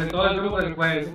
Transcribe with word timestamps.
de 0.00 0.06
todo 0.06 0.28
el 0.28 0.40
grupo 0.40 0.60
del 0.60 0.74
juego. 0.74 1.10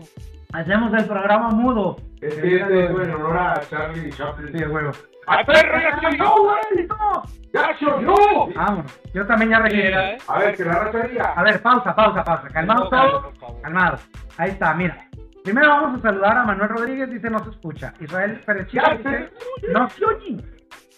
Hacemos 0.53 0.93
el 0.93 1.05
programa 1.05 1.49
mudo. 1.49 1.97
Es 2.21 2.35
que 2.35 2.55
este 2.55 2.85
es 2.85 2.89
en 2.91 3.13
honor 3.13 3.37
a 3.37 3.61
Charlie 3.69 4.09
Chaplin. 4.11 4.57
Sí, 4.57 4.63
huevo. 4.63 4.91
¡Ay, 5.27 5.43
perro, 5.43 5.79
ya 5.79 5.99
se 5.99 6.07
oyó, 6.07 6.35
güey! 6.43 6.87
¡Ya 7.51 7.77
se 7.77 7.85
oyó! 7.85 8.53
Vámonos. 8.55 9.01
Yo 9.13 9.25
también 9.25 9.51
ya 9.51 9.59
registré. 9.59 9.89
Mira, 9.89 10.11
¿eh? 10.11 10.17
A 10.27 10.39
ver, 10.39 10.55
que 10.55 10.65
la 10.65 11.07
diga. 11.07 11.33
A 11.35 11.43
ver, 11.43 11.61
pausa, 11.61 11.95
pausa, 11.95 12.23
pausa. 12.23 12.47
Calmados 12.49 12.89
todos. 12.89 13.33
Calmados. 13.61 14.07
Ahí 14.37 14.51
está, 14.51 14.73
mira. 14.75 15.09
Primero 15.43 15.67
vamos 15.67 15.99
a 15.99 16.01
saludar 16.01 16.37
a 16.37 16.43
Manuel 16.43 16.69
Rodríguez, 16.69 17.09
dice 17.09 17.29
no 17.29 17.43
se 17.43 17.51
escucha. 17.51 17.93
Israel 17.99 18.41
Pérez 18.45 18.67
Chico 18.67 18.85
dice 18.97 19.29
no 19.71 19.89
se 19.89 20.05
oye. 20.05 20.37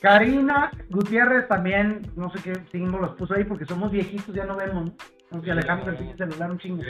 Karina 0.02 0.72
Gutiérrez 0.90 1.48
también, 1.48 2.02
no 2.16 2.30
sé 2.30 2.40
qué 2.44 2.54
símbolos 2.72 3.16
puso 3.16 3.34
ahí 3.34 3.44
porque 3.44 3.66
somos 3.66 3.92
viejitos, 3.92 4.34
ya 4.34 4.46
no 4.46 4.56
vemos. 4.56 4.92
Alejamos 5.32 5.86
ya, 5.86 5.92
del 5.92 6.00
ya. 6.00 6.00
pinche 6.00 6.18
celular 6.18 6.52
un 6.52 6.58
chingo. 6.58 6.84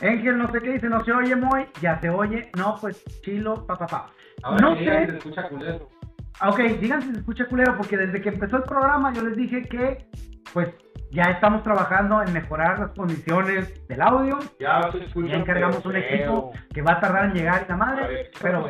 Ángel 0.00 0.38
no 0.38 0.52
sé 0.52 0.60
qué 0.60 0.72
dice, 0.72 0.88
no 0.88 1.04
se 1.04 1.12
oye 1.12 1.36
muy, 1.36 1.66
ya 1.80 2.00
se 2.00 2.08
oye. 2.10 2.50
No, 2.56 2.76
pues 2.80 3.02
chilo, 3.22 3.66
pa, 3.66 3.76
pa, 3.76 3.86
pa. 3.86 4.06
Ahora 4.42 4.60
No 4.60 4.76
sé. 4.76 4.84
se 4.84 5.16
escucha 5.18 5.48
culero. 5.48 5.88
Ok, 6.46 6.58
digan 6.80 7.02
si 7.02 7.12
se 7.12 7.18
escucha 7.18 7.46
culero, 7.46 7.76
porque 7.76 7.96
desde 7.96 8.20
que 8.20 8.28
empezó 8.28 8.58
el 8.58 8.62
programa 8.62 9.12
yo 9.12 9.22
les 9.22 9.36
dije 9.36 9.62
que, 9.62 10.06
pues, 10.52 10.68
ya 11.10 11.24
estamos 11.24 11.62
trabajando 11.64 12.22
en 12.22 12.32
mejorar 12.32 12.78
las 12.78 12.90
condiciones 12.92 13.88
del 13.88 14.02
audio. 14.02 14.38
Ya 14.60 14.92
se 14.92 15.04
escucha. 15.04 15.28
Ya 15.32 15.36
encargamos 15.38 15.84
un 15.84 15.96
equipo 15.96 16.52
que 16.72 16.82
va 16.82 16.92
a 16.92 17.00
tardar 17.00 17.24
en 17.24 17.32
llegar 17.34 17.64
y 17.66 17.70
la 17.70 17.76
madre. 17.76 18.06
ver, 18.06 18.30
¿qué 18.30 18.38
Pero 18.42 18.68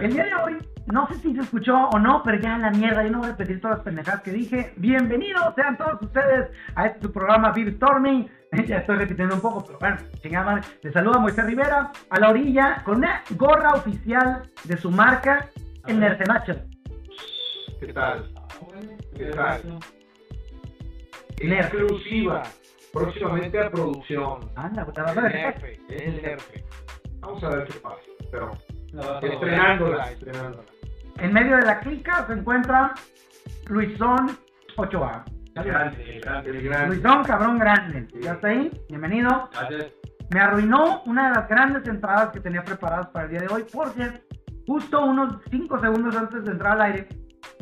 el 0.00 0.12
día 0.12 0.24
de 0.24 0.34
hoy, 0.34 0.58
no 0.86 1.06
sé 1.08 1.14
si 1.16 1.34
se 1.34 1.40
escuchó 1.40 1.88
o 1.92 1.98
no, 1.98 2.22
pero 2.24 2.38
ya 2.40 2.58
la 2.58 2.70
mierda, 2.70 3.04
yo 3.04 3.10
no 3.10 3.18
voy 3.18 3.28
a 3.28 3.30
repetir 3.32 3.60
todas 3.60 3.78
las 3.78 3.84
pendejadas 3.84 4.22
que 4.22 4.32
dije. 4.32 4.72
Bienvenidos 4.76 5.54
sean 5.54 5.76
todos 5.76 6.02
ustedes 6.02 6.50
a 6.74 6.86
este 6.86 7.02
su 7.02 7.12
programa 7.12 7.52
Beer 7.52 7.74
Storming. 7.74 8.28
ya 8.66 8.78
estoy 8.78 8.96
repitiendo 8.96 9.34
un 9.34 9.40
poco, 9.40 9.64
pero 9.64 9.78
bueno, 9.78 9.96
chingada 10.20 10.44
madre. 10.44 10.62
Les 10.82 10.92
saluda 10.92 11.18
Moisés 11.20 11.44
Rivera 11.46 11.92
a 12.10 12.20
la 12.20 12.30
orilla 12.30 12.82
con 12.84 12.98
una 12.98 13.22
gorra 13.36 13.74
oficial 13.74 14.50
de 14.64 14.76
su 14.76 14.90
marca, 14.90 15.48
el 15.86 16.00
Nercenacho. 16.00 16.54
¿Qué 17.80 17.92
tal? 17.92 18.32
¿Qué 19.16 19.26
tal? 19.26 19.78
Nerf. 21.42 21.74
Exclusiva. 21.74 22.42
Próximamente 22.92 23.58
a 23.58 23.70
producción. 23.70 24.50
Anda, 24.54 24.84
pues, 24.84 24.98
a 24.98 25.12
ver, 25.14 25.34
Nerfe, 25.34 25.80
el 25.88 26.22
Nerfe. 26.22 26.64
Vamos 27.20 27.42
a 27.42 27.48
ver 27.48 27.64
qué 27.66 27.78
pasa. 27.80 28.02
Pero 28.30 28.52
estrenándola, 29.22 30.10
estrenándola. 30.10 30.71
En 31.18 31.32
medio 31.32 31.56
de 31.56 31.62
la 31.62 31.80
clica 31.80 32.26
se 32.26 32.32
encuentra 32.34 32.94
Luisón 33.68 34.36
Ochoa. 34.76 35.24
Grande, 35.54 36.20
grande. 36.22 36.50
El 36.50 36.62
gran. 36.62 36.88
Luisón, 36.88 37.24
cabrón 37.24 37.58
grande. 37.58 38.08
¿Ya 38.20 38.32
está 38.32 38.48
ahí? 38.48 38.70
Bienvenido. 38.88 39.48
Gracias. 39.52 39.92
Me 40.30 40.40
arruinó 40.40 41.02
una 41.04 41.28
de 41.28 41.34
las 41.34 41.48
grandes 41.48 41.86
entradas 41.86 42.30
que 42.30 42.40
tenía 42.40 42.64
preparadas 42.64 43.08
para 43.08 43.26
el 43.26 43.30
día 43.32 43.40
de 43.40 43.48
hoy 43.54 43.64
porque 43.70 44.22
justo 44.66 45.04
unos 45.04 45.36
5 45.50 45.80
segundos 45.80 46.16
antes 46.16 46.44
de 46.44 46.52
entrar 46.52 46.72
al 46.72 46.80
aire, 46.82 47.08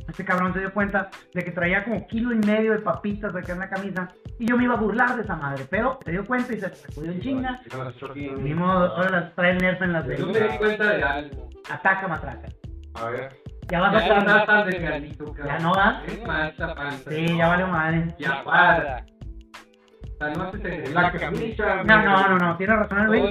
este 0.07 0.25
cabrón 0.25 0.53
se 0.53 0.61
dio 0.61 0.73
cuenta 0.73 1.11
de 1.35 1.43
que 1.43 1.51
traía 1.51 1.83
como 1.83 2.07
kilo 2.07 2.33
y 2.33 2.39
medio 2.39 2.73
de 2.73 2.79
papitas 2.79 3.35
acá 3.35 3.53
en 3.53 3.59
la 3.59 3.69
camisa 3.69 4.09
y 4.39 4.47
yo 4.47 4.57
me 4.57 4.65
iba 4.65 4.75
a 4.75 4.81
burlar 4.81 5.17
de 5.17 5.23
esa 5.23 5.35
madre, 5.35 5.67
pero 5.69 5.99
se 6.05 6.13
dio 6.13 6.25
cuenta 6.25 6.55
y 6.55 6.61
se 6.61 6.73
sacudió 6.75 7.11
en 7.11 7.21
chinga. 7.21 7.61
Ni 8.15 8.55
modo, 8.55 8.95
ahora 8.97 9.11
las 9.11 9.35
trae 9.35 9.51
el 9.53 9.59
nerf 9.59 9.83
en 9.83 9.93
las 9.93 10.05
Yo 10.07 10.27
venas. 10.29 10.33
me 10.33 10.49
di 10.49 10.59
cuenta 10.59 10.93
de 10.93 11.03
algo. 11.03 11.49
Ataca, 11.71 12.07
matraca. 12.07 12.49
A 12.95 13.11
ver. 13.11 13.40
Ya 13.71 13.81
vas 13.81 13.95
a 13.95 14.07
Ya 14.07 14.19
estás 14.19 14.47
tan 14.47 14.71
delgadito, 14.71 15.33
cabrón. 15.33 15.47
Ya 15.47 15.59
no 15.61 15.73
va. 15.73 16.03
Es 16.07 16.27
más, 16.27 16.53
panza. 16.53 17.11
Sí, 17.11 17.37
ya 17.37 17.49
vale 17.49 17.67
madre. 17.67 18.15
Ya 18.19 18.45
para. 18.45 19.05
No. 20.21 20.29
No, 21.85 22.29
no, 22.29 22.39
no, 22.39 22.57
tiene 22.59 22.77
razón 22.77 22.99
el 22.99 23.07
Luis. 23.07 23.23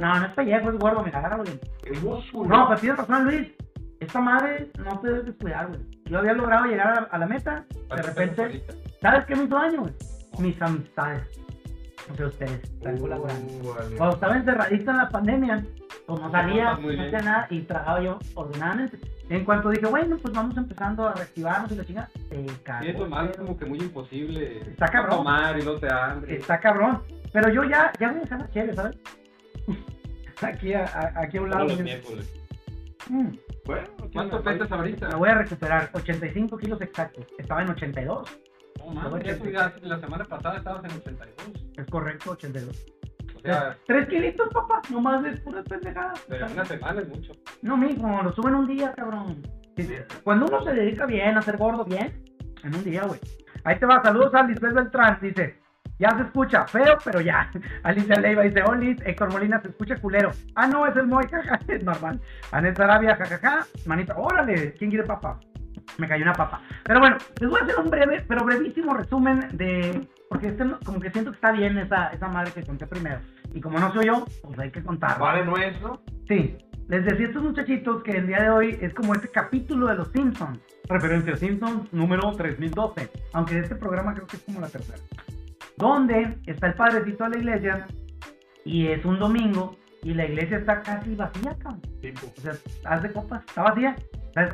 No, 0.00 0.18
no 0.18 0.26
es 0.26 0.32
pellejo, 0.32 0.70
es 0.70 0.78
gordo, 0.78 1.04
bien. 1.04 1.60
El 1.84 2.00
músculo. 2.00 2.48
No, 2.48 2.68
pero 2.68 2.80
tiene 2.80 2.96
razón 2.96 3.24
Luis. 3.24 3.52
Esta 4.00 4.20
madre 4.20 4.70
no 4.78 5.00
te 5.00 5.08
debes 5.08 5.26
descuidar, 5.26 5.68
güey. 5.68 5.80
Yo 6.06 6.18
había 6.18 6.32
logrado 6.32 6.66
llegar 6.66 7.08
a, 7.10 7.18
la 7.18 7.26
meta, 7.26 7.64
de 7.88 8.02
repente, 8.02 8.66
¿sabes 9.00 9.24
qué 9.26 9.36
me 9.36 9.44
hizo 9.44 9.54
daño, 9.54 9.80
güey? 9.80 9.94
Mis 10.38 10.60
amistades. 10.60 11.22
Sé 12.16 12.24
ustedes, 12.24 12.62
están 12.64 12.98
colaborando. 12.98 13.52
Uh, 13.54 13.74
vale. 13.74 13.96
Cuando 13.96 14.14
estaba 14.16 14.36
encerradito 14.36 14.90
en 14.90 14.96
la 14.98 15.08
pandemia, 15.08 15.64
como 16.06 16.30
salía, 16.30 16.74
Muy 16.74 16.96
no 16.96 17.02
bien. 17.02 17.14
hacía 17.14 17.30
nada 17.30 17.46
y 17.50 17.60
tragaba 17.62 18.00
yo 18.02 18.18
ordenadamente. 18.34 18.98
En 19.30 19.44
cuanto 19.44 19.70
dije, 19.70 19.86
bueno, 19.86 20.18
pues 20.20 20.34
vamos 20.34 20.56
empezando 20.56 21.08
a 21.08 21.14
reactivarnos 21.14 21.72
y 21.72 21.76
la 21.76 21.84
chingada, 21.84 22.10
se 22.28 22.46
cagó. 22.62 22.84
Y 22.84 22.88
eso 22.88 23.08
más 23.08 23.30
es 23.30 23.36
como 23.38 23.56
que 23.56 23.64
muy 23.64 23.78
imposible. 23.78 24.60
Está 24.60 24.86
cabrón. 24.88 25.16
Tomar 25.18 25.58
y 25.58 25.64
no 25.64 25.74
te 25.76 25.90
hambre. 25.92 26.36
Está 26.36 26.60
cabrón. 26.60 27.02
Pero 27.32 27.48
yo 27.48 27.64
ya, 27.64 27.90
ya 27.98 28.08
voy 28.08 28.18
a 28.18 28.20
dejar 28.20 28.40
la 28.40 28.50
chévere, 28.50 28.74
¿sabes? 28.74 28.96
aquí, 30.42 30.74
a, 30.74 30.84
a- 30.84 31.20
aquí 31.22 31.38
a 31.38 31.42
un 31.42 31.50
lado. 31.50 31.64
Los. 31.64 31.78
Mm, 33.08 33.28
Bueno, 33.66 33.86
¿Cuánto 34.12 34.42
pesas 34.42 34.70
ahorita? 34.70 35.08
me 35.08 35.14
voy 35.14 35.28
a 35.30 35.34
recuperar 35.34 35.90
85 35.94 36.56
kilos 36.58 36.80
exactos. 36.82 37.24
Estaba 37.38 37.62
en 37.62 37.70
82. 37.70 38.38
No 38.78 38.90
mames, 38.90 39.24
ya 39.24 39.38
tú 39.38 39.48
ya 39.50 39.72
la 39.82 39.98
semana 40.00 40.24
pasada 40.24 40.58
estabas 40.58 40.84
en 40.84 40.90
82. 40.98 41.34
Es 41.78 41.86
correcto, 41.86 42.30
82. 42.32 42.84
Sea, 43.44 43.76
Tres 43.86 44.08
kilitos, 44.08 44.48
papá. 44.52 44.80
Nomás 44.90 45.22
de 45.22 45.32
puras 45.38 45.64
pendejadas. 45.68 46.24
pero 46.28 46.46
en 46.46 46.52
una 46.52 46.64
semana 46.64 47.00
es 47.02 47.08
mucho. 47.08 47.32
No, 47.62 47.76
mijo, 47.76 48.22
lo 48.22 48.32
suben 48.32 48.54
un 48.54 48.66
día, 48.66 48.92
cabrón. 48.94 49.42
Cuando 50.22 50.46
uno 50.46 50.62
se 50.64 50.72
dedica 50.72 51.04
bien 51.04 51.36
a 51.36 51.42
ser 51.42 51.56
gordo, 51.56 51.84
bien, 51.84 52.22
en 52.62 52.74
un 52.74 52.84
día, 52.84 53.02
güey. 53.02 53.20
Ahí 53.64 53.78
te 53.78 53.86
va, 53.86 54.02
saludos 54.02 54.34
a 54.34 54.42
Lisbeth 54.44 54.72
Beltrán, 54.72 55.18
dice. 55.20 55.58
Ya 55.98 56.08
se 56.16 56.22
escucha, 56.22 56.66
feo, 56.66 56.96
pero 57.04 57.20
ya. 57.20 57.50
Alicia 57.82 58.16
Leiva 58.16 58.42
dice, 58.42 58.62
Olis, 58.62 58.98
Héctor 59.04 59.30
Molina 59.32 59.60
se 59.60 59.68
escucha 59.68 59.96
culero. 59.96 60.30
Ah, 60.54 60.66
no, 60.66 60.86
es 60.86 60.96
el 60.96 61.06
Moy, 61.06 61.24
jaja, 61.30 61.60
es 61.68 61.84
normal. 61.84 62.20
Anet 62.50 62.78
Arabia, 62.80 63.16
jajaja, 63.16 63.66
manita, 63.86 64.14
órale, 64.16 64.72
¿quién 64.74 64.90
quiere 64.90 65.06
papa? 65.06 65.38
Me 65.98 66.08
cayó 66.08 66.22
una 66.24 66.32
papa. 66.32 66.62
Pero 66.84 66.98
bueno, 66.98 67.16
les 67.40 67.50
voy 67.50 67.60
a 67.60 67.64
hacer 67.64 67.78
un 67.78 67.90
breve, 67.90 68.24
pero 68.26 68.44
brevísimo 68.44 68.94
resumen 68.94 69.48
de... 69.52 70.08
Porque 70.34 70.48
este 70.48 70.64
como 70.84 70.98
que 70.98 71.12
siento 71.12 71.30
que 71.30 71.36
está 71.36 71.52
bien 71.52 71.78
esa, 71.78 72.08
esa 72.08 72.26
madre 72.26 72.50
que 72.50 72.64
conté 72.64 72.88
primero. 72.88 73.20
Y 73.52 73.60
como 73.60 73.78
no 73.78 73.92
soy 73.92 74.06
yo, 74.06 74.24
pues 74.42 74.58
hay 74.58 74.72
que 74.72 74.82
contarlo. 74.82 75.24
Vale, 75.24 75.44
no 75.44 75.56
es, 75.56 75.80
¿no? 75.80 76.02
Sí, 76.26 76.56
les 76.88 77.04
decía 77.04 77.26
a 77.26 77.28
estos 77.28 77.44
muchachitos 77.44 78.02
que 78.02 78.10
el 78.10 78.26
día 78.26 78.42
de 78.42 78.50
hoy 78.50 78.76
es 78.80 78.92
como 78.94 79.14
este 79.14 79.28
capítulo 79.28 79.86
de 79.86 79.94
los 79.94 80.08
Simpsons. 80.10 80.58
Referencia 80.88 81.34
a 81.34 81.36
Simpsons 81.36 81.92
número 81.92 82.32
3012. 82.32 83.12
Aunque 83.32 83.60
este 83.60 83.76
programa 83.76 84.12
creo 84.12 84.26
que 84.26 84.38
es 84.38 84.42
como 84.42 84.58
la 84.58 84.66
tercera. 84.66 84.98
Donde 85.76 86.36
está 86.46 86.66
el 86.66 86.74
padrecito 86.74 87.22
de 87.22 87.30
la 87.30 87.38
iglesia 87.38 87.86
y 88.64 88.88
es 88.88 89.04
un 89.04 89.20
domingo 89.20 89.76
y 90.04 90.14
la 90.14 90.26
iglesia 90.26 90.58
está 90.58 90.82
casi 90.82 91.14
vacía, 91.14 91.56
cabrón. 91.58 91.80
Tipo. 92.00 92.26
O 92.36 92.40
sea, 92.40 92.52
haz 92.84 93.02
de 93.02 93.10
copas, 93.10 93.42
está 93.46 93.62
vacía. 93.62 93.96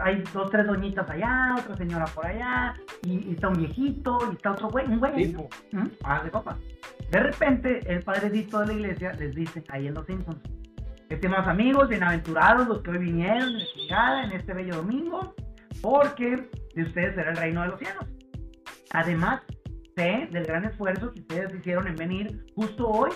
Hay 0.02 0.22
dos, 0.32 0.50
tres 0.50 0.66
doñitas 0.66 1.08
allá, 1.10 1.56
otra 1.58 1.76
señora 1.76 2.04
por 2.06 2.26
allá, 2.26 2.74
y, 3.02 3.30
y 3.30 3.32
está 3.32 3.48
un 3.48 3.54
viejito, 3.54 4.18
y 4.30 4.36
está 4.36 4.52
otro 4.52 4.68
güey, 4.68 4.86
un 4.86 4.98
güey. 4.98 5.14
Tipo. 5.14 5.48
¿Mm? 5.72 5.86
Haz 6.04 6.24
de 6.24 6.30
copas. 6.30 6.56
De 7.10 7.18
repente, 7.18 7.80
el 7.92 8.02
padrecito 8.02 8.60
de 8.60 8.66
la 8.66 8.72
iglesia 8.74 9.12
les 9.14 9.34
dice, 9.34 9.64
ahí 9.70 9.88
en 9.88 9.94
los 9.94 10.06
Simpsons, 10.06 10.38
estimados 11.08 11.48
amigos, 11.48 11.88
bienaventurados 11.88 12.68
los 12.68 12.82
que 12.82 12.90
hoy 12.90 12.98
vinieron 12.98 13.48
en 14.24 14.32
este 14.32 14.54
bello 14.54 14.76
domingo, 14.76 15.34
porque 15.82 16.48
de 16.74 16.82
ustedes 16.82 17.16
será 17.16 17.32
el 17.32 17.36
reino 17.36 17.62
de 17.62 17.68
los 17.68 17.78
cielos. 17.80 18.04
Además, 18.92 19.40
sé 19.96 20.28
del 20.30 20.44
gran 20.44 20.64
esfuerzo 20.64 21.12
que 21.12 21.20
ustedes 21.20 21.54
hicieron 21.54 21.88
en 21.88 21.96
venir 21.96 22.46
justo 22.54 22.88
hoy, 22.88 23.10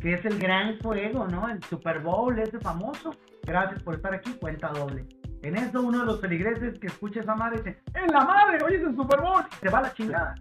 que 0.00 0.14
es 0.14 0.24
el 0.24 0.38
gran 0.38 0.78
juego, 0.78 1.26
¿no? 1.26 1.48
El 1.48 1.62
Super 1.64 2.00
Bowl, 2.00 2.38
ese 2.38 2.58
famoso. 2.60 3.14
Gracias 3.42 3.82
por 3.82 3.94
estar 3.94 4.14
aquí, 4.14 4.32
cuenta 4.34 4.68
doble. 4.68 5.06
En 5.42 5.56
eso, 5.56 5.82
uno 5.82 6.00
de 6.00 6.06
los 6.06 6.20
feligreses 6.20 6.78
que 6.78 6.88
escucha 6.88 7.20
esa 7.20 7.34
madre 7.34 7.58
dice: 7.58 7.80
¡En 7.94 8.12
la 8.12 8.24
madre! 8.24 8.58
¡Hoy 8.64 8.74
es 8.74 8.82
el 8.82 8.96
Super 8.96 9.20
Bowl! 9.20 9.42
Se 9.60 9.68
va 9.68 9.82
la 9.82 9.92
chingada. 9.92 10.34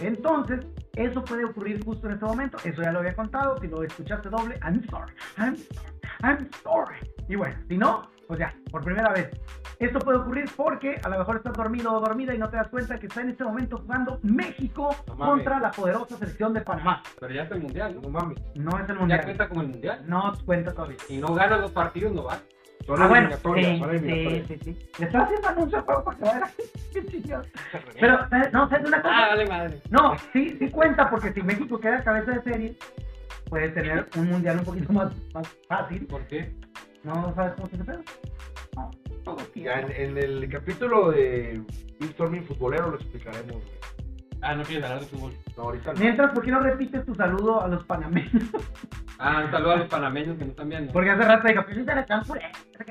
Entonces, 0.00 0.66
eso 0.94 1.24
puede 1.24 1.44
ocurrir 1.44 1.84
justo 1.84 2.06
en 2.06 2.14
este 2.14 2.24
momento. 2.24 2.56
Eso 2.64 2.82
ya 2.82 2.92
lo 2.92 3.00
había 3.00 3.14
contado. 3.14 3.58
Si 3.60 3.68
lo 3.68 3.82
escuchaste 3.82 4.28
doble, 4.28 4.58
I'm 4.62 4.82
sorry. 4.88 5.12
I'm 5.36 5.56
sorry. 5.56 5.90
I'm 6.22 6.50
sorry. 6.62 6.96
Y 7.28 7.36
bueno, 7.36 7.54
si 7.68 7.76
no, 7.76 8.10
pues 8.30 8.38
ya, 8.38 8.54
por 8.70 8.84
primera 8.84 9.12
vez. 9.12 9.28
Esto 9.80 9.98
puede 9.98 10.18
ocurrir 10.18 10.44
porque 10.56 11.00
a 11.02 11.08
lo 11.08 11.18
mejor 11.18 11.38
estás 11.38 11.52
dormido 11.52 11.92
o 11.92 11.98
dormida 11.98 12.32
y 12.32 12.38
no 12.38 12.48
te 12.48 12.58
das 12.58 12.68
cuenta 12.68 12.96
que 12.96 13.08
está 13.08 13.22
en 13.22 13.30
este 13.30 13.42
momento 13.42 13.78
jugando 13.78 14.20
México 14.22 14.94
No 15.08 15.16
contra 15.16 15.58
la 15.58 15.72
poderosa 15.72 16.16
selección 16.16 16.54
de 16.54 16.60
Panamá. 16.60 17.02
Pero 17.18 17.34
ya 17.34 17.42
está 17.42 17.56
el 17.56 17.62
mundial, 17.62 17.98
No 18.00 18.08
mames. 18.08 18.38
No 18.54 18.70
es 18.78 18.82
el 18.88 18.94
Ya 18.94 18.94
mundial. 18.94 19.24
cuenta 19.24 19.48
como 19.48 19.62
el 19.62 19.68
mundial. 19.68 20.04
No 20.06 20.32
cuenta 20.46 20.72
todavía. 20.72 20.96
Si 21.08 21.18
no 21.18 21.34
ganas 21.34 21.60
los 21.60 21.72
partidos, 21.72 22.12
no 22.12 22.22
vas. 22.22 22.40
Son 22.86 23.02
Ah, 23.02 23.08
bueno, 23.08 23.30
sí, 23.30 23.64
sí, 23.98 24.44
sí, 24.46 24.58
sí. 24.62 24.90
Le 25.00 25.06
estoy 25.06 25.20
haciendo 25.20 25.48
anuncio 25.48 25.78
al 25.78 25.84
juego 25.84 26.04
para 26.04 26.16
que 26.18 26.22
vaya. 26.24 26.50
Pero, 28.00 28.28
¿sabes? 28.28 28.52
no, 28.52 28.68
¿sabes 28.68 28.86
una 28.86 29.02
cosa? 29.02 29.14
Ah, 29.16 29.28
vale 29.30 29.46
madre. 29.48 29.80
No, 29.90 30.16
sí, 30.32 30.56
sí 30.56 30.70
cuenta, 30.70 31.10
porque 31.10 31.32
si 31.32 31.42
México 31.42 31.80
queda 31.80 32.04
cabeza 32.04 32.30
de 32.30 32.42
serie, 32.42 32.78
puede 33.48 33.70
tener 33.70 34.08
un 34.16 34.28
mundial 34.30 34.60
un 34.60 34.64
poquito 34.64 34.92
más, 34.92 35.10
más 35.34 35.48
fácil. 35.68 36.06
¿Por 36.06 36.24
qué? 36.28 36.54
¿No 37.04 37.34
sabes 37.34 37.54
cómo 37.54 37.68
se 37.68 37.76
hace 37.76 37.84
pedo? 37.84 38.02
No, 38.76 39.36
Ya 39.54 39.80
en, 39.80 39.90
en 39.92 40.18
el 40.18 40.48
capítulo 40.50 41.10
de 41.10 41.62
Storming 42.12 42.44
Futbolero 42.44 42.90
lo 42.90 42.96
explicaremos. 42.96 43.52
güey. 43.52 43.80
Ah, 44.42 44.54
no 44.54 44.62
quieres 44.62 44.84
hablar 44.84 45.00
de 45.00 45.06
fútbol. 45.06 45.32
No, 45.56 45.62
ahorita 45.64 45.92
no. 45.92 46.00
Mientras, 46.00 46.32
¿por 46.32 46.42
qué 46.42 46.50
no 46.50 46.60
repites 46.60 47.04
tu 47.04 47.14
saludo 47.14 47.62
a 47.62 47.68
los 47.68 47.84
panameños? 47.84 48.32
Ah, 49.22 49.42
un 49.44 49.50
saludo 49.50 49.72
a 49.72 49.76
los 49.76 49.88
panameños 49.88 50.38
que 50.38 50.44
no 50.46 50.50
están 50.52 50.70
viendo. 50.70 50.94
Porque 50.94 51.10
hace 51.10 51.22
rato 51.24 51.46
dijo, 51.46 51.62
pues 51.66 51.76
yo 51.76 51.84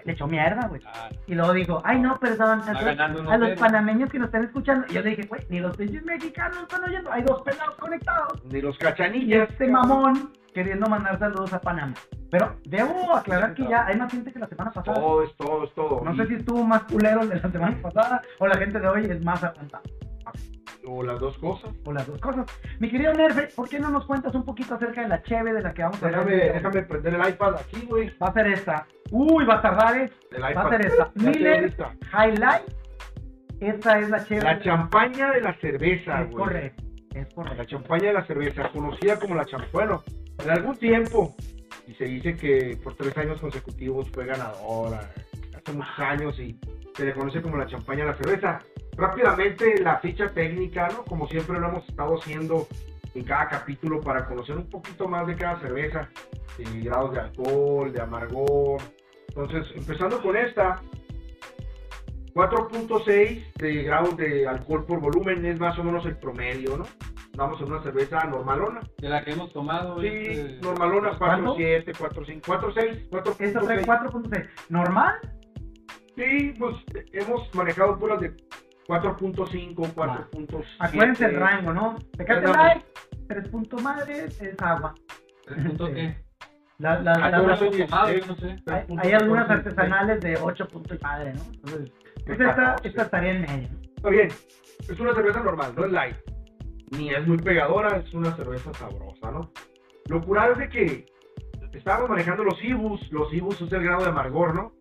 le 0.05 0.13
echó 0.13 0.27
mierda, 0.27 0.67
güey. 0.67 0.79
Ah, 0.85 1.09
Y 1.25 1.33
luego 1.33 1.53
digo, 1.53 1.81
ay 1.83 1.99
no, 1.99 2.19
perdón, 2.19 2.61
a, 2.61 2.69
a 2.69 3.37
los 3.39 3.49
cero. 3.49 3.55
panameños 3.59 4.11
que 4.11 4.19
nos 4.19 4.27
están 4.27 4.43
escuchando. 4.43 4.85
Y 4.91 4.93
yo 4.93 5.01
le 5.01 5.09
dije, 5.09 5.23
güey, 5.27 5.41
ni 5.49 5.59
los 5.59 5.75
pinches 5.75 6.05
mexicanos 6.05 6.59
están 6.61 6.83
oyendo. 6.83 7.11
Hay 7.11 7.23
dos 7.23 7.41
pelados 7.41 7.73
conectados. 7.77 8.45
Ni 8.45 8.61
los 8.61 8.75
Y 8.75 8.77
cachanillas. 8.77 9.49
este 9.49 9.67
mamón 9.69 10.31
queriendo 10.53 10.87
mandar 10.89 11.17
saludos 11.19 11.53
a 11.53 11.61
Panamá. 11.61 11.93
Pero 12.31 12.55
debo 12.65 13.15
aclarar 13.15 13.53
que 13.55 13.63
ya 13.67 13.85
hay 13.87 13.97
más 13.97 14.11
gente 14.11 14.31
que 14.31 14.39
la 14.39 14.47
semana 14.47 14.71
pasada. 14.71 14.99
Todo 14.99 15.23
es 15.23 15.35
todo, 15.35 15.63
es 15.63 15.73
todo. 15.73 16.01
No 16.03 16.15
sé 16.15 16.27
si 16.27 16.35
estuvo 16.35 16.63
más 16.63 16.83
culero 16.83 17.25
de 17.25 17.35
la 17.39 17.51
semana 17.51 17.77
pasada 17.81 18.21
o 18.39 18.47
la 18.47 18.57
gente 18.57 18.79
de 18.79 18.87
hoy 18.87 19.05
es 19.05 19.23
más 19.23 19.43
aguantada. 19.43 19.83
O 20.87 21.03
las 21.03 21.19
dos 21.19 21.37
cosas. 21.39 21.71
O 21.85 21.91
las 21.91 22.07
dos 22.07 22.19
cosas. 22.21 22.45
Mi 22.79 22.89
querido 22.89 23.13
Nerfe, 23.13 23.49
¿por 23.55 23.67
qué 23.67 23.79
no 23.79 23.89
nos 23.89 24.05
cuentas 24.05 24.33
un 24.33 24.45
poquito 24.45 24.75
acerca 24.75 25.01
de 25.01 25.07
la 25.09 25.21
cheve 25.23 25.53
de 25.53 25.61
la 25.61 25.73
que 25.73 25.83
vamos 25.83 26.01
a 26.01 26.05
hablar? 26.05 26.25
Déjame, 26.25 26.53
déjame 26.53 26.81
prender 26.83 27.13
el 27.15 27.29
iPad 27.29 27.55
aquí, 27.55 27.85
güey. 27.87 28.11
Va 28.17 28.27
a 28.27 28.33
ser 28.33 28.47
esta. 28.47 28.87
Uy, 29.11 29.43
va 29.45 29.55
a 29.55 29.61
tardar, 29.61 29.97
¿eh? 29.97 30.09
El 30.31 30.41
Va 30.43 30.47
a 30.47 30.51
iPad. 30.51 30.69
ser 30.69 30.85
esta. 30.85 31.11
Ya 31.15 31.29
Miller. 31.29 31.75
Highlight. 32.13 32.63
Esta 33.59 33.99
es 33.99 34.09
la 34.09 34.23
cheve. 34.25 34.41
La 34.41 34.59
champaña 34.61 35.31
de 35.31 35.41
la 35.41 35.53
cerveza, 35.59 36.21
Es 36.21 36.31
güey. 36.31 36.43
correcto. 36.43 36.83
Es 37.13 37.27
La 37.27 37.33
correcto. 37.35 37.63
champaña 37.65 38.07
de 38.07 38.13
la 38.13 38.25
cerveza, 38.25 38.69
conocida 38.69 39.19
como 39.19 39.35
la 39.35 39.45
champaña. 39.45 39.97
En 40.43 40.49
algún 40.49 40.77
tiempo, 40.77 41.35
y 41.87 41.93
se 41.95 42.05
dice 42.05 42.35
que 42.35 42.77
por 42.83 42.95
tres 42.95 43.17
años 43.17 43.41
consecutivos 43.41 44.09
fue 44.11 44.25
ganadora, 44.25 45.11
hace 45.55 45.73
muchos 45.73 45.99
años, 45.99 46.39
y 46.39 46.59
se 46.95 47.05
le 47.05 47.13
conoce 47.13 47.41
como 47.41 47.57
la 47.57 47.67
champaña 47.67 48.05
de 48.05 48.11
la 48.11 48.17
cerveza. 48.17 48.59
Rápidamente, 48.95 49.81
la 49.81 49.99
ficha 49.99 50.29
técnica, 50.33 50.89
¿no? 50.89 51.03
Como 51.05 51.27
siempre 51.27 51.59
lo 51.59 51.69
hemos 51.69 51.87
estado 51.87 52.19
haciendo 52.19 52.67
en 53.15 53.23
cada 53.23 53.47
capítulo 53.47 54.01
para 54.01 54.25
conocer 54.25 54.57
un 54.57 54.69
poquito 54.69 55.07
más 55.07 55.27
de 55.27 55.35
cada 55.35 55.59
cerveza, 55.59 56.09
de 56.57 56.81
grados 56.81 57.13
de 57.13 57.19
alcohol, 57.19 57.91
de 57.91 58.01
amargor. 58.01 58.81
Entonces, 59.29 59.67
empezando 59.75 60.21
con 60.21 60.35
esta, 60.35 60.81
4.6 62.33 63.53
de 63.55 63.83
grados 63.83 64.15
de 64.17 64.47
alcohol 64.47 64.85
por 64.85 64.99
volumen 64.99 65.45
es 65.45 65.59
más 65.59 65.77
o 65.79 65.83
menos 65.83 66.05
el 66.05 66.17
promedio, 66.17 66.77
¿no? 66.77 66.85
Vamos 67.39 67.61
a 67.61 67.63
una 67.65 67.81
cerveza 67.81 68.23
normalona. 68.25 68.81
de 68.97 69.07
la 69.09 69.23
que 69.23 69.31
hemos 69.31 69.53
tomado. 69.53 70.01
Sí, 70.01 70.07
este, 70.07 70.59
normalona 70.61 71.17
¿Cuánto? 71.17 71.55
4.7, 71.57 71.93
4.5, 71.95 72.41
4.6, 72.41 73.39
Esta 73.39 73.59
trae 73.61 73.81
4.6. 73.85 73.85
4.6. 73.85 74.49
¿Normal? 74.67 75.15
Sí, 76.17 76.53
pues 76.59 76.75
hemos 77.13 77.55
manejado 77.55 77.97
puras 77.97 78.19
de 78.19 78.35
4.5, 78.89 79.75
4.7. 79.93 80.65
Acuérdense 80.79 81.25
el 81.25 81.35
rango, 81.39 81.73
¿no? 81.73 81.97
Tecate. 82.17 82.45
Light, 82.45 82.83
3 83.29 83.47
puntos 83.47 83.81
madres, 83.81 84.41
es 84.41 84.61
agua. 84.61 84.93
¿Tres 85.47 85.65
puntos 85.65 85.89
qué? 85.91 86.17
La, 86.79 86.97
la, 87.01 87.11
Ah, 87.13 87.29
la- 87.29 87.37
no, 87.39 87.47
la-. 87.47 87.55
Yo 87.57 88.25
no 88.27 88.35
sé. 88.37 88.55
hay, 88.67 88.85
hay 88.99 89.11
algunas 89.11 89.49
artesanales 89.49 90.21
de 90.21 90.37
8 90.37 90.67
puntos 90.69 90.97
y 90.97 91.03
madre, 91.03 91.33
¿no? 91.33 91.41
Entonces, 91.53 91.91
pues 92.25 92.39
esta, 92.39 92.75
esta 92.83 93.01
estaría 93.03 93.31
en 93.31 93.41
medio. 93.41 93.67
Está 93.97 94.09
bien, 94.09 94.27
es 94.87 94.97
una 94.99 95.13
cerveza 95.13 95.41
normal, 95.41 95.73
no 95.75 95.83
es 95.85 95.91
light. 95.91 96.15
Ni 96.91 97.09
es 97.13 97.25
muy 97.27 97.37
pegadora, 97.37 97.97
es 97.97 98.13
una 98.13 98.35
cerveza 98.35 98.73
sabrosa, 98.73 99.31
¿no? 99.31 99.51
Lo 100.07 100.21
curado 100.21 100.53
es 100.53 100.57
de 100.59 100.69
que 100.69 101.05
estábamos 101.73 102.09
manejando 102.09 102.43
los 102.43 102.63
IBUs, 102.63 103.11
los 103.11 103.31
IBUs 103.33 103.61
es 103.61 103.71
el 103.71 103.83
grado 103.83 104.03
de 104.03 104.09
amargor, 104.09 104.55
¿no? 104.55 104.71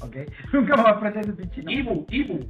¿Ok? 0.00 0.16
Nunca 0.52 0.76
me 0.76 0.82
va 0.82 0.90
a 0.90 0.92
aprender 0.92 1.24
ese 1.24 1.32
pinche. 1.34 1.62
IBU, 1.66 2.06
IBU. 2.10 2.40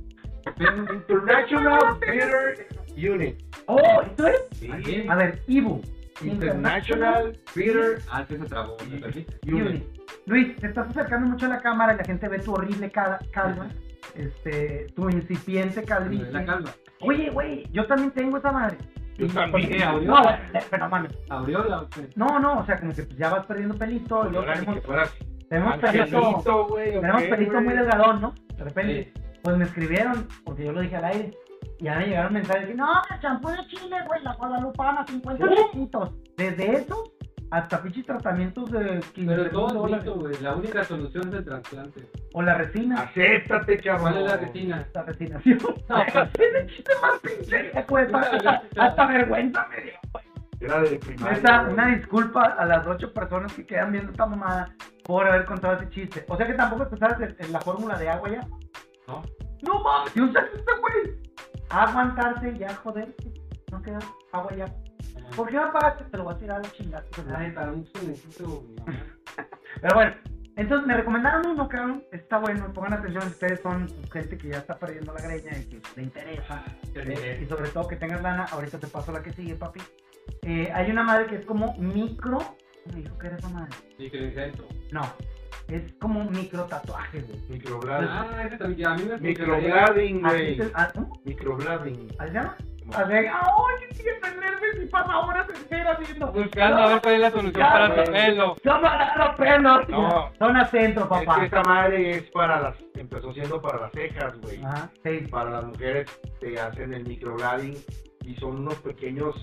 International 0.98 1.78
Bitter 2.00 2.66
Unit. 2.96 3.42
Oh, 3.66 4.02
¿esto 4.02 4.26
es? 4.26 4.40
Sí. 4.58 5.06
A 5.08 5.14
ver, 5.14 5.42
Ibu. 5.46 5.80
International 6.20 7.38
Bitter 7.54 7.98
Ah, 8.10 8.24
sí 8.28 8.36
se 8.36 8.44
trabó. 8.44 8.76
Unit. 9.46 9.84
Luis, 10.26 10.56
te 10.56 10.66
estás 10.68 10.88
acercando 10.90 11.30
mucho 11.30 11.46
a 11.46 11.48
la 11.50 11.60
cámara 11.60 11.94
y 11.94 11.98
la 11.98 12.04
gente 12.04 12.28
ve 12.28 12.38
tu 12.38 12.52
horrible 12.52 12.90
cal- 12.90 13.18
calva. 13.32 13.68
Este, 14.14 14.86
tu 14.94 15.08
incipiente 15.08 15.82
calvicie. 15.84 16.30
La. 16.30 16.60
Oye, 17.00 17.30
güey, 17.30 17.64
yo 17.72 17.86
también 17.86 18.10
tengo 18.12 18.36
esa 18.38 18.52
madre. 18.52 18.78
Yo 19.18 19.26
también. 19.28 19.78
No, 20.06 20.22
pero 20.70 20.88
mames. 20.88 21.12
¿Aureola? 21.28 21.86
No, 22.16 22.38
no, 22.38 22.60
o 22.60 22.66
sea, 22.66 22.78
como 22.78 22.92
que 22.94 23.02
pues, 23.02 23.16
ya 23.18 23.30
vas 23.30 23.46
perdiendo 23.46 23.76
pelito. 23.76 24.22
luego 24.24 24.38
Ahora 24.40 24.54
tenemos, 24.54 24.74
que 24.76 24.80
fueras 24.82 25.14
tenemos 25.48 25.76
pelito, 25.78 26.18
angelito, 26.18 26.66
güey, 26.66 26.96
¿o 26.96 27.00
tenemos 27.00 27.22
pelito 27.24 27.60
muy 27.60 27.74
delgadón, 27.74 28.20
¿no? 28.20 28.34
De 28.56 28.64
repente, 28.64 29.12
Sí. 29.14 29.20
pues 29.42 29.56
me 29.56 29.64
escribieron, 29.64 30.26
porque 30.44 30.64
yo 30.64 30.72
lo 30.72 30.80
dije 30.80 30.96
al 30.96 31.04
aire. 31.04 31.30
Y 31.78 31.84
me 31.84 32.06
llegaron 32.06 32.32
mensajes 32.34 32.66
que 32.68 32.74
no, 32.74 32.86
el 33.12 33.20
champú 33.20 33.48
de 33.48 33.66
Chile, 33.66 33.96
güey, 34.06 34.22
la 34.22 34.34
guadalupana, 34.34 35.04
50 35.06 35.44
¿Cómo? 35.46 35.70
pesitos. 35.72 36.10
Desde 36.36 36.76
eso 36.76 37.12
hasta 37.52 37.82
pinches 37.82 38.06
tratamientos 38.06 38.70
de 38.70 39.00
15 39.14 39.26
Pero 39.36 39.50
todo 39.50 39.86
es 39.94 40.04
güey. 40.06 40.34
La 40.40 40.54
única 40.54 40.82
solución 40.84 41.28
es 41.28 41.34
el 41.34 41.44
trasplante. 41.44 42.08
O 42.32 42.40
la 42.40 42.54
resina. 42.54 43.02
Acéptate, 43.02 43.76
cabrón. 43.78 44.00
¿Cuál 44.12 44.16
es 44.24 44.30
la 44.30 44.36
retina? 44.38 44.88
La 44.94 45.02
resinación. 45.02 45.58
No, 45.88 45.96
pues- 46.12 46.30
Ese 46.40 46.66
chiste 46.66 46.92
más 47.02 47.20
pinche. 47.20 47.72
güey, 47.88 48.06
hasta, 48.78 49.06
vergüenza 49.06 49.66
me 49.68 49.82
dio, 49.82 49.92
güey. 50.12 50.24
Era 50.60 50.80
de 50.80 50.96
primaria. 50.98 51.60
Una 51.68 51.86
disculpa 51.94 52.42
a 52.42 52.64
las 52.64 52.86
ocho 52.86 53.12
personas 53.12 53.52
que 53.52 53.66
quedan 53.66 53.92
viendo 53.92 54.12
esta 54.12 54.24
mamada 54.24 54.74
por 55.04 55.26
haber 55.26 55.44
contado 55.44 55.74
ese 55.74 55.90
chiste. 55.90 56.24
O 56.28 56.36
sea 56.38 56.46
que 56.46 56.54
tampoco 56.54 56.86
te 56.86 56.96
sabes 56.96 57.34
el- 57.38 57.52
la 57.52 57.60
fórmula 57.60 57.98
de 57.98 58.08
agua 58.08 58.30
ya. 58.30 58.40
¿No? 59.06 59.22
No 59.62 59.78
mames, 59.82 60.14
yo 60.14 60.26
sé 60.32 60.38
este 60.54 60.72
güey. 60.80 61.18
Aguantarse 61.68 62.56
ya, 62.58 62.74
joder. 62.76 63.14
No 63.70 63.82
queda 63.82 63.98
agua 64.32 64.52
ya. 64.56 64.64
¿Por 65.36 65.48
qué 65.48 65.56
me 65.56 65.62
apagaste? 65.62 66.04
Te 66.04 66.16
lo 66.16 66.24
voy 66.24 66.34
a 66.34 66.38
tirar 66.38 66.56
a 66.58 66.60
la 66.60 66.72
chingada. 66.72 67.04
Pero 69.80 69.94
bueno, 69.94 70.14
entonces 70.56 70.86
me 70.86 70.94
recomendaron 70.94 71.46
uno, 71.46 71.68
cabrón. 71.68 72.04
Está 72.12 72.38
bueno, 72.38 72.72
pongan 72.72 72.94
atención. 72.94 73.26
Ustedes 73.26 73.60
son 73.60 73.88
gente 74.12 74.36
que 74.36 74.48
ya 74.48 74.58
está 74.58 74.78
perdiendo 74.78 75.14
la 75.14 75.22
greña 75.22 75.58
y 75.58 75.64
que 75.64 75.80
le 75.96 76.02
interesa. 76.02 76.62
Eh, 76.94 77.40
y 77.42 77.46
sobre 77.46 77.70
todo 77.70 77.88
que 77.88 77.96
tengas 77.96 78.22
lana. 78.22 78.44
Ahorita 78.52 78.78
te 78.78 78.86
paso 78.86 79.12
la 79.12 79.22
que 79.22 79.32
sigue, 79.32 79.54
papi. 79.54 79.80
Eh, 80.42 80.70
hay 80.74 80.90
una 80.90 81.02
madre 81.02 81.26
que 81.26 81.36
es 81.36 81.46
como 81.46 81.74
micro. 81.78 82.38
¿Cómo 82.38 82.96
me 82.96 83.02
dijo 83.02 83.18
que 83.18 83.26
era 83.28 83.36
esa 83.36 83.48
madre? 83.48 83.70
Eso. 83.98 84.68
No, 84.90 85.02
es 85.68 85.92
como 85.94 86.24
micro 86.24 86.64
tatuaje, 86.64 87.20
güey. 87.20 87.40
Microblading. 87.48 88.08
Ah, 88.10 88.44
ese 88.44 88.58
también. 88.58 88.88
A 88.88 88.96
mí 88.96 89.04
me 89.04 89.18
Microblading, 89.18 90.20
güey. 90.20 90.58
¿Cómo? 90.94 91.20
Microblading. 91.24 92.08
¿Así 92.18 92.28
se 92.28 92.34
llama? 92.34 92.56
Así, 92.94 93.12
¡ay, 93.12 93.28
qué 93.88 93.94
tiene 93.94 94.40
nervios! 94.40 94.84
Y 94.84 94.86
pasa 94.88 95.18
horas 95.18 95.46
enteras 95.48 95.98
viendo. 96.00 96.32
Buscando 96.32 96.76
a 96.82 96.86
ver 96.88 97.00
cuál 97.02 97.14
es 97.14 97.20
la 97.20 97.30
solución 97.30 97.62
para 97.68 98.04
tu 98.04 98.12
pelo. 98.12 98.56
¡Son 98.62 98.82
los 98.82 99.36
pelos! 99.36 99.88
No. 99.88 100.30
Zona 100.38 100.64
centro, 100.66 101.02
Es 101.04 101.08
papá. 101.08 101.38
que 101.40 101.44
esta 101.46 101.62
madre 101.62 102.10
es 102.10 102.30
para 102.30 102.60
las. 102.60 102.76
Empezó 102.94 103.32
siendo 103.32 103.60
para 103.62 103.80
las 103.82 103.92
cejas, 103.92 104.38
güey. 104.40 104.62
Ajá, 104.64 104.90
sí. 105.04 105.18
Para 105.30 105.50
las 105.50 105.64
mujeres 105.64 106.20
te 106.40 106.60
hacen 106.60 106.92
el 106.94 107.06
microblading 107.06 107.76
y 108.24 108.34
son 108.36 108.58
unos 108.60 108.74
pequeños. 108.76 109.34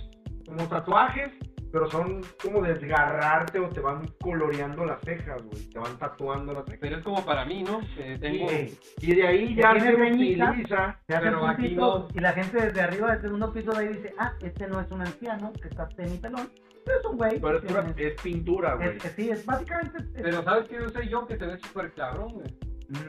Como 0.46 0.68
tatuajes, 0.68 1.30
pero 1.72 1.90
son 1.90 2.22
como 2.44 2.62
desgarrarte 2.62 3.60
o 3.60 3.70
te 3.70 3.80
van 3.80 4.08
coloreando 4.22 4.86
las 4.86 5.00
cejas, 5.02 5.42
güey. 5.44 5.70
Te 5.70 5.80
van 5.80 5.98
tatuando 5.98 6.54
las 6.54 6.66
cejas. 6.66 6.80
Pero 6.82 6.98
es 6.98 7.04
como 7.04 7.24
para 7.26 7.46
mí, 7.46 7.64
¿no? 7.64 7.82
Que 7.96 8.18
tengo. 8.18 8.50
Sí. 8.50 8.80
Y 9.02 9.16
de 9.16 9.28
ahí 9.28 9.56
ya 9.56 9.72
¿Tienes 9.74 9.84
se 9.84 9.96
greñita? 9.96 10.52
utiliza. 10.52 11.00
Se 11.08 11.16
hace 11.16 11.26
Pero 11.26 11.44
un 11.44 11.50
aquí 11.50 11.76
no. 11.76 12.08
y 12.14 12.20
la 12.20 12.34
gente 12.34 12.58
desde 12.66 12.82
arriba 12.82 13.12
del 13.14 13.22
segundo 13.22 13.54
piso 13.54 13.72
de 13.72 13.78
ahí 13.80 13.88
dice, 13.90 14.14
ah, 14.18 14.34
este 14.42 14.68
no 14.68 14.80
es 14.80 14.92
un 14.92 15.02
anciano 15.02 15.54
que 15.54 15.68
está 15.68 15.88
pelón, 15.90 16.50
pero 16.86 17.00
es 17.00 17.06
un 17.06 17.18
güey. 17.18 17.40
Pero 17.40 17.56
es, 17.58 17.62
que 17.62 17.68
pura- 17.68 17.94
es 17.98 18.22
pintura, 18.22 18.74
güey. 18.76 18.98
es- 18.98 19.06
es- 19.06 19.12
sí, 19.14 19.30
es 19.30 19.46
básicamente... 19.46 19.98
es- 20.00 20.04
es- 20.16 20.22
Pero 20.24 20.44
¿sabes 20.44 20.68
qué 20.68 20.76
yo 20.76 20.90
sé 20.90 21.08
yo? 21.08 21.28
Que 21.28 21.38
se 21.38 21.46
ve 21.46 21.58
súper 21.60 21.94
cabrón, 21.94 22.34
güey. 22.34 22.58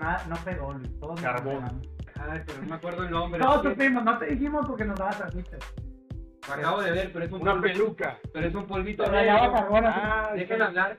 na- 0.00 0.22
no 0.28 0.36
pegó, 0.44 0.72
Luis, 0.74 1.00
todos 1.00 1.20
Carbón. 1.20 1.80
Ay, 2.22 2.42
pero 2.46 2.60
no 2.60 2.68
me 2.68 2.74
acuerdo 2.74 3.04
el 3.04 3.10
nombre. 3.10 3.40
Todos 3.40 3.62
que 3.62 3.68
supimos, 3.70 4.04
no 4.04 4.18
te 4.18 4.26
dijimos 4.26 4.66
porque 4.66 4.84
nos 4.84 4.98
dabas 4.98 5.22
a. 5.22 5.30
Lo 6.50 6.56
acabo 6.56 6.82
de 6.82 6.90
ver, 6.90 7.12
pero 7.12 7.24
es 7.24 7.32
un 7.32 7.42
Una 7.42 7.52
polvito. 7.52 7.78
peluca. 7.78 8.18
Pero 8.32 8.46
es 8.48 8.54
un 8.54 8.66
polvito 8.66 9.10
negro. 9.10 9.36
Ah, 9.86 10.32
Dejen 10.34 10.62
hablar. 10.62 10.98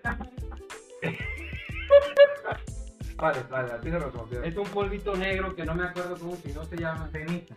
Vale, 3.17 3.39
vale, 3.49 3.71
tienes 3.81 4.01
razón. 4.01 4.29
tienes 4.29 4.47
Es 4.47 4.57
un 4.57 4.67
polvito 4.67 5.15
negro 5.15 5.53
que 5.55 5.65
no 5.65 5.75
me 5.75 5.83
acuerdo 5.83 6.17
cómo 6.17 6.35
si 6.37 6.53
no 6.53 6.63
se 6.65 6.77
llama. 6.77 7.09
Ceniza. 7.11 7.55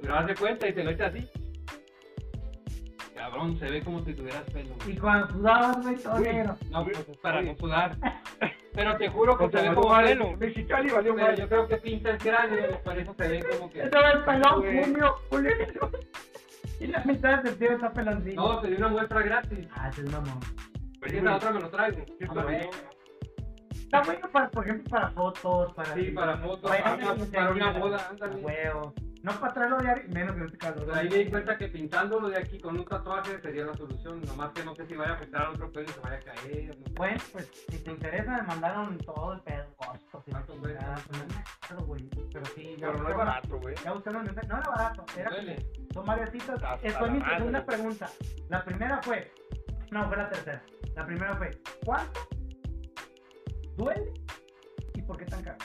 Pero 0.00 0.14
haz 0.14 0.26
de 0.26 0.34
cuenta 0.34 0.68
y 0.68 0.72
te 0.72 0.84
lo 0.84 0.90
echa 0.90 1.06
así. 1.06 1.28
Cabrón, 3.14 3.58
se 3.58 3.66
ve 3.66 3.80
como 3.82 4.04
si 4.04 4.14
tuvieras 4.14 4.42
pelo. 4.50 4.74
Y 4.86 4.96
cuando 4.96 5.28
sudabas, 5.28 5.82
güey, 5.82 5.96
todo 5.96 6.18
negro. 6.18 6.56
No, 6.70 6.84
pues 6.84 6.98
es 6.98 7.16
para 7.18 7.42
no 7.42 7.54
sudar. 7.56 7.96
Pero 8.72 8.96
te 8.96 9.08
juro 9.08 9.36
que 9.36 9.50
se 9.50 9.68
ve 9.68 9.74
como 9.74 9.96
pelo. 9.96 10.36
Mexicali 10.36 10.90
valió 10.90 11.14
Pero 11.14 11.34
yo 11.34 11.48
creo 11.48 11.68
que 11.68 11.76
pinta 11.78 12.10
el 12.10 12.18
cráneo, 12.18 12.78
por 12.82 12.98
eso 12.98 13.14
se 13.14 13.28
ve 13.28 13.44
como 13.50 13.70
que. 13.70 13.82
Eso 13.82 13.98
es 13.98 14.24
pelón. 14.24 14.84
Julio, 14.84 15.14
Julio. 15.30 15.52
Y 16.80 16.86
la 16.86 17.04
mitad 17.04 17.42
del 17.42 17.56
tío 17.56 17.72
está 17.72 17.92
peloncito. 17.92 18.40
No, 18.40 18.60
te 18.60 18.68
di 18.68 18.74
una 18.74 18.88
muestra 18.88 19.22
gratis. 19.22 19.68
Ah, 19.74 19.90
es 19.90 20.02
mamón. 20.10 20.40
Y 21.06 21.16
esa 21.16 21.36
otra 21.36 21.50
me 21.52 21.60
lo 21.60 21.70
traigo. 21.70 22.04
Está 23.90 24.02
bueno, 24.04 24.30
para, 24.30 24.48
por 24.50 24.64
ejemplo, 24.64 24.88
para 24.88 25.08
fotos, 25.10 25.72
para... 25.74 25.94
Sí, 25.94 26.10
para 26.12 26.36
fotos, 26.38 26.70
Para, 26.70 26.82
para 26.84 26.94
una- 26.94 27.26
para 27.26 27.50
una 27.50 27.72
boda, 27.72 28.06
ándale. 28.08 28.36
huevo. 28.36 28.94
No 29.22 29.32
para 29.32 29.52
traerlo 29.52 29.78
diario, 29.78 30.04
menos 30.08 30.36
en 30.36 30.44
este 30.44 30.58
caso. 30.58 30.84
Pues 30.84 30.96
ahí 30.96 31.08
me 31.10 31.16
di 31.16 31.26
cuenta 31.30 31.58
que 31.58 31.68
pintándolo 31.68 32.28
de 32.28 32.38
aquí 32.38 32.58
con 32.60 32.78
un 32.78 32.84
tatuaje 32.86 33.38
sería 33.42 33.64
la 33.66 33.74
solución. 33.74 34.22
Nomás 34.22 34.52
que 34.52 34.64
no 34.64 34.74
sé 34.76 34.86
si 34.86 34.94
vaya 34.94 35.10
a 35.10 35.14
afectar 35.16 35.42
a 35.42 35.50
otro 35.50 35.70
pelo 35.72 35.86
y 35.90 35.92
se 35.92 36.00
vaya 36.00 36.16
a 36.16 36.20
caer. 36.20 36.78
no. 36.78 36.84
Bueno, 36.94 37.20
pues 37.32 37.50
si 37.68 37.78
te 37.78 37.90
interesa, 37.90 38.30
me 38.30 38.42
mandaron 38.44 38.96
todo 38.98 39.32
el 39.34 39.40
pedo, 39.40 39.66
no 40.30 40.32
me 40.32 40.38
acuerdo, 40.38 41.86
güey. 41.86 42.08
Pero 42.32 42.46
sí, 42.46 42.76
ya 42.78 42.86
Pero 42.86 43.02
no 43.02 43.08
es 43.10 43.16
barato, 43.16 43.58
güey. 43.60 43.74
Ya 43.84 43.92
buscaron, 43.92 44.24
no 44.24 44.30
era 44.58 44.70
barato, 44.70 45.04
era. 45.16 45.30
Son 45.92 46.06
varias 46.06 46.30
citas. 46.30 46.60
Fue 46.98 47.10
mi 47.10 47.20
segunda 47.22 47.64
pregunta. 47.66 48.08
La 48.48 48.64
primera 48.64 49.02
fue. 49.02 49.30
No, 49.90 50.06
fue 50.08 50.16
la 50.16 50.28
tercera. 50.30 50.62
La 50.94 51.04
primera 51.06 51.36
fue: 51.36 51.50
¿cuánto? 51.84 52.20
¿Duele? 53.76 54.12
¿Y 54.94 55.02
por 55.02 55.16
qué 55.16 55.24
tan 55.26 55.42
caro? 55.42 55.58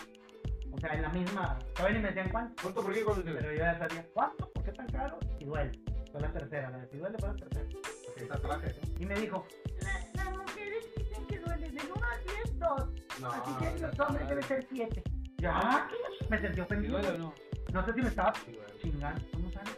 O 0.71 0.77
sea, 0.79 0.93
en 0.93 1.01
la 1.01 1.09
misma. 1.09 1.59
Todavía 1.75 1.97
ni 1.97 2.03
me 2.03 2.07
decían 2.09 2.29
cuánto. 2.31 2.61
¿Cuánto 2.61 2.81
por 2.83 2.93
qué 2.93 3.03
cuando 3.03 3.23
se 3.23 3.31
Pero 3.31 3.51
yo 3.51 3.57
ya 3.57 3.77
sabía 3.79 4.05
cuánto, 4.13 4.49
por 4.51 4.63
qué 4.63 4.71
tan 4.71 4.87
caro 4.87 5.19
y 5.39 5.45
duele. 5.45 5.71
Fue 6.11 6.21
la 6.21 6.31
tercera. 6.31 6.69
La 6.69 6.77
de 6.79 6.87
si 6.87 6.97
duele 6.97 7.17
fue 7.19 7.29
la 7.29 7.35
tercera. 7.35 7.65
Porque 8.05 8.25
tatuaje, 8.25 8.67
¿no? 8.81 9.01
Y 9.01 9.05
me 9.05 9.15
dijo: 9.15 9.45
"La- 9.81 10.23
Las 10.23 10.37
mujeres 10.37 10.85
dicen 10.97 11.25
que 11.27 11.39
duele 11.39 11.69
de 11.69 11.81
1 11.93 12.05
a 12.05 12.17
10 12.43 12.59
dos. 12.59 12.89
No, 13.21 13.31
Así 13.31 13.51
que 13.59 13.79
los 13.79 13.99
hombres 13.99 14.27
debe 14.29 14.43
ser 14.43 14.67
7. 14.71 15.03
Ya, 15.37 15.89
¿qué? 15.89 16.25
me 16.29 16.39
sentí 16.39 16.55
¿Sí 16.55 16.61
ofendido. 16.61 16.93
duele 16.99 17.09
o 17.09 17.17
no? 17.17 17.33
No 17.73 17.85
sé 17.85 17.93
si 17.93 18.01
me 18.01 18.07
estaba 18.09 18.33
sí, 18.45 18.57
chingando. 18.81 19.21
¿Tú 19.31 19.39
no 19.39 19.51
sabes? 19.51 19.75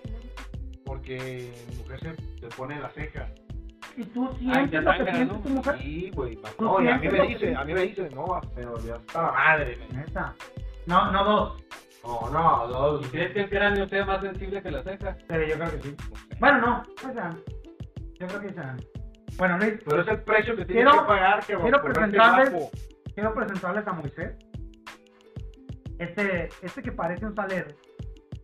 Porque 0.86 1.54
mi 1.70 1.76
mujer 1.78 2.00
se, 2.00 2.40
se 2.40 2.48
pone 2.56 2.80
la 2.80 2.90
ceja. 2.92 3.30
Y 3.98 4.04
tú 4.06 4.30
sientes 4.38 4.84
lo 4.84 4.92
que 4.94 5.12
siente 5.12 5.36
tu 5.40 5.50
mujer. 5.50 5.78
Sí, 5.80 6.12
güey. 6.14 6.36
¿Tú 6.58 6.64
No, 6.66 6.82
y 6.82 6.88
a 6.88 6.98
mí 6.98 7.08
me 7.10 7.28
dice, 7.28 7.56
a 7.56 7.66
mí 7.66 7.74
me 7.74 7.82
dice, 7.82 8.10
no, 8.12 8.26
pero 8.56 8.78
ya 8.86 8.94
está 8.94 9.22
la 9.24 9.32
madre. 9.32 9.78
Neta. 9.92 10.36
No, 10.86 11.12
no 11.12 11.24
dos. 11.24 11.64
No, 12.04 12.30
no, 12.30 12.68
dos. 12.68 13.06
¿Y 13.06 13.10
crees 13.10 13.34
que 13.34 13.42
el 13.42 13.50
cráneo 13.50 13.88
sea 13.90 14.06
más 14.06 14.22
sensible 14.22 14.62
que 14.62 14.72
la 14.72 14.84
ceja? 14.84 15.18
Pero 15.28 15.48
yo 15.48 15.56
creo 15.56 15.72
que 15.72 15.82
sí. 15.82 15.96
Bueno, 16.40 16.62
no, 16.62 16.84
pues 17.02 17.16
ya. 17.16 17.36
Yo 18.20 18.28
creo 18.28 18.42
que 18.42 18.54
ya. 18.54 18.78
Bueno, 19.38 19.58
Luis, 19.58 19.74
Pero 19.86 20.02
es 20.02 20.08
el 20.08 20.22
precio 20.22 20.56
que 20.56 20.66
tienes 20.66 20.94
que 20.94 21.00
pagar, 21.02 21.40
que 21.46 21.56
quiero 21.56 21.82
presentarles- 21.84 22.70
quiero 23.16 23.34
presentarles 23.34 23.88
a 23.88 23.94
Moisés. 23.94 24.36
Este, 26.00 26.50
este 26.62 26.82
que 26.84 26.92
parece 26.92 27.26
un 27.26 27.36
salero. 27.36 27.68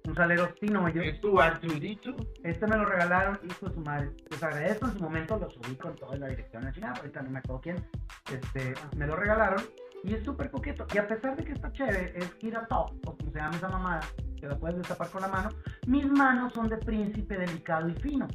Un 0.06 0.16
salero 0.16 0.50
sin 0.60 0.76
hoyo. 0.76 1.02
Es 1.02 1.20
tu 1.22 1.40
Arturito. 1.40 2.16
Este 2.44 2.68
me 2.68 2.78
lo 2.78 2.86
regalaron, 2.86 3.40
hijo 3.44 3.68
de 3.68 3.74
su 3.74 3.80
madre. 3.80 4.12
Les 4.30 4.44
agradezco, 4.44 4.88
en 4.88 4.94
su 4.94 5.00
momento 5.00 5.38
lo 5.38 5.50
subí 5.50 5.76
con 5.76 5.96
toda 5.96 6.18
la 6.18 6.28
dirección 6.28 6.62
de 6.62 6.68
la 6.68 6.74
chingada, 6.74 6.94
ahorita 6.98 7.22
no 7.22 7.30
me 7.30 7.40
acuerdo 7.40 7.62
quién. 7.62 7.86
Este, 8.32 8.74
me 8.98 9.08
lo 9.08 9.16
regalaron 9.16 9.64
y 10.04 10.14
es 10.14 10.24
súper 10.26 10.52
coqueto. 10.52 10.86
Y 10.94 10.98
a 10.98 11.08
pesar 11.08 11.38
de 11.38 11.46
que 11.46 11.54
está 11.54 11.72
chévere, 11.72 12.18
es 12.18 12.34
gira 12.36 12.66
top, 12.68 12.92
o 13.06 13.16
como 13.16 13.32
se 13.32 13.40
llama 13.40 13.56
esa 13.56 13.70
mamada, 13.70 14.02
que 14.40 14.48
la 14.48 14.58
puedes 14.58 14.78
destapar 14.78 15.10
con 15.10 15.22
la 15.22 15.30
mano, 15.30 15.50
mis 15.88 16.06
manos 16.06 16.54
son 16.54 16.68
de 16.68 16.78
príncipe 16.78 17.38
delicado 17.38 17.88
y 17.88 17.94
fino. 17.96 18.28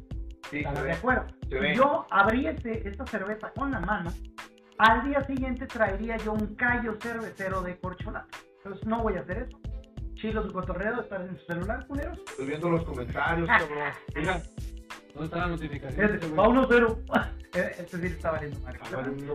Sí, 0.51 0.61
¿Estás 0.61 0.79
se 0.79 0.85
de 0.85 0.93
acuerdo? 0.93 1.27
Se 1.51 1.75
yo 1.75 2.07
abriese 2.11 2.89
esta 2.89 3.07
cerveza 3.07 3.51
con 3.51 3.71
la 3.71 3.81
mano, 3.81 4.11
al 4.79 5.05
día 5.05 5.23
siguiente 5.27 5.67
traería 5.67 6.17
yo 6.19 6.33
un 6.33 6.55
callo 6.55 6.97
cervecero 7.01 7.61
de 7.61 7.79
corcholata. 7.79 8.39
Entonces 8.59 8.87
no 8.87 9.03
voy 9.03 9.17
a 9.17 9.21
hacer 9.21 9.49
eso. 9.49 9.59
Chilo 10.19 10.43
su 10.43 10.53
cotorreo, 10.53 11.01
estar 11.01 11.21
en 11.21 11.39
su 11.39 11.47
celular, 11.47 11.87
culeros. 11.87 12.19
Estoy 12.19 12.47
viendo 12.47 12.71
los 12.71 12.85
comentarios, 12.85 13.49
cabrón. 13.49 13.93
Mira, 14.17 14.43
¿dónde 15.15 15.25
está 15.27 15.37
la 15.39 15.47
notificación? 15.47 16.09
Fíjate, 16.09 16.35
va 16.35 16.45
1-0. 16.49 16.99
Este 17.55 17.99
sí 17.99 18.07
está 18.07 18.33
valiendo 18.33 18.59
madre. 18.61 18.81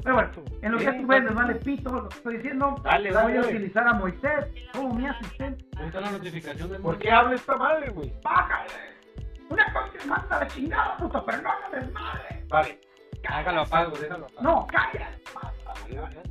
Pero 0.04 0.13
bueno, 0.13 0.32
en 0.62 0.72
lo 0.74 0.78
que 0.78 0.92
tú 0.92 1.08
ves, 1.08 1.24
les 1.24 1.34
vale 1.34 1.56
pito 1.56 1.90
lo 1.90 2.10
que 2.10 2.18
estoy 2.18 2.36
diciendo. 2.36 2.75
Dale, 2.84 3.13
voy 3.13 3.38
a 3.38 3.42
utilizar 3.42 3.88
a 3.88 3.94
Moisés 3.94 4.46
como 4.74 4.94
mi 4.94 5.08
asistente. 5.08 5.66
¿Dónde 5.72 5.88
está 5.88 6.02
la 6.02 6.12
notificación 6.12 6.70
del 6.70 6.82
¿Por 6.82 7.00
qué 7.00 7.12
habla 7.12 7.36
esta 7.36 7.56
madre, 7.56 7.90
güey? 7.90 8.13
¡Bájale! 8.22 8.74
Una 9.50 9.74
cosa 9.74 10.06
manda 10.06 10.40
la 10.40 10.48
chingada, 10.48 10.98
puto, 10.98 11.25
pero 11.25 11.42
no 11.44 11.50
la 11.62 11.80
desmadre. 11.80 12.46
Vale. 12.50 12.82
Déjalo 13.22 13.62
apago, 13.62 13.98
déjalo 13.98 14.25
apago. 14.25 14.42
No, 14.42 14.68
calla. 14.68 15.18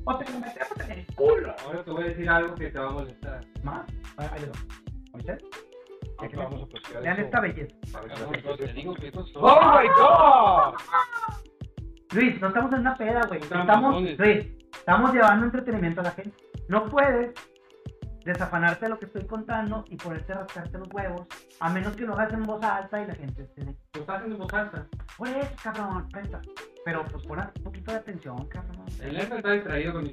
O 0.05 0.19
te 0.19 0.33
lo 0.33 0.41
metemos 0.41 0.81
en 0.85 0.91
el 0.93 1.07
culo. 1.15 1.55
Ahora 1.65 1.85
te 1.85 1.91
voy 1.91 2.05
a 2.05 2.07
decir 2.09 2.29
algo 2.29 2.55
que 2.55 2.71
te 2.71 2.79
va 2.79 2.89
a 2.89 2.93
molestar. 2.93 3.41
¿Más? 3.63 3.87
Ahí 4.17 4.29
ahí 4.33 4.41
les 4.41 4.51
va. 4.51 4.55
Moisés, 5.13 5.43
Ahorita 6.19 6.37
vamos 6.45 6.69
a 6.95 7.01
vean 7.01 7.21
esta 7.21 7.41
belleza. 7.41 7.77
Te 8.59 8.73
digo 8.73 8.95
que 8.95 9.09
esto 9.09 9.21
es 9.21 9.29
sepa. 9.29 9.41
¡Oh, 9.41 9.81
my 9.81 9.89
God! 9.89 10.75
Luis, 12.13 12.41
no 12.41 12.49
estamos 12.49 12.73
en 12.73 12.81
una 12.81 12.95
peda, 12.95 13.21
güey. 13.27 13.41
Estamos. 13.41 14.03
Luis, 14.19 14.47
estamos 14.73 15.13
llevando 15.13 15.47
entretenimiento 15.47 16.01
a 16.01 16.05
la 16.05 16.11
gente. 16.13 16.37
No 16.69 16.87
puedes 16.87 17.33
desafanarte 18.25 18.85
de 18.85 18.91
lo 18.91 18.99
que 18.99 19.07
estoy 19.07 19.27
contando 19.27 19.85
y 19.89 19.97
ponerte 19.97 20.33
a 20.33 20.37
rascarte 20.41 20.79
los 20.79 20.89
huevos, 20.93 21.27
a 21.59 21.71
menos 21.71 21.97
que 21.97 22.05
lo 22.05 22.15
hagas 22.15 22.33
en 22.33 22.45
voz 22.45 22.63
alta 22.63 23.03
y 23.03 23.07
la 23.07 23.15
gente 23.15 23.43
esté. 23.43 23.65
Lo 23.65 24.01
estás 24.01 24.17
haciendo 24.17 24.37
en 24.37 24.43
voz 24.43 24.55
alta. 24.55 24.87
Por 25.17 25.29
eso, 25.29 25.51
cabrón, 25.63 26.09
presta. 26.09 26.41
Pero 26.85 27.05
pues 27.05 27.25
pon 27.27 27.39
un 27.39 27.62
poquito 27.62 27.93
de 27.93 27.99
atención, 27.99 28.47
cabrón. 28.49 28.85
El 29.01 29.17
F 29.17 29.37
está 29.37 29.53
distraído 29.53 29.93
con 29.93 30.05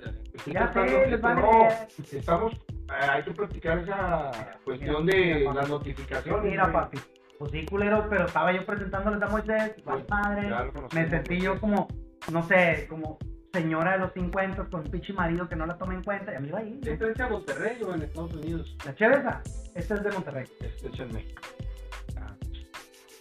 Ya 0.45 0.73
sé, 0.73 0.85
que 0.85 1.07
les 1.07 1.21
vale. 1.21 1.41
no, 1.41 1.67
Estamos, 2.11 2.53
eh, 2.53 3.07
hay 3.09 3.23
que 3.23 3.31
platicar 3.31 3.79
esa 3.79 4.31
cuestión 4.63 5.05
de 5.07 5.49
las 5.53 5.69
notificaciones. 5.69 6.43
Mira, 6.43 6.71
papi. 6.71 6.99
Pues 7.39 7.51
sí, 7.51 7.65
culero, 7.65 8.05
pero 8.09 8.25
estaba 8.25 8.51
yo 8.51 8.65
presentándoles 8.65 9.21
a 9.21 9.27
Moisés, 9.27 9.73
Pues, 9.83 10.03
padre. 10.05 10.49
Me 10.93 11.09
sentí 11.09 11.39
yo 11.39 11.59
como, 11.59 11.87
no 12.31 12.43
sé, 12.43 12.85
como 12.89 13.17
señora 13.53 13.93
de 13.93 13.99
los 13.99 14.13
50 14.13 14.65
con 14.65 14.81
un 14.81 14.91
pinche 14.91 15.13
marido 15.13 15.47
que 15.49 15.55
no 15.55 15.65
la 15.65 15.77
toma 15.77 15.95
en 15.95 16.03
cuenta. 16.03 16.33
Y 16.33 16.35
a 16.35 16.39
mí 16.39 16.49
va 16.51 16.59
ahí. 16.59 16.79
¿no? 16.83 16.91
¿Esto 16.91 17.07
es 17.07 17.19
a 17.19 17.29
Monterrey 17.29 17.81
o 17.81 17.95
en 17.95 18.01
Estados 18.03 18.33
Unidos? 18.33 18.77
La 18.85 18.93
chéveza, 18.93 19.41
esta 19.73 19.95
es 19.95 20.03
de 20.03 20.11
Monterrey. 20.11 20.45
Este, 20.59 20.87
échenme. 20.87 21.25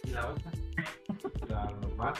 Y 0.03 0.11
la 0.11 0.27
otra. 0.27 0.51
La 1.47 1.65
normal, 1.65 2.13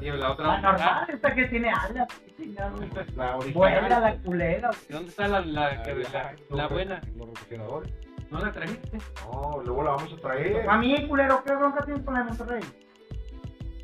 Y 0.00 0.10
la 0.10 0.32
otra. 0.32 0.46
La 0.46 0.60
normal, 0.60 1.06
esta 1.10 1.34
que 1.34 1.44
tiene 1.46 1.70
alas. 1.70 2.08
La 2.56 3.36
original. 3.36 3.52
Vuela 3.54 4.00
la 4.00 4.16
culera. 4.16 4.70
¿Y 4.88 4.92
¿Dónde 4.92 5.08
está 5.10 5.28
la, 5.28 5.40
la, 5.40 5.82
que- 5.82 5.94
la, 5.94 6.34
la 6.50 6.66
buena? 6.68 7.00
Los 7.16 7.28
refrigeradores. 7.30 7.92
¿No 8.30 8.38
la 8.38 8.52
trajiste? 8.52 8.98
No, 9.24 9.60
luego 9.64 9.82
la 9.82 9.90
vamos 9.90 10.12
a 10.12 10.16
traer. 10.16 10.68
A 10.68 10.76
mí, 10.78 11.08
culero, 11.08 11.42
¿qué 11.44 11.54
bronca 11.54 11.84
tienes 11.84 12.04
con 12.04 12.14
la 12.14 12.20
de 12.20 12.26
Monterrey? 12.26 12.62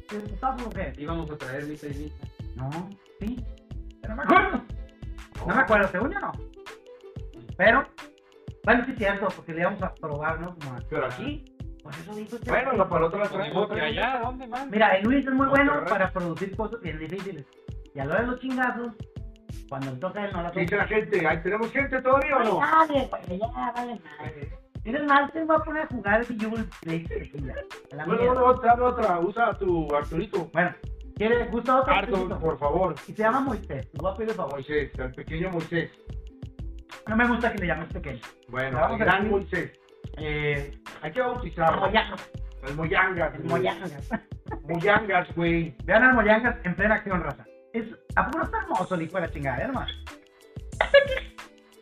¿Qué 0.09 0.17
o 0.19 0.71
qué? 0.71 0.93
Íbamos 0.99 1.31
a 1.31 1.37
traer 1.37 1.65
mitad 1.65 1.89
y. 1.89 2.13
No, 2.55 2.71
sí. 3.21 3.45
Pero 4.01 4.15
no 4.15 4.17
me 4.17 4.23
acuerdo. 4.23 4.63
No 5.47 5.55
me 5.55 5.61
acuerdo, 5.63 5.89
según 5.89 6.13
yo 6.13 6.21
no. 6.21 6.33
Pero, 7.57 7.85
bueno, 8.65 8.85
sí 8.85 8.93
es 8.93 8.99
cierto, 8.99 9.29
porque 9.35 9.53
le 9.53 9.61
íbamos 9.63 9.83
a 9.83 9.93
probar, 9.95 10.41
¿no? 10.41 10.55
Como 10.55 10.77
Pero 10.89 11.07
aquí, 11.07 11.56
Por 11.87 12.14
digo 12.16 12.38
que- 12.40 12.50
bueno, 12.50 12.73
la 12.73 12.88
palota 12.88 13.16
la 13.19 13.25
Digo 13.28 13.37
traemos. 13.38 13.69
que 13.71 13.81
allá, 13.81 14.21
¿dónde 14.23 14.47
más? 14.47 14.66
Mira, 14.71 14.97
el 14.97 15.05
Luis 15.05 15.26
es 15.26 15.33
muy 15.33 15.47
bueno 15.47 15.85
para 15.88 16.11
producir 16.12 16.57
cosas 16.57 16.81
bien 16.81 16.99
difíciles. 16.99 17.45
Y 17.95 17.99
a 18.00 18.05
lo 18.05 18.14
de 18.14 18.23
los 18.26 18.40
chingazos, 18.40 18.93
cuando 19.69 19.93
le 19.93 19.97
toca 19.99 20.25
él, 20.25 20.33
no 20.33 20.43
la 20.43 20.50
¿Qué 20.52 20.61
dice 20.61 20.76
toca. 20.76 20.83
la 20.83 20.88
gente? 20.88 21.26
¿Ahí 21.26 21.43
¿Tenemos 21.43 21.71
gente 21.73 22.02
todavía 22.02 22.37
o 22.37 22.45
no? 22.45 22.57
Vale, 22.59 23.09
güey, 23.28 23.38
ya, 23.40 23.73
vale 23.75 24.00
madre. 24.21 24.52
Mira, 24.85 25.02
más 25.05 25.33
te 25.33 25.43
voy 25.45 25.57
a 25.57 25.59
poner 25.61 25.83
a 25.83 25.87
jugar 25.88 26.21
el 26.21 26.38
Yule 26.38 26.64
la 27.90 28.05
Bueno, 28.05 28.35
bueno, 28.35 28.55
dame 28.62 28.83
otra. 28.83 29.19
Usa 29.19 29.52
tu 29.59 29.93
Arturito. 29.97 30.49
Bueno, 30.52 30.73
¿quiere, 31.16 31.45
gusta 31.47 31.81
otra? 31.81 31.99
Artur, 31.99 32.38
por 32.38 32.57
favor. 32.59 32.95
Y 33.09 33.12
se 33.12 33.23
llama 33.23 33.40
Moisés. 33.40 33.90
Te 33.90 33.99
voy 33.99 34.12
a 34.12 34.14
pedir 34.14 34.31
el 34.31 34.37
favor. 34.37 34.52
Moisés, 34.52 34.93
el 34.97 35.12
pequeño 35.12 35.50
Moisés. 35.50 35.90
No 37.09 37.16
me 37.16 37.26
gusta 37.26 37.52
que 37.52 37.59
le 37.59 37.66
llames 37.66 37.93
pequeño. 37.93 38.21
Bueno, 38.49 38.88
el 38.93 38.99
gran 38.99 39.28
Moisés. 39.31 39.73
Eh, 40.17 40.79
Hay 41.03 41.13
que 41.13 41.21
bautizarlo. 41.21 41.81
Moyangas. 41.83 42.31
El 42.67 42.75
Moyangas. 42.75 43.35
El. 43.35 43.45
Moyangas. 43.45 44.09
Moyangas, 44.69 45.35
güey. 45.35 45.77
Vean 45.85 46.03
al 46.05 46.15
Moyangas 46.15 46.57
en 46.65 46.75
plena 46.75 46.97
acción, 46.97 47.23
raza. 47.23 47.45
Es, 47.73 47.85
¿A 48.17 48.25
poco 48.27 48.39
no 48.39 48.45
está 48.45 48.59
hermoso 48.59 48.95
el 48.95 49.03
hijo 49.03 49.17
de 49.17 49.21
la 49.27 49.31
chingada, 49.33 49.59
hermano? 49.63 49.87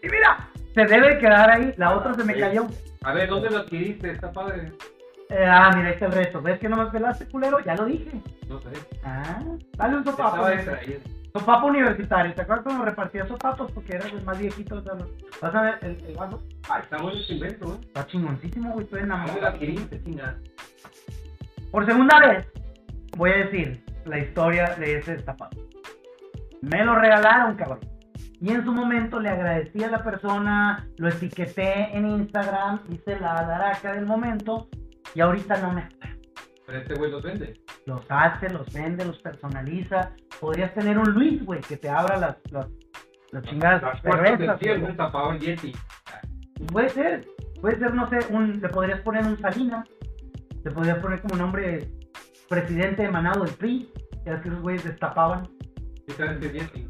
Y 0.03 0.09
mira, 0.09 0.49
se 0.75 0.85
debe 0.85 1.19
quedar 1.19 1.51
ahí. 1.51 1.73
La 1.77 1.97
otra 1.97 2.15
se 2.15 2.25
me 2.25 2.35
Sí. 2.35 2.41
cayó. 2.41 2.67
A 3.05 3.13
ver, 3.13 3.29
¿dónde 3.29 3.51
lo 3.51 3.59
adquiriste? 3.59 4.11
Está 4.11 4.33
padre. 4.33 4.73
Eh, 5.31 5.47
ah, 5.49 5.71
mira, 5.75 5.89
ahí 5.89 5.95
está 5.95 6.07
el 6.07 6.13
resto. 6.13 6.43
¿Ves 6.43 6.59
que 6.59 6.69
no 6.69 6.77
me 6.77 6.91
pelaste, 6.91 7.27
culero? 7.29 7.61
Ya 7.61 7.75
lo 7.75 7.85
dije. 7.87 8.11
No 8.49 8.61
sé. 8.61 8.69
Ah, 9.05 9.43
dale 9.77 9.97
un 9.97 10.05
sopapo. 10.05 10.49
Estaba 10.49 10.51
distraído. 10.51 11.01
Sopapo 11.37 11.67
universitario. 11.67 12.33
¿Te 12.33 12.43
acuerdas 12.43 12.65
cuando 12.65 12.85
repartía 12.85 13.27
sopapos? 13.27 13.73
Porque 13.73 13.97
eras 13.97 14.07
el 14.13 14.23
más 14.23 14.39
viejito. 14.39 14.81
de 14.81 14.83
todos? 14.89 15.09
Vas 15.43 15.53
a 15.53 15.63
ver 15.63 15.79
el, 15.83 16.05
el 16.07 16.15
vaso. 16.17 16.41
Ah, 16.71 16.79
está 16.79 16.97
bueno 16.99 17.19
ese 17.19 17.33
invento, 17.35 17.75
¿eh? 17.75 17.79
Está 17.87 18.07
chingoncísimo, 18.07 18.71
güey. 18.73 18.85
Estoy 18.85 19.01
¿Dónde 19.01 19.17
lo 19.17 19.23
enamorado. 19.25 19.47
adquiriste, 19.49 20.01
chingada? 20.05 20.39
Por 21.73 21.87
segunda 21.87 22.21
vez, 22.21 22.47
voy 23.17 23.31
a 23.33 23.37
decir 23.39 23.85
la 24.05 24.19
historia 24.21 24.77
de 24.79 24.99
ese 24.99 25.17
destapado. 25.17 25.51
Me 26.63 26.85
lo 26.85 26.95
regalaron, 26.95 27.57
cabrón. 27.57 27.81
Y 28.41 28.51
en 28.51 28.65
su 28.65 28.73
momento 28.73 29.19
le 29.19 29.31
agradecí 29.31 29.83
a 29.83 29.89
la 29.91 30.05
persona, 30.05 30.87
lo 30.99 31.09
etiqueté 31.09 31.97
en 31.97 32.07
Instagram, 32.11 32.79
hice 32.91 33.19
la 33.19 33.43
daraca 33.43 33.93
del 33.93 34.07
momento 34.07 34.69
y 35.17 35.21
ahorita 35.21 35.57
no 35.63 35.73
me 35.73 35.81
acuerdo. 35.83 36.15
Pero 36.67 36.79
este 36.79 36.95
güey 36.95 37.11
los 37.11 37.23
vende. 37.23 37.61
Los 37.87 38.03
hace, 38.09 38.49
los 38.49 38.73
vende, 38.73 39.05
los 39.05 39.19
personaliza. 39.19 40.13
Podrías 40.41 40.73
tener 40.75 40.99
un 40.99 41.11
Luis, 41.13 41.45
güey, 41.45 41.61
que 41.61 41.77
te 41.77 41.89
abra 41.89 42.17
las, 42.17 42.37
las, 42.51 42.67
las 43.33 43.45
chingadas 43.45 43.83
Las 43.83 44.01
puertas 44.01 44.39
del 44.39 44.59
cielo. 44.59 44.87
Un 44.87 44.97
tapado 44.97 45.33
en 45.33 45.41
Yeti. 45.41 45.73
Puede 46.73 46.89
ser. 46.91 47.27
Puede 47.61 47.79
ser, 47.79 47.95
no 47.95 48.09
sé, 48.11 48.19
un, 48.31 48.61
le 48.61 48.69
podrías 48.69 49.01
poner 49.01 49.25
un 49.27 49.39
Salinas, 49.41 49.89
le 50.65 50.71
podrías 50.71 50.99
poner 50.99 51.23
como 51.23 51.37
nombre 51.37 51.89
presidente 52.47 53.03
de 53.03 53.11
Manado 53.11 53.45
del 53.45 53.55
PRI, 53.55 53.91
ya 54.27 54.41
que 54.43 54.49
esos 54.49 54.61
güeyes 54.61 54.85
destapaban. 54.85 55.49
¿Sí 56.07 56.15
sabes 56.15 56.39
qué 56.41 56.47
es 56.47 56.53
Yeti? 56.53 56.89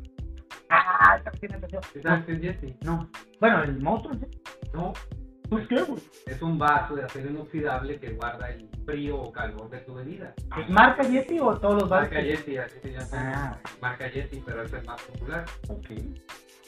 Ah, 0.70 1.16
esa 1.20 1.30
tiene. 1.30 1.60
¿Sí 1.92 2.00
sabes 2.02 2.24
qué 2.24 2.32
es 2.32 2.40
Yeti? 2.40 2.76
No. 2.84 3.08
Bueno, 3.38 3.62
el 3.62 3.80
monstruo, 3.80 4.14
¿sí? 4.14 4.26
No, 4.72 4.92
Pues 5.50 5.68
qué, 5.68 5.82
güey. 5.82 6.00
es 6.26 6.40
un 6.42 6.58
vaso 6.58 6.96
de 6.96 7.04
acero 7.04 7.30
inoxidable 7.30 7.98
que 8.00 8.10
guarda 8.12 8.48
el 8.50 8.68
frío 8.86 9.20
o 9.20 9.32
calor 9.32 9.68
de 9.70 9.78
tu 9.80 9.94
bebida. 9.94 10.34
¿Es 10.58 10.68
marca 10.70 11.02
Yeti 11.02 11.38
o 11.38 11.54
todos 11.58 11.82
los 11.82 11.88
bares? 11.88 12.10
Marca 12.10 12.24
Yeti, 12.26 12.56
así 12.56 12.78
se 12.82 12.92
llama. 12.92 13.06
Ah, 13.12 13.58
Marca 13.80 14.10
Yeti, 14.10 14.42
pero 14.44 14.62
es 14.62 14.72
el 14.72 14.84
más 14.84 15.00
popular. 15.02 15.44
ok. 15.68 15.90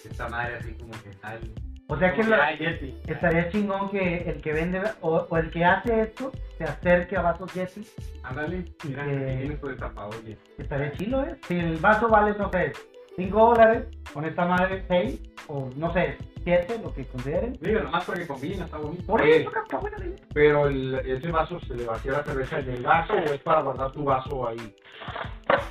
Esta 0.04 0.28
madre 0.28 0.56
así 0.56 0.73
como 0.75 0.92
que 1.02 1.11
tal. 1.21 1.40
O 1.88 1.97
sea 1.97 2.12
que 2.14 2.23
como 2.23 2.37
la- 2.37 2.47
"Ay, 2.47 2.59
Yeti. 2.59 2.97
estaría 3.06 3.49
chingón 3.49 3.90
que 3.90 4.28
el 4.28 4.40
que 4.40 4.52
vende 4.52 4.83
o, 5.00 5.26
o 5.30 5.37
el 5.37 5.50
que 5.50 5.64
hace 5.64 6.00
esto 6.02 6.33
se 6.59 6.64
acerque 6.64 7.16
a 7.16 7.23
vasos 7.23 7.52
Yeti. 7.54 7.87
Ándale, 8.25 8.64
mira, 8.85 9.04
que- 9.04 9.11
que 9.11 9.37
tienes 9.38 9.61
tu 9.61 9.68
destapado, 9.68 10.11
oye. 10.23 10.37
Estaría 10.59 10.92
chilo, 10.92 11.23
¿eh? 11.25 11.37
Si 11.49 11.59
el 11.59 11.76
vaso 11.78 12.09
vale, 12.09 12.37
no 12.38 12.50
sé, 12.50 12.73
5 13.16 13.38
dólares, 13.38 13.87
con 14.12 14.25
esta 14.25 14.44
madre 14.44 14.85
6 14.88 15.23
o 15.49 15.70
no 15.76 15.92
sé, 15.92 16.18
7, 16.44 16.80
lo 16.82 16.92
que 16.92 17.06
consideren. 17.06 17.54
Digo, 17.61 17.80
nomás 17.80 18.04
porque 18.04 18.26
combina, 18.26 18.64
está 18.66 18.78
bonito. 18.78 19.04
Por 19.06 19.23
eso, 19.23 19.50
cabrón, 19.50 19.80
buena 19.80 20.06
idea. 20.06 20.26
Pero 20.32 20.66
el, 20.68 20.94
ese 20.94 21.30
vaso 21.30 21.58
se 21.61 21.75
le 21.75 21.87
vacía 21.87 22.12
la 22.12 22.25
cerveza 22.25 22.58
en 22.61 22.70
el 22.70 22.82
vaso 22.82 23.14
o 23.14 23.18
es 23.18 23.40
para 23.40 23.62
guardar 23.62 23.92
tu 23.92 24.04
vaso 24.04 24.49
ahí. 24.49 24.76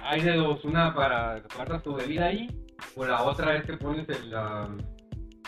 Hay 0.04 0.22
de 0.22 0.34
dos, 0.36 0.64
una 0.66 0.94
para 0.94 1.42
que 1.42 1.56
guardas 1.56 1.84
tu 1.84 1.96
bebida 1.96 2.26
ahí, 2.26 2.48
o 2.96 3.06
la 3.06 3.24
otra 3.24 3.56
es 3.56 3.66
que 3.66 3.78
pones 3.78 4.08
el, 4.10 4.32
la, 4.32 4.68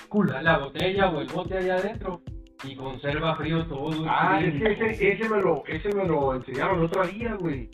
Cool. 0.09 0.27
la, 0.27 0.41
la 0.41 0.57
botella 0.59 1.09
o 1.09 1.19
el 1.19 1.27
bote 1.27 1.57
allá 1.57 1.75
adentro 1.75 2.21
y 2.63 2.75
conserva 2.75 3.35
frío 3.35 3.65
todo. 3.65 4.05
Ah, 4.09 4.39
es 4.41 4.53
que 4.61 4.71
ese, 4.71 5.11
ese, 5.13 5.29
me 5.29 5.41
lo, 5.41 5.63
ese 5.67 5.89
me 5.95 6.05
lo 6.05 6.35
enseñaron 6.35 6.79
el 6.79 6.85
otro 6.85 7.05
día, 7.07 7.35
güey. 7.39 7.69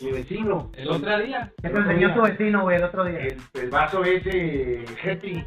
Mi 0.00 0.12
vecino. 0.12 0.70
El 0.76 0.90
otro 0.90 1.18
día, 1.18 1.52
¿Qué 1.62 1.68
te 1.68 1.78
enseñó 1.78 2.14
tu 2.14 2.22
vecino, 2.22 2.62
güey, 2.62 2.76
el 2.76 2.84
otro 2.84 3.04
día? 3.04 3.18
El, 3.18 3.36
el 3.54 3.70
vaso 3.70 4.02
ese, 4.04 4.84
Getty. 5.02 5.44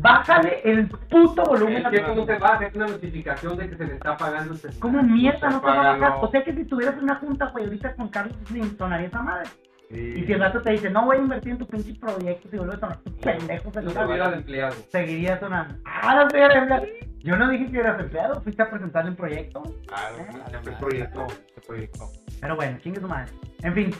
Bájale 0.00 0.60
el 0.62 0.86
puto 0.86 1.42
volumen 1.42 1.78
es 1.78 1.86
a 1.86 1.90
que 1.90 2.00
no 2.02 2.24
se 2.24 2.38
baja, 2.38 2.66
es 2.66 2.74
una 2.76 2.86
notificación 2.86 3.56
de 3.56 3.68
que 3.68 3.76
se 3.76 3.84
le 3.84 3.94
está 3.94 4.12
apagando 4.12 4.52
el 4.52 4.58
celular. 4.58 4.80
¿Cómo 4.80 5.02
mierda 5.02 5.50
no 5.50 5.60
te 5.60 5.66
va 5.66 5.72
a 5.94 5.98
bajar? 5.98 6.18
O 6.22 6.30
sea 6.30 6.44
que 6.44 6.54
si 6.54 6.64
tuvieras 6.66 7.02
una 7.02 7.16
junta, 7.16 7.46
güey, 7.46 7.64
ahorita 7.64 7.96
con 7.96 8.08
Carlos 8.08 8.36
Slim, 8.46 8.78
sonaría 8.78 9.08
esa 9.08 9.22
madre. 9.22 9.48
Sí. 9.90 10.12
Y 10.18 10.24
si 10.24 10.32
el 10.34 10.40
rato 10.40 10.62
te 10.62 10.70
dice, 10.70 10.88
no 10.90 11.04
voy 11.04 11.16
a 11.16 11.20
invertir 11.20 11.52
en 11.52 11.58
tu 11.58 11.66
pinche 11.66 11.94
proyecto, 11.98 12.48
si 12.48 12.56
vuelves 12.58 12.76
a 12.76 12.80
sonar 12.80 12.98
tu 12.98 13.16
pendejo 13.16 13.72
se 13.72 13.80
celular, 13.80 14.20
va 14.20 14.26
al 14.26 14.34
empleado. 14.34 14.76
seguiría 14.90 15.40
sonando. 15.40 15.74
Ah, 15.84 16.14
el 16.14 16.22
empleado. 16.22 16.86
Yo 17.22 17.36
no 17.36 17.48
dije 17.50 17.70
que 17.70 17.78
eras 17.78 18.00
empleado, 18.00 18.40
fuiste 18.42 18.62
a 18.62 18.70
presentarle 18.70 19.10
un 19.10 19.16
proyecto. 19.16 19.62
Claro, 19.86 20.16
este 20.54 20.72
proyecto, 20.72 21.26
este 21.48 21.60
proyecto. 21.66 22.10
Pero 22.40 22.56
bueno, 22.56 22.78
chingue 22.78 23.00
su 23.00 23.08
madre. 23.08 23.32
En 23.62 23.74
fin, 23.74 23.90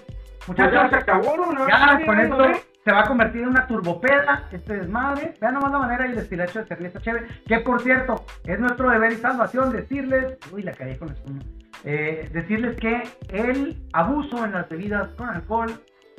Pues 0.47 0.57
ya 0.59 0.71
se 0.71 0.77
muchachos, 0.77 1.03
acabó, 1.03 1.37
¿no? 1.37 1.69
ya 1.69 2.01
con 2.07 2.21
esto 2.21 2.45
se 2.85 2.93
va 2.93 3.01
a 3.01 3.07
convertir 3.07 3.43
en 3.43 3.49
una 3.49 3.67
turbopeda 3.67 4.49
este 4.53 4.79
desmadre. 4.79 5.35
Vean 5.41 5.55
nomás 5.55 5.73
la 5.73 5.79
manera 5.79 6.07
y 6.07 6.13
el 6.13 6.19
estilacho 6.19 6.61
de 6.61 6.67
cerveza 6.67 7.01
chévere. 7.01 7.27
Que 7.47 7.59
por 7.61 7.83
cierto, 7.83 8.25
es 8.45 8.59
nuestro 8.59 8.89
deber 8.89 9.13
y 9.13 9.17
salvación 9.17 9.73
decirles. 9.73 10.39
Uy, 10.53 10.63
la 10.63 10.73
caí 10.73 10.97
con 10.97 11.09
el 11.11 11.17
puño. 11.17 11.41
Eh, 11.85 12.29
decirles 12.33 12.77
que 12.77 13.03
el 13.29 13.83
abuso 13.93 14.45
en 14.45 14.53
las 14.53 14.69
bebidas 14.69 15.11
con 15.17 15.29
alcohol 15.29 15.71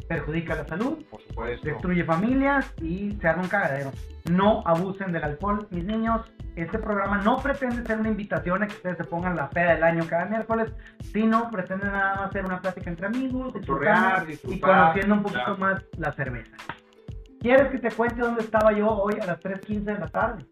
perjudica 0.08 0.56
la 0.56 0.66
salud, 0.66 1.04
Por 1.10 1.22
supuesto. 1.22 1.68
destruye 1.68 2.04
familias 2.04 2.74
y 2.82 3.12
se 3.20 3.28
arma 3.28 3.44
un 3.44 3.50
cagadero. 3.50 3.92
No 4.32 4.62
abusen 4.66 5.12
del 5.12 5.24
alcohol, 5.24 5.68
mis 5.72 5.84
niños. 5.84 6.22
Este 6.56 6.78
programa 6.78 7.20
no 7.20 7.38
pretende 7.42 7.86
ser 7.86 8.00
una 8.00 8.10
invitación 8.10 8.64
a 8.64 8.68
que 8.68 8.74
ustedes 8.76 8.98
se 8.98 9.04
pongan 9.06 9.36
la 9.36 9.50
peda 9.50 9.74
del 9.76 9.84
año 9.84 10.06
cada 10.08 10.26
miércoles, 10.26 10.72
sino 11.14 11.50
pretende 11.50 11.86
nada 11.88 12.16
más 12.16 12.32
ser 12.32 12.46
una 12.46 12.60
plática 12.60 12.90
entre 12.90 13.06
amigos, 13.08 13.54
disfrutando 13.54 14.24
y 14.26 14.28
disfrutar, 14.32 14.80
conociendo 14.94 15.16
un 15.16 15.24
poquito 15.24 15.56
claro. 15.56 15.58
más 15.58 15.84
la 15.98 16.12
cerveza. 16.14 16.56
¿Quieres 17.40 17.70
que 17.72 17.78
te 17.80 17.92
cuente 17.92 18.20
dónde 18.22 18.42
estaba 18.44 18.74
yo 18.74 18.90
hoy 18.90 19.14
a 19.22 19.26
las 19.26 19.40
3.15 19.40 19.84
de 19.94 20.00
la 20.00 20.08
tarde? 20.08 20.46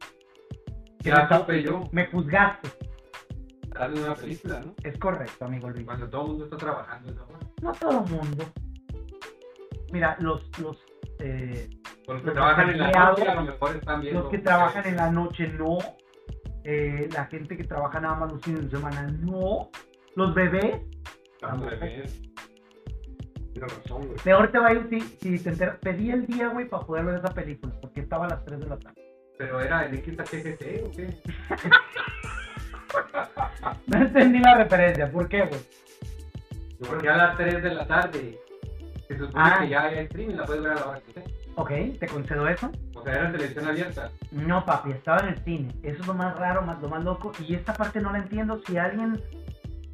Ya 0.99 1.27
me- 1.47 1.63
yo, 1.63 1.83
Me 1.91 2.05
juzgaste. 2.07 2.69
estás 3.63 3.91
en 3.93 4.03
una 4.03 4.15
película, 4.15 4.62
¿no? 4.62 4.73
Es 4.83 4.97
correcto, 4.97 5.45
amigo 5.45 5.69
Luis. 5.69 5.86
Cuando 5.86 6.10
todo 6.10 6.21
el 6.23 6.27
mundo 6.29 6.43
está 6.45 6.57
trabajando, 6.57 7.12
hora. 7.29 7.39
No 7.62 7.71
todo 7.73 8.03
el 8.05 8.12
mundo. 8.12 8.45
Mira, 9.91 10.17
los, 10.19 10.41
los, 10.60 10.78
eh, 11.19 11.69
los 12.08 12.19
que 12.21 12.26
Los 12.28 12.34
trabajan 12.36 12.69
en 12.69 12.80
la 12.80 12.91
noche, 12.91 13.28
a 13.28 13.36
lo 13.36 13.43
mejor 13.43 13.76
están 13.76 14.02
viendo. 14.02 14.21
los 14.21 14.30
que 14.32 14.38
trabajan 14.39 14.86
en 14.88 14.95
la 14.95 15.12
noche 15.12 15.47
no. 15.47 15.78
Eh, 16.63 17.08
la 17.13 17.26
gente 17.26 17.56
que 17.56 17.63
trabaja 17.63 18.00
nada 18.02 18.15
más 18.15 18.32
los 18.34 18.41
fines 18.41 18.63
de 18.69 18.78
semana 18.78 19.04
no. 19.21 19.69
Los 20.15 20.34
bebés. 20.36 20.82
Los 21.41 21.62
bebés. 21.62 22.21
Razón, 23.56 24.08
güey. 24.08 24.19
Peor 24.23 24.52
te 24.52 24.60
va 24.60 24.67
a 24.67 24.73
ir 24.73 24.88
si, 24.89 25.00
si 25.00 25.43
te 25.43 25.50
enteras. 25.50 25.78
Pedí 25.78 26.12
el 26.12 26.28
día, 26.28 26.50
güey, 26.50 26.67
para 26.67 26.86
poder 26.86 27.06
ver 27.06 27.15
esa 27.15 27.34
película. 27.34 27.73
Porque 27.82 28.02
estaba 28.02 28.26
a 28.26 28.30
las 28.30 28.45
3 28.45 28.60
de 28.60 28.65
la 28.67 28.78
tarde. 28.78 29.02
Pero 29.38 29.62
era 29.62 29.86
el 29.86 29.97
XHGC 29.97 30.84
o 30.86 30.91
qué? 30.91 31.13
No 33.88 33.97
entendí 33.97 34.39
la 34.39 34.56
referencia. 34.56 35.12
¿Por 35.12 35.28
qué, 35.28 35.41
güey? 35.45 35.60
Porque 36.88 37.10
a 37.10 37.17
las 37.17 37.38
3 37.38 37.63
de 37.63 37.73
la 37.73 37.86
tarde. 37.88 38.39
Se 39.07 39.17
supone 39.17 39.43
Ah. 39.45 39.59
que 39.61 39.69
ya 39.69 39.83
hay 39.83 39.97
streaming, 39.99 40.35
la 40.35 40.45
puedes 40.45 40.61
ver 40.63 40.71
a 40.73 40.75
la 40.75 40.85
hora 40.87 40.99
que 41.01 41.13
sea. 41.13 41.23
Ok, 41.55 41.69
te 41.99 42.07
concedo 42.07 42.47
eso. 42.47 42.71
O 42.93 43.03
sea, 43.03 43.13
era 43.13 43.31
televisión 43.31 43.67
abierta. 43.67 44.11
No, 44.31 44.63
papi, 44.65 44.91
estaba 44.91 45.19
en 45.21 45.29
el 45.29 45.43
cine. 45.43 45.73
Eso 45.83 46.01
es 46.01 46.07
lo 46.07 46.13
más 46.13 46.37
raro, 46.37 46.61
más, 46.61 46.79
lo 46.81 46.89
más 46.89 47.03
loco. 47.03 47.31
Y 47.39 47.55
esta 47.55 47.73
parte 47.73 47.99
no 48.01 48.11
la 48.11 48.19
entiendo. 48.19 48.61
Si 48.67 48.77
alguien, 48.77 49.21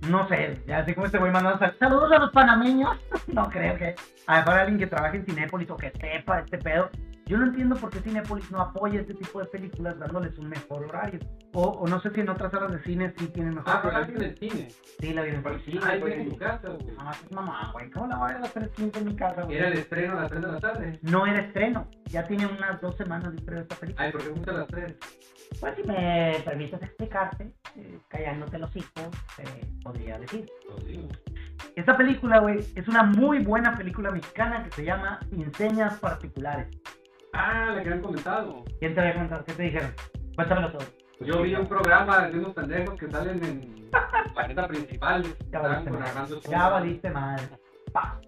no 0.10 0.28
sé, 0.28 0.62
ya 0.68 0.84
sé 0.84 0.94
cómo 0.96 1.06
este 1.06 1.20
güey 1.20 1.32
mandando 1.32 1.60
sal- 1.60 1.76
saludos 1.80 2.12
a 2.12 2.20
los 2.20 2.32
panameños. 2.32 2.98
no 3.28 3.50
creo 3.50 3.78
que. 3.78 3.96
A 4.28 4.38
mejor 4.40 4.54
alguien 4.56 4.80
que 4.80 4.88
trabaje 4.88 5.18
en 5.18 5.26
Cinépolis 5.26 5.70
o 5.70 5.78
que 5.78 5.92
sepa 5.92 6.40
este 6.40 6.58
pedo. 6.58 6.90
Yo 7.26 7.38
no 7.38 7.46
entiendo 7.46 7.76
por 7.78 7.90
qué 7.90 8.00
Cinépolis 8.00 8.52
no 8.52 8.60
apoya 8.60 9.00
este 9.00 9.14
tipo 9.14 9.40
de 9.40 9.46
películas 9.46 9.98
dándoles 9.98 10.38
un 10.38 10.50
mejor 10.50 10.84
horario. 10.86 11.20
O, 11.54 11.62
o 11.64 11.88
no 11.88 12.02
sé 12.02 12.10
si 12.12 12.20
en 12.20 12.28
otras 12.30 12.52
salas 12.52 12.72
de 12.74 12.84
cine 12.84 13.14
sí 13.18 13.28
tienen 13.28 13.56
mejor 13.56 13.74
Ah, 13.74 13.80
pero 13.82 13.94
la 13.94 14.00
horario. 14.00 14.20
vi 14.20 14.26
en 14.26 14.30
el 14.32 14.38
cine. 14.38 14.68
Sí, 15.00 15.14
la 15.14 15.22
vi 15.22 15.30
en 15.30 15.36
el 15.36 15.62
Sí, 15.64 15.72
cine, 15.72 16.00
güey. 16.00 16.14
en 16.22 16.30
tu 16.30 16.38
casa, 16.38 16.70
güey. 16.70 16.96
Ah, 17.00 17.12
pues 17.18 17.32
mamá, 17.32 17.70
güey. 17.72 17.90
¿Cómo 17.92 18.08
la 18.08 18.18
voy 18.18 18.24
a 18.26 18.28
ver 18.28 18.38
a 18.38 18.40
las 18.42 18.54
3.15 18.56 18.98
en 18.98 19.06
mi 19.06 19.16
casa, 19.16 19.44
güey? 19.44 19.58
Era 19.58 19.68
el 19.70 19.74
estreno 19.78 20.18
a 20.18 20.22
las 20.22 20.30
3 20.32 20.42
de 20.42 20.52
la 20.52 20.60
tarde. 20.60 21.00
No 21.02 21.26
era 21.26 21.40
estreno. 21.40 21.88
Ya 22.06 22.24
tiene 22.26 22.46
unas 22.46 22.82
dos 22.82 22.96
semanas 22.98 23.32
de 23.32 23.38
estreno 23.38 23.62
esta 23.62 23.76
película. 23.76 24.06
Ay, 24.06 24.12
¿por 24.12 24.22
qué 24.24 24.30
gusta 24.30 24.52
a 24.52 24.54
las 24.56 24.68
3? 24.68 24.96
Pues 25.62 25.76
si 25.76 25.84
me 25.84 26.42
permites 26.44 26.82
explicarte, 26.82 27.54
eh, 27.78 28.00
callándote 28.10 28.58
los 28.58 28.76
hijos, 28.76 29.08
eh, 29.38 29.66
podría 29.84 30.18
decir. 30.20 30.50
Digo. 30.86 31.08
Esta 31.76 31.96
película, 31.96 32.40
güey, 32.40 32.60
es 32.76 32.88
una 32.88 33.04
muy 33.04 33.40
buena 33.40 33.78
película 33.78 34.12
mexicana 34.12 34.64
que 34.64 34.72
se 34.72 34.84
llama 34.84 35.20
Sin 35.30 35.54
Señas 35.54 36.00
Particulares. 36.00 36.68
Ah, 37.34 37.72
la 37.76 37.84
que 37.84 37.90
han 37.90 38.02
comentado. 38.02 38.64
¿Quién 38.80 38.94
te 38.96 39.02
había 39.02 39.16
contado? 39.16 39.44
¿Qué 39.46 39.54
te 39.54 39.64
dijeron? 39.64 39.92
Cuéntamelo 40.36 40.72
todo. 40.72 40.84
Yo 41.22 41.42
vi 41.42 41.56
un 41.56 41.68
programa 41.68 42.28
de 42.28 42.40
unos 42.40 42.54
pendejos 42.54 43.00
que 43.00 43.10
salen 43.10 43.44
en 43.44 44.56
la 44.56 44.68
principal. 44.68 45.24
Ya 45.52 45.60
valiste 45.60 45.92
madre. 45.92 46.36
Ya 46.50 46.70
valiste 46.70 47.10
madre. 47.10 47.44
Pa. 47.92 48.20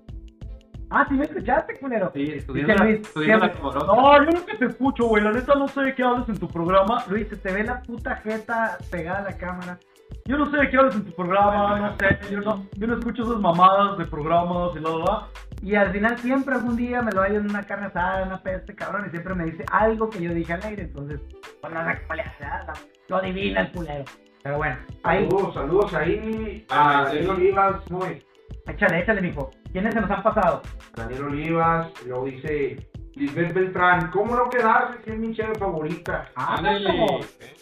Ah, 0.91 1.05
sí 1.09 1.15
me 1.15 1.25
escuchaste, 1.25 1.77
culero. 1.79 2.11
Sí, 2.13 2.19
Dice 2.19 2.37
estudiando 2.37 2.75
la, 2.75 2.83
Luis, 2.85 3.01
estudiando 3.01 3.45
la 3.47 3.51
siempre- 3.53 3.71
corosa. 3.71 3.87
No, 3.87 4.23
yo 4.25 4.31
nunca 4.31 4.57
te 4.57 4.65
escucho, 4.65 5.05
güey. 5.07 5.23
La 5.23 5.31
neta 5.31 5.55
no 5.55 5.67
sé 5.67 5.81
de 5.81 5.95
qué 5.95 6.03
hablas 6.03 6.29
en 6.29 6.37
tu 6.39 6.47
programa. 6.47 7.03
Luis, 7.09 7.27
se 7.27 7.35
te 7.37 7.51
ve 7.51 7.63
la 7.63 7.81
puta 7.81 8.15
jeta 8.17 8.77
pegada 8.91 9.19
a 9.19 9.23
la 9.23 9.37
cámara. 9.37 9.79
Yo 10.25 10.37
no 10.37 10.45
sé 10.51 10.57
de 10.57 10.69
qué 10.69 10.77
hablas 10.77 10.95
en 10.95 11.05
tu 11.05 11.11
programa, 11.13 11.79
no 11.79 11.97
sé. 11.97 12.19
Yo 12.31 12.39
no, 12.41 12.65
yo 12.77 12.87
no 12.87 12.97
escucho 12.99 13.23
esas 13.23 13.39
mamadas 13.39 13.97
de 13.97 14.05
programas 14.05 14.75
y 14.75 14.79
bla, 14.79 14.89
bla, 14.91 15.03
bla. 15.03 15.27
Y 15.61 15.75
al 15.75 15.91
final 15.91 16.17
siempre 16.19 16.53
algún 16.55 16.75
día 16.75 17.01
me 17.01 17.11
lo 17.11 17.21
hay 17.21 17.35
en 17.35 17.49
una 17.49 17.63
carne 17.63 17.87
asada, 17.87 18.21
en 18.21 18.27
una 18.27 18.41
peste, 18.43 18.75
cabrón, 18.75 19.05
y 19.07 19.09
siempre 19.09 19.33
me 19.33 19.45
dice 19.45 19.65
algo 19.71 20.09
que 20.09 20.21
yo 20.21 20.33
dije 20.33 20.53
al 20.53 20.63
aire. 20.63 20.83
Entonces, 20.83 21.19
pues 21.61 21.73
no 21.73 21.85
sé 21.91 22.01
cómo 22.01 22.13
le 22.15 22.21
hace, 22.21 22.43
¿verdad? 22.43 22.73
lo 23.07 23.17
adivina 23.17 23.61
el 23.61 23.71
culero. 23.71 24.05
Pero 24.43 24.57
bueno, 24.57 24.77
ahí, 25.03 25.25
Saludos, 25.27 25.53
saludos 25.55 25.93
ahí 25.95 26.65
a 26.69 27.03
Daniel 27.05 27.29
Olivas, 27.31 27.91
muy. 27.91 28.23
échale, 28.67 28.99
échale, 28.99 29.21
mijo. 29.21 29.49
¿Quiénes 29.71 29.93
se 29.93 30.01
nos 30.01 30.11
han 30.11 30.21
pasado? 30.23 30.61
Daniel 30.95 31.23
Olivas, 31.23 31.91
luego 32.05 32.25
dice 32.25 32.87
Lisbeth 33.15 33.53
Beltrán, 33.53 34.11
¿cómo 34.11 34.35
no 34.35 34.49
quedarse 34.49 35.01
si 35.03 35.11
es 35.11 35.17
mi 35.17 35.33
cheve 35.35 35.55
favorita? 35.55 36.29
Ah, 36.35 36.57
Ándale. 36.57 36.89
¿cómo? 36.89 37.19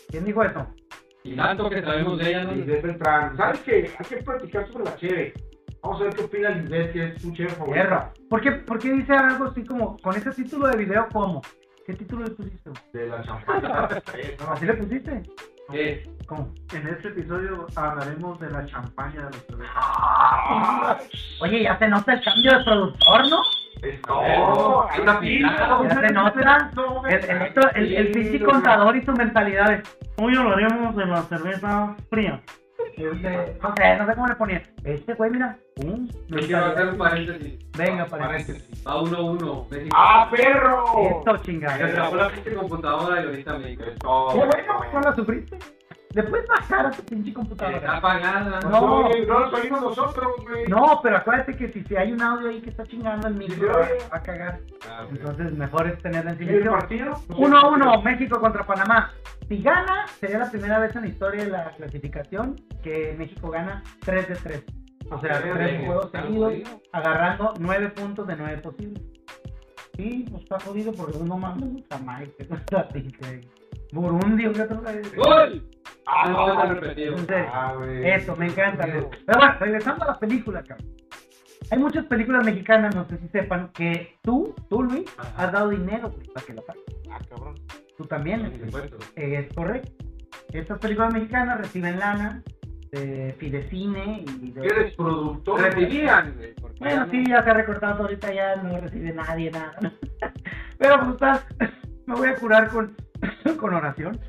¿Quién 0.09 0.25
dijo 0.25 0.43
eso? 0.43 0.67
Y 1.23 1.37
tanto 1.37 1.69
que 1.69 1.81
sabemos 1.81 2.19
de 2.19 2.29
ella, 2.29 2.43
¿no? 2.43 2.51
Lisbeth 2.51 2.81
Beltrán, 2.83 3.37
¿sabes 3.37 3.59
qué? 3.61 3.89
Hay 3.97 4.05
que 4.05 4.17
platicar 4.17 4.67
sobre 4.69 4.83
la 4.83 4.95
cheve. 4.97 5.33
Vamos 5.83 5.99
a 6.01 6.03
ver 6.05 6.13
qué 6.15 6.23
opina 6.23 6.49
Lisbeth, 6.49 6.93
que 6.93 7.05
es 7.07 7.21
su 7.21 7.31
cheve 7.33 7.49
favorita. 7.49 7.83
Guerra. 7.83 8.09
¿Por 8.29 8.41
qué, 8.41 8.51
¿Por 8.51 8.79
qué 8.79 8.91
dice 8.93 9.13
algo 9.13 9.45
así 9.45 9.65
como, 9.65 9.97
con 9.97 10.15
ese 10.15 10.31
título 10.31 10.67
de 10.67 10.77
video, 10.77 11.07
cómo? 11.11 11.41
¿Qué 11.85 11.93
título 11.93 12.23
le 12.23 12.31
pusiste? 12.31 12.69
De 12.93 13.07
la 13.07 13.21
champaña. 13.23 13.89
Sí, 13.89 14.21
no, 14.39 14.51
¿Así 14.53 14.65
le 14.65 14.73
pusiste? 14.75 15.23
¿Qué? 15.69 16.09
¿Cómo? 16.27 16.53
En 16.73 16.87
este 16.87 17.09
episodio 17.09 17.67
hablaremos 17.75 18.39
de 18.39 18.49
la 18.49 18.65
champaña 18.65 19.25
de 19.25 19.37
los 19.37 19.47
bebés. 19.47 19.69
Oye, 21.41 21.63
ya 21.63 21.77
se 21.77 21.87
nota 21.89 22.13
el 22.13 22.23
cambio 22.23 22.57
de 22.57 22.63
productor, 22.63 23.29
¿no? 23.29 23.41
Es 23.81 23.99
Oh, 24.07 24.87
hay 24.89 25.01
una. 25.01 25.19
Ya 25.21 26.07
se 26.07 26.13
nota. 26.13 26.71
El, 27.09 27.29
el, 27.29 27.41
otro- 27.51 27.71
el, 27.75 27.93
el 27.93 28.11
pinche 28.11 28.43
contador 28.45 28.95
y 28.95 29.03
su 29.03 29.11
mentalidad 29.11 29.73
es, 29.73 29.97
hoy 30.17 30.35
hablaremos 30.37 30.95
de 30.95 31.05
la 31.05 31.21
cerveza 31.23 31.95
fría. 32.09 32.41
Este, 32.95 33.57
no 33.61 33.73
sé, 33.75 33.97
no 33.97 34.05
sé 34.05 34.13
cómo 34.15 34.27
le 34.27 34.35
ponía. 34.35 34.61
Este 34.83 35.13
güey, 35.15 35.31
mira, 35.31 35.57
Yo 35.75 36.37
quiero 36.39 36.65
hacer 36.65 36.87
un 36.89 36.97
paréntesis. 36.97 37.59
Venga, 37.77 38.05
para 38.05 38.27
Paréntesis. 38.27 38.83
Va 38.87 39.01
1-1. 39.01 39.69
México. 39.71 39.95
¡Ah, 39.97 40.29
perro! 40.29 40.85
Esto, 41.19 41.37
Se 41.37 41.43
chingada. 41.43 41.85
acabó 41.87 42.15
la 42.15 42.29
pinche 42.29 42.53
computadora 42.53 43.21
y 43.23 43.25
ahorita 43.25 43.57
México. 43.57 43.83
Qué 43.85 44.37
bueno, 44.37 44.77
güey, 44.77 44.93
no 44.93 45.01
la 45.01 45.15
sufriste. 45.15 45.57
Le 46.11 46.21
puedes 46.23 46.47
bajar 46.47 46.85
a 46.85 46.91
tu 46.91 47.01
pinche 47.05 47.29
Está 47.29 47.39
computadora. 47.39 47.97
apagada. 47.97 48.59
No. 48.61 48.69
No, 48.69 49.09
no 49.09 49.39
lo 49.39 49.49
salimos 49.51 49.81
nosotros, 49.81 50.27
güey. 50.47 50.67
No, 50.67 50.99
pero 51.01 51.17
acuérdate 51.17 51.55
que 51.55 51.71
si, 51.71 51.83
si 51.85 51.95
hay 51.95 52.11
un 52.11 52.21
audio 52.21 52.49
ahí 52.49 52.61
que 52.61 52.69
está 52.69 52.83
chingando 52.85 53.27
el 53.27 53.33
micro, 53.33 53.83
Sí, 53.83 53.89
va 54.13 54.17
a 54.17 54.21
cagar. 54.21 54.59
Ah. 54.87 55.07
Entonces, 55.09 55.53
mejor 55.53 55.87
es 55.87 55.97
tenerla 56.03 56.33
en 56.33 56.37
¿Y 56.37 56.41
el 56.43 56.47
silencio. 56.49 56.71
partido? 56.71 57.13
1 57.35 57.57
a 57.57 57.67
1, 57.67 58.01
México 58.03 58.39
contra 58.39 58.63
Panamá. 58.63 59.11
Si 59.47 59.59
gana, 59.63 60.05
sería 60.19 60.37
la 60.37 60.51
primera 60.51 60.77
vez 60.77 60.95
en 60.95 61.01
la 61.01 61.07
historia 61.07 61.45
de 61.45 61.49
la 61.49 61.71
clasificación 61.71 62.57
que 62.83 63.15
México 63.17 63.49
gana 63.49 63.81
3 64.05 64.27
de 64.29 64.35
3. 64.35 64.63
O 65.13 65.19
sea, 65.19 65.37
Ah, 65.37 65.41
tres 65.53 65.85
juegos 65.85 66.11
seguidos, 66.11 66.53
agarrando 66.91 67.53
9 67.59 67.89
puntos 67.89 68.27
de 68.27 68.35
9 68.35 68.57
posibles. 68.57 69.03
Sí, 69.95 70.25
pues 70.29 70.43
está 70.43 70.59
jodido 70.59 70.91
porque 70.93 71.17
no 71.19 71.37
mames, 71.37 71.83
Jamaica, 71.89 72.43
está 72.49 72.87
pinche. 72.89 73.41
Burundi. 73.91 74.45
¡Gol! 75.15 75.69
Ah, 76.07 76.29
No, 76.29 76.47
no, 76.47 76.65
no, 76.65 76.73
repetido. 76.73 77.15
Ah. 77.29 77.75
Eso, 78.03 78.35
me 78.35 78.47
encanta. 78.47 78.85
Pero 78.85 79.09
bueno, 79.39 79.55
regresando 79.59 80.03
a 80.03 80.07
las 80.07 80.17
películas, 80.17 80.65
cabrón. 80.67 80.87
Hay 81.71 81.77
muchas 81.79 82.05
películas 82.05 82.43
mexicanas, 82.45 82.93
no 82.95 83.05
sé 83.07 83.17
si 83.19 83.27
sepan, 83.29 83.69
que 83.69 84.15
tú, 84.21 84.53
tú 84.69 84.83
Luis, 84.83 85.05
has 85.37 85.51
dado 85.51 85.69
dinero 85.69 86.11
para 86.33 86.45
que 86.45 86.53
lo 86.53 86.61
hagas. 86.63 86.77
Ah, 87.11 87.19
cabrón. 87.29 87.55
Tú 87.97 88.05
también. 88.05 88.51
Es 89.15 89.53
correcto. 89.53 89.93
Estas 90.51 90.79
películas 90.79 91.13
mexicanas 91.13 91.59
reciben 91.59 91.99
lana 91.99 92.43
de 92.93 93.35
Fidecine 93.39 94.23
y 94.41 94.51
de... 94.51 94.65
¿Eres 94.67 94.95
productor? 94.95 95.61
Recibían, 95.61 96.35
Bueno, 96.79 97.07
sí, 97.09 97.23
ya 97.27 97.43
se 97.43 97.49
ha 97.49 97.53
recortado, 97.53 98.03
ahorita 98.03 98.31
ya 98.31 98.55
no 98.57 98.79
recibe 98.79 99.11
nadie 99.11 99.49
nada. 99.49 99.75
Pero 100.77 100.99
pues 100.99 101.09
está, 101.11 101.43
me 102.05 102.15
voy 102.15 102.29
a 102.29 102.35
curar 102.35 102.69
con, 102.69 102.95
con 103.59 103.73
oración. 103.73 104.19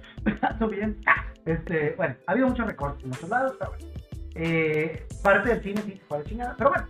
Ando 0.40 0.68
bien. 0.68 0.96
Este, 1.44 1.94
bueno, 1.96 2.14
ha 2.27 2.33
habido 2.33 2.48
muchos 2.48 2.66
recortes 2.66 3.05
en 3.05 3.11
muchos 3.11 3.29
lados, 3.29 3.55
pero 3.59 3.72
bueno. 3.72 3.87
Eh, 4.35 5.07
parte 5.22 5.50
del 5.50 5.62
cine 5.62 5.83
sí 5.83 5.92
se 5.92 6.05
fue 6.07 6.16
a 6.16 6.20
la 6.20 6.27
chingada. 6.27 6.55
Pero 6.57 6.70
bueno, 6.70 6.87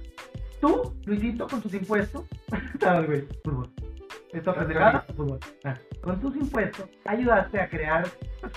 tú, 0.60 0.94
Luisito, 1.06 1.48
con 1.48 1.60
tus 1.60 1.74
impuestos, 1.74 2.24
¿sabes, 2.78 3.06
güey? 3.06 3.28
Fútbol. 3.42 3.68
Esto 4.32 4.54
pendejada, 4.54 5.00
fútbol. 5.16 5.40
Ah, 5.64 5.76
Con 6.00 6.20
tus 6.20 6.36
impuestos 6.36 6.88
ayudaste 7.04 7.60
a 7.60 7.68
crear, 7.68 8.06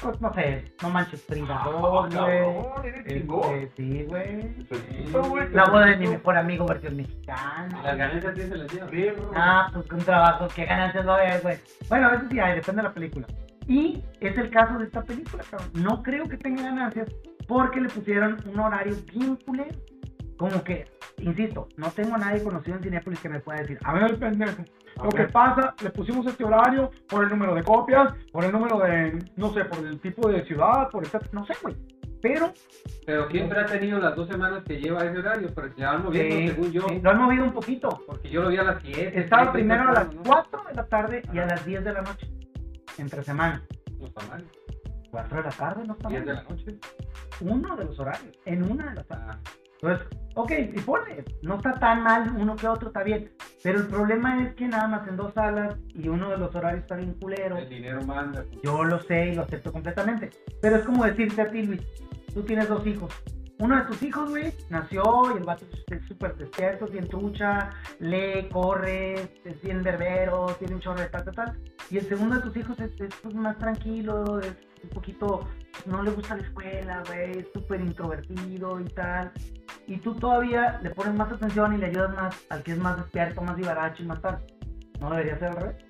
pues, 0.01 0.21
no 0.21 0.33
sé, 0.33 0.65
no 0.81 0.89
manches 0.89 1.23
Frida 1.23 1.59
Ah, 1.61 1.69
2, 1.71 1.81
güey. 1.81 2.09
cabrón, 2.11 2.85
eres 2.85 3.05
chingón. 3.07 3.55
Este, 3.55 3.83
sí, 3.83 4.03
güey. 4.07 5.51
La 5.53 5.65
boda 5.65 5.85
de 5.87 5.97
mi 5.97 6.07
mejor 6.07 6.37
amigo 6.37 6.65
versión 6.65 6.95
mexicana. 6.97 7.81
Las 7.83 7.97
ganancias 7.97 8.33
sí 8.35 8.41
se 8.43 8.55
les 8.57 8.91
dieron. 8.91 9.31
Ah, 9.35 9.69
pues 9.73 9.87
con 9.87 9.99
trabajo, 9.99 10.47
qué 10.55 10.65
ganancias 10.65 11.07
va 11.07 11.13
a 11.15 11.21
haber, 11.21 11.41
güey. 11.41 11.57
Bueno, 11.89 12.07
a 12.07 12.11
veces 12.11 12.27
sí 12.31 12.39
hay, 12.39 12.55
depende 12.55 12.81
de 12.81 12.87
la 12.87 12.93
película. 12.93 13.27
Y 13.67 14.01
es 14.21 14.37
el 14.37 14.49
caso 14.49 14.77
de 14.79 14.85
esta 14.85 15.03
película, 15.03 15.43
cabrón. 15.49 15.69
No 15.73 16.01
creo 16.03 16.27
que 16.29 16.37
tenga 16.37 16.63
ganancias 16.63 17.09
porque 17.47 17.81
le 17.81 17.89
pusieron 17.89 18.37
un 18.47 18.59
horario 18.59 18.95
bien 19.13 19.35
culero. 19.45 19.75
Como 20.37 20.63
que, 20.63 20.85
insisto, 21.17 21.67
no 21.77 21.89
tengo 21.91 22.15
a 22.15 22.19
nadie 22.19 22.43
conocido 22.43 22.77
en 22.77 22.83
Cinepolis 22.83 23.19
que 23.19 23.29
me 23.29 23.39
pueda 23.39 23.59
decir, 23.61 23.79
a 23.83 23.93
ver, 23.93 24.17
pendejo, 24.19 24.63
lo 25.03 25.09
que 25.09 25.23
pasa, 25.25 25.73
le 25.83 25.89
pusimos 25.89 26.25
este 26.27 26.43
horario 26.43 26.91
por 27.09 27.23
el 27.23 27.29
número 27.29 27.55
de 27.55 27.63
copias, 27.63 28.13
por 28.31 28.43
el 28.43 28.51
número 28.51 28.79
de, 28.79 29.17
no 29.35 29.53
sé, 29.53 29.65
por 29.65 29.85
el 29.85 29.99
tipo 29.99 30.29
de 30.29 30.43
ciudad, 30.45 30.89
por 30.89 31.03
esta, 31.03 31.19
no 31.31 31.45
sé, 31.45 31.53
güey. 31.61 31.75
Pero, 32.21 32.51
Pero 33.05 33.29
siempre 33.29 33.59
ha 33.61 33.65
tenido 33.67 33.99
las 33.99 34.15
dos 34.15 34.27
semanas 34.27 34.63
que 34.63 34.79
lleva 34.79 35.03
ese 35.05 35.19
horario, 35.19 35.49
pero 35.53 35.73
se 35.75 35.83
van 35.83 36.03
moviendo 36.03 36.35
eh, 36.35 36.47
según 36.47 36.71
yo. 36.71 36.81
sí, 36.89 36.99
lo 36.99 37.11
han 37.11 37.17
movido 37.21 37.43
un 37.43 37.53
poquito. 37.53 38.03
Porque 38.07 38.29
yo 38.29 38.41
lo 38.41 38.49
vi 38.49 38.57
a 38.57 38.63
las 38.63 38.81
7. 38.81 39.19
Estaba 39.19 39.51
primero 39.51 39.89
a 39.89 39.93
las 39.93 40.13
¿no? 40.15 40.23
4 40.23 40.63
de 40.67 40.73
la 40.73 40.85
tarde 40.87 41.21
y 41.31 41.37
a 41.37 41.45
las 41.45 41.63
10 41.63 41.83
de 41.83 41.93
la 41.93 42.01
noche, 42.01 42.27
entre 42.97 43.23
semana. 43.23 43.61
No 43.99 44.07
está 44.07 44.25
mal. 44.27 44.43
4 45.11 45.37
de 45.37 45.43
la 45.43 45.49
tarde, 45.51 45.83
no 45.85 45.93
está 45.93 46.09
10 46.09 46.25
de 46.25 46.33
mal. 46.33 46.43
la 46.43 46.49
noche. 46.55 46.79
Uno 47.41 47.77
de 47.77 47.85
los 47.85 47.99
horarios, 47.99 48.35
en 48.45 48.71
una 48.71 48.89
de 48.89 48.95
las 48.95 49.05
tardes. 49.05 49.25
Ah, 49.29 49.39
Entonces, 49.81 50.07
ok, 50.35 50.51
y 50.73 50.79
pone, 50.79 51.23
no 51.43 51.55
está 51.55 51.73
tan 51.79 52.03
mal 52.03 52.33
uno 52.37 52.55
que 52.55 52.67
otro, 52.67 52.89
está 52.89 53.03
bien. 53.03 53.31
Pero 53.63 53.79
el 53.79 53.87
problema 53.87 54.43
es 54.43 54.55
que 54.55 54.67
nada 54.67 54.87
más 54.87 55.07
en 55.07 55.17
dos 55.17 55.33
salas 55.33 55.75
y 55.93 56.07
uno 56.07 56.29
de 56.29 56.37
los 56.37 56.53
horarios 56.55 56.81
está 56.81 56.95
bien 56.95 57.13
culero. 57.13 57.57
el 57.57 57.69
dinero 57.69 58.01
manda. 58.03 58.43
pues. 58.43 58.61
Yo 58.63 58.83
lo 58.83 58.99
sé 58.99 59.27
y 59.27 59.35
lo 59.35 59.43
acepto 59.43 59.71
completamente. 59.71 60.29
Pero 60.61 60.77
es 60.77 60.83
como 60.83 61.05
decirte 61.05 61.41
a 61.41 61.49
ti, 61.49 61.63
Luis, 61.63 61.81
tú 62.33 62.43
tienes 62.43 62.69
dos 62.69 62.85
hijos. 62.87 63.13
Uno 63.59 63.75
de 63.75 63.85
tus 63.85 64.03
hijos, 64.03 64.29
güey, 64.29 64.53
nació 64.69 65.31
y 65.33 65.37
el 65.37 65.43
vato 65.43 65.65
es 65.87 66.07
súper 66.07 66.35
despierto, 66.37 66.85
es 66.85 66.91
bien 66.91 67.07
trucha, 67.07 67.71
lee, 67.99 68.47
corre, 68.51 69.15
es 69.43 69.61
bien 69.63 69.81
verbero, 69.81 70.55
tiene 70.59 70.75
un 70.75 70.81
chorro 70.81 70.99
de 70.99 71.07
tal, 71.07 71.23
tal, 71.25 71.35
tal. 71.35 71.57
Y 71.89 71.97
el 71.97 72.07
segundo 72.07 72.35
de 72.35 72.41
tus 72.41 72.55
hijos 72.55 72.79
es, 72.79 72.91
es, 73.01 73.15
pues, 73.15 73.33
más 73.33 73.57
tranquilo, 73.57 74.39
es 74.39 74.53
un 74.83 74.89
poquito, 74.89 75.47
no 75.87 76.03
le 76.03 76.11
gusta 76.11 76.35
la 76.35 76.43
escuela, 76.43 77.03
güey, 77.07 77.39
es 77.39 77.47
súper 77.51 77.81
introvertido 77.81 78.79
y 78.79 78.85
tal. 78.89 79.31
Y 79.87 79.97
tú 79.97 80.13
todavía 80.13 80.79
le 80.83 80.91
pones 80.91 81.15
más 81.15 81.31
atención 81.31 81.73
y 81.73 81.77
le 81.77 81.87
ayudas 81.87 82.13
más 82.15 82.35
al 82.49 82.61
que 82.61 82.73
es 82.73 82.77
más 82.77 82.97
despierto, 82.97 83.41
más 83.41 83.55
vivaracho 83.55 84.03
y 84.03 84.05
más 84.05 84.21
tal. 84.21 84.37
¿No 84.99 85.09
debería 85.09 85.39
ser 85.39 85.47
al 85.49 85.55
revés? 85.55 85.86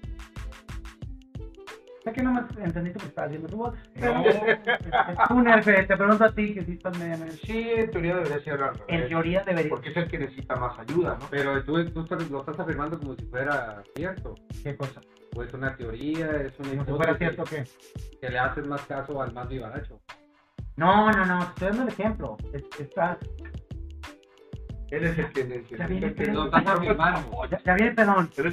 Sé 2.07 2.13
que 2.13 2.23
no 2.23 2.31
me 2.31 2.39
entendiste 2.63 2.99
porque 2.99 3.07
estabas 3.09 3.51
tu 3.51 3.57
voz. 3.57 3.73
Pero 3.93 4.13
No. 4.13 4.23
tú, 4.23 5.43
te 5.87 5.97
pregunto 5.97 6.23
a 6.23 6.31
ti 6.33 6.53
que 6.53 6.63
sí 6.63 6.71
estás 6.73 6.97
medianamente. 6.97 7.37
Sí, 7.45 7.69
en 7.75 7.91
teoría 7.91 8.15
debería 8.15 8.39
ser 8.39 8.63
al 8.63 8.81
En 8.87 9.07
teoría 9.09 9.43
debería. 9.43 9.69
Porque 9.69 9.89
es 9.89 9.97
el 9.97 10.07
que 10.07 10.19
necesita 10.19 10.55
más 10.55 10.79
ayuda, 10.79 11.17
¿no? 11.19 11.27
Pero 11.29 11.61
tú, 11.65 11.83
tú 11.89 12.01
estás- 12.03 12.29
lo 12.29 12.39
estás 12.39 12.59
afirmando 12.61 12.97
como 12.97 13.13
si 13.15 13.25
fuera 13.25 13.83
cierto. 13.93 14.35
¿Qué 14.63 14.77
cosa? 14.77 15.01
O 15.35 15.43
es 15.43 15.53
una 15.53 15.75
teoría, 15.75 16.27
es 16.43 16.57
una 16.59 16.69
Como 16.69 16.85
si 16.85 16.91
fuera 16.91 17.11
hipótesis 17.11 17.17
cierto 17.17 17.43
que. 17.43 18.17
que 18.21 18.29
le 18.29 18.39
haces 18.39 18.65
más 18.65 18.81
caso 18.85 19.21
al 19.21 19.33
más 19.33 19.49
vivaracho. 19.49 19.99
No, 20.77 21.11
no, 21.11 21.25
no, 21.25 21.43
estoy 21.43 21.67
dando 21.67 21.83
el 21.83 21.89
ejemplo. 21.89 22.37
Es- 22.53 22.63
está, 22.79 23.17
Él 24.89 25.03
es 25.03 25.17
el 25.17 25.31
que 25.33 25.43
necesita. 25.43 25.77
Ya 25.77 25.87
viene, 25.87 26.13
ya, 26.15 26.23
el 26.23 26.33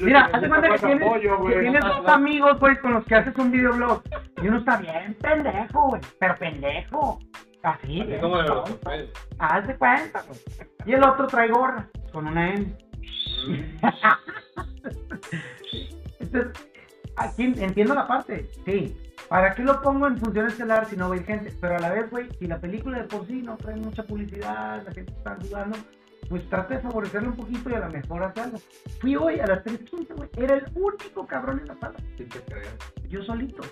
Mira, 0.03 0.31
haz 0.33 0.43
de 0.43 0.49
cuenta 0.49 0.69
que 0.71 0.79
tienes, 0.79 1.07
apoyo, 1.07 1.37
que 1.37 1.43
güey. 1.43 1.61
tienes 1.61 1.85
dos 1.85 2.09
amigos, 2.09 2.59
güey, 2.59 2.77
con 2.79 2.95
los 2.95 3.05
que 3.05 3.15
haces 3.15 3.37
un 3.37 3.53
videoblog. 3.53 4.03
Y 4.43 4.49
uno 4.49 4.59
está 4.59 4.79
bien 4.79 5.15
pendejo, 5.21 5.89
güey. 5.91 6.01
Pero 6.19 6.35
pendejo. 6.37 7.21
Así, 7.63 8.01
Así 8.01 8.21
como 8.21 8.39
de 8.39 8.49
los. 8.49 8.79
Haz 9.39 9.67
de 9.67 9.77
cuenta, 9.77 10.23
güey. 10.23 10.41
Y 10.87 10.93
el 10.93 11.05
otro 11.05 11.27
trae 11.29 11.49
gorra, 11.49 11.89
con 12.13 12.27
una 12.27 12.53
M. 12.53 12.77
Entonces, 16.21 16.53
aquí 17.17 17.45
entiendo 17.45 17.95
la 17.95 18.07
parte, 18.07 18.49
sí. 18.65 18.97
¿Para 19.29 19.55
qué 19.55 19.63
lo 19.63 19.81
pongo 19.81 20.07
en 20.07 20.19
función 20.19 20.47
estelar 20.47 20.87
si 20.87 20.97
no 20.97 21.09
va 21.09 21.15
a 21.15 21.19
ir 21.19 21.25
gente? 21.25 21.53
Pero 21.61 21.77
a 21.77 21.79
la 21.79 21.91
vez, 21.91 22.11
güey, 22.11 22.29
si 22.39 22.47
la 22.47 22.59
película 22.59 22.99
de 22.99 23.05
por 23.05 23.27
sí 23.27 23.43
no 23.43 23.57
trae 23.57 23.77
mucha 23.77 24.03
publicidad, 24.03 24.83
la 24.85 24.93
gente 24.93 25.13
está 25.13 25.37
dudando, 25.37 25.79
pues 26.29 26.49
trata 26.49 26.75
de 26.75 26.81
favorecerlo 26.81 27.31
un 27.31 27.37
poquito 27.37 27.71
y 27.71 27.75
a 27.75 27.81
lo 27.81 27.91
mejor 27.91 28.23
hace 28.23 28.41
algo. 28.41 28.59
Fui 29.01 29.17
hoy 29.17 29.41
a 29.41 29.47
las 29.47 29.65
3.15, 29.65 30.15
güey, 30.17 30.29
era 30.37 30.55
el 30.57 30.65
único 30.75 31.27
cabrón 31.27 31.61
en 31.61 31.69
la 31.69 31.75
sala, 31.77 31.95
Sí 32.17 32.25
te 32.25 32.41
creo. 32.41 32.71
yo 33.09 33.23
solito. 33.23 33.63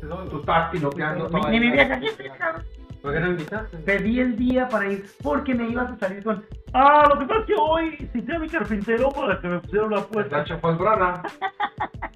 Solo. 0.00 0.24
Tú 0.28 0.40
estás 0.40 0.70
piloteando 0.72 1.28
Ni, 1.48 1.60
mi 1.60 1.70
vieja, 1.70 2.00
¿qué 2.00 2.08
haces, 2.08 2.32
cabrón? 2.38 2.64
¿Por 3.00 3.12
qué 3.12 3.20
no 3.20 3.26
invitaste? 3.28 3.76
Pedí 3.78 4.18
el 4.18 4.36
día 4.36 4.68
para 4.68 4.88
ir 4.90 5.04
porque 5.22 5.54
me 5.54 5.68
ibas 5.68 5.92
a 5.92 5.96
salir 5.98 6.24
con, 6.24 6.44
ah, 6.72 7.06
lo 7.08 7.20
que 7.20 7.26
pasa 7.26 7.40
es 7.42 7.46
que 7.46 7.54
hoy 7.56 8.10
cité 8.12 8.34
a 8.34 8.38
mi 8.40 8.48
carpintero 8.48 9.10
para 9.10 9.40
que 9.40 9.46
me 9.46 9.60
pusieran 9.60 9.90
la 9.90 9.96
La 9.98 10.02
puerta. 10.06 10.44
chapalbrana. 10.44 11.22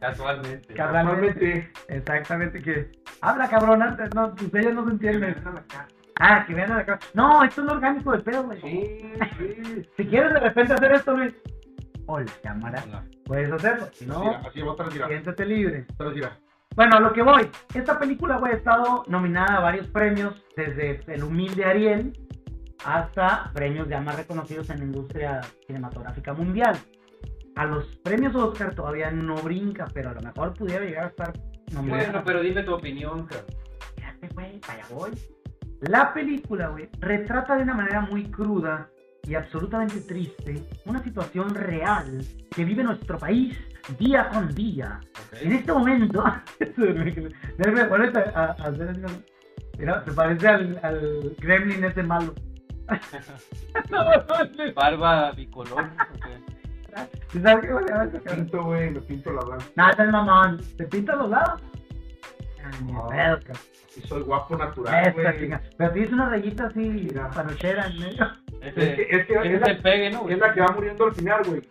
Casualmente. 0.00 0.74
Casualmente. 0.74 1.70
Exactamente 1.88 2.60
que. 2.60 2.90
Habla 3.20 3.48
cabrón 3.48 3.82
antes, 3.82 4.12
no, 4.16 4.28
ustedes 4.28 4.74
no 4.74 4.84
se 4.86 4.90
entienden. 4.92 5.36
Ah, 6.18 6.44
que 6.46 6.54
vean 6.54 6.72
a 6.72 6.76
la 6.78 6.86
cara. 6.86 6.98
No, 7.14 7.44
esto 7.44 7.60
es 7.60 7.66
lo 7.66 7.72
orgánico 7.74 8.12
del 8.12 8.22
pedo, 8.22 8.44
güey. 8.44 8.60
Sí, 8.60 9.12
sí. 9.38 9.88
Si 9.96 10.06
quieres 10.06 10.34
de 10.34 10.40
repente 10.40 10.74
hacer 10.74 10.92
esto, 10.92 11.16
Luis. 11.16 11.34
Hola, 12.06 12.26
cámara. 12.42 12.82
Hola. 12.86 13.04
Puedes 13.24 13.52
hacerlo. 13.52 13.88
Si 13.92 14.06
no, 14.06 14.20
Mira, 14.20 14.42
así 14.46 14.60
va 14.60 14.72
a 14.72 15.08
siéntete 15.08 15.46
libre. 15.46 15.86
Bueno, 16.74 16.96
a 16.96 17.00
lo 17.00 17.12
que 17.12 17.22
voy. 17.22 17.48
Esta 17.74 17.98
película, 17.98 18.38
güey, 18.38 18.52
ha 18.52 18.56
estado 18.56 19.04
nominada 19.06 19.58
a 19.58 19.60
varios 19.60 19.86
premios, 19.88 20.44
desde 20.56 21.00
el 21.06 21.22
humilde 21.22 21.64
Ariel 21.64 22.12
hasta 22.84 23.50
premios 23.52 23.88
ya 23.88 24.00
más 24.00 24.16
reconocidos 24.16 24.70
en 24.70 24.78
la 24.78 24.84
industria 24.84 25.40
cinematográfica 25.66 26.32
mundial. 26.32 26.76
A 27.56 27.66
los 27.66 27.84
premios 27.98 28.34
Oscar 28.34 28.74
todavía 28.74 29.10
no 29.10 29.36
brinca, 29.36 29.86
pero 29.92 30.10
a 30.10 30.14
lo 30.14 30.22
mejor 30.22 30.54
pudiera 30.54 30.84
llegar 30.84 31.04
a 31.04 31.08
estar 31.08 31.32
nominada. 31.72 32.04
Bueno, 32.04 32.22
pero 32.24 32.40
dime 32.40 32.62
tu 32.62 32.74
opinión, 32.74 33.26
cabrón. 33.26 33.46
Fíjate, 33.96 34.28
güey, 34.34 34.60
para 34.60 34.74
allá 34.74 34.86
voy. 34.94 35.10
La 35.80 36.12
película, 36.12 36.68
güey, 36.68 36.88
retrata 37.00 37.56
de 37.56 37.62
una 37.62 37.74
manera 37.74 38.02
muy 38.02 38.24
cruda 38.30 38.88
y 39.22 39.34
absolutamente 39.34 40.00
triste, 40.02 40.62
una 40.84 41.02
situación 41.02 41.54
real 41.54 42.22
que 42.54 42.64
vive 42.64 42.82
nuestro 42.82 43.18
país 43.18 43.56
día 43.98 44.28
con 44.28 44.54
día. 44.54 45.00
En 45.40 45.52
este 45.52 45.72
momento, 45.72 46.22
ponerte 47.88 48.18
a, 48.18 48.44
a 48.44 48.52
hacer. 48.52 49.00
Mira, 49.78 50.04
se 50.04 50.12
parece 50.12 50.48
al, 50.48 50.80
al 50.82 51.34
gremlin 51.38 51.84
ese 51.84 52.02
malo. 52.02 52.34
Barba 54.74 55.32
bicolor. 55.32 55.84
ok. 55.84 56.26
¿Sí 57.28 57.40
sabes 57.40 57.64
qué? 57.64 58.34
Pinto, 58.34 58.64
güey, 58.64 58.90
me 58.90 59.00
pinto 59.00 59.32
la 59.32 59.40
blanca. 59.42 59.64
Nada, 59.76 59.90
está 59.92 60.02
el 60.02 60.12
mamón. 60.12 60.60
¿Te 60.76 60.84
pintas 60.86 61.16
los 61.18 61.30
lados? 61.30 61.62
Ni 62.84 62.92
No. 62.92 63.06
pedo, 63.08 63.38
cabrón. 63.40 63.56
Y 63.96 64.00
soy 64.02 64.22
guapo 64.22 64.56
natural, 64.56 65.12
güey. 65.12 65.26
Pero 65.76 65.92
tienes 65.92 66.12
una 66.12 66.28
rayita 66.28 66.66
así, 66.66 66.78
Mira. 66.78 67.28
panochera 67.30 67.86
en 67.86 67.98
medio. 67.98 68.26
Ese, 68.62 68.68
Es 68.68 68.74
que- 68.74 69.02
es 69.16 69.26
que- 69.26 69.34
ese 69.34 69.54
es 69.54 69.60
la- 69.60 69.82
pegue, 69.82 70.10
¿no? 70.10 70.28
Es 70.28 70.38
la 70.38 70.52
que 70.54 70.60
va 70.60 70.68
muriendo 70.68 71.04
al 71.06 71.14
final, 71.14 71.42
güey. 71.44 71.62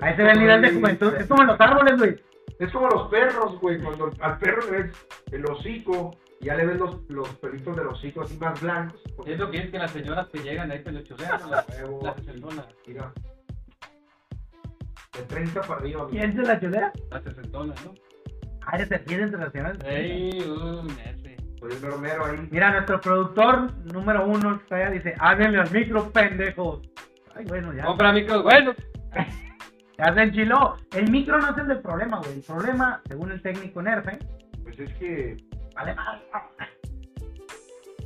Ahí 0.00 0.14
se 0.16 0.22
ve 0.22 0.30
el 0.32 0.38
nivel 0.38 0.62
de 0.62 0.72
juventud. 0.72 1.14
Es 1.16 1.26
como 1.26 1.42
en 1.42 1.48
los 1.48 1.60
árboles, 1.60 1.98
güey. 1.98 2.16
Es 2.58 2.70
como 2.72 2.88
los 2.88 3.08
perros, 3.08 3.58
güey. 3.60 3.78
Cuando 3.80 4.10
al 4.20 4.38
perro 4.38 4.62
le 4.70 4.82
ves 4.82 5.06
el 5.32 5.44
hocico, 5.46 6.16
ya 6.40 6.54
le 6.56 6.66
ves 6.66 6.78
los, 6.78 7.08
los 7.10 7.28
pelitos 7.36 7.76
del 7.76 7.86
hocico 7.88 8.22
así 8.22 8.36
más 8.38 8.60
blancos. 8.60 9.00
Es 9.26 9.38
lo 9.38 9.50
que 9.50 9.58
es 9.58 9.70
que 9.70 9.78
las 9.78 9.90
señoras 9.90 10.28
te 10.30 10.38
llegan 10.40 10.70
ahí 10.70 10.82
te 10.82 10.92
lo 10.92 11.02
chulean. 11.02 11.30
Las, 11.50 11.66
sesentonas. 12.16 12.66
Mira. 12.86 13.12
De 15.16 15.22
30 15.24 15.60
para 15.62 15.80
arriba, 15.80 16.04
güey. 16.04 16.18
¿Quién 16.18 16.34
se 16.36 16.42
la 16.42 16.60
chulea? 16.60 16.92
Las 17.10 17.22
sesentonas, 17.24 17.84
¿no? 17.84 17.94
Ah, 18.66 18.76
eres 18.76 18.90
el 18.92 19.00
pie 19.00 19.20
internacional. 19.22 19.78
Ey, 19.84 20.40
uh. 20.48 20.86
Soy 21.58 21.72
el 21.72 22.22
ahí. 22.22 22.48
Mira, 22.50 22.70
nuestro 22.72 23.00
productor 23.00 23.72
número 23.92 24.26
uno 24.26 24.56
que 24.56 24.62
está 24.62 24.76
allá 24.76 24.90
dice, 24.90 25.14
háblenle 25.18 25.60
al 25.60 25.70
micro, 25.70 26.10
pendejos. 26.10 26.80
Ay, 27.34 27.44
bueno, 27.46 27.72
ya. 27.74 27.84
Compra 27.84 28.12
micros 28.12 28.42
buenos. 28.42 28.76
Ya 29.98 30.14
se 30.14 30.22
enchiló. 30.22 30.76
El 30.92 31.10
micro 31.10 31.38
no 31.38 31.50
es 31.50 31.58
el 31.58 31.68
del 31.68 31.80
problema, 31.82 32.20
güey. 32.20 32.32
El 32.32 32.40
problema, 32.40 33.02
según 33.06 33.32
el 33.32 33.42
técnico 33.42 33.82
Nerfe, 33.82 34.18
Pues 34.62 34.80
es 34.80 34.90
que 34.94 35.36
vale 35.74 35.94
más. 35.94 36.18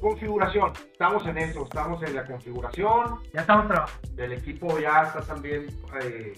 configuración. 0.01 0.73
Estamos 0.91 1.25
en 1.27 1.39
eso, 1.39 1.63
estamos 1.63 2.03
en 2.03 2.17
la 2.17 2.25
configuración. 2.25 3.21
Ya 3.33 3.43
estamos 3.43 3.69
trabajando. 3.69 4.09
El 4.17 4.33
equipo 4.33 4.77
ya 4.81 5.03
está 5.05 5.21
también 5.21 5.67
eh, 6.03 6.33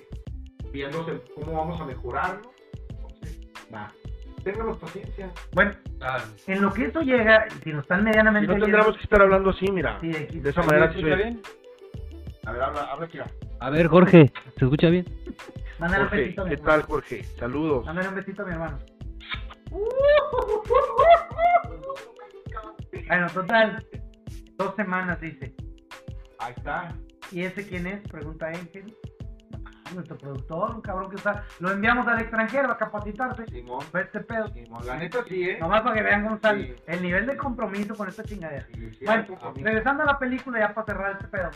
viéndose 0.72 1.22
cómo 1.34 1.52
vamos 1.56 1.80
a 1.80 1.86
mejorarlo. 1.86 2.52
Entonces, 2.90 3.40
Va. 3.74 3.90
Ténganos 4.46 4.78
paciencia. 4.78 5.30
Bueno, 5.52 5.72
Claro. 5.98 6.24
en 6.46 6.62
lo 6.62 6.72
que 6.72 6.84
eso 6.86 7.00
llega, 7.02 7.46
si 7.64 7.72
nos 7.72 7.82
están 7.82 8.04
medianamente 8.04 8.46
no 8.46 8.52
oyendo- 8.54 8.66
tendremos 8.66 8.96
que 8.96 9.02
estar 9.02 9.20
hablando 9.20 9.50
así, 9.50 9.66
mira. 9.72 9.98
Sí, 10.00 10.10
aquí. 10.14 10.38
De 10.38 10.50
esa 10.50 10.60
¿Me 10.60 10.66
manera 10.68 10.92
sí 10.92 11.00
soy- 11.00 11.14
bien? 11.16 11.42
A 12.46 12.52
ver, 12.52 12.62
habla, 12.62 12.82
habla 12.84 13.06
aquí. 13.06 13.18
A 13.58 13.70
ver, 13.70 13.88
Jorge, 13.88 14.32
¿se 14.56 14.64
escucha 14.64 14.88
bien? 14.88 15.04
Mándale 15.80 16.04
un 16.04 16.10
besito 16.10 16.42
a 16.42 16.44
mi 16.44 16.50
¿qué 16.50 16.54
hermano. 16.56 16.78
tal, 16.78 16.82
Jorge? 16.88 17.24
Saludos. 17.24 17.84
Mándale 17.86 18.08
un 18.08 18.14
besito 18.14 18.42
a 18.42 18.46
mi 18.46 18.52
hermano. 18.52 18.78
Bueno, 23.08 23.26
total. 23.34 23.84
Dos 24.56 24.74
semanas, 24.76 25.20
dice. 25.20 25.54
Ahí 26.38 26.54
está. 26.56 26.94
¿Y 27.32 27.42
ese 27.42 27.66
quién 27.66 27.86
es? 27.88 28.00
Pregunta 28.08 28.46
Ángel. 28.46 28.94
Nuestro 29.94 30.18
productor, 30.18 30.74
un 30.74 30.80
cabrón 30.82 31.10
que 31.10 31.16
está. 31.16 31.44
Lo 31.60 31.70
enviamos 31.70 32.06
al 32.08 32.20
extranjero 32.20 32.70
a 32.72 32.76
capacitarse. 32.76 33.46
Simón. 33.46 33.80
Fue 33.82 34.02
este 34.02 34.20
pedo. 34.20 34.48
Simón. 34.48 34.84
La 34.86 34.96
neta 34.96 35.24
sí, 35.28 35.48
¿eh? 35.50 35.58
Nomás 35.60 35.82
para 35.82 35.94
que 35.94 36.02
vean 36.02 36.22
cómo 36.24 36.36
está 36.36 36.50
el- 36.50 36.66
Sí. 36.76 36.82
el 36.86 37.02
nivel 37.02 37.26
de 37.26 37.36
compromiso 37.36 37.94
con 37.94 38.08
esta 38.08 38.22
chingadera. 38.24 38.66
Sí, 38.74 39.04
Bueno, 39.04 39.24
regresando 39.56 40.02
a 40.02 40.06
la 40.06 40.18
película, 40.18 40.58
ya 40.60 40.74
para 40.74 40.86
cerrar 40.86 41.12
este 41.12 41.28
pedo. 41.28 41.50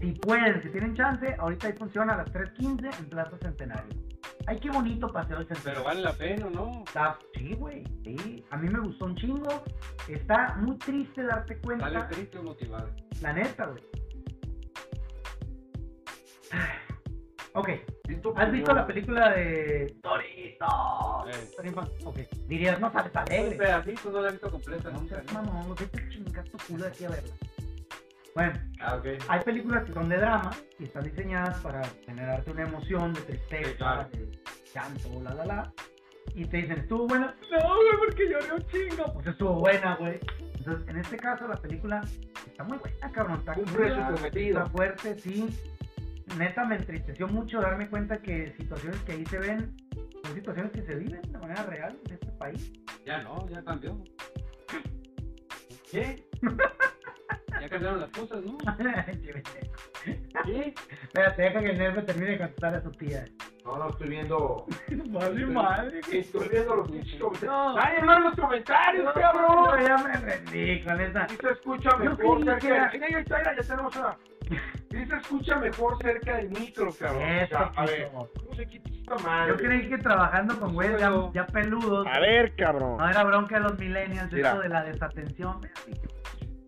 Si 0.00 0.12
pueden, 0.12 0.62
si 0.62 0.68
tienen 0.68 0.94
chance, 0.94 1.34
ahorita 1.38 1.68
ahí 1.68 1.72
funciona 1.74 2.12
a 2.14 2.16
las 2.18 2.30
3.15 2.32 2.90
en 2.98 3.08
Plaza 3.08 3.38
Centenario. 3.40 3.94
Ay, 4.46 4.58
qué 4.60 4.68
bonito 4.70 5.10
paseo 5.10 5.38
el 5.38 5.46
Pero 5.46 5.54
Centenario. 5.60 5.84
vale 5.84 6.00
la 6.02 6.12
pena, 6.12 6.46
¿no? 6.50 6.82
Está- 6.86 7.18
sí, 7.32 7.54
güey, 7.54 7.84
sí. 8.04 8.44
A 8.50 8.56
mí 8.58 8.68
me 8.68 8.80
gustó 8.80 9.06
un 9.06 9.16
chingo. 9.16 9.62
Está 10.08 10.56
muy 10.56 10.76
triste 10.78 11.22
darte 11.22 11.56
cuenta. 11.58 11.84
Sale 11.90 12.04
triste 12.10 12.38
o 12.38 12.42
motivado. 12.42 12.90
La 13.22 13.32
neta, 13.32 13.66
güey. 13.66 13.82
Ok, 17.56 17.68
¿Y 18.08 18.16
tu 18.16 18.34
¿has 18.36 18.50
visto 18.50 18.74
la 18.74 18.84
película 18.86 19.30
de 19.30 19.94
Torito? 20.02 20.66
Eh. 21.28 21.72
Ok, 22.04 22.18
dirías, 22.48 22.80
no 22.80 22.90
sales 22.92 23.14
alegre. 23.14 23.56
pedacito, 23.56 24.10
no 24.10 24.20
la 24.22 24.28
he 24.28 24.32
visto 24.32 24.50
completa 24.50 24.90
No 24.90 25.00
nunca. 25.00 25.14
seas 25.22 25.32
¿no? 25.32 25.42
mamón, 25.44 25.74
vete 25.78 26.08
chingar 26.08 26.44
tu 26.48 26.58
culo 26.66 26.84
de 26.84 26.90
aquí 26.90 27.04
a 27.04 27.10
verla. 27.10 27.34
Bueno, 28.34 28.52
Ah, 28.80 28.96
ok. 28.96 29.06
hay 29.28 29.40
películas 29.44 29.84
que 29.84 29.92
son 29.92 30.08
de 30.08 30.16
drama 30.16 30.50
y 30.80 30.84
están 30.84 31.04
diseñadas 31.04 31.58
para 31.60 31.84
generarte 32.04 32.50
una 32.50 32.62
emoción 32.62 33.14
de 33.14 33.20
tristeza, 33.20 33.68
Sí, 33.70 33.74
claro. 33.76 34.08
de 34.10 34.38
llanto, 34.74 35.22
la, 35.22 35.34
la, 35.34 35.44
la. 35.46 35.72
Y 36.34 36.44
te 36.46 36.56
dicen, 36.56 36.78
¿estuvo 36.80 37.06
buena? 37.06 37.36
No, 37.52 37.58
güey, 37.76 37.88
porque 38.04 38.28
lloré 38.28 38.52
un 38.52 38.66
chingo. 38.66 39.12
Pues 39.14 39.26
estuvo 39.28 39.52
buena, 39.60 39.94
güey. 39.94 40.18
Entonces, 40.58 40.88
en 40.88 40.96
este 40.96 41.16
caso, 41.18 41.46
la 41.46 41.56
película 41.56 42.00
está 42.46 42.64
muy 42.64 42.78
buena, 42.78 43.12
cabrón. 43.12 43.38
Está 43.38 43.54
Cumple 43.54 43.94
su 43.94 44.14
cometido. 44.14 44.58
Está 44.58 44.70
fuerte, 44.70 45.18
sí. 45.20 45.73
Neta, 46.38 46.64
me 46.64 46.76
entristeció 46.76 47.28
mucho 47.28 47.60
darme 47.60 47.88
cuenta 47.88 48.20
que 48.20 48.52
situaciones 48.56 49.00
que 49.02 49.12
ahí 49.12 49.26
se 49.26 49.38
ven 49.38 49.76
son 50.24 50.34
situaciones 50.34 50.72
que 50.72 50.82
se 50.82 50.94
viven 50.94 51.22
de 51.22 51.38
manera 51.38 51.62
real 51.64 51.98
en 52.06 52.12
este 52.12 52.26
país. 52.32 52.72
Ya 53.04 53.22
no, 53.22 53.48
ya 53.48 53.62
cambió. 53.62 54.02
¿Qué? 55.90 56.24
Ya 57.60 57.68
cambiaron 57.68 58.00
las 58.00 58.10
cosas, 58.10 58.42
¿no? 58.44 58.58
¿Qué? 60.44 60.74
Espérate, 61.02 61.42
deja 61.42 61.60
que 61.60 61.70
el 61.70 61.78
nervio 61.78 62.04
termine 62.04 62.32
de 62.32 62.38
cantar 62.38 62.74
a 62.74 62.82
su 62.82 62.90
tía. 62.90 63.24
No, 63.64 63.78
no, 63.78 63.88
estoy 63.88 64.08
viendo. 64.08 64.66
Vale, 65.06 65.46
madre. 65.46 66.00
Estoy 66.12 66.48
viendo 66.48 66.76
los 66.76 66.90
pinches 66.90 67.18
comentarios. 67.20 67.54
No. 67.54 67.78
¡Ay, 67.78 67.96
hermano, 67.98 68.30
los 68.30 68.38
comentarios, 68.38 69.04
No, 69.04 69.14
cabrón! 69.14 69.86
ya 69.86 69.96
me 69.96 70.12
rendí 70.12 70.82
con 70.82 71.00
esa. 71.00 71.28
Se 71.28 71.50
escucha 71.50 71.96
mejor 71.96 72.38
mira, 72.40 72.58
ya 72.60 73.62
tenemos 73.66 73.96
una... 73.96 74.18
Sí 74.90 75.06
se 75.06 75.16
escucha 75.16 75.58
mejor 75.58 75.96
cerca 76.02 76.36
del 76.36 76.50
micro, 76.50 76.92
cabrón. 76.98 77.22
O 77.22 77.26
Eso, 77.26 77.48
sea, 77.48 77.72
a 77.74 77.86
ver, 77.86 78.08
puto. 78.10 78.30
¿cómo 78.44 78.54
se 78.54 78.66
quita 78.66 78.90
esta 78.90 79.16
madre? 79.16 79.52
Yo 79.52 79.56
creí 79.58 79.88
que 79.88 79.98
trabajando 79.98 80.60
con 80.60 80.74
güeyes 80.74 81.00
ya, 81.00 81.12
ya 81.32 81.46
peludos, 81.46 82.06
A 82.06 82.20
ver, 82.20 82.54
cabrón. 82.56 82.96
no 82.98 83.08
era 83.08 83.24
bronca 83.24 83.56
de 83.56 83.60
los 83.62 83.78
millennials, 83.78 84.32
Mira. 84.32 84.50
esto 84.50 84.62
de 84.62 84.68
la 84.68 84.84
desatención. 84.84 85.60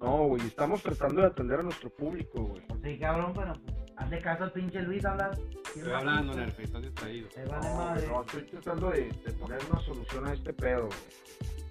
No, 0.01 0.27
güey, 0.29 0.43
estamos 0.47 0.83
tratando 0.83 1.21
de 1.23 1.27
atender 1.29 1.61
a 1.61 1.63
nuestro 1.63 1.89
público, 1.91 2.43
güey. 2.45 2.63
Sí, 2.83 2.99
cabrón, 2.99 3.33
pero 3.35 3.53
pues, 3.55 3.77
hazle 3.97 4.19
caso 4.21 4.45
al 4.45 4.53
pinche 4.53 4.83
Luis, 4.83 5.05
hablas. 5.05 5.39
Estoy 5.75 5.93
hablando, 5.93 6.35
Nerfe, 6.35 6.65
estás 6.65 6.83
distraído. 6.83 7.29
Te 7.29 7.45
vale 7.47 7.69
No, 7.69 7.75
madre. 7.77 8.07
no, 8.09 8.21
estoy 8.23 8.43
tratando 8.43 8.91
de, 8.91 9.01
de 9.25 9.33
poner 9.35 9.59
una 9.71 9.81
solución 9.81 10.27
a 10.29 10.33
este 10.35 10.53
pedo, 10.53 10.87
güey. 10.87 10.99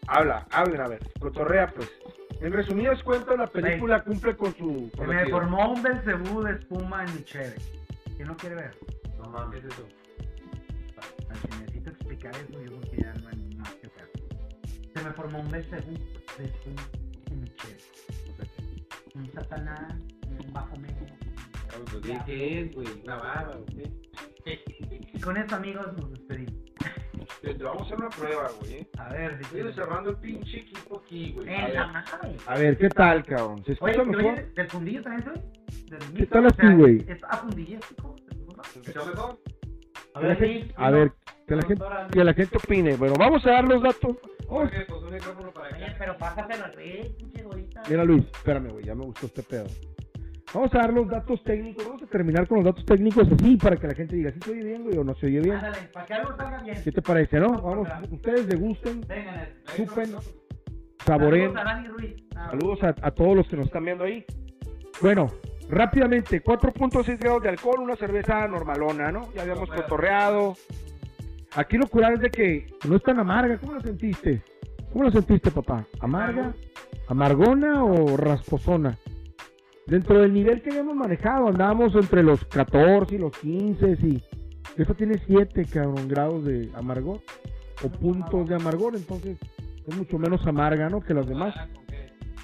Habla, 0.07 0.45
hablen, 0.51 0.81
a 0.81 0.87
ver, 0.87 0.99
cotorrea, 1.19 1.67
pues. 1.67 1.91
En 2.41 2.51
resumidas 2.51 3.01
cuentas, 3.03 3.37
la 3.37 3.47
película 3.47 4.03
cumple 4.03 4.35
con 4.35 4.55
su 4.55 4.91
Se 4.95 5.07
me 5.07 5.25
formó 5.29 5.71
un 5.71 5.81
Belcebú 5.81 6.43
de 6.43 6.53
espuma 6.53 7.05
en 7.05 7.15
mi 7.15 7.23
cheve. 7.23 7.55
¿Quién 8.15 8.27
no 8.27 8.37
quiere 8.37 8.55
ver? 8.55 8.77
No 9.17 9.29
mames, 9.29 9.61
¿Qué 9.61 9.67
es 9.67 9.73
eso? 9.73 9.87
Necesito 11.59 11.89
explicar 11.89 12.35
eso, 12.35 12.61
yo 12.61 12.79
creo 12.79 12.81
que 12.81 12.97
ya 13.01 13.13
no 13.13 13.29
hay 13.29 13.55
más 13.57 13.73
que 13.75 13.87
hacer. 13.87 14.11
Se 14.93 15.03
me 15.03 15.11
formó 15.11 15.39
un 15.39 15.51
Belcebú 15.51 15.93
de 16.37 16.45
espuma 16.45 16.81
en 17.31 17.41
mi 17.41 17.49
cheve. 17.55 17.77
Un 19.15 19.31
satanás, 19.31 19.95
un 20.39 20.53
bajo 20.53 20.75
medio. 20.77 21.05
¿Qué 22.25 22.61
es, 22.61 22.75
güey? 22.75 22.87
¿Una 23.03 23.15
barba 23.15 23.57
o 23.57 23.65
qué? 23.65 23.91
Con 25.23 25.37
eso, 25.37 25.55
amigos, 25.55 25.87
nos 25.97 26.11
despedimos. 26.11 26.54
Te, 27.45 27.53
te 27.53 27.63
vamos 27.63 27.81
a 27.83 27.85
hacer 27.85 27.97
una 27.99 28.09
prueba, 28.09 28.49
güey. 28.59 28.73
¿eh? 28.73 28.87
A 28.97 29.09
ver, 29.09 29.37
Estoy 29.39 29.73
cerrando 29.73 30.09
el 30.09 30.15
pinche 30.17 30.57
equipo 30.61 31.01
aquí, 31.05 31.31
güey. 31.33 31.47
A 31.49 31.55
En 31.59 31.65
ver. 31.65 31.75
la 31.75 31.87
madre. 31.87 32.35
A 32.47 32.57
ver, 32.57 32.77
¿qué 32.79 32.89
tal, 32.89 33.23
cabrón? 33.23 33.63
¿Se 33.65 33.77
Oye, 33.79 33.91
escucha 33.91 34.03
mejor? 34.03 34.33
oye, 34.33 34.45
¿del 34.55 34.67
fundillo 34.69 35.01
también 35.03 35.23
soy? 35.25 35.89
¿Del 35.91 36.13
¿Qué 36.17 36.25
tal 36.25 36.45
O 36.45 36.47
así, 36.47 36.73
güey? 36.75 37.05
¿Es 37.07 37.23
afundillístico? 37.23 38.15
¿Se 38.73 38.79
escucha 38.79 39.05
mejor? 39.05 39.39
A 40.15 40.19
ver, 40.21 40.39
sí. 40.39 40.71
a 40.75 40.89
ver, 40.89 41.11
que 41.47 41.55
la 41.55 41.61
gente, 41.67 41.85
que 42.11 42.23
la 42.23 42.33
gente 42.33 42.57
opine. 42.57 42.95
Bueno, 42.95 43.13
vamos 43.19 43.45
a 43.45 43.51
dar 43.51 43.65
los 43.65 43.83
datos. 43.83 44.17
Jorge, 44.47 44.85
pues 44.87 45.03
un 45.03 45.13
micrófono 45.13 45.51
para 45.51 45.75
Oye, 45.75 45.85
acá. 45.85 45.95
pero 45.99 46.17
pásatelo 46.17 46.65
Luis. 46.75 47.07
Mira, 47.89 48.03
Luis, 48.05 48.25
espérame, 48.33 48.69
güey, 48.69 48.85
ya 48.85 48.95
me 48.95 49.05
gustó 49.05 49.27
este 49.27 49.43
pedo. 49.43 49.67
Vamos 50.53 50.73
a 50.73 50.77
dar 50.77 50.93
los 50.93 51.07
datos 51.09 51.43
técnicos. 51.43 51.85
Vamos 51.85 52.03
a 52.03 52.05
terminar 52.07 52.47
con 52.47 52.57
los 52.57 52.65
datos 52.65 52.85
técnicos 52.85 53.27
así 53.31 53.57
para 53.57 53.75
que 53.77 53.87
la 53.87 53.93
gente 53.95 54.15
diga 54.15 54.31
si 54.31 54.39
se 54.39 54.51
oye 54.51 54.63
bien, 54.63 54.83
güey, 54.83 54.97
o 54.97 55.03
no 55.03 55.13
se 55.15 55.25
oye 55.25 55.41
bien. 55.41 55.55
Ándale, 55.55 55.77
para 55.91 56.05
que 56.05 56.13
algo 56.13 56.37
salga 56.37 56.61
bien. 56.63 56.77
¿Qué 56.83 56.91
te 56.91 57.01
parece, 57.01 57.39
no? 57.39 57.61
Vamos, 57.61 57.87
ustedes 58.11 58.47
degusten, 58.47 59.01
Vengan, 59.07 59.39
el- 59.39 59.85
chupen, 59.85 60.15
saboren. 61.05 61.53
Saludos 62.33 62.83
a. 62.83 62.89
Ah, 62.89 62.95
a, 63.01 63.11
todos 63.11 63.35
los 63.35 63.47
que 63.47 63.57
nos 63.57 63.65
están 63.65 63.83
viendo 63.85 64.03
ahí. 64.05 64.25
Bueno, 65.01 65.27
rápidamente, 65.69 66.41
4.6 66.43 67.19
grados 67.19 67.43
de 67.43 67.49
alcohol, 67.49 67.79
una 67.81 67.95
cerveza 67.95 68.47
normalona, 68.47 69.11
¿no? 69.11 69.33
Ya 69.33 69.41
habíamos 69.41 69.69
cotorreado. 69.69 70.55
Aquí 71.55 71.77
lo 71.77 71.87
curado 71.87 72.13
es 72.15 72.21
de 72.21 72.29
que 72.29 72.67
no 72.87 72.95
es 72.95 73.03
tan 73.03 73.19
amarga. 73.19 73.57
¿Cómo 73.57 73.73
lo 73.73 73.81
sentiste? 73.81 74.41
¿Cómo 74.91 75.05
lo 75.05 75.11
sentiste, 75.11 75.51
papá? 75.51 75.85
¿Amarga? 75.99 76.53
¿Amargona 77.07 77.83
o 77.83 78.15
rasposona? 78.17 78.97
Dentro 79.87 80.19
del 80.19 80.33
nivel 80.33 80.61
que 80.61 80.69
habíamos 80.71 80.95
manejado, 80.95 81.47
andábamos 81.47 81.93
entre 81.95 82.23
los 82.23 82.43
14 82.45 83.15
y 83.15 83.17
los 83.19 83.37
15 83.37 83.97
y 84.01 84.21
esta 84.77 84.93
tiene 84.95 85.21
7, 85.27 85.65
cabrón, 85.71 86.07
grados 86.07 86.43
de 86.45 86.69
amargor 86.73 87.19
o 87.83 87.89
puntos 87.89 88.49
de 88.49 88.55
amargor, 88.55 88.95
entonces 88.95 89.37
es 89.87 89.95
mucho 89.95 90.17
menos 90.17 90.45
amarga, 90.47 90.89
¿no? 90.89 91.01
Que 91.01 91.13
las 91.13 91.27
demás, 91.27 91.53
Ah, 91.57 91.67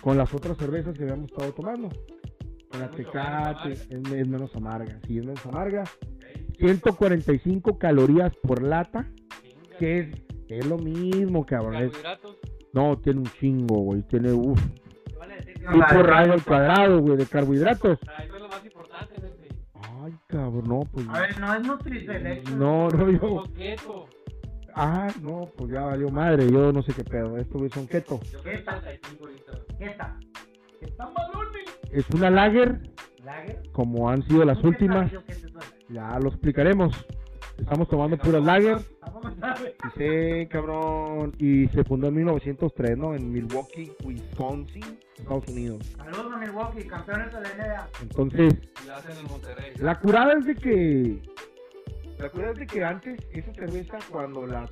¿con 0.01 0.17
las 0.17 0.33
otras 0.33 0.55
cervezas 0.57 0.95
que 0.95 1.03
habíamos 1.03 1.31
estado 1.31 1.51
tomando. 1.53 1.89
Con 2.69 2.79
la 2.79 2.89
Tecate 2.91 3.71
es, 3.73 3.89
es 3.91 4.27
menos 4.27 4.55
amarga, 4.55 4.99
sí, 5.07 5.17
es 5.17 5.25
menos 5.25 5.45
amarga. 5.45 5.83
145 6.59 7.77
calorías 7.77 8.33
por 8.43 8.61
lata, 8.61 9.09
que 9.79 9.99
es, 9.99 10.07
es 10.47 10.65
lo 10.67 10.77
mismo, 10.77 11.45
cabrón. 11.45 11.75
es- 11.77 11.91
no, 12.73 12.97
tiene 12.99 13.19
un 13.21 13.25
chingo, 13.39 13.79
güey, 13.81 14.03
tiene, 14.03 14.31
uff, 14.31 14.61
La- 15.63 15.87
radio 15.87 16.33
al 16.33 16.43
cuadrado, 16.43 16.99
güey, 16.99 17.17
de 17.17 17.25
carbohidratos. 17.25 17.99
Ah, 18.07 18.23
Eso 18.23 18.35
es 18.35 18.41
lo 18.41 18.47
más 18.49 18.65
importante. 18.65 19.15
Ay, 20.03 20.13
cabrón, 20.27 20.63
no, 20.67 20.79
pues. 20.91 21.07
A 21.09 21.19
ver, 21.21 21.39
no 21.39 21.53
es 21.55 21.61
Nutriselect. 21.67 22.49
No, 22.49 22.87
no, 22.89 23.09
yo. 23.11 23.43
Keto. 23.55 24.07
Ah, 24.73 25.07
no, 25.21 25.49
pues 25.57 25.71
ya 25.71 25.81
valió 25.81 26.09
madre, 26.09 26.49
yo 26.49 26.71
no 26.71 26.81
sé 26.81 26.93
qué 26.93 27.03
pedo. 27.03 27.37
Estos 27.37 27.57
güey 27.57 27.69
son 27.71 27.87
keto. 27.87 28.19
Yo 28.31 28.41
¿Qué 28.41 28.49
soy 28.51 28.53
está? 28.55 28.79
35 28.81 29.25
ahorita. 29.25 29.51
Esta. 29.79 30.17
Están 30.81 31.13
balones. 31.13 31.63
Es 31.91 32.09
una 32.11 32.29
lager, 32.29 32.79
Lager. 33.23 33.61
como 33.73 34.09
han 34.09 34.23
sido 34.23 34.45
las 34.45 34.63
últimas. 34.63 35.11
Ya 35.89 36.17
lo 36.19 36.29
explicaremos. 36.29 36.93
Estamos 37.57 37.87
tomando 37.89 38.17
puras 38.17 38.43
lager. 38.43 38.77
Sí, 39.97 40.47
cabrón. 40.47 41.33
Y 41.37 41.67
se 41.67 41.83
fundó 41.83 42.07
en 42.07 42.15
1903, 42.15 42.97
¿no? 42.97 43.13
En 43.13 43.31
Milwaukee, 43.31 43.91
Wisconsin, 44.05 44.99
Estados 45.21 45.47
Unidos. 45.47 45.85
Saludos 45.97 46.33
a 46.33 46.37
Milwaukee, 46.37 46.83
campeones 46.87 47.33
de 47.33 47.41
la 47.41 47.49
NBA. 47.49 47.89
Entonces, 48.01 48.53
la 48.87 48.97
hacen 48.97 49.17
en 49.17 49.25
Monterrey. 49.31 49.73
la 49.79 49.99
curada 49.99 50.33
es 50.33 50.45
de 50.45 50.55
que. 50.55 51.21
La 52.19 52.29
curada 52.29 52.51
es 52.53 52.59
de 52.59 52.67
que 52.67 52.83
antes, 52.83 53.19
esa 53.31 53.53
cerveza, 53.53 53.97
cuando 54.11 54.45
la 54.45 54.67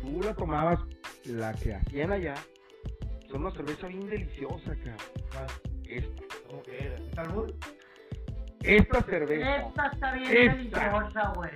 tú 0.00 0.20
la 0.22 0.34
tomabas, 0.34 0.80
la 1.24 1.52
que 1.54 1.74
hacían 1.74 2.12
allá, 2.12 2.34
son 3.30 3.42
una 3.42 3.50
cerveza 3.52 3.86
bien 3.88 4.08
deliciosa, 4.08 4.74
cabrón. 4.76 5.48
Esta. 5.84 6.22
¿Cómo 6.48 6.62
que 6.62 6.84
era? 6.86 6.98
¿Salud? 7.14 7.54
Esta 8.62 9.02
cerveza. 9.02 9.56
Esta 9.66 9.86
está 9.88 10.12
bien 10.12 10.30
Esta. 10.30 10.54
deliciosa, 10.90 11.32
güey. 11.34 11.50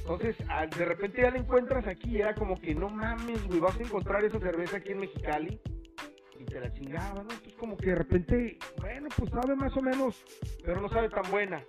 Entonces, 0.00 0.36
al- 0.48 0.70
de 0.70 0.84
repente 0.84 1.22
ya 1.22 1.30
la 1.32 1.38
encuentras 1.38 1.86
aquí 1.88 2.10
y 2.10 2.20
era 2.20 2.34
como 2.34 2.60
que 2.60 2.72
no 2.74 2.88
mames, 2.88 3.44
güey, 3.48 3.58
vas 3.58 3.76
a 3.78 3.82
encontrar 3.82 4.24
esa 4.24 4.38
cerveza 4.38 4.76
aquí 4.76 4.92
en 4.92 5.00
Mexicali 5.00 5.60
y 6.38 6.44
te 6.44 6.60
la 6.60 6.72
chingaba, 6.72 7.14
¿no? 7.14 7.22
Entonces, 7.22 7.54
como 7.54 7.76
que 7.76 7.90
de 7.90 7.94
repente, 7.96 8.58
bueno, 8.80 9.08
pues 9.16 9.30
sabe 9.30 9.56
más 9.56 9.76
o 9.76 9.82
menos, 9.82 10.24
pero 10.64 10.80
no 10.80 10.88
sabe 10.88 11.08
tan 11.08 11.30
buena. 11.30 11.62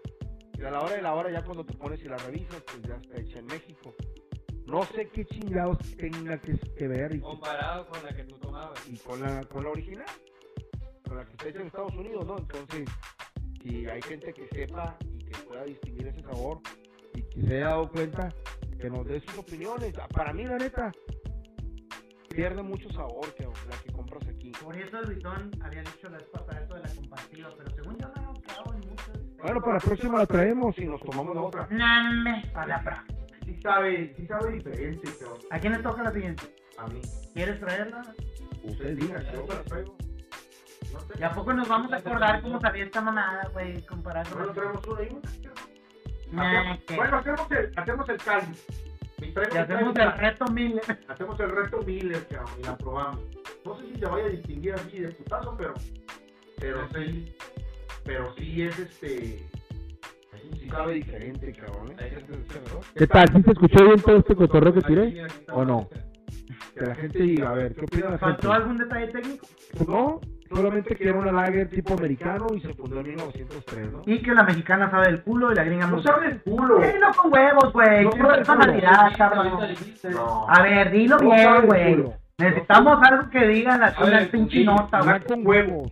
Y 0.57 0.63
a 0.63 0.71
la 0.71 0.81
hora 0.81 0.95
de 0.95 1.01
la 1.01 1.13
hora, 1.13 1.31
ya 1.31 1.43
cuando 1.43 1.65
te 1.65 1.73
pones 1.73 2.01
y 2.01 2.05
la 2.05 2.17
revisas, 2.17 2.61
pues 2.63 2.81
ya 2.81 2.95
está 2.95 3.19
hecha 3.19 3.39
en 3.39 3.45
México. 3.45 3.93
No 4.65 4.83
sé 4.83 5.07
qué 5.09 5.25
chingados 5.25 5.77
tenga 5.97 6.37
que, 6.41 6.57
que 6.57 6.87
ver 6.87 7.15
y, 7.15 7.19
Comparado 7.21 7.87
con 7.87 8.03
la 8.03 8.13
que 8.13 8.23
tú 8.25 8.37
tomabas. 8.37 8.79
y 8.89 8.97
con, 8.97 9.21
la, 9.21 9.43
con 9.45 9.63
la 9.63 9.69
original, 9.69 10.05
con 11.07 11.17
la 11.17 11.25
que 11.25 11.31
está 11.31 11.47
hecha 11.47 11.59
en 11.61 11.67
Estados 11.67 11.93
Unidos, 11.93 12.25
¿no? 12.25 12.37
Entonces, 12.37 12.89
si 13.61 13.87
hay 13.87 14.01
gente 14.01 14.33
que 14.33 14.47
sepa 14.49 14.97
y 15.13 15.23
que 15.23 15.37
pueda 15.47 15.63
distinguir 15.63 16.07
ese 16.07 16.21
sabor 16.21 16.59
y 17.13 17.21
que 17.21 17.41
se 17.41 17.55
haya 17.55 17.67
dado 17.67 17.89
cuenta, 17.89 18.33
que 18.77 18.89
nos 18.89 19.05
dé 19.05 19.19
sus 19.21 19.37
opiniones. 19.37 19.93
Para 20.13 20.33
mí, 20.33 20.43
la 20.43 20.57
neta, 20.57 20.91
pierde 22.37 22.61
mucho 22.61 22.87
sabor 22.91 23.33
que 23.33 23.45
la 23.45 23.77
que 23.83 23.91
compras 23.91 24.21
aquí. 24.27 24.51
Por 24.63 24.77
eso 24.77 24.99
el 24.99 25.07
Luisón 25.09 25.49
había 25.59 25.81
dicho 25.81 26.07
la 26.07 26.17
vez 26.19 26.27
pasada 26.27 26.61
eso 26.61 26.75
de 26.75 26.81
la 26.81 26.89
compartida, 26.95 27.49
pero 27.57 27.71
según 27.71 27.97
yo 27.97 28.07
no 28.15 28.21
hemos 28.21 28.39
quedado 28.41 28.73
en 28.75 28.89
muchos. 28.89 29.37
Bueno, 29.41 29.59
para 29.61 29.73
la 29.73 29.79
próxima 29.79 30.19
la 30.19 30.25
traemos 30.27 30.77
y 30.77 30.85
nos 30.85 31.01
tomamos 31.01 31.35
la 31.35 31.41
otra. 31.41 31.67
Name, 31.71 32.43
para 32.53 32.67
la 32.67 32.83
pra. 32.83 33.05
Sí 33.43 33.59
sabe, 33.59 34.13
sí 34.15 34.27
sabe 34.27 34.51
diferente, 34.51 35.09
pero 35.17 35.39
¿A 35.49 35.59
quién 35.59 35.73
le 35.73 35.79
toca 35.79 36.03
la 36.03 36.11
siguiente? 36.11 36.43
a 36.77 36.85
mí. 36.85 37.01
¿Quieres 37.33 37.59
traerla? 37.59 38.01
Usted 38.63 38.95
diga, 38.97 39.19
yo 39.33 39.47
la 39.47 39.63
traigo. 39.63 39.97
No 40.93 40.99
sé. 40.99 41.13
¿Y 41.19 41.23
a 41.23 41.31
poco 41.31 41.53
nos 41.53 41.67
vamos 41.67 41.91
a 41.91 41.95
acordar 41.95 42.43
cómo 42.43 42.61
sabía 42.61 42.83
esta 42.83 43.01
mamada, 43.01 43.49
güey, 43.51 43.81
comparando? 43.87 44.29
Bueno, 44.35 44.53
traemos 44.53 44.85
una 44.85 45.01
y 45.01 45.09
una. 45.09 45.21
Nah, 46.31 46.77
Bueno, 46.95 47.17
hacemos 47.17 47.51
el, 47.51 47.71
hacemos 47.75 48.09
el 48.09 48.17
caldo. 48.17 48.57
Y 49.21 49.31
traemos 49.31 49.55
Y 49.55 49.57
hacemos 49.57 49.95
el 49.95 50.01
el 50.01 50.11
reto 50.13 50.45
mil. 50.47 50.81
Hacemos 51.07 51.39
el 51.39 51.49
reto 51.49 51.81
Miller, 51.85 52.27
cabrón, 52.27 52.53
y 52.59 52.63
la 52.63 52.77
probamos. 52.77 53.19
No 53.65 53.77
sé 53.77 53.87
si 53.87 53.99
se 53.99 54.05
vaya 54.05 54.25
a 54.25 54.29
distinguir 54.29 54.73
así 54.73 54.99
de 54.99 55.09
putazo, 55.09 55.55
pero. 55.57 55.73
Pero 56.59 56.87
sí. 56.93 57.35
Pero 58.03 58.33
sí 58.35 58.61
es 58.61 58.79
este. 58.79 59.43
Sí 60.59 60.69
sabe 60.69 60.93
diferente, 60.93 61.51
cabrón. 61.53 61.95
¿Qué 62.95 63.07
tal? 63.07 63.27
¿Sí 63.29 63.41
se 63.43 63.51
escuchó 63.51 63.85
bien 63.85 63.99
todo 64.01 64.17
este 64.17 64.35
cotorreo 64.35 64.73
que 64.73 64.81
tiré? 64.81 65.27
¿O 65.51 65.65
no? 65.65 65.89
Que 66.75 66.85
la 66.85 66.95
gente 66.95 67.19
diga, 67.19 67.49
a 67.49 67.53
ver, 67.53 67.73
¿qué 67.73 67.81
opina 67.81 68.03
la 68.03 68.09
gente? 68.11 68.19
¿Faltó 68.19 68.53
algún 68.53 68.77
detalle 68.77 69.07
técnico? 69.07 69.47
Pues 69.73 69.89
no, 69.89 70.21
solamente 70.47 70.95
que 70.95 71.09
era 71.09 71.17
una 71.17 71.31
lager 71.31 71.69
tipo 71.69 71.93
americano 71.93 72.47
y 72.55 72.61
se 72.61 72.73
fundó 72.73 72.99
en 72.99 73.07
1903, 73.07 73.91
¿no? 73.91 74.01
Y 74.05 74.21
que 74.21 74.33
la 74.33 74.43
mexicana 74.43 74.89
sabe 74.89 75.07
del 75.07 75.23
culo 75.23 75.51
y 75.51 75.55
la 75.55 75.63
gringa 75.63 75.87
No 75.87 75.97
no 75.97 76.03
sabe 76.03 76.27
el 76.27 76.41
culo. 76.41 76.79
Dilo 76.79 77.07
con 77.15 77.33
huevos, 77.33 77.73
güey. 77.73 78.05
No 78.05 78.11
sabe 78.11 78.23
el 78.23 78.35
personalidad, 78.35 79.17
cabrón. 79.17 79.59
No. 80.11 80.45
A 80.49 80.61
ver, 80.61 80.91
dilo 80.91 81.17
No 81.17 81.29
bien, 81.31 81.55
el 81.55 81.61
güey. 81.63 82.05
Necesitamos 82.39 82.99
algo 83.09 83.29
que 83.29 83.47
digan 83.47 83.79
la 83.79 83.87
A 83.87 84.03
ver, 84.03 84.13
una 84.13 84.31
pinche 84.31 84.57
sí, 84.59 84.63
nota, 84.63 85.01
güey. 85.01 85.19
Con 85.21 85.47
huevos. 85.47 85.91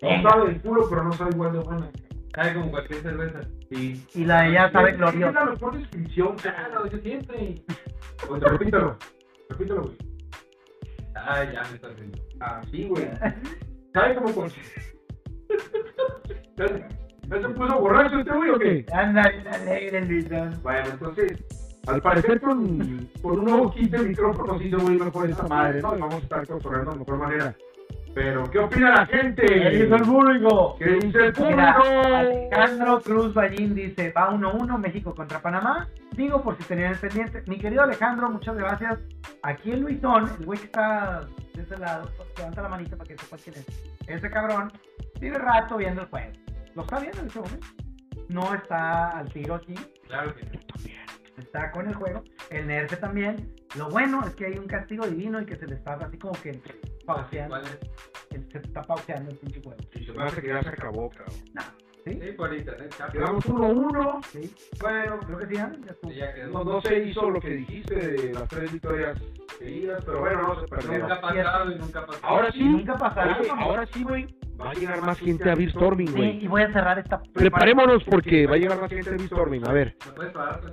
Venga. 0.00 0.30
sabe 0.30 0.50
el 0.50 0.60
culo, 0.62 0.86
pero 0.88 1.04
no 1.04 1.12
sabe 1.12 1.30
igual 1.34 1.52
de 1.52 1.58
buena. 1.60 1.90
Sabe 2.34 2.54
como 2.54 2.70
cualquier 2.70 3.00
cerveza. 3.02 3.40
Sí. 3.70 4.06
Y 4.14 4.24
la 4.24 4.42
de 4.42 4.48
ella 4.50 4.70
sabe 4.72 4.90
Es 4.90 4.96
gloriosa. 4.98 5.40
la 5.44 5.50
mejor 5.50 5.78
descripción, 5.78 6.36
Claro, 6.36 6.86
yo 6.86 6.98
siempre. 6.98 7.54
Pues 8.26 8.42
repítelo. 8.42 8.96
Repítelo, 9.50 9.82
güey. 9.82 9.96
Ay, 11.14 11.48
ya 11.52 11.62
me 11.62 11.76
estás 11.76 11.96
viendo. 11.96 12.18
Así, 12.40 12.88
güey. 12.88 13.08
¿Sabe 13.94 14.14
cómo 14.16 14.34
con... 14.34 14.48
¿Ya 16.56 16.68
se- 16.68 16.84
¿Ya 17.28 17.40
se 17.40 17.48
puso 17.54 17.80
borracho 17.80 18.18
este 18.18 18.32
güey 18.36 18.50
o 18.50 18.58
qué? 18.58 18.84
Anda 18.92 19.22
bien 19.30 19.48
alegre, 19.48 20.04
Luisón. 20.04 20.60
Bueno, 20.62 20.88
entonces, 20.92 21.32
al 21.86 22.02
parecer 22.02 22.38
con, 22.40 23.08
con 23.22 23.38
un 23.38 23.44
nuevo 23.46 23.70
kit 23.72 23.90
de 23.90 23.98
micrófonos 24.08 24.62
hizo 24.62 24.76
muy 24.78 24.98
mejor 24.98 25.30
esta 25.30 25.44
madre, 25.44 25.80
¿no? 25.80 25.96
Y 25.96 26.00
vamos 26.00 26.16
a 26.16 26.18
estar 26.18 26.46
cotorreando 26.46 26.92
de 26.92 26.98
mejor 26.98 27.16
manera. 27.16 27.56
Pero, 28.14 28.48
¿qué 28.48 28.60
opina 28.60 28.90
la 28.92 29.06
gente? 29.06 29.44
¿Qué 29.44 29.70
dice 29.70 29.94
el 29.94 30.02
público? 30.02 30.76
¿Qué 30.78 30.84
dice 30.84 31.18
el 31.18 31.34
Mira, 31.40 31.74
público? 31.76 32.14
Alejandro 32.14 33.00
Cruz 33.00 33.34
Ballín 33.34 33.74
dice, 33.74 34.12
va 34.16 34.30
1-1 34.30 34.78
México 34.78 35.14
contra 35.14 35.42
Panamá. 35.42 35.88
Digo 36.12 36.40
por 36.40 36.56
si 36.56 36.62
tenían 36.62 36.92
el 36.92 36.98
pendiente. 36.98 37.42
Mi 37.48 37.58
querido 37.58 37.82
Alejandro, 37.82 38.30
muchas 38.30 38.56
gracias. 38.56 39.00
Aquí 39.42 39.72
en 39.72 39.82
Luisón, 39.82 40.30
el 40.38 40.46
güey 40.46 40.60
que 40.60 40.66
está 40.66 41.26
de 41.54 41.62
ese 41.62 41.76
lado, 41.76 42.08
levanta 42.38 42.62
la 42.62 42.68
manita 42.68 42.96
para 42.96 43.08
que 43.08 43.18
sepa 43.18 43.36
quién 43.42 43.56
es. 43.56 43.66
Ese 44.06 44.30
cabrón 44.30 44.70
tiene 45.18 45.38
rato 45.38 45.76
viendo 45.76 46.02
el 46.02 46.08
juego. 46.08 46.32
Lo 46.76 46.82
está 46.82 47.00
viendo 47.00 47.20
en 47.20 47.26
este 47.26 47.40
momento. 47.40 47.66
No 48.28 48.54
está 48.54 49.18
al 49.18 49.28
tiro 49.32 49.56
aquí. 49.56 49.74
Claro 50.06 50.34
que 50.36 50.44
no. 50.44 50.60
Está 51.38 51.70
con 51.70 51.88
el 51.88 51.94
juego. 51.94 52.22
El 52.50 52.66
Nerfe 52.66 52.96
también. 52.96 53.54
Lo 53.76 53.88
bueno 53.88 54.24
es 54.26 54.34
que 54.34 54.46
hay 54.46 54.58
un 54.58 54.66
castigo 54.66 55.06
divino 55.06 55.40
y 55.40 55.46
que 55.46 55.56
se 55.56 55.66
le 55.66 55.74
está 55.74 55.94
así 55.94 56.18
como 56.18 56.34
que 56.40 56.60
pauseando. 57.04 57.56
Se 58.30 58.58
está 58.58 58.82
pauseando 58.82 59.30
el 59.30 59.38
pinche 59.38 59.62
juego. 59.62 59.80
Y 59.94 60.04
se 60.04 60.12
me 60.12 60.24
hace 60.24 60.40
que 60.40 60.48
ya 60.48 60.62
se 60.62 60.68
acabó, 60.68 61.10
cabrón. 61.10 61.34
¿Sí? 62.04 62.20
Sí, 62.20 62.32
por 62.36 62.54
internet. 62.54 62.94
Quedamos 63.12 63.46
1-1. 63.46 64.24
Sí. 64.26 64.54
Bueno, 64.80 65.18
creo 65.26 65.38
que 65.38 65.46
sí, 65.46 65.54
¿eh? 65.54 65.56
ya. 65.56 65.94
Sí, 66.08 66.14
ya 66.14 66.34
quedó. 66.34 66.52
No, 66.52 66.64
no 66.64 66.80
se 66.82 66.98
hizo 67.04 67.30
lo 67.30 67.40
que 67.40 67.48
dijiste 67.50 67.94
de 67.94 68.32
las 68.34 68.48
tres 68.48 68.70
victorias 68.72 69.18
seguidas, 69.58 70.04
pero 70.04 70.20
bueno, 70.20 70.42
no 70.42 70.60
se 70.60 70.66
perdieron. 70.68 71.00
Nunca 71.00 71.14
ha 71.14 71.20
pasado 71.22 71.70
y 71.72 71.78
nunca 71.78 71.98
ha 72.00 72.06
pasado. 72.06 72.26
Ahora 72.26 72.52
sí, 72.52 72.62
Nunca 72.64 72.94
pasará. 72.96 73.38
oye, 73.40 73.50
ahora 73.56 73.86
sí, 73.86 74.02
güey. 74.02 74.26
Va 74.60 74.70
a 74.70 74.74
llegar 74.74 75.02
más 75.02 75.18
gente 75.18 75.50
a 75.50 75.54
Beerstorming, 75.56 76.06
Sí, 76.08 76.14
güey. 76.14 76.44
y 76.44 76.46
voy 76.46 76.62
a 76.62 76.72
cerrar 76.72 76.96
esta. 76.98 77.20
Preparémonos 77.32 78.04
porque 78.04 78.46
va 78.46 78.54
a 78.54 78.58
llegar 78.58 78.80
más 78.80 78.88
gente 78.90 79.10
a 79.10 79.12
Beerstorming. 79.14 79.66
A 79.66 79.72
ver. 79.72 79.96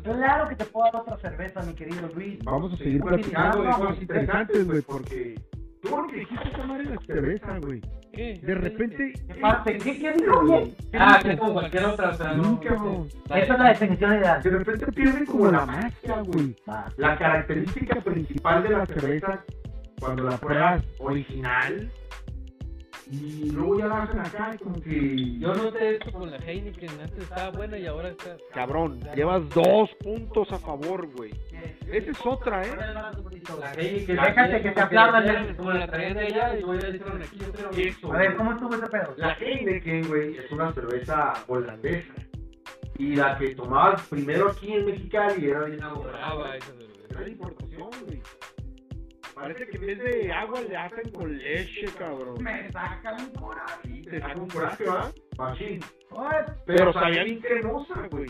Claro 0.04 0.50
que 0.50 0.56
te 0.56 0.66
puedo 0.66 0.86
dar 0.92 1.02
otra 1.02 1.18
cerveza, 1.18 1.62
mi 1.64 1.74
querido 1.74 2.08
Luis. 2.14 2.38
vamos 2.44 2.74
a 2.74 2.78
seguir 2.78 3.02
platicando 3.02 3.62
de 3.64 3.68
vamos. 3.70 3.88
cosas 3.88 4.02
interesantes, 4.02 4.68
güey, 4.68 4.82
porque... 4.82 5.36
Tú 5.82 5.98
lo 5.98 6.08
que 6.08 6.18
dijiste 6.18 6.64
madre 6.68 6.84
de 6.84 6.96
la 6.96 7.02
cerveza, 7.08 7.58
güey. 7.60 7.82
¿Qué? 8.14 8.40
De 8.42 8.56
repente... 8.56 9.14
¿Qué 9.28 9.36
pasa? 9.36 9.64
¿Qué, 9.64 9.80
qué 9.80 10.14
dijo, 10.14 10.46
güey? 10.46 10.76
Ah, 10.94 11.20
que 11.22 11.32
es 11.32 11.40
como 11.40 11.54
cualquier 11.54 11.86
otra, 11.86 12.12
no. 12.36 12.44
Nunca, 12.44 12.76
güey. 12.76 13.08
Esa 13.42 13.54
es 13.54 13.60
la 13.60 13.70
definición 13.70 14.18
ideal. 14.18 14.44
De 14.44 14.50
repente 14.50 14.92
pierden 14.92 15.26
como 15.26 15.52
la 15.52 15.66
magia, 15.66 16.22
güey. 16.22 16.56
La 16.98 17.18
característica 17.18 17.96
principal 18.02 18.64
de 18.64 18.70
la 18.70 18.86
cerveza, 18.86 19.44
cuando 20.00 20.24
la 20.24 20.38
pruebas 20.38 20.84
original, 21.00 21.90
Y 23.12 23.52
luego 23.52 23.78
ya 23.80 24.04
hacen 24.04 24.20
acá 24.20 24.52
y 24.54 24.58
como 24.64 24.82
que... 24.82 25.38
Yo 25.40 25.54
noté 25.54 25.96
esto 25.96 26.12
con 26.14 26.32
la 26.32 26.38
Heineken, 26.38 26.90
antes 27.02 27.18
estaba 27.24 27.50
buena 27.52 27.78
y 27.78 27.86
ahora 27.86 28.10
está... 28.10 28.38
Cabrón, 28.54 29.02
llevas 29.16 29.48
dos 29.50 29.90
puntos 30.02 30.50
a 30.54 30.58
favor, 30.60 31.08
güey. 31.18 31.32
Esa 31.92 32.12
es 32.12 32.26
otra, 32.26 32.64
¿eh? 32.64 32.72
La 32.78 33.74
Heineken. 33.76 34.16
Déjate 34.16 34.62
que 34.62 34.72
te 34.72 34.82
aplaudan. 34.82 35.46
Como- 35.48 35.58
Como 35.58 35.72
la 35.74 35.88
traían 35.88 36.14
de 36.14 36.20
allá 36.28 36.58
y 36.58 36.64
voy 36.64 36.78
a 36.78 36.80
decir 36.80 37.04
aquí, 37.22 37.40
yo. 37.40 37.82
Eso, 37.82 38.14
A 38.14 38.18
ver. 38.18 38.36
¿cómo 38.38 38.54
estuvo 38.54 38.76
ese 38.76 38.88
pedo? 38.88 39.14
La 39.18 39.34
Heineken, 39.34 40.08
güey, 40.08 40.38
es 40.38 40.52
una 40.52 40.74
cerveza 40.74 41.34
holandesa. 41.48 42.14
Y 42.98 43.16
la 43.16 43.38
que 43.38 43.56
tomabas 43.56 44.08
primero 44.08 44.52
aquí 44.52 44.72
en 44.74 44.86
Mexicali 44.86 45.50
era 45.50 45.68
esa 45.68 45.90
cerveza. 45.96 46.72
Era 47.10 47.20
de 47.22 47.32
importación, 47.32 47.90
güey. 48.06 48.22
Parece 49.42 49.66
que 49.66 49.78
en 49.78 49.88
vez 49.88 49.98
de 49.98 50.32
agua 50.32 50.62
le 50.62 50.78
hacen 50.78 51.12
con 51.14 51.36
leche, 51.36 51.88
cabrón. 51.98 52.44
Me 52.44 52.72
saca 52.72 53.14
un 53.14 53.32
coraje. 53.34 54.02
Te 54.04 54.22
saca 54.22 54.40
un 54.40 54.48
coraje, 54.48 54.84
¿va? 54.86 55.12
Machín. 55.36 55.80
Pero 56.68 56.94
sabía 56.94 57.24
bien 57.24 57.40
cremosa, 57.40 58.08
güey. 58.12 58.30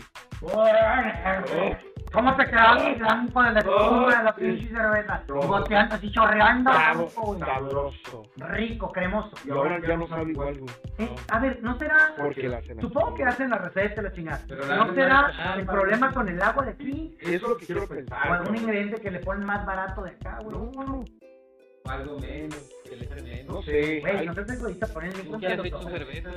¿Cómo 2.12 2.36
te 2.36 2.44
quedaste 2.46 2.92
el 2.92 2.98
blanco 2.98 3.42
de 3.42 3.52
la 3.52 3.60
espuma 3.60 4.16
de 4.18 4.24
la 4.24 4.34
pinche 4.34 4.68
cerveza? 4.68 5.22
Goteando 5.28 5.94
así 5.94 6.10
chorreando. 6.12 6.70
Sabroso. 6.72 8.22
Rico, 8.36 8.92
cremoso. 8.92 9.30
Y 9.46 9.50
ahora 9.50 9.80
ya 9.86 9.96
no 9.96 10.06
sabe 10.08 10.30
igual, 10.32 10.58
güey. 10.58 10.74
Eh, 10.98 11.14
a 11.30 11.38
ver, 11.38 11.62
¿no 11.62 11.78
será? 11.78 12.12
Porque 12.16 12.48
la 12.48 12.58
hacen. 12.58 12.80
Supongo 12.80 13.14
que 13.14 13.24
hacen 13.24 13.50
la 13.50 13.58
receta, 13.58 14.02
la 14.02 14.12
chingada. 14.12 14.40
¿No 14.76 14.94
será 14.94 15.32
el 15.56 15.66
problema 15.66 16.12
con 16.12 16.28
el 16.28 16.40
agua 16.42 16.64
de 16.66 16.70
aquí? 16.72 17.16
Eso 17.20 17.30
es 17.34 17.42
lo 17.42 17.56
que 17.56 17.66
quiero 17.66 17.84
¿O 17.84 17.88
pensar. 17.88 18.32
algún 18.32 18.48
güey. 18.48 18.60
ingrediente 18.60 19.00
que 19.00 19.10
le 19.10 19.18
ponen 19.20 19.44
más 19.46 19.64
barato 19.64 20.02
de 20.02 20.10
acá, 20.10 20.38
güey? 20.42 20.56
No, 20.56 20.84
no, 20.84 21.04
O 21.84 21.90
algo 21.90 22.18
menos. 22.20 22.70
Que 22.88 22.96
le 22.96 23.22
menos. 23.22 23.54
no 23.54 23.62
sé. 23.62 24.00
Güey, 24.00 24.26
no 24.26 24.34
te 24.34 24.44
tengo 24.44 24.64
ahorita 24.66 24.86
poner 24.88 25.16
ningún 25.16 25.40
cerveza. 25.40 26.30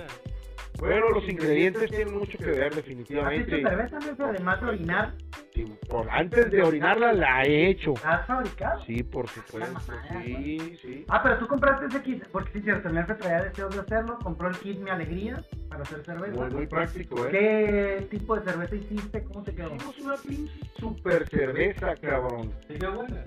Bueno, 0.80 1.10
los 1.10 1.28
ingredientes 1.30 1.90
tienen 1.90 2.18
mucho 2.18 2.38
que 2.38 2.46
ver, 2.46 2.64
¿Has 2.70 2.76
definitivamente. 2.76 3.62
cerveza, 3.62 4.00
no? 4.18 4.26
Además 4.26 4.62
de 4.62 4.68
orinar, 4.68 5.14
Sí, 5.54 5.66
por 5.90 6.10
antes 6.10 6.52
de 6.52 6.62
orinarla 6.62 7.14
la 7.14 7.44
he 7.44 7.70
hecho. 7.70 7.94
¿has 8.04 8.26
fabricado? 8.28 8.84
Sí, 8.86 9.04
por 9.04 9.28
supuesto. 9.30 9.74
mamada, 9.74 10.22
Sí, 10.26 10.78
sí. 10.82 11.06
Ah, 11.08 11.24
pero 11.24 11.38
tú 11.38 11.48
compraste 11.48 11.86
ese 11.86 12.02
kit, 12.02 12.26
porque 12.28 12.52
sí, 12.52 12.62
cierto, 12.62 12.90
Nerfe 12.90 13.14
traía 13.16 13.44
deseos 13.44 13.74
de 13.74 13.82
hacerlo, 13.82 14.20
compró 14.22 14.50
el 14.50 14.58
kit 14.58 14.80
Mi 14.80 14.90
Alegría 14.90 15.42
para 15.70 15.84
hacer 15.84 16.04
cerveza. 16.04 16.34
Muy, 16.36 16.50
muy 16.52 16.68
práctico, 16.68 17.26
¿eh? 17.28 17.30
¿Qué 17.32 18.08
tipo 18.12 18.38
de 18.38 18.44
cerveza 18.52 18.76
hiciste? 18.76 19.24
¿Cómo 19.24 19.44
te 19.44 19.56
quedó? 19.56 19.74
Hicimos 19.76 20.00
una 20.00 20.16
pinche 20.16 20.54
super 20.78 21.28
cerveza, 21.30 21.96
cabrón. 21.96 22.52
Qué 22.68 22.88
buena. 22.88 23.24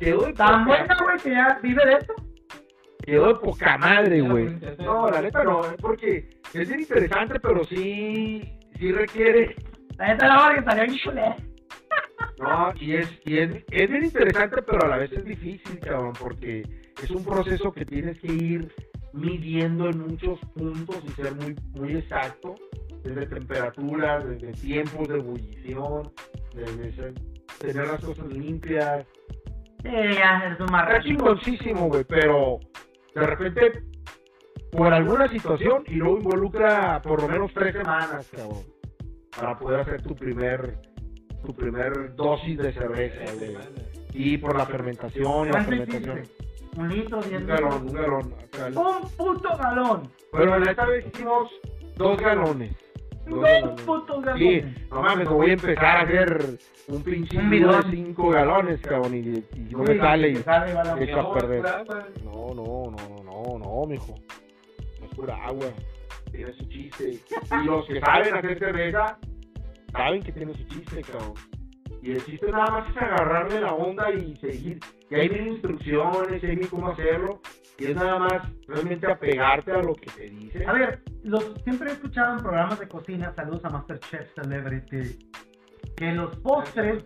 De 0.00 0.32
Tan 0.34 0.64
buena, 0.64 0.96
güey, 1.02 1.18
que 1.18 1.30
ya 1.32 1.58
vive 1.62 1.84
de 1.84 1.92
esto. 1.92 2.14
Quedó 3.04 3.28
de 3.28 3.34
poca 3.36 3.78
madre, 3.78 4.20
güey. 4.20 4.48
No, 4.78 5.08
la 5.10 5.22
neta 5.22 5.44
no, 5.44 5.62
porque 5.80 6.28
es 6.52 6.68
bien 6.68 6.80
interesante, 6.80 7.40
pero 7.40 7.64
sí, 7.64 8.42
sí 8.78 8.92
requiere. 8.92 9.56
La 9.96 10.08
neta 10.08 10.28
no, 10.28 10.42
porque 10.44 10.60
estaría 10.60 10.84
bien 10.84 10.98
chulé. 10.98 11.34
No, 12.40 12.72
y 12.80 12.94
es, 12.94 13.08
y 13.24 13.38
es, 13.38 13.50
es 13.70 13.90
bien 13.90 14.04
interesante, 14.04 14.62
pero 14.62 14.84
a 14.84 14.88
la 14.88 14.96
vez 14.98 15.10
es 15.12 15.24
difícil, 15.24 15.80
cabrón, 15.80 16.12
porque 16.20 16.62
es 17.02 17.10
un 17.10 17.24
proceso 17.24 17.72
que 17.72 17.84
tienes 17.84 18.18
que 18.20 18.32
ir 18.32 18.72
midiendo 19.12 19.88
en 19.88 20.06
muchos 20.06 20.38
puntos 20.54 20.98
y 21.04 21.08
ser 21.20 21.34
muy, 21.34 21.56
muy 21.74 21.96
exacto, 21.96 22.54
desde 23.02 23.26
temperaturas, 23.26 24.24
desde 24.28 24.52
tiempos 24.52 25.08
de 25.08 25.14
ebullición, 25.16 26.12
desde 26.54 26.92
ser- 26.92 27.14
tener 27.58 27.86
las 27.88 28.04
cosas 28.04 28.26
limpias. 28.28 29.04
Sí, 29.82 29.90
ya, 29.90 30.42
eres 30.46 30.60
un 30.60 30.66
Está 30.76 31.02
chingoncísimo, 31.02 31.88
güey, 31.88 32.04
pero 32.04 32.60
de 33.18 33.26
repente, 33.26 33.82
por 34.70 34.92
alguna 34.92 35.28
situación, 35.28 35.84
y 35.86 35.94
luego 35.94 36.18
involucra 36.18 37.00
por 37.02 37.22
lo 37.22 37.28
menos 37.28 37.52
tres 37.52 37.74
semanas, 37.74 38.28
cabrón, 38.30 38.64
para 39.36 39.58
poder 39.58 39.80
hacer 39.80 40.02
tu 40.02 40.14
primer, 40.14 40.78
tu 41.44 41.54
primer 41.54 42.14
dosis 42.14 42.58
de 42.58 42.72
cerveza, 42.72 43.32
güey. 43.34 43.56
Y 44.12 44.38
por 44.38 44.56
la 44.56 44.66
fermentación 44.66 45.42
y 45.42 45.46
la 45.46 45.50
¿Cuánto 45.50 45.70
fermentación. 45.70 46.22
Un 46.76 46.88
litro, 46.88 47.20
diez 47.22 47.40
Un 47.40 47.46
galón, 47.46 47.88
un 47.88 47.92
galón. 47.92 48.34
Un 48.76 49.10
puto 49.16 49.56
galón. 49.56 50.10
Pero 50.32 50.56
esta 50.56 50.86
vez 50.86 51.06
hicimos 51.06 51.50
dos 51.96 52.20
galones. 52.20 52.74
Sí, 54.36 54.62
no 54.90 55.02
mames, 55.02 55.28
voy 55.28 55.50
a 55.50 55.52
empezar 55.52 55.96
a 55.96 56.00
hacer 56.00 56.58
un 56.88 57.02
pinche 57.02 57.38
Un 57.38 57.50
bidón 57.50 57.70
de 57.72 57.88
bidón. 57.88 58.06
cinco 58.06 58.30
galones, 58.30 58.80
cabrón, 58.80 59.14
y, 59.14 59.18
y 59.18 59.68
no 59.72 59.82
me 59.84 59.98
sale. 59.98 60.30
y-. 60.30 60.36
Echa 60.38 61.20
a 61.20 61.32
perder. 61.34 61.62
No, 62.24 62.54
no, 62.54 62.90
no, 62.90 63.22
no, 63.24 63.24
no, 63.24 63.58
no, 63.58 63.86
mijo. 63.86 64.14
No 65.00 65.06
es 65.06 65.14
pura 65.14 65.36
agua. 65.44 65.66
Tiene 66.32 66.52
su 66.54 66.64
chiste. 66.68 67.18
Y 67.62 67.64
los 67.66 67.86
que 67.86 68.00
saben 68.00 68.34
hacer 68.34 68.58
cerveza, 68.58 69.18
saben 69.92 70.22
que 70.22 70.32
tiene 70.32 70.52
su 70.54 70.64
chiste, 70.64 71.02
cabrón. 71.02 71.34
Y 72.02 72.12
el 72.12 72.24
chiste 72.24 72.50
nada 72.50 72.70
más 72.70 72.90
es 72.90 72.96
agarrarle 72.96 73.60
la 73.60 73.72
onda 73.74 74.10
y 74.12 74.36
seguir. 74.36 74.78
Y 75.10 75.14
ahí 75.14 75.28
vienen 75.28 75.54
instrucciones, 75.54 76.42
ahí 76.44 76.50
viene 76.50 76.66
cómo 76.68 76.88
hacerlo. 76.88 77.40
Y 77.78 77.86
es 77.86 77.96
nada 77.96 78.18
más 78.18 78.48
realmente 78.66 79.06
apegarte 79.10 79.72
a 79.72 79.82
lo 79.82 79.94
que 79.94 80.06
te 80.06 80.22
dice. 80.30 80.64
A 80.66 80.72
ver, 80.72 81.02
los, 81.22 81.54
siempre 81.64 81.90
he 81.90 81.92
escuchado 81.94 82.34
en 82.36 82.42
programas 82.42 82.78
de 82.80 82.88
cocina, 82.88 83.32
saludos 83.34 83.64
a 83.64 83.70
Masterchef 83.70 84.32
Celebrity, 84.34 85.18
que 85.96 86.12
los 86.12 86.36
postres 86.38 87.04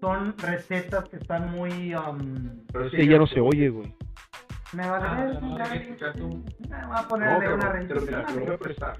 son 0.00 0.36
recetas 0.38 1.08
que 1.08 1.16
están 1.16 1.50
muy... 1.50 1.94
um, 1.94 2.64
Pero 2.72 2.86
ese 2.86 3.06
ya 3.06 3.18
no 3.18 3.26
se 3.26 3.40
oye, 3.40 3.68
güey. 3.68 3.94
me 4.72 4.86
va 4.88 4.96
a 4.98 5.12
Ah, 5.20 5.24
ver, 5.24 5.42
no, 5.42 5.56
hay 5.56 5.78
me 5.80 6.86
voy 6.86 6.96
a 6.96 7.08
poner 7.08 7.32
No, 7.32 7.40
de 7.40 7.54
una 7.54 7.72
pero 7.72 7.86
te 7.86 7.94
lo, 7.94 8.00
te 8.04 8.10
revista. 8.10 8.34
lo 8.34 8.40
voy 8.46 8.54
a 8.54 8.58
prestar. 8.58 8.96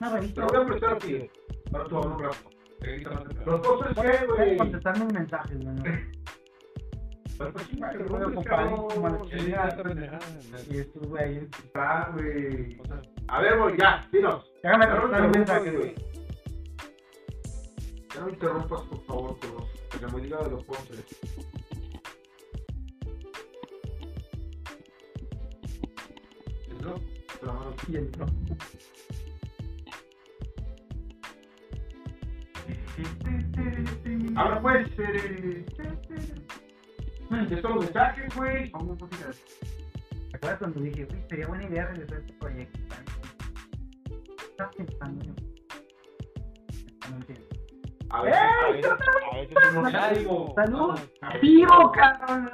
Una 0.00 0.10
Te 0.10 0.16
revista. 0.16 0.40
lo 0.42 0.46
voy 0.48 0.56
a 0.62 0.66
prestar 0.66 0.92
a 0.92 0.98
ti. 0.98 1.30
Para 1.70 1.84
tu 1.84 1.98
un 1.98 2.18
rato. 2.22 2.50
Los 2.80 3.60
postres, 3.60 3.94
¿qué, 3.94 4.02
Puedes 4.02 4.26
güey? 4.28 4.56
contestar 4.56 4.98
mis 5.04 5.12
mensajes, 5.12 5.58
güey. 5.58 5.76
Pero 7.38 7.52
pues, 7.52 7.66
sí, 7.66 7.80
Ay, 7.82 7.96
pero 7.98 8.04
voy 8.08 8.16
a 8.16 8.20
¿dónde 8.24 8.38
ocupar 8.38 8.60
está? 8.60 8.68
ahí 8.68 8.74
como 8.94 9.08
la 9.08 9.20
chingada. 9.22 10.18
Y 10.70 10.78
estos 10.78 11.02
güeyes. 11.08 11.44
Está, 11.64 12.10
güey. 12.14 12.78
A 13.28 13.40
ver, 13.42 13.58
güey, 13.58 13.76
ya, 13.78 14.08
dinos. 14.12 14.52
Déjame 14.62 14.86
contestar 14.88 15.22
un 15.24 15.30
mensaje, 15.30 15.70
güey. 15.70 15.94
güey. 15.94 15.94
Ya 18.14 18.20
no 18.20 18.28
interrumpas, 18.30 18.82
por 18.82 19.04
favor, 19.06 19.38
con 19.38 19.54
los, 19.54 20.02
la 20.02 20.08
medida 20.08 20.38
de 20.42 20.50
los 20.50 20.64
postres. 20.64 21.04
¿entró? 26.70 26.94
Y 27.88 27.96
entró. 27.96 28.26
Ahora 34.36 34.60
pues, 34.60 34.88
eh, 34.98 35.64
están 37.50 37.74
los 37.74 37.84
mensajes, 37.84 38.36
güey. 38.36 38.70
¿Te 38.70 40.36
acuerdas 40.36 40.58
cuando 40.58 40.80
dije, 40.80 41.06
uy, 41.10 41.24
sería 41.28 41.46
buena 41.46 41.64
idea 41.64 41.86
realizar 41.86 42.18
este 42.18 42.32
proyecto? 42.34 42.78
Estás 44.50 44.74
pensando 44.76 45.24
yo. 45.24 45.32
No 47.10 47.16
entiendo. 47.16 47.44
A 48.10 48.22
veces, 48.22 48.40
a 48.40 48.70
veces, 48.70 49.56
a 49.56 49.80
veces 49.80 50.18
digo. 50.18 50.54
¡Salud! 50.54 50.98
vamos. 51.20 51.40
¡Vivo, 51.42 51.92
cabrón! 51.92 52.50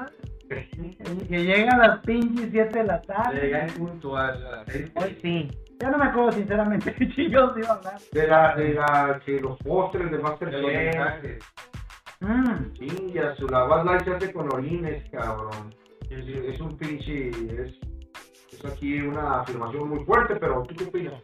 Que 0.48 1.44
llegan 1.44 1.78
las 1.78 2.00
pinches 2.00 2.48
7 2.50 2.78
de 2.78 2.84
la 2.84 3.00
tarde. 3.02 3.40
Llegué 3.40 3.66
puntual 3.78 4.46
a 4.46 4.50
las 4.50 4.66
seis. 4.66 4.92
Hoy 4.94 5.18
sí. 5.22 5.48
Ya 5.84 5.90
no 5.90 5.98
me 5.98 6.06
acuerdo 6.06 6.32
sinceramente 6.32 6.94
qué 6.98 7.06
chingados 7.10 7.58
iba 7.58 7.68
a 7.68 7.74
hablar. 7.74 7.94
de 8.10 8.26
la, 8.26 8.56
de 8.56 8.72
la, 8.72 9.20
que 9.22 9.38
los 9.38 9.58
postres 9.58 10.10
de 10.10 10.16
De 10.16 10.22
Masterchef. 10.22 11.44
Mmm. 12.20 12.72
chingas, 12.72 13.38
la 13.50 13.64
Bad 13.64 13.84
Light 13.84 14.04
se 14.04 14.14
hace 14.14 14.32
con 14.32 14.50
orines, 14.54 15.04
cabrón. 15.10 15.74
Es, 16.08 16.26
es 16.26 16.58
un 16.58 16.78
pinche, 16.78 17.28
es, 17.28 17.74
es 18.50 18.64
aquí 18.64 18.98
una 18.98 19.40
afirmación 19.40 19.90
muy 19.90 20.02
fuerte, 20.06 20.36
pero 20.36 20.62
¿tú 20.62 20.74
qué 20.74 20.84
opinas? 20.84 21.22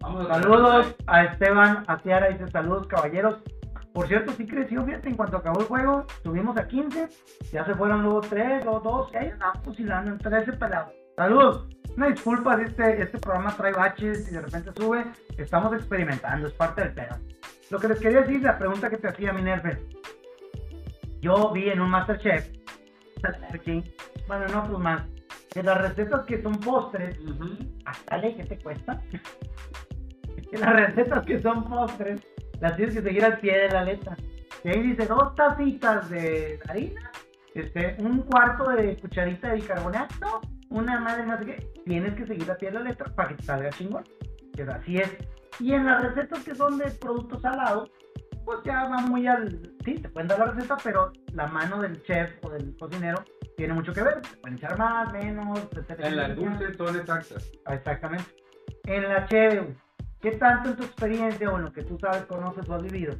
Vamos 0.00 0.30
a 0.30 0.40
Saludos 0.40 0.96
a 1.06 1.24
Esteban 1.24 1.84
Atiara, 1.86 2.28
dice 2.28 2.48
saludos 2.48 2.86
caballeros. 2.86 3.36
Por 3.92 4.08
cierto, 4.08 4.32
sí 4.32 4.46
creció, 4.46 4.86
fíjate, 4.86 5.10
en 5.10 5.16
cuanto 5.16 5.36
acabó 5.36 5.60
el 5.60 5.66
juego, 5.66 6.06
subimos 6.22 6.56
a 6.56 6.66
15, 6.66 7.08
ya 7.52 7.66
se 7.66 7.74
fueron 7.74 8.04
luego 8.04 8.22
3, 8.22 8.64
luego 8.64 8.80
2, 8.80 9.10
y 9.12 9.16
ahí 9.18 9.28
andamos 9.28 9.62
fusilando 9.64 10.12
en 10.12 10.18
13 10.18 10.52
pelados. 10.54 10.94
Saludos, 11.18 11.66
una 11.96 12.10
disculpa 12.10 12.56
si 12.58 12.62
este, 12.62 13.02
este 13.02 13.18
programa 13.18 13.50
trae 13.56 13.72
baches 13.72 14.30
y 14.30 14.34
de 14.36 14.40
repente 14.40 14.70
sube, 14.76 15.04
estamos 15.36 15.72
experimentando, 15.72 16.46
es 16.46 16.54
parte 16.54 16.80
del 16.80 16.94
pedo. 16.94 17.16
Lo 17.72 17.80
que 17.80 17.88
les 17.88 17.98
quería 17.98 18.20
decir, 18.20 18.40
la 18.40 18.56
pregunta 18.56 18.88
que 18.88 18.98
te 18.98 19.08
hacía 19.08 19.32
Minerve, 19.32 19.84
yo 21.20 21.50
vi 21.50 21.70
en 21.70 21.80
un 21.80 21.90
Masterchef, 21.90 22.48
bueno, 24.28 24.46
en 24.46 24.54
otros 24.54 24.78
más, 24.78 25.02
que 25.52 25.60
las 25.64 25.78
recetas 25.78 26.24
que 26.24 26.40
son 26.40 26.54
postres, 26.60 27.18
Ujú. 27.18 27.48
hasta 27.84 28.16
le 28.18 28.36
que 28.36 28.44
te 28.44 28.58
cuesta. 28.60 29.02
que 30.52 30.56
las 30.56 30.72
recetas 30.72 31.26
que 31.26 31.42
son 31.42 31.64
postres 31.64 32.20
las 32.60 32.76
tienes 32.76 32.94
que 32.94 33.02
seguir 33.02 33.24
al 33.24 33.40
pie 33.40 33.58
de 33.58 33.70
la 33.70 33.82
letra. 33.82 34.16
Y 34.62 34.68
ahí 34.68 34.82
dice 34.82 35.04
dos 35.06 35.34
tacitas 35.34 36.08
de 36.10 36.60
harina, 36.68 37.10
este, 37.56 37.96
un 37.98 38.22
cuarto 38.22 38.70
de 38.70 38.96
cucharita 38.98 39.48
de 39.48 39.56
bicarbonato 39.56 40.42
una 40.70 41.00
madre 41.00 41.24
más 41.24 41.44
que 41.44 41.56
tienes 41.84 42.14
que 42.14 42.26
seguir 42.26 42.50
a 42.50 42.56
pie 42.56 42.70
de 42.70 42.78
la 42.78 42.84
letra 42.84 43.14
para 43.14 43.30
que 43.30 43.34
te 43.36 43.42
salga 43.44 43.70
chingón. 43.70 44.04
Que 44.54 44.62
así 44.62 44.98
es. 44.98 45.16
Y 45.60 45.72
en 45.72 45.86
las 45.86 46.02
recetas 46.02 46.44
que 46.44 46.54
son 46.54 46.78
de 46.78 46.90
productos 46.90 47.42
salados, 47.42 47.90
pues 48.44 48.58
ya 48.64 48.88
va 48.88 48.98
muy 48.98 49.26
al. 49.26 49.60
Sí, 49.84 49.94
te 49.94 50.08
pueden 50.08 50.28
dar 50.28 50.38
la 50.38 50.46
receta, 50.46 50.76
pero 50.82 51.12
la 51.32 51.46
mano 51.46 51.80
del 51.82 52.02
chef 52.02 52.32
o 52.42 52.50
del 52.50 52.76
cocinero 52.76 53.22
tiene 53.56 53.74
mucho 53.74 53.92
que 53.92 54.02
ver. 54.02 54.20
Te 54.22 54.36
pueden 54.38 54.56
echar 54.56 54.78
más, 54.78 55.12
menos, 55.12 55.68
etcétera. 55.72 56.08
En 56.08 56.16
las 56.16 56.36
dulces 56.36 56.76
son 56.76 56.96
exactas. 56.96 57.52
Exactamente. 57.68 58.24
En 58.84 59.02
la 59.08 59.26
cheve, 59.26 59.76
¿qué 60.20 60.32
tanto 60.32 60.70
en 60.70 60.76
tu 60.76 60.84
experiencia 60.84 61.50
o 61.50 61.58
en 61.58 61.64
lo 61.64 61.72
que 61.72 61.82
tú 61.82 61.98
sabes, 61.98 62.24
conoces 62.24 62.68
o 62.68 62.74
has 62.74 62.82
vivido? 62.82 63.14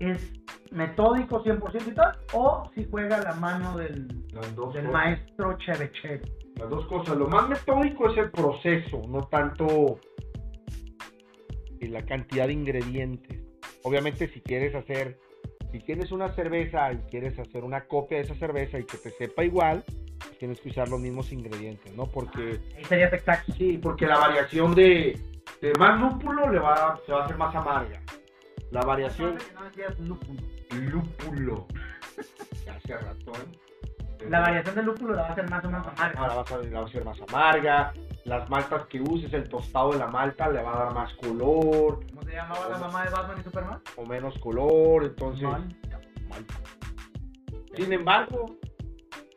¿Es 0.00 0.32
metódico 0.70 1.42
100% 1.42 1.88
y 1.88 1.94
tal? 1.94 2.18
¿O 2.32 2.70
si 2.74 2.86
juega 2.90 3.20
la 3.20 3.34
mano 3.34 3.76
del, 3.76 4.08
maestro 4.90 5.56
chevechero? 5.58 6.24
las 6.60 6.70
dos 6.70 6.86
cosas. 6.86 7.16
Lo 7.16 7.26
más 7.26 7.48
metódico 7.48 8.10
es 8.10 8.18
el 8.18 8.30
proceso, 8.30 9.02
no 9.08 9.22
tanto 9.22 9.98
eh, 11.80 11.88
la 11.88 12.04
cantidad 12.04 12.46
de 12.46 12.52
ingredientes. 12.52 13.42
Obviamente 13.82 14.28
si 14.28 14.40
quieres 14.40 14.74
hacer, 14.74 15.18
si 15.72 15.80
tienes 15.80 16.12
una 16.12 16.28
cerveza 16.28 16.92
y 16.92 16.98
quieres 17.10 17.38
hacer 17.38 17.64
una 17.64 17.86
copia 17.86 18.18
de 18.18 18.24
esa 18.24 18.34
cerveza 18.34 18.78
y 18.78 18.84
que 18.84 18.98
te 18.98 19.10
sepa 19.10 19.44
igual, 19.44 19.82
pues 20.18 20.38
tienes 20.38 20.60
que 20.60 20.68
usar 20.68 20.88
los 20.88 21.00
mismos 21.00 21.32
ingredientes, 21.32 21.94
¿no? 21.96 22.04
Porque 22.06 22.60
Ahí 22.76 22.84
sería 22.84 23.10
Texaco. 23.10 23.52
Sí, 23.52 23.78
porque 23.78 24.06
la 24.06 24.18
variación 24.18 24.74
de, 24.74 25.18
de 25.62 25.72
más 25.78 25.98
lúpulo 25.98 26.50
le 26.50 26.58
va, 26.58 27.00
se 27.06 27.12
va 27.12 27.22
a 27.22 27.24
hacer 27.24 27.36
más 27.38 27.54
amarga. 27.54 28.02
La 28.70 28.82
variación 28.82 29.36
No. 30.00 30.18
Lúpulo. 30.76 31.66
Hace 32.70 32.96
rato, 32.96 33.32
¿eh? 33.32 34.26
La 34.28 34.40
variación 34.40 34.74
del 34.74 34.84
lúpulo 34.86 35.14
la 35.14 35.22
va 35.22 35.28
a 35.28 35.32
hacer 35.32 35.48
más 35.50 35.64
o 35.64 35.70
menos 35.70 35.86
amarga. 35.86 36.20
Ahora 36.20 36.34
va 36.34 36.42
a, 36.42 36.46
ser, 36.46 36.70
la 36.70 36.80
va 36.80 36.86
a 36.86 36.90
ser 36.92 37.04
más 37.04 37.18
amarga. 37.28 37.92
Las 38.26 38.50
maltas 38.50 38.86
que 38.88 39.00
uses, 39.00 39.32
el 39.32 39.48
tostado 39.48 39.92
de 39.92 39.98
la 39.98 40.08
malta 40.08 40.48
le 40.50 40.62
va 40.62 40.74
a 40.76 40.84
dar 40.84 40.94
más 40.94 41.12
color 41.14 42.04
¿Cómo 42.06 42.22
se 42.22 42.32
llamaba 42.32 42.68
la 42.68 42.78
mamá 42.78 43.04
de 43.04 43.10
Batman 43.10 43.36
y 43.40 43.42
Superman? 43.44 43.80
o 43.96 44.04
menos 44.04 44.38
color. 44.40 45.04
Entonces, 45.04 45.42
Mal. 45.44 45.74
malta. 46.28 46.54
Sin 47.76 47.92
embargo, 47.94 48.56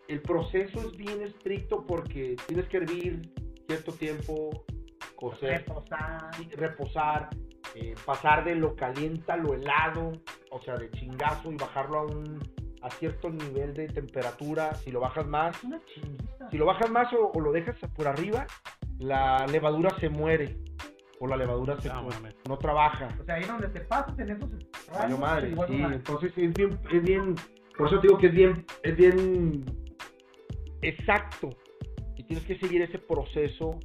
el 0.10 0.22
proceso 0.22 0.80
es 0.82 0.92
bien 0.98 1.22
estricto 1.22 1.86
porque 1.88 2.36
tienes 2.48 2.68
que 2.68 2.78
hervir 2.78 3.32
cierto 3.68 3.94
tiempo, 3.94 4.66
cocer, 5.16 5.60
Reposar. 5.66 6.32
reposar, 6.58 7.30
eh, 7.76 7.96
pasar 8.06 8.44
de 8.44 8.56
lo 8.56 8.76
caliente 8.76 9.32
a 9.32 9.38
lo 9.38 9.54
helado, 9.54 10.12
o 10.52 10.62
sea, 10.62 10.76
de 10.76 10.90
chingazo 10.92 11.52
y 11.52 11.56
bajarlo 11.56 12.00
a 12.00 12.06
un 12.06 12.40
a 12.82 12.90
cierto 12.90 13.30
nivel 13.30 13.74
de 13.74 13.88
temperatura. 13.88 14.76
Si 14.76 14.92
lo 14.92 15.00
bajas 15.00 15.26
más, 15.26 15.64
Una 15.64 15.80
si 16.52 16.58
lo 16.58 16.66
bajas 16.66 16.90
más 16.92 17.12
o, 17.14 17.32
o 17.34 17.40
lo 17.40 17.52
dejas 17.54 17.78
por 17.96 18.08
arriba, 18.08 18.46
la 19.00 19.48
levadura 19.48 19.90
se 20.00 20.10
muere 20.10 20.58
o 21.20 21.28
la 21.28 21.38
levadura 21.38 21.80
se 21.80 21.90
No, 22.48 22.58
trabaja. 22.58 23.08
O 23.22 23.24
sea, 23.24 23.36
ahí 23.36 23.46
donde 23.46 23.70
te 23.70 23.80
pasas 23.82 24.18
en 24.20 24.32
esos 24.32 24.50
rayos, 24.92 25.20
madre, 25.20 25.56
sí, 25.68 25.82
entonces 25.82 26.34
es 26.36 26.54
bien, 26.54 26.78
es 26.92 27.02
bien, 27.02 27.36
por 27.78 27.88
eso 27.88 28.00
te 28.02 28.08
digo 28.08 28.20
que 28.20 28.28
es 28.28 28.34
bien, 28.34 28.66
es 28.84 28.98
bien 28.98 29.66
exacto 30.82 31.50
y 32.18 32.24
tienes 32.24 32.46
que 32.46 32.60
seguir 32.60 32.82
ese 32.82 33.00
proceso 33.00 33.80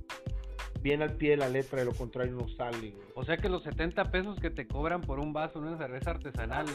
bien 0.82 1.02
al 1.02 1.14
pie 1.14 1.30
de 1.30 1.36
la 1.38 1.48
letra, 1.48 1.78
de 1.80 1.84
lo 1.84 1.92
contrario 1.94 2.32
no 2.34 2.48
sale. 2.56 2.90
güey. 2.90 2.94
O 3.14 3.24
sea 3.24 3.36
que 3.36 3.48
los 3.48 3.62
70 3.62 4.04
pesos 4.10 4.38
que 4.40 4.50
te 4.50 4.66
cobran 4.66 5.00
por 5.00 5.18
un 5.18 5.32
vaso 5.32 5.58
una 5.58 5.76
cerveza 5.76 6.10
artesanal, 6.12 6.66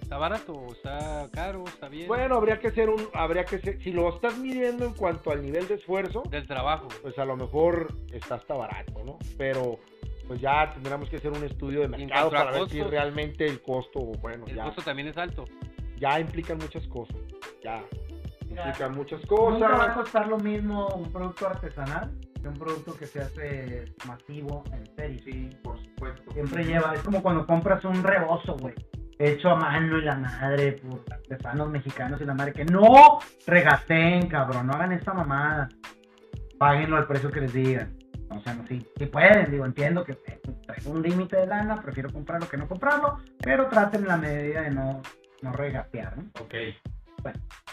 ¿está 0.00 0.18
barato 0.18 0.52
o 0.52 0.72
está 0.72 1.28
caro? 1.32 1.64
¿Está 1.66 1.88
bien? 1.88 2.06
Bueno, 2.08 2.36
habría 2.36 2.58
que 2.58 2.68
hacer 2.68 2.88
un, 2.90 3.02
habría 3.14 3.44
que 3.44 3.58
ser, 3.60 3.82
si 3.82 3.92
lo 3.92 4.08
estás 4.14 4.36
midiendo 4.38 4.84
en 4.84 4.94
cuanto 4.94 5.30
al 5.30 5.42
nivel 5.42 5.66
de 5.68 5.74
esfuerzo, 5.74 6.22
Del 6.30 6.46
trabajo. 6.46 6.88
pues 7.02 7.18
a 7.18 7.24
lo 7.24 7.36
mejor 7.36 7.92
está 8.12 8.36
hasta 8.36 8.54
barato, 8.54 8.92
¿no? 9.04 9.18
Pero 9.38 9.78
pues 10.26 10.40
ya 10.40 10.70
tendríamos 10.72 11.08
que 11.10 11.16
hacer 11.16 11.30
un 11.32 11.44
estudio 11.44 11.80
de 11.80 11.88
mercado 11.88 12.30
para 12.30 12.50
ver 12.50 12.68
si 12.70 12.82
realmente 12.82 13.44
el 13.46 13.60
costo, 13.60 14.00
bueno, 14.00 14.46
El 14.46 14.56
ya, 14.56 14.64
costo 14.64 14.82
también 14.82 15.08
es 15.08 15.16
alto. 15.18 15.44
ya 15.98 16.18
implican 16.18 16.56
muchas 16.58 16.86
cosas, 16.88 17.16
ya 17.62 17.82
Ya. 18.50 18.68
implican 18.68 18.94
muchas 18.96 19.20
Nunca 19.30 19.68
va 19.68 19.74
a 19.74 19.78
cosas. 19.78 19.94
costar 19.96 20.28
lo 20.28 20.38
mismo 20.38 20.88
un 20.94 21.12
producto 21.12 21.46
artesanal 21.46 22.10
que 22.44 22.48
un 22.48 22.58
producto 22.58 22.94
que 22.94 23.06
se 23.06 23.22
hace 23.22 23.94
masivo 24.06 24.64
en 24.70 24.84
serie. 24.94 25.18
Sí, 25.24 25.50
por 25.62 25.82
supuesto. 25.82 26.30
Siempre 26.32 26.64
lleva, 26.64 26.94
es 26.94 27.00
como 27.00 27.22
cuando 27.22 27.46
compras 27.46 27.82
un 27.86 28.02
rebozo, 28.02 28.56
güey. 28.58 28.74
Hecho 29.18 29.48
a 29.48 29.56
mano 29.56 29.96
y 29.96 30.02
la 30.02 30.16
madre 30.16 30.72
por 30.72 31.02
artesanos 31.10 31.70
mexicanos 31.70 32.20
y 32.20 32.26
la 32.26 32.34
madre 32.34 32.52
que 32.52 32.66
no 32.66 33.18
regateen, 33.46 34.28
cabrón, 34.28 34.66
no 34.66 34.74
hagan 34.74 34.92
esta 34.92 35.14
mamada. 35.14 35.70
Páguenlo 36.58 36.98
al 36.98 37.06
precio 37.06 37.30
que 37.30 37.40
les 37.40 37.52
digan. 37.54 37.96
O 38.28 38.40
sea, 38.40 38.52
no, 38.52 38.66
si, 38.66 38.86
si 38.98 39.06
pueden, 39.06 39.50
digo, 39.50 39.64
entiendo 39.64 40.04
que 40.04 40.14
traigo 40.66 40.90
un 40.90 41.02
límite 41.02 41.36
de 41.36 41.46
lana, 41.46 41.80
prefiero 41.80 42.12
comprarlo 42.12 42.46
que 42.46 42.58
no 42.58 42.68
comprarlo, 42.68 43.20
pero 43.40 43.68
traten 43.68 44.02
en 44.02 44.08
la 44.08 44.16
medida 44.18 44.62
de 44.62 44.70
no, 44.70 45.00
no 45.40 45.52
regatear, 45.52 46.18
¿no? 46.18 46.24
Ok. 46.40 46.54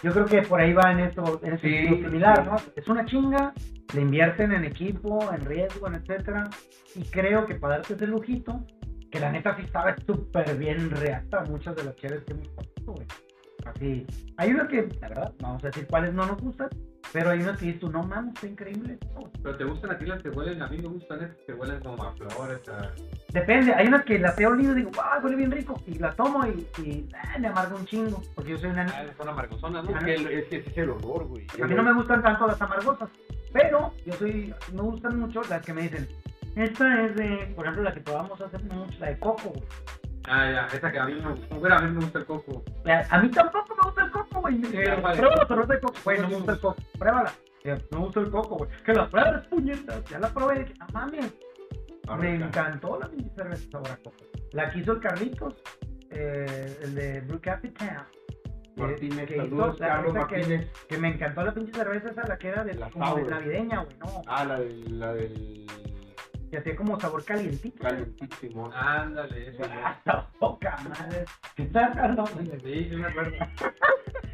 Yo 0.03 0.11
creo 0.11 0.25
que 0.25 0.41
por 0.41 0.59
ahí 0.59 0.73
va 0.73 0.91
en 0.91 0.99
esto, 1.01 1.39
en 1.43 1.53
ese 1.53 1.67
Sí, 1.67 1.73
sentido 1.73 2.09
similar. 2.09 2.45
¿no? 2.45 2.55
Es 2.75 2.87
una 2.87 3.05
chinga, 3.05 3.53
le 3.93 4.01
invierten 4.01 4.51
en 4.51 4.65
equipo, 4.65 5.31
en 5.33 5.45
riesgo, 5.45 5.87
en 5.87 5.95
etcétera, 5.95 6.49
y 6.95 7.03
creo 7.03 7.45
que 7.45 7.55
para 7.55 7.77
darte 7.77 7.93
ese 7.93 8.07
lujito, 8.07 8.65
que 9.11 9.19
la 9.19 9.31
neta 9.31 9.55
sí 9.57 9.63
estaba 9.63 9.95
súper 10.05 10.57
bien 10.57 10.89
reacta 10.89 11.43
muchas 11.43 11.75
de 11.75 11.83
las 11.83 11.95
chéves 11.97 12.23
que 12.23 12.33
hemos 12.33 12.47
puesto, 12.49 12.93
güey. 12.93 13.07
Así, 13.65 14.07
hay 14.37 14.51
unas 14.51 14.67
que, 14.69 14.87
la 15.01 15.09
verdad, 15.09 15.33
vamos 15.39 15.63
a 15.63 15.67
decir 15.67 15.85
cuáles 15.87 16.13
no 16.13 16.25
nos 16.25 16.41
gustan, 16.41 16.69
pero 17.13 17.29
hay 17.31 17.39
unas 17.41 17.57
que 17.57 17.65
dices 17.65 17.81
tú, 17.81 17.89
no 17.91 18.03
mames, 18.03 18.33
está 18.35 18.47
increíble. 18.47 18.93
esto". 19.01 19.29
Pero 19.43 19.57
te 19.57 19.63
gustan 19.63 19.91
a 19.91 19.97
ti 19.97 20.05
las 20.05 20.21
que 20.21 20.29
huelen, 20.29 20.61
a 20.61 20.67
mí 20.67 20.77
me 20.77 20.87
gustan 20.87 21.23
esas 21.23 21.37
que 21.45 21.53
huelen 21.53 21.79
como 21.81 22.03
a 22.03 22.11
flores, 22.13 22.67
a... 22.69 22.91
Depende, 23.33 23.73
hay 23.73 23.87
unas 23.87 24.03
que 24.05 24.19
las 24.19 24.39
he 24.39 24.45
olido 24.45 24.73
y 24.73 24.75
digo, 24.75 24.91
wow, 24.95 25.23
huele 25.23 25.35
bien 25.37 25.51
rico, 25.51 25.81
y 25.87 25.95
la 25.99 26.11
tomo 26.13 26.45
y, 26.45 26.67
y 26.81 27.07
ah, 27.15 27.37
me 27.39 27.47
amarga 27.47 27.75
un 27.75 27.85
chingo, 27.85 28.21
porque 28.35 28.51
yo 28.51 28.57
soy 28.57 28.69
una 28.69 28.85
Ah, 28.85 29.05
son 29.17 29.29
amargosonas, 29.29 29.83
¿no? 29.83 29.97
Es 29.97 30.03
que, 30.03 30.13
el- 30.15 30.27
es 30.27 30.45
que 30.47 30.57
ese 30.57 30.69
es 30.69 30.77
el 30.77 30.89
olor, 30.91 31.25
güey. 31.27 31.47
A 31.61 31.65
mí 31.67 31.75
no 31.75 31.83
me 31.83 31.93
gustan 31.93 32.21
tanto 32.21 32.47
las 32.47 32.61
amargosas, 32.61 33.09
pero 33.53 33.93
yo 34.05 34.13
soy, 34.13 34.53
me 34.73 34.81
gustan 34.81 35.19
mucho 35.19 35.41
las 35.49 35.61
que 35.65 35.73
me 35.73 35.81
dicen, 35.83 36.07
esta 36.55 37.05
es 37.05 37.15
de, 37.15 37.51
por 37.55 37.65
ejemplo, 37.65 37.83
la 37.83 37.93
que 37.93 38.01
probamos 38.01 38.39
hace 38.41 38.57
mucho, 38.59 38.97
la 38.99 39.07
de 39.07 39.19
coco, 39.19 39.49
güey. 39.49 39.63
Ah, 40.27 40.49
ya, 40.51 40.67
esa 40.77 40.91
que 40.91 40.99
a 40.99 41.05
mí 41.05 41.13
me 41.15 41.31
gusta. 41.31 41.55
Bueno, 41.55 41.75
a 41.75 41.81
mí 41.81 41.91
me 41.91 41.99
gusta 42.01 42.19
el 42.19 42.25
coco. 42.25 42.63
La- 42.83 43.05
A 43.09 43.19
mí 43.21 43.29
tampoco 43.31 43.75
me 43.75 43.81
gusta 43.89 44.03
el 44.05 44.11
coco, 44.11 44.41
güey. 44.41 44.61
Eh, 44.73 44.99
vale. 45.01 45.17
Prueba 45.17 45.35
la 45.35 45.47
cerveza 45.47 45.73
de 45.73 45.79
coco, 45.81 45.95
güey, 46.03 46.19
no 46.19 46.27
me 46.29 46.35
gusta 46.35 46.51
el 46.53 46.59
coco, 46.59 46.81
pruébala. 46.99 47.31
Eh, 47.63 47.77
No 47.91 47.99
me 47.99 48.05
gusta 48.05 48.19
el 48.21 48.29
coco, 48.31 48.57
güey. 48.57 48.69
Que 48.85 48.93
la 48.93 49.09
pruebes, 49.09 49.47
puñetas. 49.47 50.03
Ya 50.05 50.19
la 50.19 50.29
probé, 50.29 50.59
dije, 50.59 50.73
no 50.79 50.87
mames. 50.93 51.33
Me 52.19 52.35
encantó 52.35 52.99
la 52.99 53.07
pinche 53.07 53.29
cerveza 53.35 53.63
sabor 53.71 53.91
a 53.91 53.97
coco. 53.97 54.17
La 54.51 54.69
que 54.69 54.79
hizo 54.79 54.91
el 54.93 54.99
Carlitos, 54.99 55.55
eh, 56.09 56.77
el 56.83 56.95
de 56.95 57.21
Blue 57.21 57.39
Capitan. 57.41 58.05
que- 58.75 58.81
Martínez, 58.81 59.27
que 59.27 59.35
saludos, 59.35 59.77
Carlos 59.77 60.13
me 60.99 61.07
encantó 61.09 61.43
la 61.43 61.53
pinche 61.53 61.73
cerveza 61.73 62.09
esa, 62.09 62.27
la 62.27 62.37
que 62.37 62.47
era 62.47 62.63
de, 62.63 62.73
La 62.75 62.89
como 62.89 63.15
de 63.15 63.23
navideña, 63.23 63.83
güey, 63.83 63.97
no. 63.99 64.21
Ah, 64.27 64.45
la 64.45 64.59
del, 64.59 64.99
la 64.99 65.13
del 65.13 65.67
Que 66.51 66.57
hacía 66.57 66.75
como 66.75 66.99
sabor 66.99 67.23
calientito. 67.23 67.81
calentísimo. 67.81 68.69
Ándale, 68.75 69.47
esa. 69.55 69.63
Ah, 69.71 70.01
la 70.05 70.27
poca 70.37 70.75
madre. 70.83 71.23
¿Qué 71.55 71.65
tal, 71.67 71.93
Carlos? 71.93 72.29
Sí, 72.61 72.87
sí 72.89 72.95
me 72.97 73.07
acuerdo. 73.07 73.37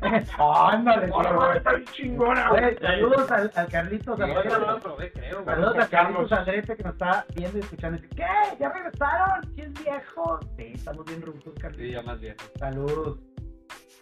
Ándale, 0.71 1.11
Ahora 1.13 1.29
sí, 1.29 1.35
va 1.37 1.53
a 1.53 1.57
estar 1.57 1.75
bien 1.75 1.87
chingona, 1.91 2.49
güey. 2.49 2.77
Saludos 2.79 3.31
al, 3.31 3.51
al 3.55 3.67
Carlitos, 3.67 4.15
Sí, 4.17 4.23
al 4.23 4.31
esa 4.31 4.57
no 4.59 4.65
la 4.73 4.79
probé, 4.79 5.11
creo. 5.11 5.45
Saludos 5.45 5.77
a 5.77 5.87
Carlos. 5.89 6.29
Carlitos 6.29 6.31
Andrete 6.39 6.75
que 6.77 6.83
nos 6.83 6.93
está 6.93 7.25
viendo 7.35 7.57
y 7.57 7.61
escuchando. 7.61 8.01
Dice, 8.01 8.15
¿qué? 8.15 8.57
¿Ya 8.59 8.69
regresaron? 8.69 9.55
¿Sí 9.55 9.61
es 9.61 9.73
viejo? 9.83 10.39
Sí, 10.57 10.71
estamos 10.73 11.05
bien 11.05 11.21
Sí, 11.23 11.51
Carlitos. 11.61 11.91
ya 11.91 12.01
más 12.01 12.19
bien. 12.19 12.35
Saludos. 12.59 13.19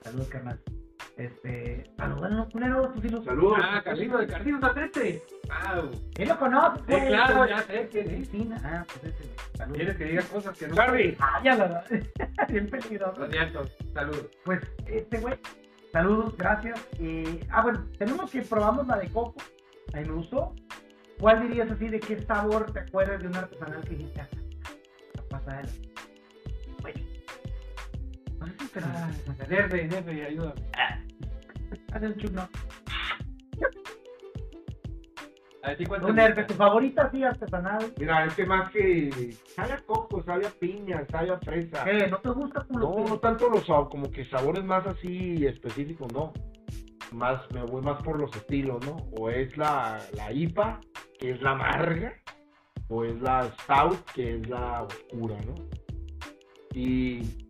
Saludos, 0.03 0.27
carnal. 0.29 0.59
Este, 1.17 1.89
saludos, 1.95 2.47
culero, 2.51 2.91
tú 2.93 3.01
sí 3.01 3.07
lo 3.09 3.23
Saludos. 3.23 3.57
Ah, 3.63 3.81
Carlitos 3.83 4.19
de 4.19 4.27
Carlitos 4.27 4.63
Andrete. 4.63 5.23
Wow. 5.47 5.91
Sí 6.15 6.25
lo 6.25 6.37
conoces, 6.39 6.81
Sí, 6.85 6.91
güey. 6.91 7.07
claro, 7.07 7.45
ya 7.47 7.61
sé 7.61 7.87
quién 7.89 8.09
es. 8.11 8.27
sí, 8.27 8.49
ah, 8.63 8.85
pues 9.01 9.15
güey. 9.17 9.29
Saludos. 9.55 9.77
¿Quieres 9.77 9.95
que 9.97 10.03
diga 10.05 10.23
cosas 10.23 10.57
que 10.57 10.67
no? 10.67 10.75
Charlie. 10.75 11.15
Ah, 11.19 11.41
ya 11.43 11.55
la 11.55 11.83
Bien 12.49 12.67
peligroso. 12.69 13.19
Lo 13.21 13.31
siento. 13.31 13.65
Saludos. 13.93 14.27
Pues, 14.43 14.59
este 14.87 15.19
güey, 15.19 15.35
saludos, 15.93 16.35
gracias. 16.37 16.85
Y, 16.99 17.39
ah, 17.49 17.61
bueno, 17.61 17.85
tenemos 17.97 18.29
que 18.29 18.41
probamos 18.41 18.85
la 18.87 18.97
de 18.97 19.07
coco. 19.09 19.35
A 19.93 19.97
mí 20.01 20.05
me 20.09 20.15
gustó. 20.15 20.53
¿Cuál 21.17 21.43
dirías 21.47 21.71
así 21.71 21.87
de 21.87 22.01
qué 22.01 22.21
sabor 22.23 22.73
te 22.73 22.79
acuerdas 22.79 23.21
de 23.21 23.27
un 23.29 23.35
artesanal 23.37 23.81
que 23.85 23.89
dijiste? 23.95 24.19
"Ah, 24.19 24.27
la 25.15 25.23
pasa 25.29 25.61
él. 25.61 25.69
Güey. 26.81 26.93
No 26.95 27.14
te 28.45 28.79
Ah, 28.79 29.11
jefe, 29.47 30.25
ayúdame. 30.25 30.61
Hace 31.91 32.07
un 32.07 32.15
chulo. 32.17 32.49
A 35.63 35.69
ver, 35.69 35.77
¿sí 35.79 35.85
cuál 35.85 36.01
te 36.01 36.07
Un 36.41 36.47
tu 36.47 36.53
favorita 36.53 37.09
sí 37.11 37.23
artesanal. 37.23 37.91
Mira, 37.99 38.25
es 38.25 38.35
que 38.35 38.45
más 38.45 38.69
que 38.71 39.35
sabe 39.55 39.73
a 39.73 39.77
coco, 39.81 40.21
sabe 40.23 40.45
a 40.45 40.51
piña, 40.51 41.03
sabe 41.09 41.31
a 41.31 41.39
fresa. 41.39 41.83
¿Qué? 41.83 42.07
¿No 42.07 42.19
te 42.19 42.29
gusta 42.29 42.63
culo? 42.67 42.93
No, 42.99 43.05
no 43.07 43.19
tanto 43.19 43.49
los 43.49 43.65
sab- 43.67 43.89
como 43.89 44.11
que 44.11 44.25
sabores 44.25 44.63
más 44.63 44.85
así 44.85 45.43
específicos, 45.45 46.11
no. 46.13 46.33
más, 47.11 47.49
me 47.51 47.63
voy 47.63 47.81
más 47.81 48.01
por 48.03 48.19
los 48.19 48.35
estilos, 48.35 48.85
¿no? 48.85 48.97
O 49.17 49.29
es 49.31 49.55
la, 49.57 49.99
la 50.15 50.31
IPA, 50.31 50.81
que 51.19 51.31
es 51.31 51.41
la 51.41 51.51
amarga, 51.51 52.13
o 52.89 53.03
es 53.03 53.19
la 53.21 53.51
Stout, 53.61 54.05
que 54.13 54.35
es 54.37 54.47
la 54.49 54.83
oscura, 54.83 55.37
¿no? 55.47 55.55
Y 56.73 57.44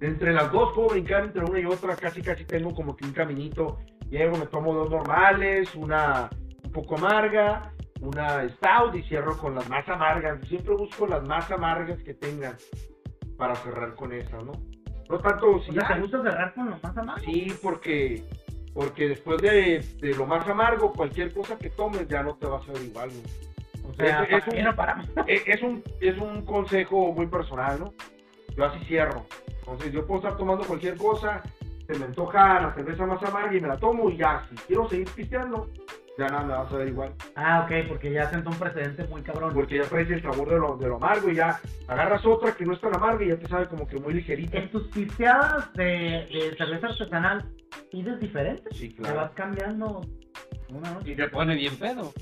entre 0.00 0.32
las 0.32 0.50
dos 0.52 0.72
puedo 0.74 0.88
brincar 0.90 1.24
entre 1.24 1.44
una 1.44 1.58
y 1.60 1.64
otra, 1.64 1.96
casi 1.96 2.22
casi 2.22 2.44
tengo 2.44 2.74
como 2.74 2.96
que 2.96 3.04
un 3.04 3.12
caminito. 3.12 3.78
Llego, 4.08 4.36
me 4.36 4.46
tomo 4.46 4.74
dos 4.74 4.90
normales, 4.90 5.74
una 5.74 6.30
un 6.64 6.72
poco 6.72 6.96
amarga, 6.96 7.72
una 8.00 8.48
stout 8.48 8.94
y 8.96 9.02
cierro 9.04 9.36
con 9.38 9.54
las 9.54 9.68
más 9.68 9.88
amargas. 9.88 10.40
Siempre 10.48 10.74
busco 10.74 11.06
las 11.06 11.22
más 11.26 11.50
amargas 11.50 12.02
que 12.02 12.14
tengan 12.14 12.56
para 13.36 13.54
cerrar 13.56 13.94
con 13.94 14.12
esa, 14.12 14.36
¿no? 14.38 14.52
No 15.08 15.18
tanto 15.18 15.60
si 15.62 15.70
O 15.70 15.74
sea, 15.74 15.94
¿te 15.94 16.00
gusta 16.00 16.22
cerrar 16.22 16.54
con 16.54 16.70
lo 16.70 16.78
más 16.82 16.96
amargo? 16.96 17.24
Sí, 17.24 17.52
porque, 17.62 18.22
porque 18.74 19.08
después 19.08 19.40
de, 19.42 19.84
de 20.00 20.14
lo 20.14 20.26
más 20.26 20.46
amargo, 20.48 20.92
cualquier 20.92 21.32
cosa 21.32 21.58
que 21.58 21.70
tomes 21.70 22.06
ya 22.08 22.22
no 22.22 22.36
te 22.36 22.46
va 22.46 22.58
a 22.58 22.62
saber 22.64 22.82
igual. 22.82 23.10
¿no? 23.10 23.88
O 23.90 23.94
sea, 23.94 24.22
Es- 24.22 24.30
es 24.30 24.40
¿para 24.40 24.44
qué 24.44 24.58
un- 24.58 24.64
no 24.64 24.76
paramos? 24.76 25.06
Eh, 25.26 25.42
Es 25.46 25.62
un, 25.62 25.82
es 26.00 26.16
un 26.18 26.44
consejo 26.44 27.12
muy 27.12 27.26
personal, 27.26 27.80
¿no? 27.80 27.94
Yo 28.56 28.64
así 28.64 28.78
cierro. 28.86 29.24
Entonces 29.60 29.92
yo 29.92 30.06
puedo 30.06 30.20
estar 30.20 30.36
tomando 30.36 30.64
cualquier 30.64 30.96
cosa, 30.96 31.42
se 31.86 31.98
me 31.98 32.04
antoja 32.06 32.60
la 32.60 32.74
cerveza 32.74 33.06
más 33.06 33.22
amarga 33.22 33.54
y 33.56 33.60
me 33.60 33.68
la 33.68 33.76
tomo 33.76 34.10
y 34.10 34.16
ya, 34.16 34.46
si 34.48 34.56
quiero 34.66 34.88
seguir 34.88 35.08
pisteando, 35.14 35.70
ya 36.18 36.26
nada 36.28 36.42
me 36.44 36.52
va 36.52 36.62
a 36.62 36.68
saber 36.68 36.88
igual. 36.88 37.14
Ah, 37.34 37.64
ok, 37.64 37.88
porque 37.88 38.12
ya 38.12 38.28
sentó 38.30 38.50
un 38.50 38.56
precedente 38.58 39.04
muy 39.04 39.22
cabrón. 39.22 39.54
Porque 39.54 39.78
ya 39.78 39.84
traes 39.84 40.10
el 40.10 40.20
sabor 40.22 40.50
de 40.50 40.58
lo, 40.58 40.76
de 40.76 40.88
lo 40.88 40.96
amargo 40.96 41.30
y 41.30 41.36
ya 41.36 41.58
agarras 41.88 42.24
otra 42.26 42.52
que 42.52 42.66
no 42.66 42.74
es 42.74 42.80
tan 42.80 42.94
amarga 42.94 43.24
y 43.24 43.28
ya 43.28 43.38
te 43.38 43.48
sabe 43.48 43.66
como 43.68 43.86
que 43.86 43.98
muy 43.98 44.12
ligerita. 44.14 44.58
En 44.58 44.70
tus 44.70 44.86
pisteadas 44.88 45.72
de, 45.74 45.84
de 46.30 46.54
cerveza 46.58 46.88
artesanal, 46.88 47.48
¿pides 47.90 48.20
diferente? 48.20 48.68
Sí, 48.72 48.90
Te 48.90 48.96
claro. 49.02 49.16
vas 49.16 49.30
cambiando 49.32 50.02
una 50.68 50.90
noche. 50.92 51.12
Y 51.12 51.16
te 51.16 51.28
pone 51.28 51.54
bien 51.54 51.76
pedo. 51.76 52.12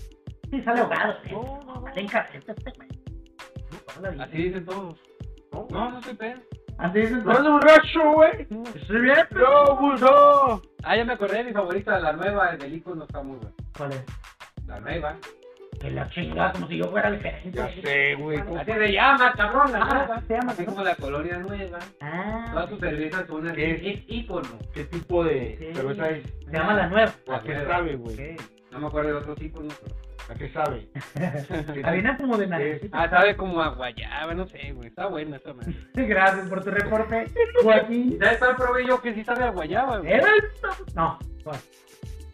Sí, 0.50 0.62
sale 0.62 0.80
ahogado. 0.80 1.12
¿eh? 1.24 1.32
No, 1.32 1.60
no, 1.66 1.80
no. 1.80 1.86
Encargado 1.96 2.38
este. 2.38 2.72
Así 4.22 4.36
dicen 4.36 4.64
todos. 4.64 4.96
¿No? 5.52 5.66
No, 5.70 5.90
no 5.90 6.02
soy 6.02 6.14
pedo. 6.14 6.40
Así 6.78 7.00
¡No 7.24 7.32
es 7.32 7.42
borracho, 7.42 8.12
güey! 8.12 8.46
¿Estoy 8.76 9.00
bien? 9.00 9.16
¡No, 9.32 9.96
no! 9.96 10.62
Ah, 10.84 10.96
ya 10.96 11.04
me 11.04 11.14
acordé 11.14 11.38
de 11.38 11.44
mi 11.44 11.52
favorita, 11.52 11.98
la 11.98 12.12
nueva 12.12 12.52
del 12.56 12.74
icono 12.74 13.04
está 13.04 13.20
muy 13.22 13.36
buena. 13.36 13.52
¿Cuál 13.76 13.92
es? 13.92 14.04
La 14.66 14.78
nueva. 14.80 15.16
Que 15.80 15.90
la 15.90 16.08
chingada, 16.10 16.52
como 16.52 16.66
si 16.68 16.76
yo 16.78 16.84
fuera 16.90 17.10
diferente. 17.10 17.50
Ya 17.52 17.68
sé, 17.82 18.14
güey. 18.16 18.38
¿cómo- 18.42 18.58
Así 18.58 18.72
se 18.72 18.92
llama, 18.92 19.32
cabrón, 19.32 19.72
la 19.72 19.78
Ah, 19.82 19.94
nueva. 19.94 20.22
se 20.26 20.34
llama, 20.34 20.52
Así 20.52 20.64
como 20.64 20.82
la 20.82 20.94
colonia 20.96 21.38
nueva. 21.38 21.78
Ah, 22.00 22.46
Todas 22.52 22.70
sus 22.70 22.80
cervezas 22.80 23.26
son 23.28 23.46
así. 23.46 23.56
¿Qué? 23.56 23.90
Es 23.92 24.02
icono. 24.08 24.48
¿Qué 24.74 24.84
tipo 24.84 25.24
de 25.24 25.72
cerveza 25.74 26.10
es? 26.10 26.24
se 26.44 26.52
llama 26.52 26.74
la 26.74 26.86
nueva. 26.88 27.12
¿A 27.32 27.40
qué 27.42 27.64
sabe, 27.64 27.96
güey? 27.96 28.36
No 28.72 28.78
me 28.80 28.86
acuerdo 28.86 29.10
de 29.10 29.16
otros 29.16 29.40
iconos, 29.42 29.74
pero. 29.82 29.94
¿A 30.28 30.34
qué 30.34 30.50
sabe? 30.52 30.88
Harina 31.84 32.16
como 32.18 32.36
de 32.36 32.44
Sí. 32.44 32.50
naricita. 32.50 33.02
Ah, 33.02 33.08
sabe 33.08 33.36
como 33.36 33.62
a 33.62 33.68
guayaba, 33.74 34.34
no 34.34 34.46
sé, 34.46 34.72
güey. 34.72 34.88
Está 34.88 35.06
buena 35.06 35.36
esta 35.36 35.54
madre. 35.54 35.74
Gracias 35.94 36.48
por 36.48 36.62
tu 36.62 36.70
reporte, 36.70 37.26
Joaquín. 37.62 38.18
Ya 38.20 38.32
está 38.32 38.54
probé 38.56 38.86
yo 38.86 39.00
que 39.00 39.14
sí 39.14 39.24
sabe 39.24 39.44
a 39.44 39.50
guayaba, 39.50 39.98
güey. 39.98 40.12
¿Era 40.12 40.26
el- 40.28 40.94
No, 40.94 41.18
¿cuál? 41.42 41.56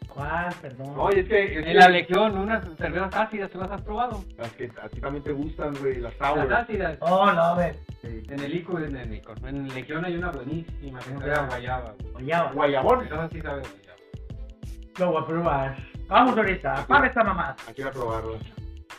¿Cuál? 0.09 0.55
Perdón. 0.63 0.95
Oye, 0.97 1.21
es 1.21 1.29
que, 1.29 1.45
es 1.45 1.57
En 1.59 1.65
que 1.65 1.75
la 1.75 1.89
Legión, 1.89 2.39
unas 2.39 2.65
cervezas 2.77 3.15
ácidas, 3.17 3.51
¿tú 3.51 3.59
las 3.59 3.71
has 3.71 3.83
probado? 3.83 4.25
las 4.39 4.53
que 4.53 4.71
a 4.81 4.89
ti 4.89 5.01
también 5.01 5.25
te 5.25 5.33
gustan, 5.33 5.75
güey, 5.81 6.01
las 6.01 6.17
Las 6.21 6.35
sour. 6.35 6.53
ácidas. 6.53 6.97
Oh, 7.01 7.31
no, 7.33 7.43
a 7.43 7.55
ver. 7.57 7.77
En 8.05 8.39
el 8.41 8.55
icono, 8.55 8.85
en 8.85 8.97
el 8.97 9.15
icono. 9.15 9.49
En 9.49 9.69
Legión 9.75 10.05
hay 10.05 10.17
una 10.17 10.31
buenísima 10.31 10.99
que 11.01 11.11
sabe 11.19 11.33
a 11.33 11.47
guayaba, 11.47 11.95
güey. 12.13 12.33
Ahora, 12.33 12.53
Guayabón. 12.53 13.07
Esa 13.07 13.29
sí 13.29 13.41
sabe 13.41 13.61
a 13.63 13.69
guayaba. 13.69 13.99
lo 14.99 15.11
voy 15.13 15.23
a 15.23 15.27
probar. 15.27 15.77
Vamos 16.09 16.37
ahorita, 16.37 16.81
apaga 16.83 17.07
esta 17.07 17.25
mamá. 17.25 17.57
Aquí 17.69 17.83
a 17.83 17.91
probarla. 17.91 18.39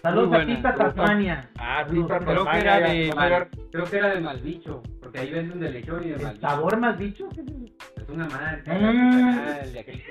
Saludos 0.02 0.34
a. 0.42 0.46
Tita 0.46 0.76
Tasmania. 0.76 1.50
Ah, 1.58 1.82
está 1.82 1.90
Creo 1.92 2.08
que 2.08 2.14
Tasmania, 2.34 2.78
era 2.78 2.88
de 2.90 3.14
mal, 3.16 3.48
creo 3.72 3.86
que 3.86 3.98
era 3.98 4.08
de 4.16 4.22
Malbicho, 4.22 4.84
porque 5.02 5.20
ahí 5.20 5.32
venden 5.32 5.60
de 5.60 5.72
Legión 5.72 6.04
y 6.04 6.10
de 6.10 6.16
¿El 6.16 6.22
Malbicho. 6.22 6.48
sabor 6.48 6.78
más 6.78 6.98
bicho? 6.98 7.28
Es 7.32 8.10
una 8.10 8.28
marca 8.28 8.74
Mm. 8.74 8.86
artesanal 8.86 9.74
de 9.74 9.80
aquel 9.80 10.04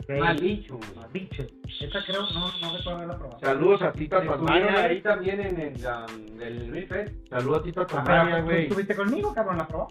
Ok. 0.00 0.20
Malbicho. 0.20 0.78
Más 0.96 1.12
bicho. 1.12 1.42
Esta 1.80 2.04
creo, 2.06 2.22
no, 2.32 2.46
no 2.60 2.76
recuerdo 2.76 2.90
haberla 2.96 3.18
probado. 3.18 3.40
Saludos 3.40 3.82
a 3.82 3.92
Tita 3.92 4.22
Tasmania. 4.22 4.84
ahí 4.84 5.00
también 5.02 5.40
en 5.40 5.60
el 5.60 5.74
um, 5.86 6.36
del 6.38 6.72
Real 6.72 6.86
Fest, 6.86 7.28
Saludos 7.28 7.58
a 7.58 7.62
Tita 7.64 7.80
Ah, 7.82 7.86
Tasmania, 7.86 8.24
pero, 8.34 8.38
¿Tú 8.40 8.44
güey. 8.46 8.62
estuviste 8.62 8.94
conmigo, 8.96 9.34
cabrón? 9.34 9.58
¿La 9.58 9.66
probó? 9.66 9.88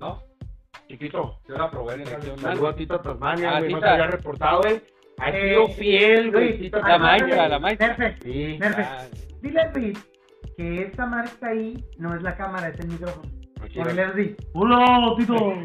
¿no? 0.00 0.22
Chiquito. 0.88 1.38
Yo 1.48 1.56
la 1.56 1.70
probé 1.70 1.94
en 1.94 2.00
Legión. 2.00 2.38
Saludos 2.38 2.74
a 2.74 2.76
Tita 2.76 3.00
Tasmania, 3.02 3.50
Ah, 3.56 3.58
güey. 3.60 3.72
No 3.72 3.78
Tita. 3.78 3.92
había 3.92 4.06
reportado, 4.08 4.60
güey. 4.62 4.82
Ha 5.18 5.30
Eh, 5.30 5.48
sido 5.50 5.68
fiel, 5.68 6.32
güey. 6.32 6.70
La 6.70 6.98
Maica, 6.98 7.48
la 7.48 7.58
Maica. 7.58 7.86
Perfecto. 7.88 8.26
Sí. 8.26 8.56
Perfecto. 8.58 9.16
Dile 9.42 9.60
a 9.60 9.72
Luis 9.72 10.08
que 10.56 10.82
esta 10.82 11.06
marca 11.06 11.46
ahí 11.48 11.84
no 11.98 12.14
es 12.14 12.22
la 12.22 12.36
cámara, 12.36 12.68
es 12.68 12.78
el 12.80 12.88
micrófono. 12.88 13.30
Así. 13.62 14.36
Hola, 14.54 15.14
Tito. 15.16 15.36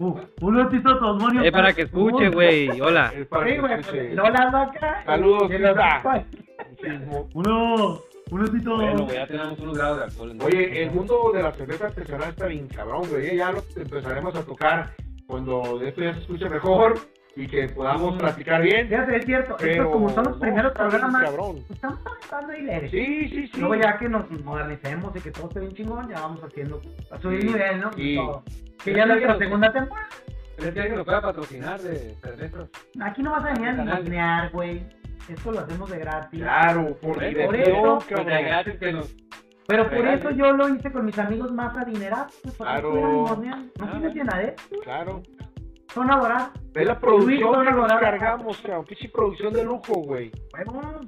Uh, 0.00 0.16
hola, 0.42 0.68
Tito 0.68 0.96
Tasmania. 0.96 1.42
Es 1.42 1.50
para 1.50 1.72
que 1.72 1.82
escuche, 1.82 2.28
güey. 2.28 2.80
Hola. 2.80 3.12
Es 3.16 3.26
para 3.26 3.46
Sí, 3.46 3.52
que 3.54 3.60
güey, 3.60 3.80
escuche. 3.80 4.14
no 4.14 4.30
la 4.30 4.38
hago 4.38 4.56
acá. 4.58 5.02
Saludos, 5.04 5.50
Y 5.50 5.58
la- 5.58 5.72
Tita. 5.72 6.26
Muchísimo. 6.70 7.28
Hola, 7.34 7.98
hola, 8.30 8.44
Tito. 8.52 8.76
bueno, 8.76 9.08
ya 9.12 9.26
tenemos 9.26 9.58
unos 9.58 9.76
grados 9.76 9.98
de 9.98 10.04
alcohol. 10.04 10.36
¿no? 10.36 10.44
Oye, 10.44 10.82
el 10.84 10.90
mundo 10.92 11.32
de 11.34 11.42
la 11.42 11.50
cerveza 11.50 11.86
artesanal 11.86 12.28
está 12.28 12.46
bien 12.46 12.68
cabrón, 12.68 13.08
güey. 13.10 13.36
Ya 13.38 13.50
lo 13.50 13.60
empezaremos 13.74 14.36
a 14.36 14.42
tocar 14.44 14.90
cuando 15.26 15.80
esto 15.82 16.00
ya 16.00 16.14
se 16.14 16.20
escuche 16.20 16.48
mejor 16.48 16.94
y 17.38 17.46
que 17.46 17.68
podamos 17.68 18.16
platicar 18.18 18.60
bien. 18.62 18.88
Fíjate, 18.88 19.16
es 19.16 19.24
cierto. 19.24 19.56
Pero 19.58 19.72
Esto, 19.72 19.90
como 19.92 20.08
son 20.08 20.24
los 20.24 20.34
no, 20.34 20.40
primeros 20.40 20.72
programas, 20.72 21.22
cabrón. 21.22 21.64
estamos 21.70 22.48
de 22.48 22.62
leer. 22.62 22.90
Sí, 22.90 23.28
sí, 23.28 23.46
sí. 23.46 23.60
Luego 23.60 23.76
ya 23.76 23.96
que 23.96 24.08
nos 24.08 24.28
modernicemos 24.42 25.14
y 25.16 25.20
que 25.20 25.30
todo 25.30 25.46
esté 25.48 25.60
bien 25.60 25.72
chingón, 25.72 26.08
ya 26.08 26.20
vamos 26.20 26.42
haciendo, 26.42 26.80
a 27.12 27.18
subir 27.20 27.42
Sí, 27.42 27.46
nivel, 27.46 27.80
¿no? 27.80 27.92
sí. 27.92 28.16
Todo. 28.16 28.42
Que 28.84 28.94
ya 28.94 29.06
nuestra 29.06 29.38
segunda 29.38 29.72
temporada. 29.72 30.08
¿Crees 30.56 30.74
que 30.74 30.80
alguien 30.80 30.96
nos 30.96 31.04
pueda 31.06 31.20
patrocinar 31.22 31.80
de 31.80 32.14
cervezas? 32.20 32.68
Aquí 33.00 33.22
no 33.22 33.30
vas 33.30 33.44
a 33.44 33.52
venir 33.52 33.68
a 33.68 33.72
ningunear, 33.72 34.50
güey. 34.50 34.82
Esto 35.28 35.52
lo 35.52 35.60
hacemos 35.60 35.88
de 35.90 35.98
gratis. 35.98 36.40
Claro, 36.40 36.96
por 37.00 37.14
Por 37.14 37.22
eso, 37.24 37.98
Pues 38.08 38.26
de 38.26 38.42
gratis 38.42 38.74
que 38.80 38.92
nos... 38.92 39.14
Pero 39.68 39.84
por 39.84 39.92
Regales. 39.98 40.20
eso 40.20 40.30
yo 40.30 40.50
lo 40.52 40.68
hice 40.70 40.90
con 40.90 41.04
mis 41.04 41.18
amigos 41.18 41.52
más 41.52 41.76
adinerados. 41.76 42.34
pues, 42.42 42.56
Claro. 42.56 42.92
No 42.94 43.36
bueno. 43.36 44.08
llenadera. 44.14 44.54
Claro. 44.82 45.22
Son 45.94 46.10
adorados. 46.10 46.50
Ve 46.72 46.84
la 46.84 46.98
producción 46.98 47.52
Luis, 47.54 47.68
que 47.68 47.74
nos 47.74 47.92
cargamos, 48.00 48.58
cabrón. 48.58 48.84
Pinche 48.84 49.08
producción 49.08 49.52
de 49.54 49.64
lujo, 49.64 49.94
güey. 50.02 50.30
Bueno, 50.52 51.00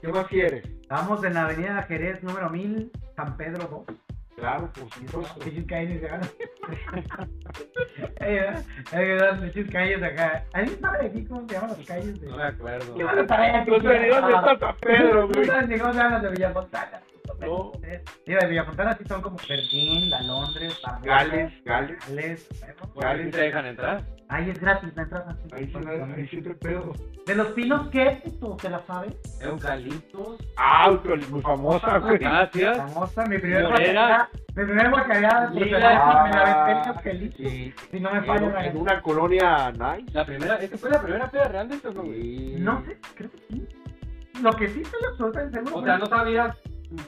¿Qué 0.00 0.08
más 0.08 0.26
quieres? 0.28 0.64
estamos 0.80 1.22
en 1.24 1.34
la 1.34 1.44
avenida 1.44 1.82
Jerez 1.82 2.22
número 2.22 2.48
1000, 2.48 2.90
San 3.16 3.36
Pedro 3.36 3.84
2. 3.86 3.98
Claro, 4.36 4.70
por 4.72 4.88
supuesto. 4.94 5.40
Pinches 5.44 5.66
calles 5.66 6.04
acá. 6.04 6.20
Eh, 8.20 8.54
pinches 9.42 9.70
calles 9.72 10.02
acá. 10.02 10.44
¿Alguien 10.52 10.80
sabe 10.80 11.06
aquí 11.06 11.24
cómo 11.24 11.46
se 11.48 11.54
llaman 11.54 11.70
las 11.70 11.86
calles? 11.86 12.20
De... 12.20 12.26
No 12.28 12.36
me 12.36 12.42
acuerdo. 12.44 12.94
¿Qué 12.94 13.04
van 13.04 13.18
a 13.18 13.26
saber? 13.28 13.68
No 13.68 13.80
sé 13.80 14.00
ni 14.00 14.08
dónde 14.08 14.34
está 14.34 14.58
San 14.58 14.76
Pedro, 14.80 15.20
No 15.22 15.28
güey. 15.28 15.44
sabes 15.46 15.68
ni 15.68 15.78
cómo 15.78 15.92
se 15.92 15.98
llaman 15.98 16.12
las 16.12 16.22
de 16.22 16.30
Villafontana. 16.30 17.00
No. 17.40 17.72
Digo, 18.26 18.40
de 18.40 18.46
Villafontana 18.46 18.96
sí 18.96 19.04
son 19.08 19.22
como 19.22 19.36
Berlín, 19.48 20.10
la 20.10 20.22
Londres, 20.22 20.80
la 20.84 20.98
Gales, 21.02 21.52
Gales. 21.64 21.98
Gales. 22.06 22.48
Sí 23.24 23.30
te 23.30 23.40
dejan 23.40 23.66
entrar. 23.66 24.02
Ahí 24.30 24.50
es 24.50 24.60
gratis 24.60 24.94
la 24.94 25.02
entrada. 25.02 25.36
Ahí 25.52 25.66
sí, 25.66 25.78
ahí 26.16 26.28
sí 26.28 26.42
te 26.42 26.54
pedo. 26.54 26.92
De 27.26 27.34
los 27.34 27.48
pinos, 27.48 27.88
¿qué? 27.88 28.22
¿Tú 28.38 28.56
te 28.56 28.68
la 28.68 28.82
sabes? 28.86 29.14
Eucaliptos. 29.40 30.38
Ah, 30.56 30.90
muy 31.30 31.40
famosa, 31.40 31.98
güey. 31.98 32.18
Gracias. 32.18 32.76
Famosa, 32.76 33.24
mi 33.24 33.38
primer 33.38 33.62
Morera. 33.64 33.70
guacareada. 33.70 34.30
Mi 34.54 34.64
primer 34.64 34.90
guacareada 34.90 35.50
me 35.50 35.66
la 35.66 36.62
aventé 36.64 36.90
en 36.90 36.96
Eucalipto. 36.96 37.38
Sí. 37.38 37.74
Si 37.90 38.00
no 38.00 38.12
me 38.12 38.22
falla 38.22 38.48
la 38.50 38.66
en 38.66 38.76
una 38.76 39.00
colonia 39.00 39.72
nice. 39.72 40.12
La 40.12 40.26
primera, 40.26 40.56
¿esta 40.56 40.76
fue 40.76 40.90
la 40.90 41.00
primera 41.00 41.30
peda 41.30 41.44
real 41.44 41.68
de 41.68 41.74
esto, 41.76 41.92
no, 41.94 42.02
güey? 42.02 42.22
Sí. 42.22 42.56
No 42.58 42.84
sé, 42.84 42.98
creo 43.14 43.30
que 43.30 43.38
sí. 43.48 43.68
Lo 44.42 44.52
que 44.52 44.68
sí 44.68 44.82
estoy 44.82 45.00
absolutamente 45.10 45.58
seguro. 45.58 45.76
O 45.76 45.84
sea, 45.84 45.98
no 45.98 46.06
sabías 46.06 46.56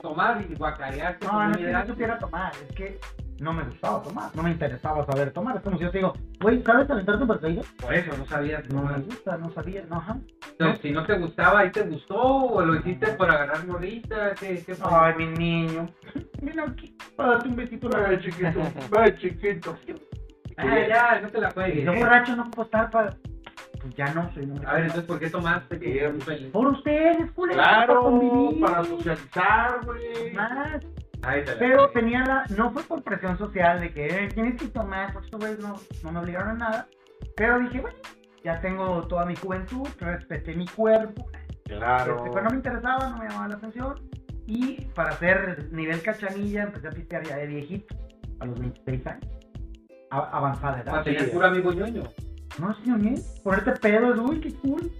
tomar 0.02 0.44
y 0.48 0.54
guacareaste 0.54 1.26
No, 1.26 1.48
no 1.48 1.58
no 1.58 1.86
supiera 1.86 2.18
tomar, 2.18 2.52
es 2.68 2.74
que 2.74 2.98
no 3.40 3.52
me 3.54 3.64
gustaba 3.64 4.02
tomar, 4.02 4.30
no 4.36 4.42
me 4.42 4.50
interesaba 4.50 5.04
saber 5.06 5.32
tomar. 5.32 5.56
Es 5.56 5.62
como 5.62 5.78
si 5.78 5.84
yo 5.84 5.90
te 5.90 5.98
digo, 5.98 6.12
güey, 6.40 6.62
¿sabes 6.62 6.86
calentarte 6.86 7.22
un 7.22 7.28
perseguido? 7.28 7.62
Por 7.80 7.94
eso, 7.94 8.16
no 8.16 8.26
sabías. 8.26 8.68
No 8.68 8.82
No, 8.82 8.88
me 8.90 8.98
gusta, 8.98 9.36
no 9.38 9.50
sabía, 9.52 9.82
no, 9.88 9.96
ajá. 9.96 10.18
Entonces, 10.52 10.82
si 10.82 10.90
no 10.92 11.04
te 11.06 11.14
gustaba, 11.18 11.60
ahí 11.60 11.70
te 11.72 11.82
gustó, 11.82 12.16
o 12.22 12.60
lo 12.62 12.74
hiciste 12.76 13.06
por 13.14 13.30
agarrar 13.30 13.66
morrita, 13.66 14.34
¿qué, 14.38 14.62
qué 14.64 14.74
fue? 14.74 14.88
Ay, 14.90 15.14
mi 15.16 15.26
niño. 15.26 15.88
Ven 16.42 16.60
aquí, 16.60 16.94
para 17.16 17.30
darte 17.32 17.48
un 17.48 17.56
besito 17.56 17.86
en 17.86 18.02
la 18.02 18.08
Ay, 18.08 18.20
chiquito. 18.20 18.62
Ay, 18.98 19.16
chiquito. 19.18 19.76
Ah, 20.58 20.78
ya, 20.86 21.20
no 21.22 21.28
te 21.30 21.40
la 21.40 21.50
juegues. 21.52 21.84
yo 21.84 21.94
borracho 21.94 22.36
no 22.36 22.50
puedo 22.50 22.66
estar 22.66 22.90
para... 22.90 23.16
Pues 23.80 23.94
ya 23.94 24.12
no 24.12 24.30
soy 24.34 24.44
un 24.44 24.66
A 24.66 24.74
ver, 24.74 24.82
entonces, 24.82 25.04
¿por 25.06 25.18
qué 25.18 25.30
tomaste? 25.30 25.78
Feliz? 25.78 26.50
Por 26.52 26.66
ustedes, 26.66 27.30
culero, 27.30 27.58
Claro, 27.58 28.00
convivir. 28.02 28.60
para 28.60 28.84
socializar, 28.84 29.80
güey. 29.86 30.34
Más. 30.34 30.82
Pero 31.58 31.90
tenía 31.90 32.24
la, 32.24 32.44
no 32.56 32.70
fue 32.72 32.82
por 32.84 33.02
presión 33.02 33.36
social 33.38 33.80
de 33.80 33.92
que 33.92 34.06
eh, 34.06 34.28
tienes 34.34 34.60
que 34.60 34.68
tomar, 34.68 35.12
porque 35.12 35.26
estos 35.26 35.40
güeyes 35.40 35.58
no, 35.60 35.76
no 36.02 36.12
me 36.12 36.20
obligaron 36.20 36.50
a 36.50 36.54
nada. 36.54 36.88
Pero 37.36 37.58
dije, 37.60 37.80
bueno, 37.80 37.96
ya 38.42 38.60
tengo 38.60 39.06
toda 39.06 39.24
mi 39.26 39.36
juventud, 39.36 39.86
respeté 39.98 40.54
mi 40.54 40.66
cuerpo, 40.66 41.26
Claro. 41.64 42.16
este, 42.16 42.30
pero 42.30 42.42
no 42.44 42.50
me 42.50 42.56
interesaba, 42.56 43.10
no 43.10 43.18
me 43.18 43.28
llamaba 43.28 43.48
la 43.48 43.54
atención. 43.56 43.94
Y 44.46 44.84
para 44.94 45.10
hacer 45.10 45.68
nivel 45.72 46.02
cachanilla, 46.02 46.64
empecé 46.64 46.88
a 46.88 46.90
pistear 46.90 47.22
ya 47.24 47.36
de 47.36 47.46
viejito, 47.46 47.94
a 48.40 48.46
los 48.46 48.58
26 48.58 49.06
años. 49.06 49.24
A- 50.10 50.30
avanzada 50.38 50.80
edad. 50.80 50.90
Para 50.90 51.04
tener 51.04 51.30
puro 51.30 51.46
amigo 51.46 51.72
ñoño. 51.72 52.02
No, 52.58 52.74
sí, 52.74 52.82
ñoñé. 52.86 53.14
Ponerte 53.44 53.72
pedo 53.72 54.24
uy, 54.24 54.40
qué 54.40 54.52
cool. 54.54 54.90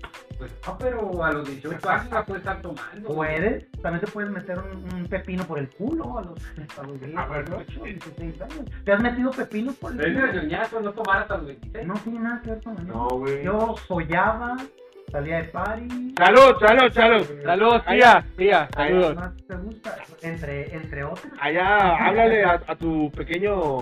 Pues 0.40 0.52
no, 0.66 0.78
pero 0.78 1.22
a 1.24 1.32
los 1.32 1.46
18 1.46 1.88
años 1.90 2.10
la 2.12 2.24
puedes 2.24 2.40
estar 2.42 2.60
tomando. 2.62 3.08
Puedes, 3.14 3.70
también 3.82 4.00
te 4.04 4.10
puedes 4.10 4.30
meter 4.30 4.58
un, 4.58 4.92
un 4.94 5.06
pepino 5.06 5.44
por 5.44 5.58
el 5.58 5.68
culo 5.68 6.18
a 6.18 6.22
los, 6.22 6.38
a 6.78 6.82
los 6.82 6.98
10, 7.00 7.16
A 7.16 7.26
ver, 7.26 7.44
18, 7.66 7.84
16 7.84 8.40
años. 8.42 8.64
¿Te 8.84 8.92
has 8.92 9.02
metido 9.02 9.30
pepinos 9.30 9.76
por 9.76 9.92
el 9.92 9.98
culo? 10.14 10.26
ese 10.26 10.36
ñoñazo 10.38 10.80
no 10.80 10.92
tomar 10.92 11.18
hasta 11.18 11.36
los 11.36 11.46
26. 11.46 11.86
No 11.86 11.94
tiene 11.94 12.20
nada 12.20 12.40
que 12.42 12.50
ver 12.50 12.62
con 12.64 12.72
eso. 12.74 12.82
No, 12.84 13.08
güey. 13.10 13.44
Yo 13.44 13.76
follaba, 13.86 14.56
salía 15.12 15.36
de 15.36 15.44
party. 15.44 16.14
Salud, 16.16 16.56
salud, 16.66 16.92
salud. 16.94 17.26
Saludos, 17.44 17.82
Allá, 17.86 18.24
tía, 18.36 18.36
tía, 18.36 18.68
saludos. 18.74 19.16
más 19.16 19.36
te 19.46 19.54
gusta? 19.56 19.96
Entre, 20.22 20.74
entre 20.74 21.04
otras. 21.04 21.32
allá, 21.40 21.96
háblale 22.06 22.44
a, 22.44 22.62
a 22.66 22.74
tu 22.76 23.10
pequeño 23.12 23.78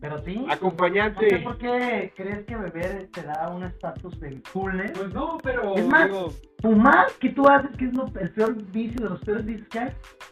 Pero 0.00 0.18
sí. 0.24 0.34
¿Por 0.34 0.46
qué, 0.46 0.52
acompañante. 0.52 1.38
por 1.40 1.58
qué 1.58 2.12
crees 2.16 2.46
que 2.46 2.56
beber 2.56 3.08
te 3.12 3.22
da 3.22 3.48
un 3.50 3.64
estatus 3.64 4.18
de 4.20 4.40
coolness? 4.52 4.92
Pues 4.92 5.12
no, 5.12 5.36
pero. 5.42 5.74
Es 5.76 5.86
más, 5.86 6.06
digo, 6.06 6.28
Fumar, 6.62 7.06
que 7.20 7.28
tú 7.30 7.46
haces, 7.48 7.70
que 7.76 7.84
es 7.86 7.94
lo- 7.94 8.10
el 8.18 8.30
peor 8.32 8.54
vicio 8.72 9.02
de 9.04 9.10
los 9.10 9.20
peores 9.20 9.44
vicios 9.44 9.68
que 9.68 9.78
hay. 9.78 9.90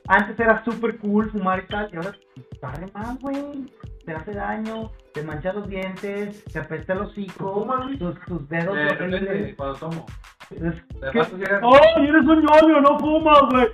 Antes 0.09 0.41
era 0.41 0.65
súper 0.65 0.97
cool 0.99 1.31
fumar 1.31 1.65
y 1.65 1.67
tal, 1.67 1.89
y 1.93 1.97
ahora 1.97 2.13
está 2.51 2.71
re 2.73 2.87
mal, 2.95 3.19
güey. 3.21 3.67
Te 4.07 4.15
hace 4.15 4.33
daño, 4.33 4.91
te 5.13 5.23
mancha 5.23 5.53
los 5.53 5.69
dientes, 5.69 6.43
te 6.45 6.59
apesta 6.59 6.95
el 6.95 7.01
hocico, 7.01 7.67
tus, 7.99 8.19
tus 8.27 8.49
dedos 8.49 8.75
de 8.75 8.89
repente, 8.89 9.55
cuando 9.57 9.75
tomo. 9.79 10.07
Es- 10.51 10.61
llegas- 10.95 11.31
¡Ay, 11.63 12.07
eres 12.09 12.23
un 12.25 12.43
ñoño! 12.43 12.81
¡No 12.81 12.99
fumas, 12.99 13.41
güey! 13.51 13.67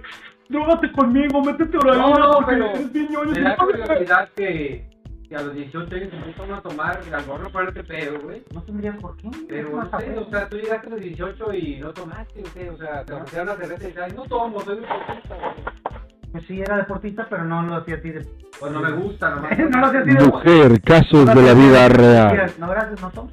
¡Drógate 0.49 0.91
conmigo! 0.93 1.41
¡Métete 1.41 1.77
ahora 1.77 1.97
No, 1.97 2.15
no, 2.19 2.31
porque 2.33 2.51
pero 2.53 2.67
eres 2.71 2.93
bien 2.93 3.09
ñoño! 3.13 3.57
Curiosidad 3.57 4.29
que, 4.35 4.91
que 5.29 5.37
a 5.37 5.43
los 5.43 5.55
18 5.55 5.95
años 5.95 6.13
empieza 6.13 6.43
uno 6.43 6.57
a 6.57 6.63
tomar 6.63 7.01
al 7.13 7.25
gorro 7.25 7.51
ponerte 7.51 7.85
pedo, 7.85 8.21
güey. 8.21 8.43
No 8.53 8.63
tendrías 8.63 8.97
por 8.99 9.17
qué. 9.17 9.31
Pero 9.49 9.71
no 9.71 9.85
no 9.85 10.01
sé, 10.01 10.19
o 10.19 10.31
sea, 10.31 10.49
tú 10.49 10.57
llegaste 10.57 10.87
a 10.87 10.91
los 10.91 11.01
18 11.01 11.55
y 11.55 11.77
no 11.81 11.93
tomaste, 11.93 12.41
o 12.41 12.55
qué, 12.55 12.71
o 12.71 12.77
sea, 12.77 13.05
te 13.05 13.13
ofrecieron 13.15 13.49
una 13.49 13.57
cerveza 13.57 13.85
y 13.85 13.87
dices, 13.87 14.15
no 14.15 14.25
tomo, 14.25 14.61
soy 14.61 14.81
deportista, 14.81 15.35
güey. 15.37 15.85
Pues 16.33 16.47
sí, 16.49 16.61
era 16.61 16.77
deportista, 16.79 17.27
pero 17.31 17.45
no 17.45 17.63
lo 17.63 17.77
hacía 17.77 17.95
así 17.95 18.11
de... 18.11 18.27
Pues 18.59 18.73
no 18.73 18.81
me 18.81 18.91
gusta, 18.91 19.31
nomás. 19.31 19.57
no 19.71 19.81
lo 19.81 19.87
hacía 19.87 20.01
así 20.01 20.11
de... 20.11 20.25
Mujer, 20.25 20.81
casos 20.83 21.27
No, 21.27 21.35
de 21.35 21.43
la 21.43 21.55
no, 21.55 21.61
vida 21.61 21.89
no, 21.89 21.95
real. 21.95 22.53
No, 22.59 22.69
gracias, 22.69 23.01
no 23.01 23.11
tomo. 23.11 23.31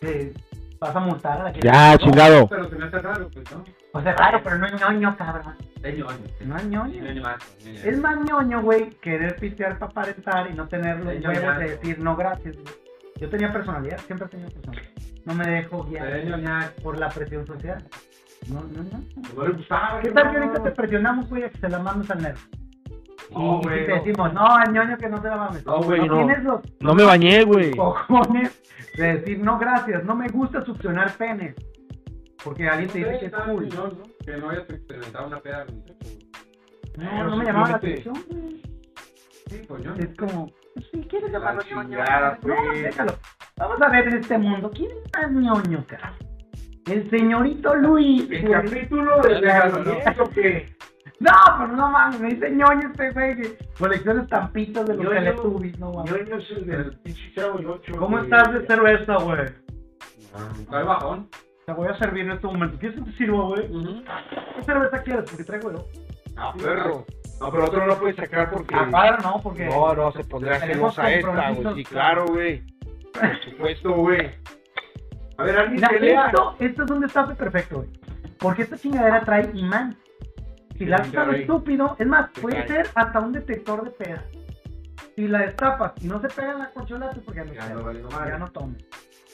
Eh, 0.00 0.32
vas 0.80 0.96
a 0.96 1.00
multar 1.00 1.40
a 1.40 1.44
la 1.44 1.52
que... 1.52 1.60
Ya, 1.60 1.92
No, 1.92 1.98
chingado. 1.98 2.48
Pero 2.48 2.70
se 2.70 2.76
me 2.76 2.84
hace 2.86 2.98
raro, 2.98 3.28
pues, 3.28 3.52
¿no? 3.52 3.62
O 3.98 4.02
sea, 4.02 4.14
raro, 4.14 4.40
pero 4.44 4.58
no 4.58 4.66
es 4.66 4.80
ñoño, 4.80 5.16
cabrón. 5.16 5.54
Es 5.82 5.96
ñoño. 5.98 6.18
No 6.46 6.56
es 6.56 6.64
ñoño. 6.66 7.02
ñoño 7.02 7.22
más. 7.22 7.36
ñoño. 7.64 7.80
Es 7.84 7.98
más 8.00 8.16
ñoño, 8.24 8.62
güey, 8.62 8.90
querer 9.00 9.36
pistear 9.36 9.78
para 9.78 9.90
aparentar 9.90 10.50
y 10.50 10.54
no 10.54 10.66
tener 10.68 10.98
los 11.04 11.14
Es 11.14 11.24
huevos 11.24 11.58
de 11.58 11.68
decir 11.70 11.98
no 11.98 12.16
gracias. 12.16 12.56
güey. 12.56 12.74
Yo 13.20 13.28
tenía 13.28 13.52
personalidad, 13.52 13.98
siempre 14.00 14.26
he 14.26 14.30
tenido 14.30 14.50
personalidad. 14.50 14.88
No 15.24 15.34
me 15.34 15.46
dejo 15.46 15.84
guiar 15.84 16.72
por 16.82 16.98
la 16.98 17.08
presión 17.08 17.46
social. 17.46 17.84
No, 18.48 18.60
no, 18.62 18.82
no. 18.84 20.00
¿Qué 20.00 20.10
tal 20.12 20.30
que 20.30 20.38
ahorita 20.38 20.62
te 20.62 20.70
presionamos, 20.70 21.28
güey, 21.28 21.42
a 21.44 21.50
que 21.50 21.58
se 21.58 21.68
la 21.68 21.80
mandes 21.80 22.10
al 22.10 22.22
nerd? 22.22 22.38
No, 23.32 23.60
y 23.60 23.64
güey, 23.66 23.80
si 23.80 23.84
te 23.86 23.88
no. 23.90 23.96
decimos, 23.96 24.32
no, 24.32 24.62
el 24.64 24.72
ñoño 24.72 24.96
que 24.96 25.08
no 25.08 25.20
se 25.20 25.28
la 25.28 25.36
mames. 25.36 25.66
No, 25.66 25.82
güey, 25.82 26.06
no. 26.06 26.14
tienes 26.18 26.44
los 26.44 26.60
No 26.80 26.94
me 26.94 27.02
bañé, 27.04 27.42
güey. 27.44 27.72
cojones 27.76 28.62
de 28.96 29.18
decir, 29.18 29.38
no, 29.40 29.58
gracias, 29.58 30.04
no 30.04 30.14
me 30.14 30.28
gusta 30.28 30.64
succionar 30.64 31.10
penes. 31.12 31.54
Porque 32.44 32.68
alguien 32.68 32.90
te 32.90 32.98
dice 32.98 33.18
que 33.18 33.26
es 33.26 33.32
cool. 33.32 33.68
¿no? 33.68 33.92
Que 34.24 34.36
no 34.36 34.50
hayas 34.50 34.68
experimentado 34.70 35.26
una 35.26 35.40
peda 35.40 35.62
a 35.62 35.64
los 35.64 35.74
18, 35.84 35.98
güey. 36.04 36.18
No, 36.96 37.24
no 37.24 37.36
me 37.36 37.44
llamaba 37.44 37.68
la 37.70 37.76
atención, 37.76 38.14
güey. 38.30 38.62
Sí, 39.48 39.62
pues 39.66 39.84
ñoño. 39.84 40.02
Es 40.02 40.16
como, 40.16 40.50
pues, 40.74 40.86
si 40.92 41.00
quieres 41.02 41.32
llamarlo 41.32 41.60
La 41.62 41.68
ñoño. 41.76 41.88
chingada, 41.88 42.34
No, 42.34 42.40
pues. 42.40 42.82
déjalo. 42.82 43.12
Vamos 43.56 43.82
a 43.82 43.88
ver 43.88 44.08
en 44.08 44.16
este 44.18 44.38
mundo, 44.38 44.70
¿quién 44.74 44.90
es 44.90 45.12
más 45.12 45.30
ñoño, 45.32 45.84
cara? 45.86 46.14
El 46.86 47.10
señorito 47.10 47.74
Luis. 47.74 48.30
El 48.30 48.50
capítulo 48.50 49.20
de 49.22 49.40
regalamiento 49.40 50.30
que. 50.30 50.76
No, 51.20 51.32
pero 51.58 51.68
no 51.76 51.90
mames, 51.90 52.20
me 52.20 52.28
dice 52.28 52.50
ñoño 52.50 52.88
este 52.90 53.10
güey 53.10 53.36
que 53.36 53.58
colecciona 53.78 54.22
estampitas 54.22 54.86
de 54.86 54.94
los. 54.94 55.08
Teletubbies, 55.08 55.78
no 55.78 55.92
mames. 55.92 56.12
Ñoño 56.12 56.36
es 56.36 56.50
el 56.52 56.66
del 56.66 56.98
pinche 57.00 57.32
chavo 57.34 57.60
y 57.60 57.64
ocho. 57.64 57.92
¿Cómo 57.98 58.16
que- 58.18 58.22
estás 58.24 58.52
de 58.54 58.66
cerveza, 58.66 59.16
güey? 59.16 59.46
Trae 60.70 60.84
bajón. 60.84 61.28
Te 61.68 61.74
voy 61.74 61.86
a 61.86 61.98
servir 61.98 62.24
en 62.24 62.30
este 62.30 62.46
momento. 62.46 62.78
¿Quieres 62.78 62.98
que 62.98 63.04
te 63.10 63.16
sirva, 63.18 63.44
güey? 63.44 63.68
¿Qué 64.56 64.62
cerveza 64.64 65.02
quieres? 65.02 65.28
Porque 65.28 65.44
traigo 65.44 65.70
yo. 65.70 65.86
Ah, 66.34 66.54
perro. 66.56 67.04
No, 67.40 67.50
pero 67.50 67.64
otro 67.66 67.80
no 67.80 67.86
lo 67.88 67.98
puedes 67.98 68.16
sacar 68.16 68.50
porque. 68.50 68.74
Apaga, 68.74 69.18
no, 69.18 69.38
porque. 69.42 69.66
No, 69.66 69.94
no, 69.94 70.10
se 70.12 70.24
Tenemos 70.24 70.94
celosa 70.94 71.12
esta, 71.12 71.50
güey. 71.50 71.74
Sí, 71.74 71.84
claro, 71.84 72.24
güey. 72.28 72.62
Por 73.12 73.44
supuesto, 73.44 73.92
güey. 73.92 74.30
A 75.36 75.42
ver, 75.42 75.58
alguien 75.58 75.74
Mira, 75.74 75.88
que 75.90 76.14
esto, 76.14 76.56
esto 76.58 76.84
es 76.84 76.90
un 76.90 77.00
destape 77.00 77.34
perfecto, 77.34 77.76
güey. 77.76 77.88
Porque 78.38 78.62
esta 78.62 78.78
chingadera 78.78 79.20
trae 79.20 79.50
imán. 79.52 79.94
Si 80.78 80.86
la 80.86 80.96
haces 80.96 81.14
a 81.18 81.26
lo 81.26 81.32
estúpido, 81.32 81.96
es 81.98 82.06
más, 82.06 82.30
Se 82.34 82.40
puede 82.40 82.64
cae. 82.64 82.68
ser 82.68 82.88
hasta 82.94 83.20
un 83.20 83.32
detector 83.32 83.84
de 83.84 83.90
pedas. 83.90 84.24
Si 85.14 85.28
la 85.28 85.40
destapas 85.40 85.92
y 86.02 86.06
no 86.06 86.18
se 86.22 86.28
pega 86.28 86.52
en 86.52 86.60
la 86.60 86.70
corcholata, 86.70 87.18
porque 87.26 87.40
ya 87.40 87.44
no, 87.44 87.52
Ya 87.52 87.68
no 87.74 87.84
vale 87.84 88.30
ya 88.30 88.38
no 88.38 88.48
tomes. 88.52 88.82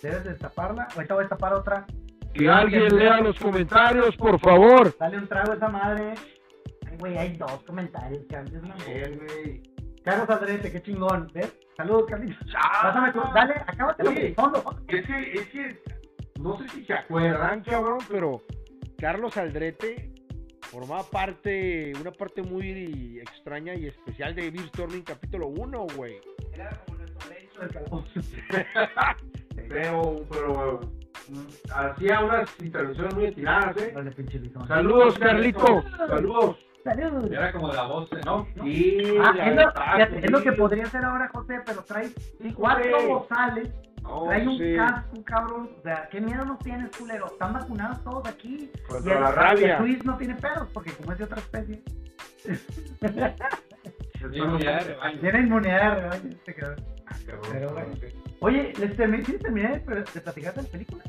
Debes 0.03 0.24
destaparla. 0.24 0.89
Ahorita 0.97 1.14
voy 1.14 1.20
a 1.20 1.28
destapar 1.28 1.53
otra. 1.53 1.87
Que 2.35 2.49
alguien 2.49 2.97
lea 2.97 3.20
los 3.20 3.39
comentarios, 3.39 4.16
por 4.16 4.39
favor. 4.41 4.97
Dale 4.99 5.18
un 5.18 5.28
trago 5.28 5.53
a 5.53 5.55
esa 5.55 5.68
madre. 5.68 6.14
Ay, 6.87 6.97
güey, 6.99 7.16
hay 7.16 7.37
dos 7.37 7.62
comentarios 7.64 8.24
que 8.28 8.37
antes 8.37 8.62
no. 8.62 8.74
Él, 8.89 9.20
güey. 9.24 9.62
Carlos 10.03 10.28
Andrete, 10.28 10.70
qué 10.72 10.82
chingón. 10.82 11.30
¿Ves? 11.32 11.57
Saludos, 11.76 12.05
Carlitos. 12.09 12.53
Pásame 12.82 13.12
tu. 13.12 13.20
Dale, 13.32 13.55
acábatelo. 13.66 14.11
Oye. 14.11 14.35
Fondo, 14.35 14.61
fondo. 14.61 14.82
Es 14.89 15.07
que, 15.07 15.32
es 15.32 15.49
que. 15.49 15.82
No 16.41 16.59
sé 16.59 16.68
si 16.70 16.85
se 16.85 16.93
acuerdan, 16.93 17.62
cabrón, 17.62 17.99
pero 18.11 18.43
Carlos 18.99 19.37
Aldrete 19.37 20.12
formaba 20.61 21.05
parte, 21.05 21.93
una 22.01 22.11
parte 22.11 22.43
muy 22.43 23.20
extraña 23.20 23.74
y 23.74 23.87
especial 23.87 24.35
de 24.35 24.51
Beer 24.51 24.66
Storming 24.68 25.03
capítulo 25.03 25.47
1, 25.47 25.87
güey. 25.97 26.20
Era 26.53 26.70
como 26.85 26.99
nuestro 26.99 27.30
lecho 27.30 27.61
del 27.61 27.70
calabozo. 27.70 28.20
Pero, 29.68 30.26
pero. 30.30 30.80
Hacía 31.75 32.20
unas 32.20 32.49
intervenciones 32.61 33.14
muy 33.14 33.25
estiradas, 33.27 33.77
¿eh? 33.79 33.93
Dale, 33.95 34.11
pinche. 34.12 34.41
Saludos, 34.68 35.18
Carlito. 35.18 35.83
Saludos. 36.07 36.57
Saludos. 36.85 37.31
Era 37.31 37.51
como 37.53 37.72
la 37.72 37.85
voz, 37.87 38.11
¿no? 38.27 38.47
Sí, 38.62 39.16
Ah, 39.22 39.33
es 39.39 39.57
lo, 39.57 39.72
fíjate, 39.72 40.18
es 40.27 40.31
lo 40.31 40.43
que 40.43 40.53
podría 40.53 40.85
hacer 40.85 41.03
ahora 41.05 41.31
José, 41.33 41.61
pero 41.64 41.83
trae 41.83 42.09
Sí, 42.09 42.53
cuatro 42.55 43.09
bozales, 43.09 43.70
No, 44.03 44.25
trae 44.27 44.47
un 44.47 44.59
sí. 44.59 44.77
casco, 44.77 45.25
cabrón. 45.25 45.70
O 45.79 45.83
sea, 45.83 46.09
¿qué 46.11 46.20
miedo 46.20 46.45
no 46.45 46.59
tienes, 46.59 46.95
culero? 46.95 47.27
Están 47.27 47.55
vacunados 47.55 48.05
todos 48.05 48.29
aquí. 48.29 48.70
Contra 48.87 49.14
y 49.14 49.16
el, 49.16 49.22
la 49.22 49.31
rabia. 49.33 49.81
Luis 49.81 50.05
no 50.05 50.18
tiene 50.18 50.35
pedos, 50.35 50.68
porque 50.75 50.93
como 50.93 51.12
es 51.12 51.18
de 51.18 51.25
otra 51.25 51.39
especie. 51.39 51.83
Inmunidad 54.33 54.81
de 54.81 54.95
rebaño. 54.95 55.20
tiene 55.20 55.39
inmunidad 55.41 55.95
de 55.95 56.01
rebaño 56.01 56.31
este 56.31 56.55
cabrón. 56.55 56.85
Cabrón, 57.27 57.49
Pero, 57.53 57.66
no 57.66 57.72
bueno. 57.72 57.95
Oye, 58.41 58.72
¿les 58.79 58.97
terminé, 58.97 59.25
¿sí 59.25 59.39
terminé 59.39 59.68
de, 59.68 59.81
platicar 59.81 60.55
de 60.55 60.62
la 60.62 60.68
película? 60.68 61.05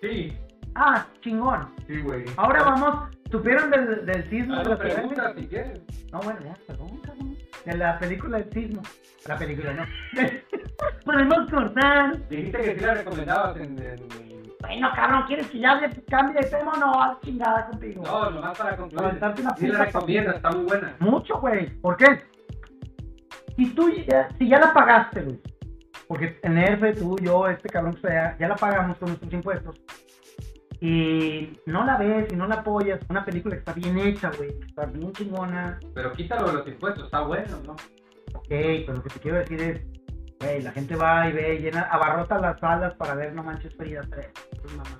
Sí. 0.00 0.36
Ah, 0.74 1.06
chingón. 1.20 1.74
Sí, 1.86 2.00
güey. 2.00 2.24
Ahora 2.36 2.62
vamos, 2.62 3.16
¿supieron 3.30 3.70
del, 3.70 4.06
del 4.06 4.30
sismo 4.30 4.54
Ah, 4.56 4.76
pregunta 4.78 5.34
si 5.36 5.46
quieres. 5.46 5.80
No, 6.12 6.20
bueno, 6.20 6.40
ya, 6.44 6.54
perdón, 6.66 6.98
cabrón. 6.98 7.36
De 7.64 7.76
la 7.76 7.98
película 7.98 8.38
del 8.38 8.52
sismo. 8.52 8.82
La 9.26 9.36
película, 9.38 9.72
no. 9.72 9.84
Podemos 11.04 11.50
cortar. 11.50 12.28
Dijiste 12.28 12.58
que 12.58 12.74
sí 12.78 12.84
la 12.84 12.94
recomendabas 12.94 13.56
en. 13.56 13.78
en- 13.78 14.08
Bueno, 14.60 14.90
cabrón, 14.94 15.24
¿quieres 15.26 15.46
que 15.48 15.58
ya 15.58 15.74
le 15.74 15.90
cambie 16.04 16.40
de 16.40 16.48
tema 16.48 16.72
o 16.72 16.76
no? 16.76 17.02
Haz 17.02 17.20
chingada 17.22 17.66
contigo. 17.66 18.02
No, 18.04 18.30
nomás 18.30 18.56
para 18.58 18.76
concluir. 18.76 19.18
Sí 19.58 19.66
la 19.66 19.84
recomiendas, 19.84 20.36
está 20.36 20.50
muy 20.50 20.64
buena. 20.64 20.94
Mucho, 21.00 21.38
güey. 21.40 21.68
¿Por 21.80 21.96
qué? 21.96 22.22
Si 23.56 23.74
tú 23.74 23.90
ya, 23.90 24.28
si 24.38 24.48
ya 24.48 24.58
la 24.58 24.72
pagaste, 24.72 25.22
güey. 25.22 25.40
Porque 26.08 26.38
en 26.42 26.58
ERFE, 26.58 26.94
tú, 26.94 27.16
yo, 27.22 27.48
este 27.48 27.68
cabrón, 27.68 27.94
que 27.94 28.08
sea, 28.08 28.36
ya 28.38 28.48
la 28.48 28.56
pagamos 28.56 28.98
con 28.98 29.08
nuestros 29.08 29.32
impuestos. 29.32 29.80
Y 30.80 31.60
no 31.66 31.84
la 31.84 31.98
ves 31.98 32.32
y 32.32 32.36
no 32.36 32.48
la 32.48 32.56
apoyas. 32.56 33.00
Una 33.08 33.24
película 33.24 33.54
que 33.54 33.60
está 33.60 33.74
bien 33.74 33.98
hecha, 33.98 34.30
güey. 34.36 34.58
que 34.58 34.66
Está 34.66 34.86
bien 34.86 35.12
chingona. 35.12 35.78
Pero 35.94 36.12
quítalo 36.12 36.48
de 36.48 36.52
los 36.54 36.66
impuestos, 36.66 37.04
está 37.04 37.20
bueno, 37.20 37.58
¿no? 37.64 37.72
Ok, 38.34 38.48
pero 38.48 38.94
lo 38.94 39.02
que 39.02 39.10
te 39.10 39.20
quiero 39.20 39.38
decir 39.38 39.60
es, 39.60 39.82
güey, 40.40 40.62
la 40.62 40.72
gente 40.72 40.96
va 40.96 41.28
y 41.28 41.32
ve, 41.32 41.58
llena, 41.58 41.82
abarrota 41.82 42.38
las 42.38 42.58
salas 42.58 42.94
para 42.94 43.14
ver 43.14 43.34
No 43.34 43.44
Manches 43.44 43.76
Frida 43.76 44.02
3. 44.10 44.30
Pues, 44.62 44.76
mamá. 44.76 44.98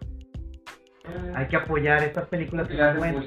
Hay 1.35 1.49
que 1.49 1.57
apoyar 1.57 2.03
estas 2.03 2.29
películas 2.29 2.69
que 2.69 2.77
son 2.77 2.99
buenas, 2.99 3.25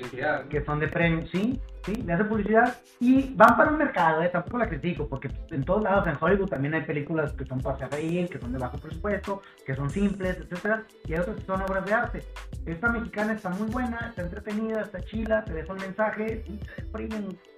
que 0.50 0.64
son 0.64 0.80
de 0.80 0.88
premio, 0.88 1.28
sí. 1.28 1.60
Le 1.86 2.14
hace 2.14 2.24
publicidad 2.24 2.78
y 3.02 3.34
van 3.36 3.58
para 3.58 3.72
un 3.72 3.78
mercado, 3.78 4.24
¿eh? 4.24 4.30
Tampoco 4.30 4.58
la 4.58 4.70
critico, 4.70 5.08
porque 5.08 5.30
en 5.52 5.66
todos 5.66 5.84
lados 5.84 6.08
en 6.08 6.16
Hollywood 6.20 6.48
también 6.48 6.74
hay 6.76 6.82
películas 6.84 7.34
que 7.34 7.46
son 7.46 7.60
para 7.60 7.90
reír, 7.90 8.30
que 8.30 8.40
son 8.40 8.54
de 8.54 8.58
bajo 8.58 8.78
presupuesto, 8.78 9.42
que 9.66 9.76
son 9.76 9.90
simples, 9.90 10.38
etcétera, 10.38 10.84
y 11.06 11.14
hay 11.14 11.20
otras 11.20 11.36
que 11.36 11.46
son 11.46 11.62
obras 11.62 11.86
de 11.86 11.94
arte. 11.94 12.24
Esta 12.66 12.90
mexicana 12.90 13.34
está 13.34 13.50
muy 13.50 13.70
buena, 13.70 13.98
está 14.08 14.22
entretenida, 14.22 14.82
está 14.82 15.02
chila, 15.02 15.44
te 15.44 15.54
deja 15.54 15.74
un 15.74 15.80
mensaje 15.80 16.46
y 16.48 16.58
te 16.58 17.16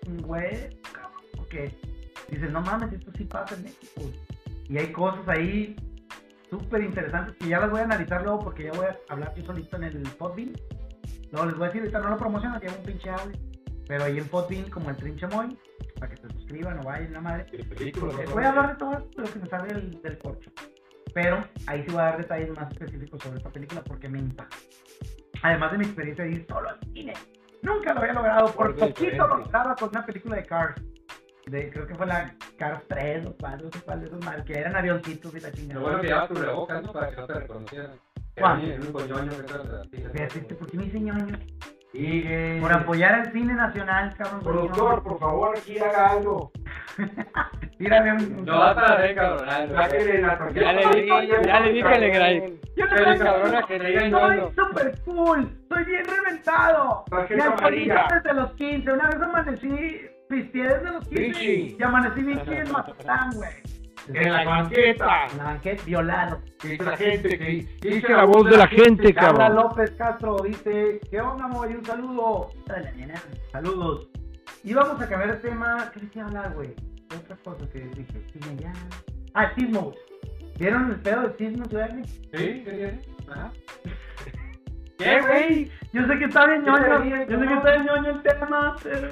un 0.07 0.21
güey, 0.23 0.69
porque 1.37 1.77
dices, 2.29 2.51
no 2.51 2.61
mames, 2.61 2.93
esto 2.93 3.11
sí 3.15 3.25
pasa 3.25 3.53
en 3.53 3.63
México. 3.63 4.01
Y 4.67 4.79
hay 4.79 4.91
cosas 4.91 5.27
ahí 5.27 5.75
súper 6.49 6.83
interesantes 6.83 7.35
que 7.37 7.49
ya 7.49 7.59
las 7.59 7.69
voy 7.69 7.81
a 7.81 7.83
analizar 7.83 8.23
luego 8.23 8.39
porque 8.39 8.63
ya 8.63 8.71
voy 8.71 8.87
a 8.87 8.97
hablar 9.09 9.35
yo 9.35 9.45
solito 9.45 9.77
en 9.77 9.83
el 9.83 10.01
Podbean. 10.17 10.53
Luego 11.31 11.45
les 11.47 11.57
voy 11.57 11.65
a 11.65 11.67
decir, 11.67 11.81
ahorita 11.81 11.99
no 11.99 12.09
lo 12.09 12.17
promociono, 12.17 12.59
llevo 12.59 12.75
un 12.77 12.83
pinche 12.83 13.09
audio. 13.09 13.44
Pero 13.87 14.03
ahí 14.03 14.17
en 14.17 14.27
Podbean, 14.27 14.69
como 14.69 14.89
el 14.89 14.95
Trinche 14.97 15.27
Moy, 15.27 15.57
para 15.99 16.11
que 16.11 16.17
se 16.17 16.29
suscriban 16.29 16.79
o 16.79 16.83
vayan 16.83 17.13
la 17.13 17.21
madre. 17.21 17.45
Voy 18.33 18.43
a 18.43 18.49
hablar 18.49 18.71
de 18.71 18.75
todo 18.75 18.91
lo 19.15 19.23
que 19.25 19.39
me 19.39 19.47
sale 19.47 19.73
del, 19.73 20.01
del 20.01 20.17
corcho. 20.17 20.51
Pero 21.13 21.43
ahí 21.67 21.83
sí 21.83 21.91
voy 21.91 22.01
a 22.01 22.05
dar 22.05 22.17
detalles 22.17 22.49
más 22.55 22.71
específicos 22.71 23.21
sobre 23.21 23.37
esta 23.37 23.49
película 23.49 23.81
porque 23.83 24.09
me 24.09 24.19
impacta. 24.19 24.57
Además 25.43 25.71
de 25.71 25.77
mi 25.77 25.85
experiencia 25.85 26.25
de 26.25 26.31
ir 26.31 26.45
solo 26.49 26.69
al 26.69 26.79
cine. 26.93 27.13
Nunca 27.61 27.93
lo 27.93 28.01
había 28.01 28.13
logrado, 28.13 28.47
por 28.53 28.75
Por 28.75 28.89
poquito 28.89 29.27
lo 29.27 29.37
lograba 29.37 29.75
con 29.75 29.89
una 29.89 30.05
película 30.05 30.35
de 30.35 30.45
Cars. 30.45 30.81
De, 31.47 31.69
creo 31.69 31.85
que 31.87 31.95
fue 31.95 32.07
la 32.07 32.35
Cars 32.57 32.81
3 32.87 33.27
o 33.27 33.35
4, 33.39 33.65
no 33.65 33.71
sé 33.71 33.79
cuál 33.81 33.99
de 34.01 34.07
esos 34.07 34.25
mal, 34.25 34.43
que 34.43 34.53
eran 34.53 34.75
avioncitos 34.75 35.35
y 35.35 35.39
la 35.39 35.49
Lo 35.49 35.55
chingada. 35.55 35.79
bueno 35.81 36.01
que 36.01 36.07
llevas 36.07 36.27
cubrebocas, 36.27 36.83
¿no? 36.83 36.91
Para 36.93 37.09
que 37.11 37.15
no 37.17 37.27
te 37.27 37.33
reconocieran. 37.33 37.91
Juan. 38.37 38.61
En 38.61 38.81
un 38.81 38.91
coñoño 38.91 39.31
que 39.91 40.23
este, 40.23 40.55
¿por 40.55 40.69
qué 40.69 40.77
me 40.77 40.83
dice 40.85 40.99
ñoño? 40.99 41.39
Sigue. 41.95 42.57
Por 42.59 42.73
apoyar 42.73 43.15
al 43.15 43.31
cine 43.31 43.53
nacional, 43.53 44.13
cabrón. 44.17 44.41
Productor, 44.41 45.03
por 45.03 45.19
favor, 45.19 45.57
aquí 45.57 45.79
haga 45.79 46.11
algo. 46.11 46.51
Tírame 47.77 48.13
un... 48.13 48.45
No 48.45 48.59
vas 48.59 48.77
a 48.77 48.95
ver, 48.95 49.15
cabrón. 49.15 49.47
Sáquele 49.47 50.21
la 50.21 50.37
tarjeta. 50.37 50.61
Ya 50.61 50.73
le 50.73 51.01
dije, 51.01 51.27
ya 51.45 51.59
le 51.61 51.71
dije 51.71 51.87
al 51.87 52.03
Egray. 52.03 52.59
Yo 52.75 52.85
no 52.85 52.97
soy 52.97 53.65
que 53.67 53.79
te 53.79 53.87
digan 53.87 54.11
Soy 54.11 54.39
super 54.55 54.99
cool, 55.05 55.49
soy 55.69 55.85
bien 55.85 56.03
reventado. 56.05 57.05
Alcoholito 57.11 57.53
amarilla. 57.53 58.07
desde 58.13 58.33
los 58.33 58.51
15. 58.53 58.91
Una 58.91 59.07
vez 59.07 59.21
amanecí, 59.21 60.01
pisteé 60.27 60.67
desde 60.67 60.91
los 60.91 61.07
15 61.07 61.23
Pichi. 61.23 61.77
y 61.79 61.83
amanecí 61.83 62.21
bien 62.21 62.41
chido 62.41 62.55
en 62.55 62.71
Mazatlán, 62.71 63.31
güey. 63.35 63.74
En 64.13 64.31
la 64.31 64.43
banqueta. 64.43 65.27
En 65.31 65.37
la 65.37 65.43
banqueta, 65.43 65.83
violado. 65.85 66.41
Dice 66.63 66.83
la 66.83 66.97
gente 66.97 67.37
que 67.37 67.67
Dice 67.81 68.09
la 68.09 68.25
voz 68.25 68.49
de 68.49 68.57
la 68.57 68.67
gente, 68.67 69.13
Carla 69.13 69.47
cabrón. 69.47 69.55
López 69.55 69.91
Castro 69.91 70.37
dice, 70.43 70.99
¿qué 71.09 71.21
onda, 71.21 71.45
amor? 71.45 71.71
Y 71.71 71.75
un 71.75 71.85
saludo. 71.85 72.49
Saludos. 73.51 74.09
Y 74.63 74.73
vamos 74.73 75.01
a 75.01 75.07
cambiar 75.07 75.39
de 75.39 75.49
tema. 75.49 75.91
¿Qué 75.93 75.99
les 76.01 76.15
iba 76.15 76.25
a 76.25 76.27
hablar, 76.27 76.53
güey? 76.53 76.73
¿Qué 77.09 77.15
Otra 77.17 77.35
cosa 77.43 77.69
que 77.71 77.79
dije. 77.79 78.25
Cine 78.31 78.61
ya. 78.61 78.73
Ah, 79.33 79.51
sismo. 79.55 79.93
¿Vieron 80.57 80.91
el 80.91 81.01
pedo 81.01 81.27
de 81.27 81.37
sismo, 81.37 81.65
güey? 81.69 82.03
Sí, 82.05 82.63
sí, 82.63 82.63
sí. 82.65 83.13
Ajá. 83.29 83.51
¿Qué, 84.97 85.21
güey? 85.21 85.71
Yo 85.91 86.05
sé 86.07 86.17
que 86.19 86.25
está 86.25 86.45
bien 86.47 86.63
ñoño. 86.63 87.03
Yo 87.27 87.39
sé 87.39 87.47
que 87.47 87.53
está 87.53 87.71
bien 87.71 87.85
ñoño 87.85 88.09
el 88.11 88.21
tema, 88.23 88.75
pero... 88.83 89.07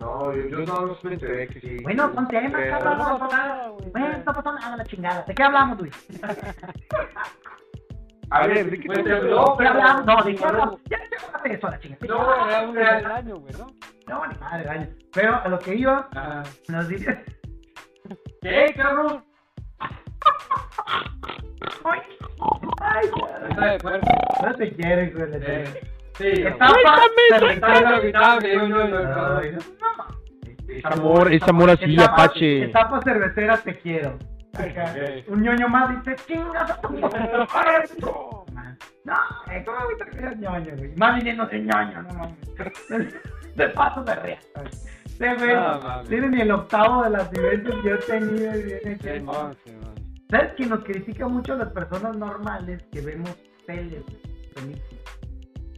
No, 0.00 0.32
yo, 0.34 0.48
yo 0.48 0.58
no 0.66 0.96
me 1.02 1.12
enteré 1.14 1.48
que 1.48 1.60
sí. 1.60 1.76
Bueno, 1.82 2.10
son 2.14 2.28
temas, 2.28 2.52
Pero- 2.54 2.78
cabrón. 2.78 2.98
No 2.98 3.08
No 3.08 3.18
pasó 3.18 3.36
nada, 3.36 3.68
güey. 3.68 3.90
Bueno, 3.90 4.18
no 4.24 4.32
pasó 4.32 4.52
nada, 4.52 4.76
la 4.76 4.84
chingada. 4.84 5.22
¿De 5.22 5.34
qué 5.34 5.42
hablamos, 5.42 5.78
Luis? 5.80 6.08
A 8.30 8.46
ver, 8.48 8.70
¿de 8.70 8.78
qué 8.80 8.86
Pues, 8.86 9.04
te 9.04 9.08
no, 9.08 9.08
¿De 9.08 9.16
habló? 9.20 9.56
qué 9.56 9.66
hablamos? 9.68 10.04
No, 10.06 10.22
¿de 10.24 10.34
qué 10.34 10.44
hablamos? 10.44 10.80
Ya 10.90 10.98
de 11.44 11.52
eso, 11.54 11.68
la 11.70 11.78
chingada. 11.78 12.06
No, 12.08 12.48
Era 12.48 12.98
un 13.00 13.06
año, 13.06 13.36
güey, 13.36 13.54
¿no? 13.54 13.66
No, 14.08 14.26
ni 14.26 14.34
madre, 14.38 14.66
vale. 14.66 14.96
Pero 15.12 15.34
a 15.36 15.48
lo 15.48 15.58
que 15.60 15.74
iba, 15.76 16.08
nos 16.68 16.88
dice... 16.88 17.24
¿Qué, 18.42 18.74
cabrón? 18.76 19.24
Ay, 22.80 23.08
no 24.42 24.54
te 24.54 24.72
quieres, 24.74 25.14
güey. 25.14 25.30
Sí. 26.18 26.44
Es 30.68 30.84
amor, 30.84 31.32
es 31.32 31.42
amor 31.48 31.70
así, 31.70 31.94
Etapa- 31.94 32.12
Apache. 32.24 32.64
Etapa 32.64 33.00
cervecera, 33.02 33.56
te 33.58 33.78
quiero. 33.78 34.18
Acá, 34.54 34.84
Ok. 34.94 35.28
Un 35.28 35.42
ñoño 35.42 35.68
más 35.68 35.90
dice, 36.04 36.16
chingas 36.26 36.70
a 36.70 36.80
tu 36.80 36.90
madre". 36.98 37.46
No, 39.04 39.14
eh, 39.52 39.62
¿cómo 39.64 39.78
voy 39.84 39.94
a 40.00 40.04
creer 40.10 40.36
ñoño, 40.38 40.76
güey? 40.76 40.96
Más 40.96 41.14
viniendo 41.16 41.46
de 41.46 41.60
ñoño, 41.60 42.02
no 42.02 42.08
mames. 42.14 42.36
De 43.56 43.68
paso 43.70 44.02
de 44.04 44.14
ría. 44.16 44.38
Sí, 45.06 45.24
güey, 45.38 45.54
No, 45.54 45.80
mames. 45.80 46.08
tiene 46.08 46.28
ni 46.28 46.40
el 46.42 46.50
octavo 46.50 47.04
de 47.04 47.10
las 47.10 47.30
vivencias 47.30 47.74
que 47.74 47.88
yo 47.88 47.94
he 47.94 48.96
tenido. 48.96 49.50
Y. 50.28 50.30
¿Sabes 50.30 50.52
que 50.54 50.66
nos 50.66 50.84
critica 50.84 51.28
mucho 51.28 51.52
a 51.52 51.56
las 51.56 51.72
personas 51.72 52.16
normales 52.16 52.82
que 52.92 53.00
vemos 53.00 53.34
tele, 53.66 54.02
güey, 54.06 54.20
películas? 54.54 55.02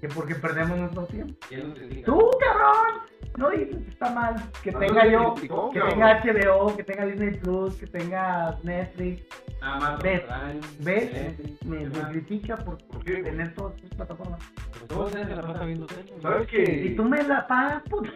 Que 0.01 0.09
porque 0.09 0.35
perdemos 0.37 0.79
nuestro 0.79 1.07
tiempo. 1.07 1.35
¿Quién 1.49 1.69
nos 1.71 1.79
critica? 1.79 2.07
¡Tú, 2.07 2.31
cabrón! 2.39 3.03
No 3.37 3.51
dices 3.51 3.77
que 3.85 3.91
está 3.91 4.11
mal 4.15 4.35
que 4.63 4.73
No, 4.73 4.79
tenga 4.81 5.05
no 5.05 5.11
yo, 5.11 5.35
criticó, 5.35 5.71
que 5.71 5.79
cabrón. 5.81 5.99
tenga 5.99 6.23
HBO, 6.23 6.77
que 6.77 6.85
tenga 6.85 7.07
Disney 7.07 7.31
Plus, 7.39 7.75
que 7.77 7.87
tenga 7.87 8.59
Netflix. 8.63 9.23
Amazon 9.61 9.99
¿Ves? 10.03 10.21
Prime, 10.23 10.61
¿Ves? 10.81 11.13
Netflix, 11.13 11.65
Me, 11.67 12.11
critica 12.13 12.57
por, 12.59 12.79
¿Por 12.87 13.05
qué, 13.05 13.23
tener 13.25 13.55
todas 13.55 13.81
sus 13.81 13.91
plataformas. 13.91 14.41
Pero 14.73 14.87
todos 14.87 15.13
se 15.13 15.25
la 15.25 15.43
pasa 15.43 15.65
viendo 15.65 15.87
tele. 15.87 16.13
¿Sabes 16.23 16.49
Y 16.49 16.51
que? 16.51 16.95
tú 16.97 17.05
me 17.05 17.23
la 17.25 17.47
pagas, 17.47 17.83
puto. 17.91 18.11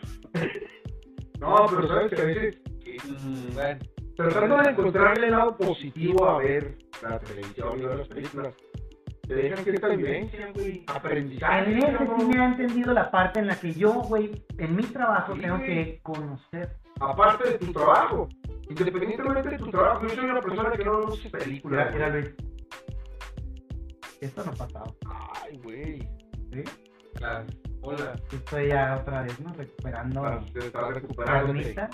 No, 1.41 1.67
pero 1.69 1.89
sabes 1.89 2.13
que 2.13 2.21
a 2.21 2.25
veces 2.25 2.59
Mm, 3.25 3.55
Bueno, 3.55 3.81
tratando 4.17 4.57
de 4.59 4.71
encontrarle 4.71 5.27
el 5.27 5.33
lado 5.33 5.57
positivo 5.57 6.29
a 6.29 6.39
ver 6.39 6.77
la 7.03 7.19
televisión 7.21 7.79
y 7.79 7.83
ver 7.85 7.99
las 7.99 8.09
películas, 8.09 8.55
te 9.27 9.35
dejan 9.35 9.65
cierta 9.65 9.89
vivencia, 9.89 10.51
güey, 10.55 10.85
aprendizaje. 10.89 11.71
En 11.73 11.79
ese 11.79 11.99
sí 12.19 12.25
me 12.27 12.39
ha 12.41 12.47
entendido 12.47 12.93
la 12.93 13.11
parte 13.11 13.39
en 13.41 13.47
la 13.47 13.59
que 13.59 13.73
yo, 13.73 13.93
güey, 14.03 14.45
en 14.59 14.77
mi 14.77 14.83
trabajo 14.85 15.35
Sí, 15.35 15.41
tengo 15.41 15.59
güey. 15.59 15.67
que 15.69 16.01
conocer. 16.03 16.77
Aparte 17.01 17.49
de 17.51 17.59
tu 17.59 17.73
trabajo, 17.73 18.29
independientemente 18.69 19.49
de 19.51 19.59
tu 19.59 19.71
trabajo, 19.71 20.03
yo 20.07 20.11
soy 20.15 20.25
una 20.25 20.41
persona 20.41 20.71
que 20.73 20.85
no 20.85 21.01
Mira, 21.07 21.39
películas. 21.39 21.93
mira. 21.93 22.09
Luis. 22.11 22.35
Esto 24.21 24.45
no 24.45 24.53
ha 24.53 24.55
pasado. 24.55 24.97
Ay, 25.43 25.59
güey. 25.65 25.99
¿sí? 26.53 26.63
Claro. 27.15 27.47
Hola. 27.83 28.13
Estoy 28.33 28.69
ya 28.69 28.99
otra 29.01 29.23
vez, 29.23 29.41
¿no? 29.41 29.53
Recuperando 29.55 30.23
recuperando. 30.93 31.47
carnita. 31.53 31.91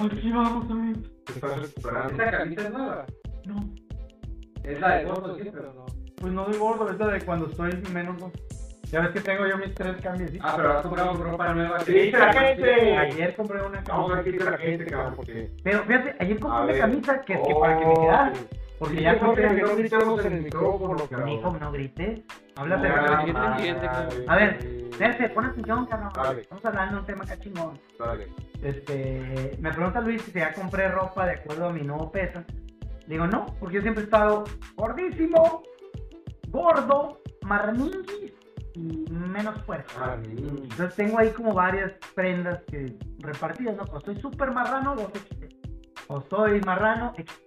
Aquí 0.00 0.30
vamos 0.32 0.68
también. 0.68 1.02
Estás 1.34 1.60
recuperando. 1.60 2.12
¿Esa 2.14 2.30
camisa 2.30 2.62
es 2.62 2.70
nueva? 2.72 3.06
No, 3.46 3.74
Es 4.62 4.80
la 4.80 4.96
de 4.96 5.04
gordo, 5.04 5.36
sí, 5.36 5.50
pero 5.52 5.72
no. 5.74 5.86
pues 6.16 6.32
no 6.32 6.44
doy 6.46 6.56
gordo, 6.58 6.90
esta 6.90 7.06
de 7.08 7.20
cuando 7.22 7.46
estoy 7.46 7.70
menos. 7.92 8.18
¿no? 8.20 8.32
Ya 8.90 9.00
ves 9.00 9.10
que 9.10 9.20
tengo 9.20 9.46
yo 9.46 9.58
mis 9.58 9.74
tres 9.74 9.96
cambios. 10.02 10.30
Ah, 10.40 10.54
pero 10.56 10.72
has 10.78 10.82
comprado 10.82 11.14
ropa 11.14 11.52
nueva. 11.54 11.80
Sí, 11.80 11.92
dice 11.92 12.18
la 12.18 12.32
gente. 12.32 12.96
Ayer 12.96 13.34
compré 13.36 13.62
una 13.62 13.82
Vamos 13.88 14.12
a 14.12 14.14
camisa. 14.14 14.14
ver 14.16 14.24
qué 14.24 14.32
dice 14.32 14.50
la 14.50 14.58
gente, 14.58 14.86
cabrón, 14.86 15.12
porque... 15.16 15.50
Pero 15.62 15.82
fíjate, 15.84 16.16
ayer 16.20 16.38
compré 16.38 16.58
A 16.58 16.62
una 16.64 16.78
camisa 16.78 17.20
que, 17.22 17.42
que 17.42 17.54
para 17.60 17.78
que 17.78 17.86
me 17.86 17.94
quedara. 17.94 18.32
Porque 18.78 19.02
ya 19.02 19.18
compré. 19.18 19.54
que 19.54 19.62
no 19.62 19.76
gritemos 19.76 20.24
en 20.24 20.32
el 20.32 20.42
micrófono, 20.42 20.94
Mi 20.94 21.08
cabrón. 21.08 21.28
hijo, 21.28 21.56
no 21.58 21.72
grites. 21.72 22.20
Háblate. 22.56 22.88
Ah, 22.88 23.06
rápido. 23.06 23.24
¿quién 23.24 23.36
te 23.36 23.46
entiende, 23.46 23.86
madre. 23.86 24.24
A 24.28 24.36
ver, 24.36 24.58
espérate, 24.90 25.28
pon 25.30 25.44
atención, 25.46 25.86
cabrón. 25.86 26.10
Dale. 26.14 26.40
Estamos 26.42 26.64
hablando 26.64 26.94
de 26.94 27.00
un 27.00 27.06
tema 27.06 27.24
cachingón. 27.24 27.80
Dale. 27.98 28.28
Este, 28.62 29.56
me 29.60 29.72
pregunta 29.72 30.00
Luis 30.00 30.22
si 30.22 30.32
ya 30.32 30.52
compré 30.52 30.88
ropa 30.88 31.26
de 31.26 31.32
acuerdo 31.32 31.68
a 31.68 31.72
mi 31.72 31.82
nuevo 31.82 32.10
peso. 32.10 32.42
Digo, 33.06 33.26
no, 33.26 33.46
porque 33.60 33.76
yo 33.76 33.82
siempre 33.82 34.02
he 34.02 34.06
estado 34.06 34.44
gordísimo, 34.76 35.62
gordo, 36.48 37.20
marninguis 37.42 38.32
y 38.74 39.04
menos 39.10 39.60
fuerte. 39.62 39.92
Ah, 40.00 40.16
niño. 40.16 40.62
Entonces 40.62 40.94
tengo 40.96 41.18
ahí 41.18 41.30
como 41.30 41.52
varias 41.54 41.92
prendas 42.14 42.60
que 42.64 42.96
repartidas, 43.18 43.76
¿no? 43.76 43.82
O 43.84 43.98
estoy 43.98 44.20
súper 44.20 44.50
marrano, 44.52 44.96
2XL. 44.96 45.54
O 46.08 46.18
estoy 46.18 46.60
marrano, 46.62 47.12
X. 47.16 47.40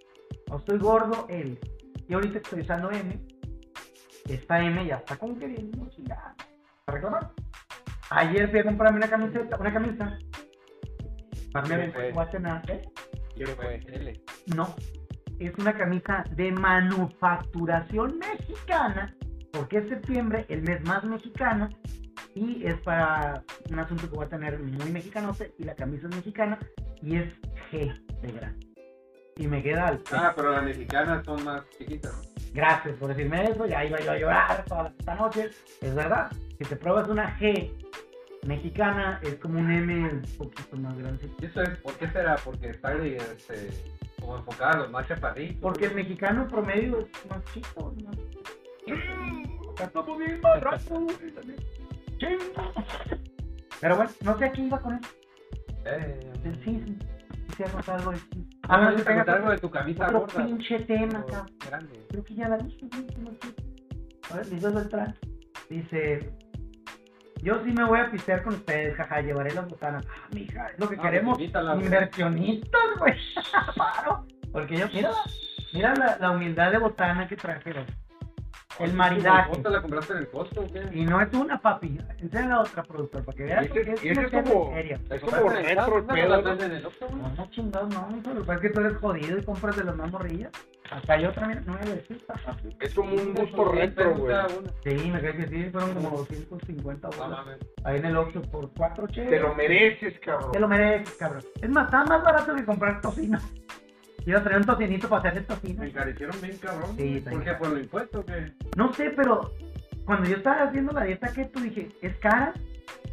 O 0.49 0.57
estoy 0.57 0.77
gordo, 0.77 1.25
L. 1.29 1.59
Y 2.07 2.13
ahorita 2.13 2.37
estoy 2.37 2.61
usando 2.61 2.91
M. 2.91 3.19
Esta 4.27 4.61
M 4.61 4.85
ya 4.85 4.95
está 4.95 5.17
como 5.17 5.37
que 5.37 5.47
bien, 5.47 5.71
no 5.71 5.89
chingada. 5.89 6.35
¿Te 6.85 6.91
recordar? 6.91 7.31
Ayer 8.09 8.49
fui 8.49 8.59
a 8.59 8.63
comprarme 8.63 8.97
una 8.97 9.09
camiseta, 9.09 9.57
una 9.57 9.73
camisa. 9.73 10.17
Para 11.51 11.63
mi 11.63 11.69
¿Qué 11.69 11.75
evento 11.75 11.95
fue? 11.95 12.07
que 12.07 12.13
voy 12.13 12.23
a 12.25 12.31
cenar, 12.31 12.71
¿eh? 12.71 12.81
¿qué 13.35 13.45
fue? 13.47 13.75
L. 13.87 14.21
No, 14.55 14.75
es 15.39 15.53
una 15.57 15.77
camisa 15.77 16.23
de 16.35 16.51
manufacturación 16.51 18.17
mexicana, 18.19 19.13
porque 19.51 19.79
es 19.79 19.89
septiembre, 19.89 20.45
el 20.49 20.61
mes 20.61 20.83
más 20.85 21.03
mexicano, 21.03 21.69
y 22.35 22.65
es 22.65 22.75
para 22.81 23.43
un 23.69 23.79
asunto 23.79 24.09
que 24.09 24.15
voy 24.15 24.25
a 24.25 24.29
tener 24.29 24.59
muy 24.59 24.91
mexicanote, 24.91 25.53
y 25.57 25.63
la 25.63 25.75
camisa 25.75 26.07
es 26.07 26.15
mexicana, 26.15 26.59
y 27.01 27.17
es 27.17 27.33
G 27.71 28.21
de 28.21 28.31
gran. 28.31 28.66
Y 29.37 29.47
me 29.47 29.61
queda 29.61 29.87
al 29.87 30.01
Ah, 30.11 30.33
pero 30.35 30.51
las 30.51 30.63
mexicanas 30.63 31.23
son 31.25 31.43
más 31.43 31.63
chiquitas. 31.77 32.13
¿no? 32.13 32.21
Gracias 32.53 32.95
por 32.97 33.09
decirme 33.09 33.43
eso, 33.43 33.65
ya 33.67 33.85
iba 33.85 33.99
yo 33.99 34.11
a 34.11 34.17
llorar 34.17 34.65
toda 34.65 34.93
esta 34.97 35.15
noche. 35.15 35.49
Es 35.81 35.93
verdad, 35.93 36.31
si 36.57 36.63
te 36.63 36.75
pruebas 36.75 37.07
una 37.07 37.37
G 37.37 37.71
Mexicana 38.47 39.19
es 39.23 39.35
como 39.35 39.59
un 39.59 39.69
M 39.69 40.09
un 40.09 40.21
poquito 40.37 40.77
más 40.77 40.97
grande. 40.97 41.29
¿Y 41.39 41.45
eso 41.45 41.61
es, 41.61 41.77
¿Por 41.79 41.93
qué 41.95 42.07
será? 42.09 42.35
Porque 42.37 42.69
está 42.69 42.93
este, 42.93 43.69
como 44.19 44.37
enfocada 44.37 44.71
a 44.71 44.77
los 44.77 44.91
más 44.91 45.07
chaparritos. 45.07 45.59
Porque 45.61 45.85
el 45.85 45.95
mexicano 45.95 46.47
promedio 46.47 46.99
es 46.99 47.29
más 47.29 47.43
chico. 47.53 47.93
Pero 53.81 53.95
bueno, 53.97 54.11
no 54.21 54.37
sé 54.37 54.45
a 54.45 54.51
qué 54.51 54.61
iba 54.61 54.79
con 54.79 54.95
eso. 54.95 55.09
Eh, 55.85 56.19
Sí, 56.63 56.81
sí. 56.85 56.97
Sí, 57.57 57.63
algo, 57.91 58.11
de- 58.11 58.17
Ah, 58.69 58.75
A 58.75 58.79
ver, 58.89 58.97
no, 58.99 59.03
tenga 59.03 59.21
algo 59.33 59.49
de 59.51 59.57
tu 59.57 59.69
camisa 59.71 60.05
otro 60.07 60.19
gorda. 60.21 60.45
pinche 60.45 60.79
tema, 60.81 61.25
cabrón. 61.25 61.45
grande. 61.65 62.05
Creo 62.09 62.23
que 62.23 62.35
ya 62.35 62.49
la 62.49 62.57
dije, 62.57 62.85
¿no? 63.19 63.31
Sé. 63.31 63.55
A 64.31 64.35
ver, 64.37 64.47
Liz 64.47 64.61
Beltrán. 64.73 65.15
Dice, 65.69 66.31
yo 67.41 67.63
sí 67.63 67.71
me 67.71 67.83
voy 67.85 67.99
a 67.99 68.11
pistear 68.11 68.43
con 68.43 68.53
ustedes, 68.55 68.95
jaja, 68.95 69.21
llevaré 69.21 69.53
las 69.53 69.67
botanas. 69.67 70.05
Ah, 70.09 70.27
mija, 70.33 70.67
es 70.67 70.79
lo 70.79 70.89
que 70.89 70.97
Ah, 70.97 71.01
queremos. 71.01 71.39
Inversionistas, 71.39 72.81
güey. 72.99 73.13
Porque 74.51 74.77
yo, 74.77 74.87
mira, 74.93 75.11
mira 75.73 75.93
la, 75.95 76.17
la 76.19 76.31
humildad 76.31 76.71
de 76.71 76.77
botana 76.79 77.27
que 77.27 77.35
trajeron. 77.35 77.85
El 78.79 78.93
maridaje. 78.93 79.49
¿Vos 79.49 79.63
te 79.63 79.69
la 79.69 79.81
compraste 79.81 80.13
en 80.13 80.19
el 80.19 80.29
costo 80.29 80.61
o 80.61 80.67
qué? 80.71 80.87
Y 80.93 81.03
no 81.05 81.19
es 81.21 81.33
una, 81.33 81.59
papi. 81.59 81.97
Enseña 82.19 82.47
la 82.49 82.61
otra, 82.61 82.83
productor, 82.83 83.25
para 83.25 83.35
que 83.37 83.43
veas 83.43 83.65
Y 83.65 83.79
ese, 83.79 83.91
es 83.93 84.03
y 84.03 84.09
ese 84.09 84.21
es 84.21 84.31
como, 84.31 84.71
seria. 84.73 84.99
es 85.09 85.21
como 85.21 85.49
retro 85.49 85.97
el 85.97 86.07
¿No 86.07 86.13
pedo, 86.13 86.29
la 86.29 86.41
¿no? 86.41 87.17
No, 87.17 87.29
no 87.35 87.49
chingados, 87.51 87.89
no, 87.93 88.07
mijo, 88.09 88.29
lo 88.33 88.41
que 88.41 88.45
pasa 88.47 88.53
es 88.55 88.61
que 88.61 88.69
tú 88.69 88.79
eres 88.81 88.97
jodido 88.97 89.37
y 89.39 89.43
compras 89.43 89.75
de 89.77 89.83
las 89.83 89.95
más 89.95 90.11
morrillas. 90.11 90.51
Acá 90.91 91.13
hay 91.13 91.25
otra, 91.25 91.47
mira, 91.47 91.61
nuevecita, 91.61 92.33
papi. 92.45 92.77
Es 92.79 92.93
como 92.93 93.13
un 93.13 93.33
gusto 93.33 93.65
retro, 93.71 94.15
güey. 94.15 94.35
Sí, 94.83 95.11
me 95.11 95.21
cae 95.21 95.35
que 95.35 95.47
sí, 95.47 95.69
fueron 95.71 95.93
como 95.95 96.09
250 96.11 97.09
No 97.09 97.17
bolas. 97.17 97.45
mames. 97.45 97.57
Ahí 97.83 97.97
en 97.97 98.05
el 98.05 98.17
Oxxo 98.17 98.41
por 98.43 98.71
4 98.73 99.07
cheques. 99.07 99.29
Te 99.29 99.39
lo 99.39 99.53
mereces, 99.55 100.19
cabrón. 100.19 100.51
Te 100.51 100.59
lo 100.59 100.67
mereces, 100.67 101.15
cabrón. 101.15 101.43
Es 101.61 101.69
más, 101.69 101.85
está 101.85 102.05
más 102.05 102.23
barato 102.23 102.55
que 102.55 102.63
comprar 102.63 103.01
tocino. 103.01 103.39
Iba 104.27 104.39
a 104.39 104.43
traer 104.43 104.59
un 104.59 104.65
tocinito 104.65 105.07
para 105.07 105.29
hacerle 105.29 105.47
tocino. 105.47 105.79
Me 105.79 105.87
encarecieron 105.87 106.41
bien 106.41 106.57
cabrón. 106.57 106.97
Sí, 106.97 107.23
¿Por 107.29 107.43
qué? 107.45 107.53
¿Por 107.53 107.69
los 107.69 107.79
impuestos 107.79 108.21
o 108.21 108.25
qué? 108.25 108.51
No 108.75 108.91
sé, 108.91 109.11
pero 109.11 109.53
cuando 110.03 110.29
yo 110.29 110.35
estaba 110.35 110.63
haciendo 110.63 110.91
la 110.91 111.05
dieta 111.05 111.31
keto 111.31 111.61
dije, 111.61 111.87
¿es 112.01 112.17
cara? 112.17 112.53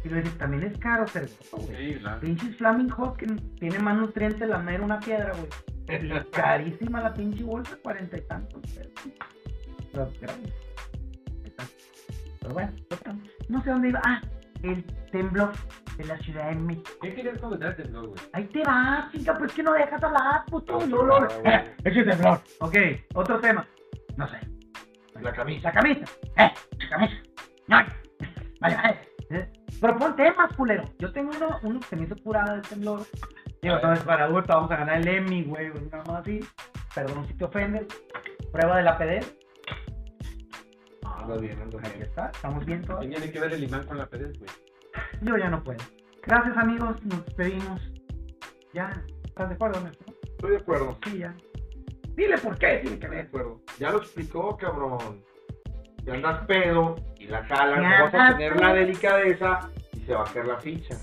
Y 0.03 0.09
le 0.09 0.21
dije, 0.21 0.35
también 0.37 0.63
es 0.63 0.77
caro 0.77 1.05
gordo, 1.05 1.65
güey. 1.67 1.93
Sí, 1.93 1.99
claro. 1.99 2.19
Pinches 2.19 2.57
Flaming 2.57 2.89
Hot 2.89 3.15
que 3.15 3.27
tiene 3.61 3.79
más 3.79 3.97
nutrientes 3.97 4.45
la 4.45 4.57
mera 4.57 4.83
una 4.83 4.99
piedra, 4.99 5.31
güey. 5.31 6.21
Carísima 6.31 7.01
la 7.01 7.13
pinche 7.13 7.43
bolsa, 7.43 7.77
cuarenta 7.81 8.17
y 8.17 8.21
tantos. 8.21 8.61
Pero. 9.93 10.11
Pero 12.41 12.53
bueno, 12.53 12.73
no 13.47 13.63
sé 13.63 13.69
dónde 13.69 13.87
iba. 13.87 14.01
Ah, 14.03 14.21
el 14.63 14.83
temblor 15.13 15.53
de 15.97 16.03
la 16.05 16.17
Ciudad 16.19 16.49
de 16.49 16.55
México. 16.55 16.89
¿Qué 17.01 17.13
querías 17.15 17.37
comentar 17.39 17.75
del 17.75 17.83
temblor, 17.85 18.07
güey? 18.07 18.19
Ahí 18.33 18.45
te 18.45 18.63
vas, 18.63 19.11
chica, 19.11 19.37
pues 19.37 19.53
que 19.53 19.63
no 19.63 19.73
dejas 19.73 20.03
hablar, 20.03 20.45
puto. 20.45 20.79
No, 20.79 20.85
No, 20.87 21.03
no. 21.03 21.19
no, 21.21 21.27
güey. 21.41 21.55
Ese 21.83 22.03
temblor. 22.03 22.39
Ok, 22.59 22.75
otro 23.13 23.39
tema. 23.39 23.67
No 24.17 24.27
sé. 24.27 24.37
La 25.21 25.31
camisa. 25.33 25.69
La 25.69 25.73
camisa. 25.73 26.05
Eh, 26.37 26.51
la 26.79 26.89
camisa. 26.89 27.15
No. 27.67 27.77
Vale, 28.59 28.75
vale. 28.75 28.99
Eh, 29.29 29.53
Propon 29.81 30.15
temas, 30.15 30.53
culero. 30.55 30.83
Yo 30.99 31.11
tengo 31.11 31.31
uno, 31.35 31.59
uno 31.63 31.79
que 31.79 31.85
se 31.87 31.95
me 31.95 32.03
hizo 32.05 32.15
curada 32.23 32.53
del 32.53 32.61
temblor. 32.61 33.01
Digo, 33.61 33.79
no 33.81 33.93
es 33.93 33.99
para 34.01 34.27
gusto, 34.27 34.53
vamos 34.53 34.71
a 34.71 34.75
ganar 34.77 34.97
el 34.97 35.07
Emmy, 35.07 35.43
güey, 35.43 35.69
una 35.69 35.97
más 36.03 36.21
así. 36.21 36.39
Perdón 36.93 37.27
si 37.27 37.33
te 37.33 37.45
ofendes. 37.45 37.87
Prueba 38.51 38.77
de 38.77 38.83
la 38.83 38.97
PD. 38.97 39.25
Anda 41.03 41.37
bien, 41.37 41.59
anda 41.61 41.79
Ahí 41.83 41.91
bien. 41.91 42.03
está, 42.03 42.29
estamos 42.29 42.65
bien 42.65 42.81
todos. 42.83 43.01
¿Qué 43.01 43.07
tiene 43.09 43.31
que 43.31 43.39
ver 43.39 43.53
el 43.53 43.63
imán 43.63 43.85
con 43.85 43.97
la 43.97 44.05
PEDES, 44.05 44.37
güey? 44.39 44.51
Yo 45.21 45.37
ya 45.37 45.49
no 45.49 45.63
puedo. 45.63 45.79
Gracias, 46.23 46.57
amigos. 46.57 47.03
Nos 47.05 47.25
despedimos. 47.25 47.81
Ya. 48.73 49.03
¿Estás 49.25 49.49
de 49.49 49.55
acuerdo, 49.55 49.77
Ernesto? 49.79 50.05
Estoy 50.23 50.51
de 50.51 50.57
acuerdo. 50.57 50.97
Sí, 51.05 51.17
ya. 51.19 51.35
Dile 52.15 52.37
por 52.37 52.57
qué 52.57 52.79
tiene 52.81 52.83
que 52.99 53.05
Estoy 53.05 53.09
de 53.09 53.15
ver. 53.17 53.25
acuerdo. 53.27 53.61
Ya 53.79 53.91
lo 53.91 53.97
explicó, 53.99 54.57
cabrón. 54.57 55.23
Si 56.03 56.09
andas 56.11 56.45
pedo 56.45 56.95
y 57.17 57.25
la 57.25 57.43
jalas, 57.45 57.81
Ya, 57.81 57.97
no 57.99 58.03
vas 58.05 58.13
a 58.13 58.37
tener 58.37 58.59
la 58.59 58.73
delicadeza 58.73 59.71
y 59.93 59.99
se 60.01 60.13
va 60.13 60.21
a 60.21 60.33
caer 60.33 60.45
la 60.45 60.57
ficha. 60.59 60.95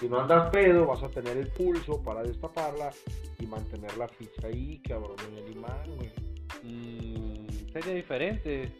Si 0.00 0.08
no 0.08 0.20
andas 0.20 0.50
pedo, 0.50 0.86
vas 0.86 1.02
a 1.02 1.08
tener 1.08 1.36
el 1.36 1.46
pulso 1.48 2.02
para 2.02 2.22
destaparla 2.22 2.90
y 3.38 3.46
mantener 3.46 3.96
la 3.96 4.08
ficha 4.08 4.48
ahí, 4.48 4.82
cabrón, 4.86 5.14
en 5.30 5.38
el 5.38 5.52
imán, 5.56 5.96
güey. 5.96 6.10
Mm, 6.64 7.46
sería 7.72 7.94
diferente. 7.94 8.72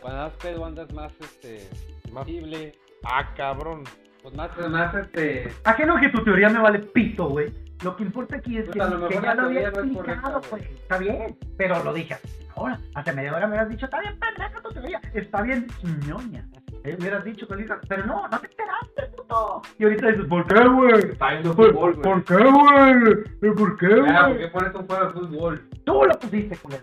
Cuando 0.00 0.22
andas 0.22 0.38
pedo 0.42 0.64
andas 0.64 0.92
más 0.94 1.12
este 1.20 1.68
Más- 2.12 2.24
sensible, 2.24 2.72
Ah, 3.04 3.32
cabrón. 3.36 3.84
pues 4.22 4.34
más 4.34 4.50
Además, 4.58 4.94
este. 4.94 5.48
Ajeno 5.64 5.98
que 6.00 6.08
tu 6.10 6.22
teoría 6.24 6.48
me 6.48 6.60
vale 6.60 6.78
pito, 6.80 7.28
güey. 7.28 7.52
Lo 7.82 7.96
que 7.96 8.02
importa 8.02 8.36
aquí 8.36 8.58
es 8.58 8.64
Pues 8.66 8.76
que, 8.76 8.82
a 8.82 8.86
lo 8.88 9.08
que 9.08 9.14
mejor 9.14 9.24
ya 9.24 9.34
lo 9.34 9.42
había 9.46 9.70
no 9.70 9.80
es 9.80 9.86
explicado, 9.90 10.40
correcta, 10.40 10.40
pues. 10.50 10.62
güey. 10.68 10.74
Está 10.74 10.98
bien, 10.98 11.38
pero 11.56 11.82
lo 11.82 11.92
dije 11.94 12.16
ahora. 12.54 12.78
Hace 12.94 13.12
media 13.14 13.34
hora 13.34 13.46
me 13.46 13.52
hubieras 13.52 13.68
dicho, 13.70 13.86
está 13.86 14.00
bien, 14.00 14.18
pendeja 14.18 14.60
tu 14.62 14.68
teoría. 14.70 15.00
Está 15.14 15.40
bien, 15.42 15.66
ñoña. 16.06 16.46
Eh, 16.84 16.92
me 16.92 16.94
hubieras 16.96 17.24
dicho, 17.24 17.48
Colita, 17.48 17.80
pero 17.88 18.04
no, 18.04 18.28
no 18.28 18.38
te 18.38 18.46
enteraste, 18.48 19.16
puto. 19.16 19.62
Y 19.78 19.84
ahorita 19.84 20.06
dices, 20.08 20.26
¿por 20.26 20.46
qué, 20.46 20.68
güey? 20.68 21.14
¿Por, 21.16 21.54
fútbol, 21.54 21.94
güey. 21.94 22.02
¿por 22.02 22.24
qué, 22.24 22.34
güey? 22.36 23.54
¿Por 23.54 23.76
qué, 23.78 23.86
Ah, 24.08 24.24
¿por 24.26 24.28
güey? 24.34 24.38
qué 24.38 24.48
pones 24.48 24.74
un 24.74 24.86
juego 24.86 25.04
de 25.06 25.10
fútbol? 25.12 25.68
Tú 25.84 26.02
lo 26.04 26.18
pusiste, 26.18 26.56
culero. 26.58 26.82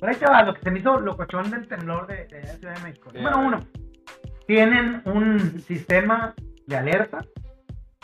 Pero 0.00 0.12
ahí 0.12 0.18
te 0.18 0.24
va, 0.26 0.42
lo 0.42 0.54
que 0.54 0.60
se 0.62 0.70
me 0.70 0.78
hizo 0.78 0.98
locochón 1.00 1.50
del 1.50 1.68
temblor 1.68 2.06
de, 2.06 2.24
de 2.26 2.40
la 2.42 2.54
Ciudad 2.54 2.74
de 2.76 2.82
México. 2.82 3.10
Sí, 3.12 3.18
Número 3.18 3.36
ver. 3.38 3.46
uno, 3.46 3.60
tienen 4.54 5.00
un 5.04 5.60
sistema 5.60 6.34
de 6.66 6.76
alerta 6.76 7.24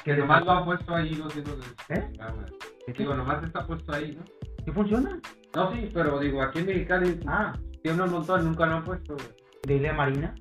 Que 0.05 0.13
les- 0.13 0.21
nomás 0.21 0.45
lo 0.45 0.53
han 0.53 0.65
puesto 0.65 0.95
ahí 0.95 1.17
los 1.17 1.37
hijos 1.37 1.59
de. 1.89 1.95
¿Eh? 1.97 2.09
Güey. 2.17 2.47
¿Qué? 2.87 2.93
Digo, 2.93 3.15
nomás 3.15 3.43
está 3.43 3.67
puesto 3.67 3.93
ahí, 3.93 4.17
¿no? 4.17 4.23
¿Sí 4.65 4.71
funciona? 4.71 5.19
No, 5.57 5.73
sí, 5.73 5.91
pero 5.93 6.21
digo, 6.21 6.41
aquí 6.43 6.61
en 6.61 6.67
Mexicali 6.67 7.19
Ah, 7.27 7.53
tiene 7.83 8.01
un 8.01 8.11
montón, 8.13 8.45
nunca 8.45 8.65
lo 8.67 8.75
han 8.77 8.85
puesto, 8.85 9.15
güey. 9.17 9.27
dile 9.67 9.89
a 9.89 9.93
Marina. 9.95 10.35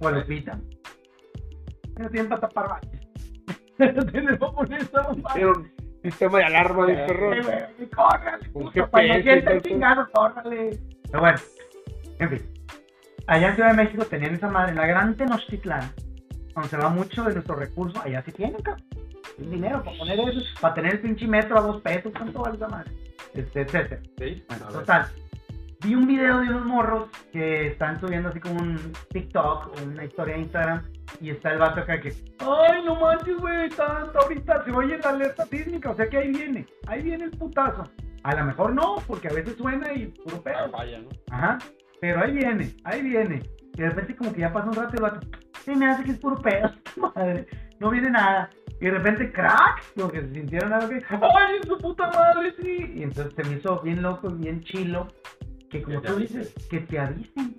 O 0.00 0.08
a 0.08 0.10
Lupita. 0.10 0.58
No 2.00 2.10
tienen 2.10 2.28
para 2.28 2.40
tapar 2.40 2.68
baches. 2.70 3.00
No 3.94 4.04
tienen 4.06 4.36
para 4.36 4.52
poner 4.52 4.82
esa 4.82 5.14
sistema 6.02 6.38
de 6.38 6.44
alarma 6.44 6.86
de 6.86 6.94
perro. 7.06 7.30
Córrale, 7.94 8.50
Un 8.54 8.70
cuando 8.72 8.90
GPS 9.14 9.18
y 9.20 9.22
sienta 9.22 9.52
el 9.52 9.62
chingado, 9.62 10.08
córrale. 10.12 10.80
Pero 11.04 11.20
bueno, 11.20 11.38
en 12.18 12.30
fin. 12.30 12.57
Allá 13.28 13.48
en 13.48 13.54
Ciudad 13.56 13.70
de 13.72 13.76
México 13.76 14.06
tenían 14.06 14.34
esa 14.34 14.48
madre, 14.48 14.74
la 14.74 14.86
gran 14.86 15.14
Tenochtitlán, 15.14 15.92
donde 16.54 16.70
se 16.70 16.76
va 16.78 16.88
mucho 16.88 17.24
de 17.24 17.34
nuestros 17.34 17.58
recursos, 17.58 18.02
allá 18.02 18.22
sí 18.22 18.32
tienen, 18.32 18.62
cabrón. 18.62 18.82
El 19.38 19.50
dinero 19.50 19.84
para 19.84 19.98
poner 19.98 20.18
eso, 20.20 20.40
para 20.62 20.74
tener 20.74 20.94
el 20.94 21.00
pinche 21.00 21.26
metro 21.28 21.58
a 21.58 21.60
dos 21.60 21.82
pesos, 21.82 22.10
¿cuánto 22.16 22.40
vale 22.40 22.56
esa 22.56 22.68
madre? 22.68 22.90
Este, 23.34 23.60
etcétera. 23.60 24.00
Sí, 24.16 24.42
Bueno, 24.48 24.68
total. 24.68 25.06
Vi 25.80 25.94
un 25.94 26.06
video 26.06 26.40
de 26.40 26.48
unos 26.48 26.64
morros 26.64 27.10
que 27.30 27.68
están 27.68 28.00
subiendo 28.00 28.30
así 28.30 28.40
como 28.40 28.54
un 28.62 28.92
TikTok 29.10 29.76
o 29.76 29.84
una 29.84 30.04
historia 30.06 30.34
de 30.34 30.40
Instagram 30.40 30.82
y 31.20 31.28
está 31.30 31.52
el 31.52 31.58
vato 31.58 31.80
acá 31.80 32.00
que, 32.00 32.14
ay, 32.38 32.82
no 32.86 32.98
manches, 32.98 33.36
güey, 33.36 33.66
está, 33.66 34.04
está 34.06 34.18
ahorita, 34.20 34.64
se 34.64 34.70
oye 34.72 34.98
la 34.98 35.10
alerta 35.10 35.44
sísmica, 35.44 35.90
o 35.90 35.96
sea 35.96 36.08
que 36.08 36.16
ahí 36.16 36.32
viene, 36.32 36.66
ahí 36.86 37.02
viene 37.02 37.24
el 37.24 37.30
putazo. 37.32 37.84
A 38.22 38.34
lo 38.34 38.44
mejor 38.46 38.72
no, 38.72 38.96
porque 39.06 39.28
a 39.28 39.32
veces 39.32 39.56
suena 39.58 39.92
y 39.92 40.06
puro 40.06 40.38
ah, 40.38 40.42
pedo. 40.42 40.70
vaya, 40.72 40.98
¿no? 40.98 41.08
Ajá, 41.30 41.58
pero 42.00 42.22
ahí 42.22 42.32
viene, 42.32 42.74
ahí 42.84 43.02
viene. 43.02 43.42
Y 43.74 43.80
de 43.80 43.90
repente 43.90 44.16
como 44.16 44.32
que 44.32 44.40
ya 44.40 44.52
pasa 44.52 44.68
un 44.68 44.74
rato 44.74 44.90
y 44.92 44.96
el 44.96 45.02
vato, 45.02 45.26
sí, 45.64 45.74
me 45.74 45.86
hace 45.86 46.04
que 46.04 46.12
es 46.12 46.18
puro 46.18 46.36
pedo, 46.36 46.70
madre, 47.14 47.46
no 47.80 47.90
viene 47.90 48.10
nada. 48.10 48.50
Y 48.80 48.84
de 48.84 48.90
repente, 48.92 49.32
crack, 49.32 49.82
como 49.96 50.10
que 50.10 50.20
se 50.20 50.32
sintieron 50.32 50.72
algo 50.72 50.88
que, 50.88 51.02
ay, 51.10 51.58
su 51.66 51.78
puta 51.78 52.08
madre, 52.10 52.54
sí. 52.62 52.92
Y 52.94 53.02
entonces 53.02 53.34
se 53.34 53.42
me 53.44 53.56
hizo 53.56 53.80
bien 53.80 54.02
loco, 54.02 54.30
bien 54.30 54.62
chilo, 54.62 55.08
que 55.68 55.82
como 55.82 56.00
tú 56.00 56.16
dices, 56.16 56.54
que 56.70 56.80
te 56.80 56.98
avisen. 56.98 57.56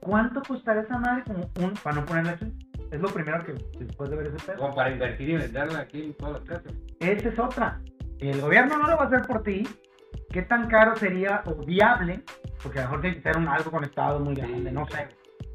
¿Cuánto 0.00 0.42
costará 0.42 0.82
esa 0.82 0.98
madre 0.98 1.24
como 1.24 1.50
un, 1.60 1.72
para 1.82 1.96
no 1.96 2.04
ponerla 2.04 2.32
aquí? 2.32 2.52
Es 2.90 3.00
lo 3.00 3.08
primero 3.08 3.42
que 3.44 3.54
después 3.78 4.10
de 4.10 4.16
ver 4.16 4.26
ese 4.26 4.46
pedo. 4.46 4.58
Como 4.58 4.74
para 4.74 4.90
invertir 4.90 5.30
y 5.30 5.36
venderla 5.36 5.78
aquí 5.80 6.02
en 6.02 6.14
todas 6.14 6.34
las 6.34 6.42
casas. 6.42 6.74
Esa 7.00 7.28
es 7.30 7.38
otra. 7.38 7.80
El 8.18 8.38
gobierno 8.42 8.76
no 8.76 8.88
lo 8.88 8.96
va 8.98 9.04
a 9.04 9.06
hacer 9.06 9.22
por 9.22 9.42
ti. 9.42 9.66
¿Qué 10.32 10.42
tan 10.42 10.68
caro 10.68 10.96
sería 10.96 11.42
o 11.46 11.54
viable? 11.54 12.20
Porque 12.62 12.78
a 12.78 12.82
lo 12.82 12.88
mejor 12.88 13.00
tiene 13.02 13.16
que 13.16 13.22
ser 13.22 13.36
un, 13.36 13.48
algo 13.48 13.70
conectado 13.70 14.18
muy 14.20 14.34
grande, 14.34 14.70
Sí. 14.70 14.74
no 14.74 14.86
sé. 14.86 15.08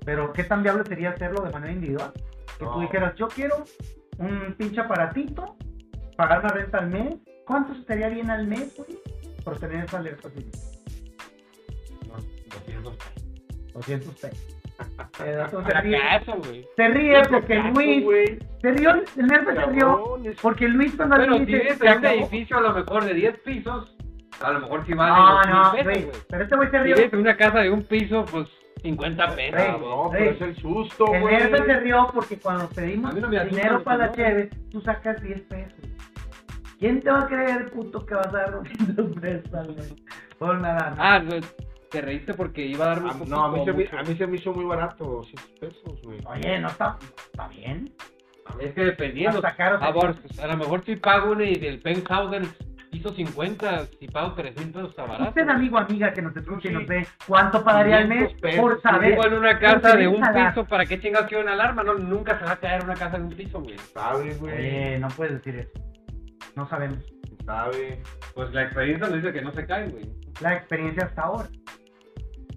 Pero 0.05 0.31
¿qué 0.33 0.43
tan 0.43 0.61
viable 0.63 0.83
sería 0.85 1.09
hacerlo 1.11 1.41
de 1.43 1.51
manera 1.51 1.73
individual? 1.73 2.11
Que 2.59 2.65
tú 2.65 2.79
dijeras, 2.79 3.15
yo 3.15 3.27
quiero 3.27 3.63
un 4.19 4.53
pinche 4.57 4.79
aparatito, 4.81 5.57
pagar 6.15 6.39
una 6.39 6.49
renta 6.49 6.77
al 6.79 6.87
mes. 6.89 7.15
¿Cuánto 7.45 7.73
estaría 7.73 8.09
bien 8.09 8.29
al 8.29 8.45
mes, 8.47 8.75
güey? 8.77 8.97
Por 9.43 9.57
tener 9.59 9.85
esa 9.85 9.97
alerta? 9.99 10.29
Unos 12.05 12.25
200 12.49 12.97
200 13.73 14.15
pesos. 14.15 14.53
Eh, 15.25 15.31
dato- 15.31 15.63
se 15.65 15.81
ríe, 15.81 15.97
casa, 15.99 16.33
se 16.75 16.87
ríe 16.89 17.21
porque 17.31 17.55
Caco, 17.57 17.69
Luis, 17.79 18.03
güey. 18.03 18.39
se 18.61 18.71
rió, 18.73 18.91
el 18.91 19.25
nervio 19.27 19.55
se 19.55 19.65
rió, 19.71 20.17
porque 20.39 20.67
Luis 20.67 20.95
cuando 20.95 21.15
Pero 21.17 21.39
dice, 21.39 21.45
vives 21.45 21.77
"Se 21.79 21.85
en 21.87 21.91
un 21.93 21.97
acabó". 22.05 22.15
edificio 22.19 22.57
a 22.57 22.61
lo 22.61 22.73
mejor 22.75 23.05
de 23.05 23.13
10 23.15 23.39
pisos, 23.39 23.96
a 24.41 24.51
lo 24.51 24.59
mejor 24.61 24.85
sí 24.85 24.93
vale 24.93 25.11
No, 25.11 25.43
no, 25.63 25.71
pesos, 25.71 25.85
güey, 25.85 26.07
pero 26.29 26.43
este 26.43 26.55
güey 26.55 26.69
se 26.71 26.77
Si 26.83 26.93
rió. 26.93 27.19
una 27.19 27.37
casa 27.37 27.59
de 27.59 27.69
un 27.71 27.83
piso, 27.83 28.25
pues 28.31 28.47
50 28.81 29.35
pesos. 29.35 29.81
No, 29.81 30.09
pero 30.11 30.31
es 30.31 30.41
el 30.41 30.55
susto, 30.57 31.13
El 31.13 31.21
güey. 31.21 31.35
Nerfe 31.37 31.65
se 31.65 31.79
rió 31.79 32.07
porque 32.13 32.37
cuando 32.37 32.69
pedimos 32.69 33.15
A 33.15 33.19
no 33.19 33.27
dinero 33.29 33.83
para 33.83 33.97
la 33.97 34.07
no. 34.07 34.13
cheve, 34.13 34.49
tú 34.71 34.81
sacas 34.81 35.21
10 35.21 35.41
pesos. 35.41 35.79
¿Quién 36.79 36.99
te 37.01 37.09
va 37.09 37.21
a 37.21 37.27
creer, 37.27 37.71
puto, 37.71 38.05
que 38.05 38.13
vas 38.13 38.27
a 38.27 38.31
dar 38.31 38.51
200 38.51 39.19
pesos, 39.19 39.75
güey? 39.75 39.95
Por 40.37 40.59
nada. 40.59 40.93
Ah, 40.99 41.19
güey, 41.25 41.41
te 41.89 42.01
reíste 42.01 42.35
porque 42.35 42.63
iba 42.65 42.85
a 42.85 42.89
dar 42.89 43.01
muy 43.01 43.09
Ah, 43.09 43.17
poquito, 43.17 43.35
No, 43.35 43.43
a 43.45 43.51
mí, 43.51 43.65
se 43.65 43.73
me, 43.73 43.89
a 43.99 44.03
mí 44.03 44.15
se 44.15 44.27
me 44.27 44.37
hizo 44.37 44.53
muy 44.53 44.65
barato, 44.65 45.03
200 45.03 45.45
pesos, 45.59 46.01
güey. 46.03 46.19
Oye, 46.27 46.59
no 46.59 46.67
está, 46.67 46.97
está 47.31 47.47
bien. 47.47 47.91
Es 48.59 48.73
que 48.75 48.85
dependiendo. 48.85 49.37
Hasta 49.39 49.55
caro. 49.55 49.79
A, 49.81 49.91
ver, 49.91 50.15
a 50.41 50.47
lo 50.47 50.57
mejor 50.57 50.85
si 50.85 50.95
pago 50.97 51.31
una 51.31 51.43
y 51.45 51.55
del 51.55 51.79
penthouse 51.81 52.47
piso 52.97 53.13
50, 53.13 53.85
si 53.99 54.07
pago 54.07 54.33
3 54.33 54.55
mil 54.57 54.71
pesos 54.71 54.89
está 54.89 55.03
barato. 55.05 55.29
Usted, 55.29 55.47
amigo, 55.49 55.77
amiga, 55.77 56.13
que 56.13 56.21
nos 56.21 56.35
escuche 56.35 56.67
y 56.67 56.71
Sí. 56.71 56.73
nos 56.77 56.87
ve, 56.87 57.07
¿cuánto 57.27 57.63
pagaría 57.63 57.97
al 57.97 58.07
mes 58.07 58.33
500 58.35 58.41
pesos. 58.41 58.59
por 58.59 58.75
Si 58.75 58.81
saber? 58.81 59.11
vivo 59.11 59.25
en 59.25 59.33
una 59.33 59.59
casa 59.59 59.95
de 59.95 60.07
un 60.07 60.21
piso, 60.21 60.65
¿para 60.65 60.85
qué 60.85 60.99
chingados 60.99 61.27
quiero 61.27 61.43
una 61.43 61.53
alarma? 61.53 61.83
No, 61.83 61.93
nunca 61.95 62.37
se 62.39 62.45
va 62.45 62.51
a 62.53 62.59
caer 62.59 62.83
una 62.83 62.95
casa 62.95 63.17
de 63.17 63.23
un 63.23 63.29
piso, 63.33 63.61
güey. 63.61 63.77
Sabe, 63.77 64.33
güey. 64.35 64.53
Eh, 64.57 64.97
no 64.99 65.07
puedes 65.09 65.33
decir 65.33 65.55
eso. 65.59 65.71
No 66.55 66.67
sabemos. 66.69 66.99
Sabe. 67.45 68.01
Pues 68.33 68.51
la 68.53 68.63
experiencia 68.63 69.07
nos 69.07 69.15
dice 69.21 69.31
que 69.33 69.41
no 69.41 69.51
se 69.53 69.65
caen, 69.65 69.91
güey. 69.91 70.05
La 70.41 70.53
experiencia 70.55 71.05
hasta 71.05 71.21
ahora. 71.21 71.47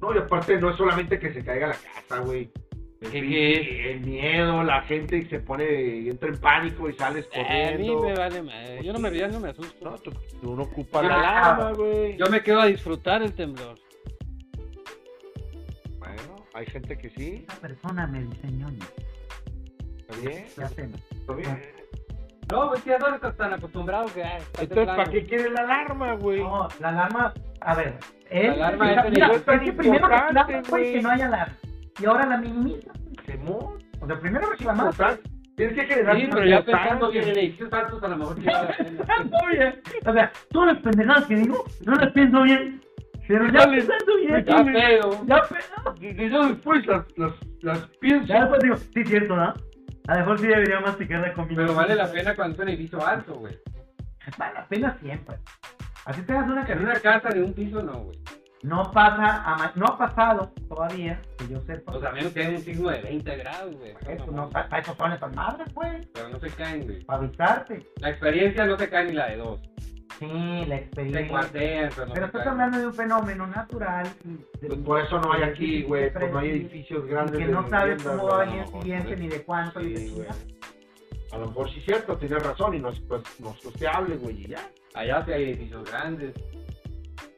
No, 0.01 0.15
y 0.15 0.19
aparte 0.19 0.59
no 0.59 0.71
es 0.71 0.77
solamente 0.77 1.19
que 1.19 1.33
se 1.33 1.45
caiga 1.45 1.69
la 1.69 1.75
casa, 1.75 2.21
güey. 2.23 2.51
El, 3.01 3.11
¿Qué- 3.11 3.21
pinche- 3.23 3.91
el 3.93 4.01
miedo, 4.01 4.63
la 4.63 4.83
gente 4.83 5.27
se 5.31 5.41
pone, 5.41 6.09
entra 6.09 6.29
en 6.29 6.39
pánico 6.39 6.89
y 6.89 6.93
sales 6.93 7.27
Eh, 7.33 7.41
a 7.41 7.79
mí 7.79 7.87
corriendo. 7.89 8.03
me 8.03 8.15
vale 8.15 8.43
madre. 8.43 8.85
Yo 8.85 8.93
no 8.93 8.99
me, 8.99 9.11
no 9.11 9.41
me 9.41 9.49
asusto. 9.49 9.91
No, 9.91 9.97
tú, 9.99 10.13
tú 10.43 10.55
no 10.55 10.63
ocupas 10.65 11.05
la 11.07 11.15
alarma, 11.15 11.73
güey. 11.73 12.17
Yo 12.19 12.27
me 12.27 12.43
quedo 12.43 12.61
a 12.61 12.67
disfrutar 12.67 13.23
el 13.23 13.33
temblor. 13.33 13.79
Bueno, 15.99 16.45
hay 16.55 16.67
gente 16.67 16.97
que 16.99 17.11
sí, 17.11 17.47
Esa 17.49 17.61
persona 17.61 18.07
me 18.07 18.23
diseñó. 18.25 18.67
¿no? 18.69 18.85
está 19.97 20.17
bien, 20.21 20.45
está 20.47 21.35
bien. 21.35 21.63
No, 22.51 22.69
güey, 22.69 22.81
ya 22.85 22.99
no 22.99 23.15
estás 23.15 23.37
tan 23.37 23.53
acostumbrado 23.53 24.13
que. 24.13 24.25
ah, 24.25 24.39
Entonces, 24.61 24.87
¿para 24.87 25.05
qué 25.05 25.25
quieres 25.25 25.53
la 25.53 25.61
alarma, 25.63 26.15
güey? 26.17 26.41
No, 26.41 26.69
la 26.81 26.89
alarma, 26.89 27.33
a 27.61 27.75
ver, 27.77 27.97
es, 28.29 28.45
La 28.59 28.69
alarma 28.69 28.93
es 29.05 29.11
mira, 29.11 29.27
el- 29.29 29.33
es 29.37 29.43
que 29.43 29.73
primero 29.73 30.09
güey. 30.69 30.93
que 30.93 31.01
no 31.01 31.11
hay 31.11 31.21
alarma. 31.23 31.57
Y 32.01 32.07
ahora 32.07 32.27
la 32.27 32.37
minimiza. 32.39 32.93
Simón, 33.27 33.79
O 34.01 34.07
sea, 34.07 34.19
primero 34.19 34.49
importante. 34.59 35.23
Tienes 35.57 35.75
que 35.77 35.85
generar 35.87 36.17
Sí, 36.17 36.27
pero 36.33 36.47
ya 36.47 36.65
pensando 36.65 37.11
bien 37.11 37.29
en 37.29 37.39
edificios 37.39 37.73
altos, 37.73 38.03
a 38.03 38.09
lo 38.09 38.17
mejor. 38.17 38.37
Oye, 38.39 39.83
o 40.07 40.13
sea, 40.13 40.33
todas 40.51 40.73
las 40.75 40.83
pendejadas 40.83 41.27
que 41.27 41.37
digo, 41.37 41.65
no 41.85 41.95
las 41.97 42.13
pienso 42.13 42.43
bien. 42.43 42.81
Pero 43.29 43.47
ya 43.47 43.53
Dale, 43.61 43.77
pensando 43.77 44.17
bien, 44.17 44.45
Ya 44.45 44.65
pedo. 44.65 45.25
ya 45.27 45.43
pedo. 45.43 45.95
Y 46.01 46.31
yo 46.31 46.49
después 46.49 46.87
las, 46.87 47.05
las, 47.19 47.33
las 47.61 47.79
pienso. 48.01 48.27
Ya 48.27 48.41
después 48.41 48.61
digo, 48.63 48.77
sí, 48.77 49.05
cierto, 49.05 49.37
¿no? 49.37 49.43
A 50.09 50.15
lo 50.15 50.19
mejor 50.21 50.39
sí 50.41 50.47
debería 50.49 50.81
masticar 50.81 51.21
la 51.21 51.33
comida. 51.35 51.57
Pero 51.63 51.75
vale 51.75 51.95
la 51.95 52.11
pena 52.11 52.35
cuando 52.35 52.55
es 52.55 52.61
un 52.61 52.69
edificio 52.71 53.07
alto, 53.07 53.35
güey. 53.35 53.57
Vale 54.39 54.55
la 54.55 54.67
pena 54.67 54.97
siempre. 55.01 55.37
Así 56.07 56.23
te 56.23 56.33
das 56.33 56.49
una 56.49 56.63
En 56.63 56.67
carrera. 56.67 56.91
una 56.91 57.01
casa 57.01 57.29
de 57.29 57.43
un 57.45 57.53
piso, 57.53 57.83
no, 57.83 57.93
güey. 58.05 58.19
No 58.63 58.91
pasa, 58.93 59.43
a 59.45 59.57
ma- 59.57 59.73
no 59.75 59.87
ha 59.87 59.97
pasado 59.99 60.53
todavía, 60.69 61.19
que 61.39 61.49
yo 61.49 61.61
sepa. 61.63 61.93
O 61.93 62.01
sea, 62.01 62.11
a 62.11 62.13
menos 62.13 62.33
que 62.33 62.41
haya 62.41 62.51
un 62.51 62.59
signo 62.59 62.91
de 62.91 63.01
20 63.01 63.37
grados, 63.37 63.75
güey. 63.77 63.95
eso 64.07 64.31
no, 64.31 64.51
para 64.51 64.79
eso 64.79 64.95
son 64.99 65.13
esas 65.13 65.35
madres, 65.35 65.67
pues, 65.73 66.07
Pero 66.13 66.29
no 66.29 66.39
se 66.41 66.51
caen, 66.51 66.85
güey. 66.85 67.03
para 67.05 67.21
avisarte. 67.25 67.87
La 68.01 68.11
experiencia 68.11 68.67
no 68.67 68.77
se 68.79 68.89
cae 68.91 69.07
ni 69.07 69.13
la 69.13 69.29
de 69.29 69.37
dos. 69.39 69.61
Sí, 70.19 70.27
la 70.67 70.77
Se 70.77 70.83
experiencia. 70.85 71.29
cuartean, 71.29 71.91
pero 71.95 72.07
no 72.09 72.13
Pero 72.13 72.27
se 72.27 72.37
estás 72.37 72.47
hablando 72.53 72.79
de 72.79 72.87
un 72.89 72.95
fenómeno 72.95 73.47
natural. 73.47 74.07
y 74.25 74.59
de- 74.61 74.69
Pues 74.69 74.81
por 74.81 75.01
eso 75.01 75.21
no 75.21 75.33
hay 75.33 75.43
aquí, 75.45 75.83
güey, 75.85 76.13
pues 76.13 76.31
no 76.31 76.39
hay 76.41 76.51
edificios 76.51 77.07
grandes. 77.07 77.39
que 77.39 77.47
no 77.47 77.67
sabes 77.71 78.03
cómo 78.03 78.27
va 78.27 78.43
a 78.43 78.45
venir 78.45 78.61
el 78.61 78.69
siguiente 78.69 79.17
ni 79.17 79.29
de 79.29 79.43
cuánto 79.43 79.81
ni 79.81 79.95
de. 79.95 80.27
A 81.33 81.39
lo 81.39 81.47
mejor 81.47 81.71
sí 81.71 81.79
es 81.79 81.85
cierto, 81.87 82.17
tienes 82.19 82.43
razón 82.43 82.75
y 82.75 82.79
no 82.81 82.91
es, 82.91 83.01
pues, 83.01 83.23
no 83.41 83.53
es 83.53 83.61
costeable, 83.63 84.17
güey, 84.17 84.43
y 84.45 84.49
ya. 84.49 84.59
Allá 84.95 85.25
sí 85.25 85.33
hay 85.33 85.45
edificios 85.45 85.89
grandes. 85.91 86.35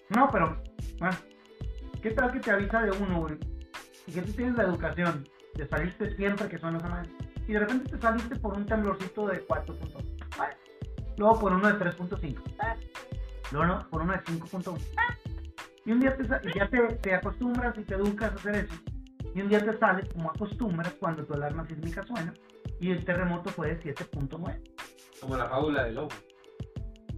No, 0.08 0.28
pero, 0.32 0.56
¿qué 2.02 2.10
tal 2.10 2.32
que 2.32 2.40
te 2.40 2.50
avisa 2.50 2.82
de 2.82 2.90
uno, 2.90 3.20
güey? 3.20 3.38
Y 4.06 4.12
que 4.12 4.22
tú 4.22 4.32
tienes 4.32 4.56
la 4.56 4.64
educación 4.64 5.28
de 5.54 5.66
salirte 5.68 6.14
siempre 6.16 6.48
que 6.48 6.58
suena 6.58 6.78
esa 6.78 6.88
madre. 6.88 7.10
Y 7.46 7.52
de 7.52 7.60
repente 7.60 7.90
te 7.90 8.00
saliste 8.00 8.36
por 8.36 8.54
un 8.54 8.66
temblorcito 8.66 9.26
de 9.26 9.40
4 9.40 9.74
puntos. 9.74 10.02
Vale. 10.38 10.56
Luego 11.16 11.40
por 11.40 11.52
uno 11.52 11.66
de 11.66 11.74
3.5. 11.74 12.42
Ah. 12.60 12.76
Luego 13.50 13.66
no, 13.66 13.90
por 13.90 14.02
uno 14.02 14.12
de 14.12 14.20
5.1. 14.20 14.78
Ah. 14.96 15.16
Y 15.84 15.92
un 15.92 16.00
día 16.00 16.16
te, 16.16 16.24
ya 16.54 16.68
te, 16.68 16.78
te 16.96 17.14
acostumbras 17.14 17.76
y 17.76 17.82
te 17.82 17.94
educas 17.94 18.32
a 18.32 18.34
hacer 18.34 18.54
eso. 18.56 18.74
Y 19.34 19.40
un 19.40 19.48
día 19.48 19.64
te 19.64 19.76
sales 19.78 20.08
como 20.12 20.30
acostumbras 20.30 20.92
cuando 20.94 21.24
tu 21.24 21.34
alarma 21.34 21.66
sísmica 21.66 22.02
suena. 22.04 22.32
Y 22.80 22.90
el 22.90 23.04
terremoto 23.04 23.50
fue 23.50 23.74
de 23.74 23.94
7.9. 23.94 24.60
Como 25.20 25.36
la 25.36 25.48
fábula 25.48 25.84
del 25.84 25.96
lobo. 25.96 26.10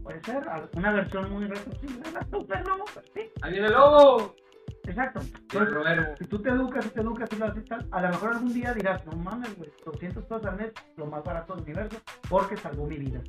Puede 0.04 0.22
ser 0.22 0.46
una 0.74 0.92
versión 0.92 1.32
muy 1.32 1.46
retorcida 1.46 1.96
de 2.04 2.12
la 2.12 2.26
supernova. 2.30 2.84
pues 2.92 3.06
sí, 3.14 3.20
¡Ahí 3.42 3.52
viene 3.52 3.66
el 3.68 3.72
lobo! 3.72 4.34
exacto. 4.86 5.20
Entonces. 5.52 6.18
Si 6.18 6.24
tú 6.26 6.38
te 6.42 6.50
educas 6.50 6.86
y 6.86 6.88
te 6.90 7.00
educas 7.00 7.28
y 7.32 7.36
lo 7.36 7.46
haces 7.46 7.64
tal, 7.64 7.88
a 7.90 8.02
lo 8.02 8.08
mejor 8.10 8.32
algún 8.34 8.52
día 8.52 8.74
dirás, 8.74 9.04
no 9.06 9.12
mames, 9.16 9.56
güey, 9.56 9.72
200 9.84 10.24
pesos 10.24 10.44
al 10.44 10.56
mes, 10.56 10.72
lo 10.96 11.06
más 11.06 11.24
barato 11.24 11.54
del 11.54 11.64
universo, 11.64 11.98
porque 12.28 12.56
salvó 12.58 12.86
mi 12.86 12.98
vida. 12.98 13.20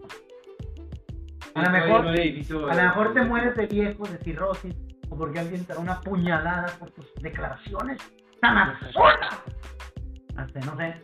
A 1.56 1.62
lo 1.64 1.70
mejor- 1.72 2.04
no 2.04 2.68
A 2.70 2.76
lo 2.76 2.84
mejor 2.84 3.14
te 3.14 3.22
mueres 3.22 3.56
de 3.56 3.66
viejo, 3.68 4.04
de 4.06 4.18
cirrosis, 4.18 4.76
o 5.10 5.16
porque 5.18 5.40
alguien 5.40 5.64
te 5.66 5.74
da 5.74 5.80
una 5.80 6.02
puñalada 6.02 6.68
por 6.78 6.92
tus 6.92 7.14
declaraciones 7.22 8.00
tan 8.42 8.58
absurdas. 8.58 9.42
Hasta 10.36 10.60
no 10.60 10.76
sé. 10.78 10.96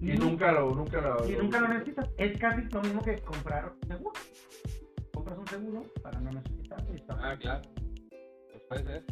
Y 0.00 0.12
nunca 0.18 0.52
lo, 0.52 0.70
nunca 0.74 1.00
lo. 1.00 1.28
y 1.28 1.36
nunca 1.36 1.60
lo 1.60 1.68
necesitas. 1.68 2.08
Es 2.16 2.38
casi 2.38 2.62
lo 2.70 2.80
mismo 2.82 3.02
que 3.02 3.18
comprar 3.22 3.72
un 3.82 3.88
seguro. 3.88 4.12
Compras 5.24 5.38
un 5.38 5.46
seguro 5.46 5.82
para 6.02 6.18
no 6.20 6.32
necesitarlo 6.32 6.92
y 6.92 6.96
está. 6.96 7.16
Ah, 7.22 7.36
claro. 7.38 7.62
Pues 8.50 8.62
puede 8.68 8.82
ser. 8.82 9.04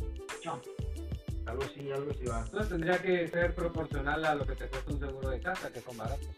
Algo 1.47 1.63
así, 1.63 1.93
algo 1.93 2.11
así 2.11 2.25
va. 2.27 2.41
Entonces 2.45 2.69
tendría 2.69 2.99
que 2.99 3.29
ser 3.29 3.55
proporcional 3.55 4.25
a 4.25 4.35
lo 4.35 4.45
que 4.45 4.57
te 4.57 4.67
cuesta 4.67 4.93
un 4.93 4.99
seguro 4.99 5.31
de 5.31 5.39
casa, 5.41 5.73
que 5.73 5.81
son 5.81 5.97
baratos. 5.97 6.29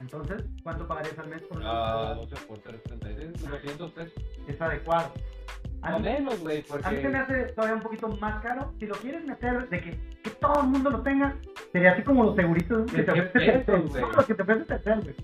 Entonces, 0.00 0.44
¿cuánto 0.64 0.86
pagarías 0.88 1.16
al 1.16 1.28
mes 1.28 1.42
por 1.42 1.60
Ah, 1.64 2.08
seguro? 2.14 2.26
12 2.30 2.46
por 2.46 2.58
336, 2.58 3.50
200 3.50 3.90
pesos. 3.92 4.12
Es 4.48 4.60
adecuado. 4.60 5.12
A 5.82 5.94
O 5.94 5.98
mí- 6.00 6.04
menos, 6.06 6.40
güey, 6.40 6.64
A 6.82 6.90
mí 6.90 6.96
se 7.00 7.08
me 7.08 7.18
porque... 7.20 7.34
hace 7.34 7.52
todavía 7.52 7.76
un 7.76 7.82
poquito 7.82 8.08
más 8.16 8.42
caro. 8.42 8.74
Si 8.80 8.86
lo 8.86 8.96
quieres 8.96 9.24
meter 9.24 9.68
de 9.68 9.80
que, 9.80 9.90
que 10.24 10.30
todo 10.40 10.60
el 10.62 10.66
mundo 10.68 10.90
lo 10.90 11.02
tenga, 11.02 11.36
sería 11.72 11.92
así 11.92 12.02
como 12.02 12.24
los 12.24 12.34
seguritos 12.34 12.90
que 12.90 13.02
te 13.04 13.12
100 13.12 13.26
ofrece 13.28 13.76
güey. 13.76 14.02
No, 14.02 14.12
los 14.12 14.26
que 14.26 14.34
te 14.34 14.42
ofrece 14.42 14.74
güey. 14.84 15.14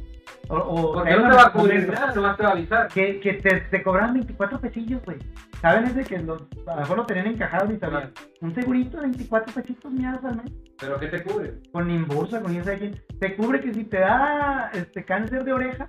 O, 0.49 0.57
o 0.57 0.93
Porque 0.93 1.11
te 1.11 1.17
no 1.17 1.23
van 1.23 1.31
te 1.31 1.37
va 1.37 1.43
a 1.47 1.53
cubrir 1.53 1.87
poner- 1.87 2.01
nada, 2.01 2.15
nomás 2.15 2.37
te 2.37 2.43
va 2.43 2.49
a 2.51 2.53
avisar. 2.53 2.89
Que, 2.89 3.19
que 3.21 3.33
te, 3.35 3.61
te 3.63 3.83
cobran 3.83 4.13
24 4.13 4.61
pesillos, 4.61 5.03
güey. 5.05 5.19
¿Saben? 5.63 5.85
Es 5.85 5.95
de 5.97 6.05
que 6.05 6.19
los, 6.19 6.43
a 6.67 6.75
lo 6.75 6.81
mejor 6.83 6.97
lo 6.99 7.07
tenían 7.07 7.27
encajado 7.29 7.67
ni 7.67 7.79
sabían. 7.79 8.13
Un 8.43 8.55
segurito 8.55 8.97
de 8.99 9.05
24 9.05 9.55
pesitos 9.55 9.91
miados 9.93 10.23
al 10.25 10.37
mes. 10.37 10.53
Pero 10.79 11.01
¿qué 11.01 11.07
te 11.07 11.23
cubre? 11.23 11.55
Con 11.73 11.89
Nimbursa, 11.89 12.43
con 12.43 12.53
quién. 12.55 13.03
Te 13.21 13.37
cubre 13.37 13.61
que 13.61 13.73
si 13.73 13.85
te 13.85 14.01
da 14.01 14.71
este 14.75 15.05
cáncer 15.05 15.45
de 15.45 15.53
oreja, 15.55 15.89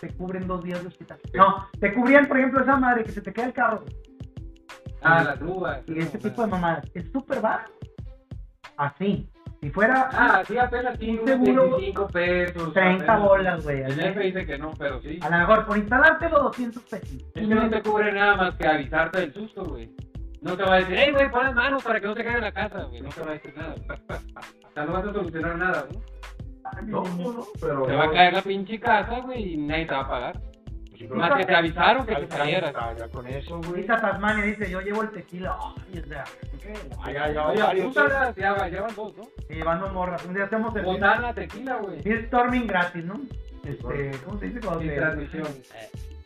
te 0.00 0.14
cubren 0.14 0.46
dos 0.46 0.62
días 0.62 0.80
de 0.82 0.88
hospital. 0.88 1.18
No, 1.34 1.68
te 1.80 1.92
cubrían, 1.92 2.26
por 2.26 2.38
ejemplo, 2.38 2.60
esa 2.62 2.76
madre 2.76 3.02
que 3.04 3.10
se 3.12 3.20
te 3.20 3.32
queda 3.32 3.46
el 3.46 3.52
carro. 3.52 3.80
güey. 3.80 3.96
Ah, 5.02 5.24
las 5.24 5.40
grúas. 5.40 5.80
y 5.88 5.98
este 5.98 6.18
tipo 6.18 6.42
de 6.42 6.46
mamadas. 6.46 6.84
Es 6.94 7.10
súper 7.10 7.40
barato. 7.40 7.72
Así. 8.76 9.28
Si 9.62 9.70
fuera 9.70 10.08
Ah, 10.12 10.42
sí, 10.44 10.58
apenas 10.58 10.98
sí, 10.98 11.10
Un 11.10 11.20
unos 11.20 11.28
seguro, 11.28 11.62
25 11.76 12.06
pesos. 12.08 12.72
30 12.74 13.04
apenas. 13.04 13.22
bolas, 13.22 13.62
güey. 13.64 13.84
al 13.84 13.92
El 13.92 14.00
jefe 14.00 14.20
dice 14.20 14.44
que 14.46 14.58
no, 14.58 14.72
pero 14.76 15.00
sí. 15.00 15.20
A 15.22 15.30
lo 15.30 15.38
mejor 15.38 15.66
por 15.66 15.78
instalártelo 15.78 16.42
200 16.42 16.82
pesos. 16.82 17.12
Es 17.12 17.48
que 17.48 17.54
no 17.54 17.70
te 17.70 17.80
cubre 17.82 18.12
nada 18.12 18.36
más 18.36 18.54
que 18.56 18.66
avisarte 18.66 19.20
del 19.20 19.32
susto, 19.32 19.64
güey. 19.64 19.88
No 20.40 20.56
te 20.56 20.64
va 20.64 20.74
a 20.74 20.78
decir, 20.78 20.96
hey, 20.98 21.12
güey, 21.12 21.30
pon 21.30 21.44
las 21.44 21.54
manos 21.54 21.84
para 21.84 22.00
que 22.00 22.06
no 22.08 22.14
te 22.14 22.24
caiga 22.24 22.38
en 22.38 22.44
la 22.44 22.52
casa, 22.52 22.82
güey. 22.82 23.02
No 23.02 23.08
te 23.10 23.20
va 23.20 23.30
a 23.30 23.34
decir 23.34 23.54
nada. 23.56 23.74
O 23.78 24.72
sea, 24.74 24.84
no 24.84 24.92
vas 24.94 25.04
a 25.06 25.12
solucionar 25.12 25.56
nada, 25.56 25.86
¿no? 25.92 26.00
No, 26.82 27.02
no, 27.16 27.32
no, 27.32 27.44
pero. 27.60 27.82
Te 27.86 27.94
va 27.94 28.04
a 28.06 28.10
caer 28.10 28.32
la 28.32 28.42
pinche 28.42 28.80
casa, 28.80 29.20
güey, 29.20 29.54
y 29.54 29.56
nadie 29.58 29.86
te 29.86 29.94
va 29.94 30.00
a 30.00 30.08
pagar. 30.08 30.40
Sí, 31.08 31.14
Más 31.14 31.34
que 31.36 31.44
te 31.44 31.54
avisaron 31.54 32.06
que 32.06 32.14
te 32.14 32.26
cayeras. 32.28 32.72
ya, 32.98 33.08
con 33.08 33.26
eso, 33.26 33.58
güey. 33.58 33.82
Dice 33.82 33.94
Tasmania, 33.94 34.44
dice, 34.44 34.70
yo 34.70 34.80
llevo 34.80 35.02
el 35.02 35.10
tequila. 35.10 35.56
Ay, 35.60 35.98
o 36.00 36.06
sea, 36.06 36.24
¿qué? 36.60 36.74
Ah, 37.02 37.10
ya, 37.12 37.32
ya, 37.32 37.48
Oye, 37.48 37.58
ya, 38.36 38.52
va, 38.52 38.68
ya 38.68 38.82
van 38.82 38.94
dos, 38.94 39.16
¿no? 39.16 39.24
Y 39.48 39.54
llevando 39.54 39.88
morras. 39.92 40.24
Un 40.24 40.34
día 40.34 40.44
hacemos 40.44 40.74
el 40.76 40.84
Botana, 40.84 41.34
tequila, 41.34 41.76
güey. 41.76 42.00
storming 42.26 42.66
gratis, 42.66 43.04
¿no? 43.04 43.20
Este, 43.64 44.10
¿cómo 44.24 44.38
se 44.38 44.46
dice 44.46 44.60
cuando 44.60 44.80
te, 44.80 44.94
transmisión. 44.96 45.48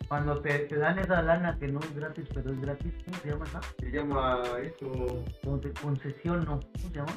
cuando 0.08 0.40
te, 0.40 0.58
te 0.60 0.76
dan 0.76 0.98
esa 0.98 1.22
lana 1.22 1.56
que 1.58 1.68
no 1.68 1.80
es 1.80 1.94
gratis, 1.94 2.24
pero 2.34 2.50
es 2.52 2.60
gratis? 2.60 2.92
¿Cómo 3.04 3.16
se 3.18 3.28
llama 3.30 3.44
esa? 3.46 3.60
Se 3.78 3.90
llama 3.90 4.42
esto. 4.62 5.22
Cuando 5.42 5.60
te 5.60 5.80
concesión, 5.80 6.44
no. 6.44 6.60
¿Cómo 6.60 6.88
se 6.88 6.94
llama? 6.94 7.12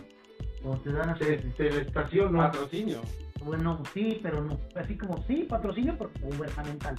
Cuando 0.62 0.82
te 0.82 0.92
dan 0.92 1.10
así. 1.10 1.26
Te- 1.26 1.38
Telestación, 1.38 2.34
¿no? 2.34 2.40
Patrocinio. 2.40 3.02
Bueno, 3.44 3.82
sí, 3.94 4.20
pero 4.22 4.42
no. 4.42 4.60
Así 4.76 4.98
como 4.98 5.18
sí, 5.24 5.46
patrocinio, 5.50 5.96
pero 5.98 6.12
gubernamental. 6.22 6.96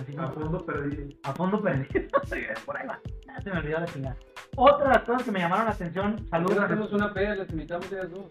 Así 0.00 0.12
como 0.14 0.26
A 0.26 0.32
fondo 0.32 0.64
perdido. 0.64 1.08
a 1.24 1.32
fondo 1.34 1.62
perdido. 1.62 2.08
Por 2.64 2.76
ahí 2.76 2.86
va. 2.86 2.98
Se 3.42 3.50
me 3.50 3.58
olvidó 3.58 3.80
la 3.80 3.86
chingada. 3.86 4.16
Otra 4.56 4.88
de 4.88 4.94
las 4.94 5.02
cosas 5.04 5.22
que 5.24 5.30
me 5.32 5.38
llamaron 5.40 5.66
la 5.66 5.72
atención, 5.72 6.12
¿Por 6.16 6.24
qué 6.24 6.28
saludos 6.30 6.58
hacemos 6.60 6.92
una 6.92 7.12
peda? 7.14 7.34
Les 7.34 7.50
invitamos 7.50 7.90
a 7.92 7.96
ellas 7.96 8.10
dos. 8.10 8.26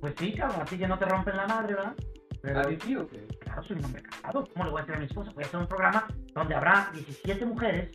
Pues 0.00 0.14
sí, 0.18 0.34
cabrón, 0.34 0.60
así 0.62 0.78
que 0.78 0.86
no 0.86 0.98
te 0.98 1.06
rompen 1.06 1.36
la 1.36 1.46
madre, 1.46 1.74
¿verdad? 1.74 1.94
Pero, 2.42 2.60
¿Así 2.60 2.78
sí 2.82 2.96
o 2.96 3.08
qué? 3.08 3.26
claro, 3.40 3.62
soy 3.64 3.76
un 3.78 3.84
hombre 3.86 4.02
casado. 4.02 4.44
¿Cómo 4.52 4.64
le 4.66 4.70
voy 4.70 4.80
a 4.80 4.84
decir 4.84 4.96
a 4.96 4.98
mi 5.00 5.06
esposa? 5.06 5.32
Voy 5.34 5.42
a 5.42 5.46
hacer 5.46 5.60
un 5.60 5.66
programa 5.66 6.06
donde 6.34 6.54
habrá 6.54 6.90
17 6.92 7.44
mujeres 7.46 7.90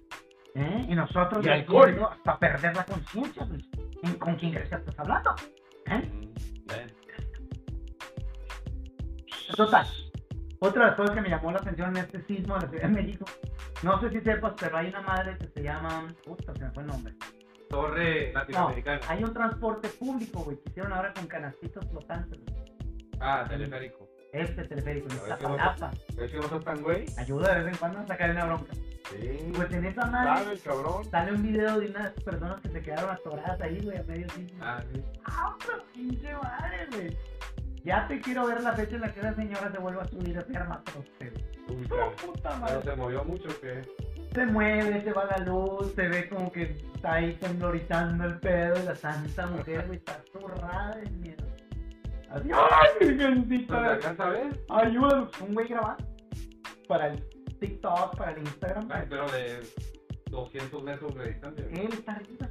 ¿eh? 0.56 0.86
y 0.90 0.96
nosotros 0.96 1.46
Y 1.46 1.50
alcohol. 1.50 2.08
hasta 2.12 2.40
perder 2.40 2.76
la 2.76 2.84
conciencia. 2.86 3.48
¿En- 4.04 4.16
¿Con 4.16 4.36
quién 4.36 4.52
crees 4.52 4.68
que 4.70 4.76
estás 4.76 5.00
hablando? 5.00 5.34
¿Eh? 5.86 6.12
Mm. 6.12 6.32
Total. 9.56 9.86
Otra 10.64 10.84
de 10.84 10.88
las 10.90 10.96
cosas 10.96 11.16
que 11.16 11.22
me 11.22 11.30
llamó 11.30 11.52
la 11.52 11.58
atención 11.58 11.90
en 11.98 12.04
este 12.04 12.22
sismo 12.26 12.54
de 12.56 12.62
la 12.62 12.70
Ciudad 12.70 12.84
de 12.84 12.90
México, 12.90 13.26
no 13.82 14.00
sé 14.00 14.12
si 14.12 14.22
sepas, 14.22 14.54
pero 14.60 14.78
hay 14.78 14.90
una 14.90 15.02
madre 15.02 15.36
que 15.40 15.48
se 15.48 15.64
llama. 15.64 16.08
Puta, 16.24 16.54
se 16.54 16.64
me 16.64 16.70
fue 16.72 16.84
el 16.84 16.88
nombre. 16.90 17.14
Torre 17.68 18.28
No, 18.32 18.40
latinoamericana. 18.42 19.00
hay 19.08 19.24
un 19.24 19.34
transporte 19.34 19.88
público, 19.90 20.44
güey, 20.44 20.58
que 20.58 20.70
hicieron 20.70 20.94
ahora 20.94 21.14
con 21.14 21.26
canastitos 21.26 21.84
flotantes. 21.90 22.40
Ah, 23.20 23.44
teleférico. 23.50 24.08
Este 24.34 24.64
teleférico 24.66 25.08
en 25.10 25.14
A 25.14 25.16
ver, 25.16 25.24
¿qué 25.26 25.34
Iztapalapa. 25.34 25.92
¿Ves 26.16 26.32
que 26.32 26.38
no 26.38 26.60
tan 26.60 26.82
güey? 26.84 27.06
Ayuda 27.18 27.56
de 27.56 27.64
vez 27.64 27.74
en 27.74 27.80
cuando 27.80 28.00
a 28.00 28.08
sacar 28.08 28.30
una 28.30 28.46
bronca. 28.46 28.74
Sí. 29.10 29.52
Pues 29.56 29.72
en 29.74 29.86
esa 29.86 30.06
madre 30.06 30.60
cabrón. 30.60 31.04
sale 31.10 31.34
un 31.34 31.42
video 31.42 31.80
de 31.80 31.88
unas 31.90 32.12
personas 32.24 32.62
que 32.62 32.70
se 32.70 32.82
quedaron 32.84 33.10
atoradas 33.10 33.60
ahí, 33.62 33.80
güey, 33.84 33.98
a 33.98 34.04
medio 34.04 34.30
sismo. 34.30 34.60
Ah, 34.62 34.80
sí. 34.94 35.04
¡Ah, 35.26 35.56
pero 35.66 35.84
pinche 35.92 36.34
madre, 36.36 36.88
güey! 36.92 37.18
Ya 37.84 38.08
te 38.08 38.20
quiero 38.22 38.48
ver 38.48 38.62
la 38.62 38.74
fecha 38.74 38.96
en 38.96 39.02
la 39.02 39.14
que 39.14 39.22
la 39.22 39.34
señora 39.34 39.72
se 39.72 39.80
vuelva 39.80 40.04
a 40.04 40.08
subir 40.08 40.38
a 40.38 40.64
más 40.66 40.82
usted. 40.98 41.34
Uy, 41.68 41.88
¡Oh, 41.92 42.12
Pero 42.68 42.82
se 42.84 42.96
movió 42.96 43.24
mucho 43.24 43.50
que. 43.60 43.82
Se 44.34 44.46
mueve, 44.46 45.02
se 45.04 45.12
va 45.12 45.26
la 45.26 45.40
luz, 45.40 45.94
se 45.94 46.08
ve 46.08 46.30
como 46.30 46.52
que 46.52 46.64
está 46.96 47.16
ahí 47.16 47.34
temblorizando 47.42 48.24
el 48.26 48.40
pedo 48.40 48.82
y 48.82 48.86
la 48.86 48.96
santa 48.96 49.48
mujer, 49.48 49.86
güey, 49.88 49.98
está 49.98 50.24
zurrada 50.32 50.96
de 50.96 51.10
miedo. 51.10 51.44
Así, 52.30 52.50
¡ay, 52.54 52.90
¿No 52.94 53.00
se 53.00 53.14
virgencita! 53.14 53.92
alcanza 53.94 54.24
a 54.24 54.30
ver? 54.30 54.60
Ayúdanos, 54.70 55.42
un 55.42 55.54
güey 55.54 55.68
grabando 55.68 56.06
para 56.88 57.08
el 57.08 57.24
TikTok, 57.60 58.16
para 58.16 58.32
el 58.32 58.38
Instagram. 58.40 58.88
Ay, 58.90 59.06
pero 59.10 59.30
de 59.32 59.60
200 60.30 60.84
metros 60.84 61.14
de 61.16 61.28
distancia. 61.28 61.66
Él 61.70 61.90
está 61.92 62.14
arriba. 62.14 62.50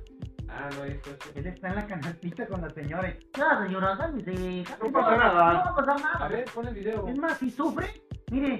Ah, 0.53 0.69
no, 0.77 0.85
está. 0.85 1.11
sí. 1.11 1.31
Él 1.37 1.47
está 1.47 1.69
en 1.69 1.75
la 1.77 1.87
canastita 1.87 2.47
con 2.47 2.61
la 2.63 2.71
señora. 2.71 3.09
y, 3.09 3.39
La 3.39 3.63
señora, 3.65 3.97
cálmese. 3.97 4.65
No 4.83 4.93
pasa 4.93 5.17
nada. 5.17 5.53
No 5.53 5.59
va 5.59 5.71
a 5.71 5.75
pasar 5.77 5.97
A 5.97 6.03
nada. 6.19 6.29
ver, 6.29 6.45
pon 6.55 6.67
el 6.69 6.75
video. 6.75 7.09
Es 7.09 7.19
más, 7.19 7.39
si 7.39 7.51
sufre, 7.51 8.03
mire, 8.31 8.59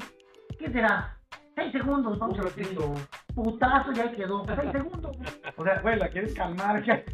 ¿qué 0.59 0.71
será? 0.71 1.17
Seis 1.57 1.73
segundos, 1.73 2.19
vamos 2.19 2.39
Un 2.39 2.45
a 2.47 2.49
ratito. 2.49 2.95
Putazo, 3.35 3.93
ya 3.93 4.11
quedó. 4.13 4.45
Seis 4.47 4.73
segundos. 4.73 5.17
O 5.57 5.65
sea, 5.65 5.81
güey, 5.81 5.99
la 5.99 6.09
quieres 6.09 6.35
calmar, 6.35 6.83
ya 6.85 7.03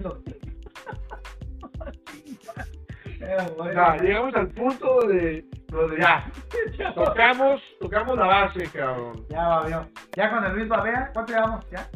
Eh. 3.18 3.36
Ya, 3.74 3.96
llegamos 3.96 4.34
al 4.34 4.48
punto 4.48 5.00
de 5.08 5.44
donde 5.68 5.98
ya 5.98 6.30
tocamos, 6.94 7.60
tocamos 7.80 8.16
la 8.18 8.26
base, 8.26 8.68
cabrón. 8.70 9.24
Ya 9.30 9.48
va, 9.48 9.66
vio. 9.66 9.88
Ya 10.14 10.30
con 10.30 10.44
el 10.44 10.52
Luis 10.54 10.68
Babea, 10.68 11.10
¿cuánto 11.14 11.32
llevamos? 11.32 11.64
¿Ya? 11.70 11.88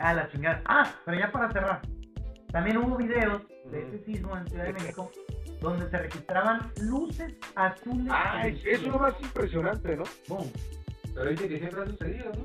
Ya, 0.00 0.14
la 0.14 0.28
chingada. 0.30 0.62
Ah, 0.64 0.90
pero 1.04 1.18
ya 1.18 1.30
para 1.30 1.50
cerrar. 1.52 1.82
También 2.50 2.78
hubo 2.78 2.96
videos 2.96 3.42
de 3.70 3.82
ese 3.86 4.04
sismo 4.04 4.36
en 4.36 4.48
Ciudad 4.48 4.64
de 4.64 4.72
México 4.72 5.10
donde 5.60 5.88
se 5.90 5.98
registraban 5.98 6.72
luces 6.80 7.34
azules. 7.54 8.06
Ah, 8.10 8.46
es, 8.48 8.58
eso 8.64 8.86
es 8.86 8.92
lo 8.92 8.98
más 8.98 9.14
impresionante, 9.20 9.94
¿no? 9.96 10.04
Boom. 10.26 10.50
Pero 11.14 11.30
dice 11.30 11.48
que 11.48 11.58
siempre 11.58 11.82
ha 11.82 11.86
sucedido, 11.86 12.32
¿no? 12.32 12.44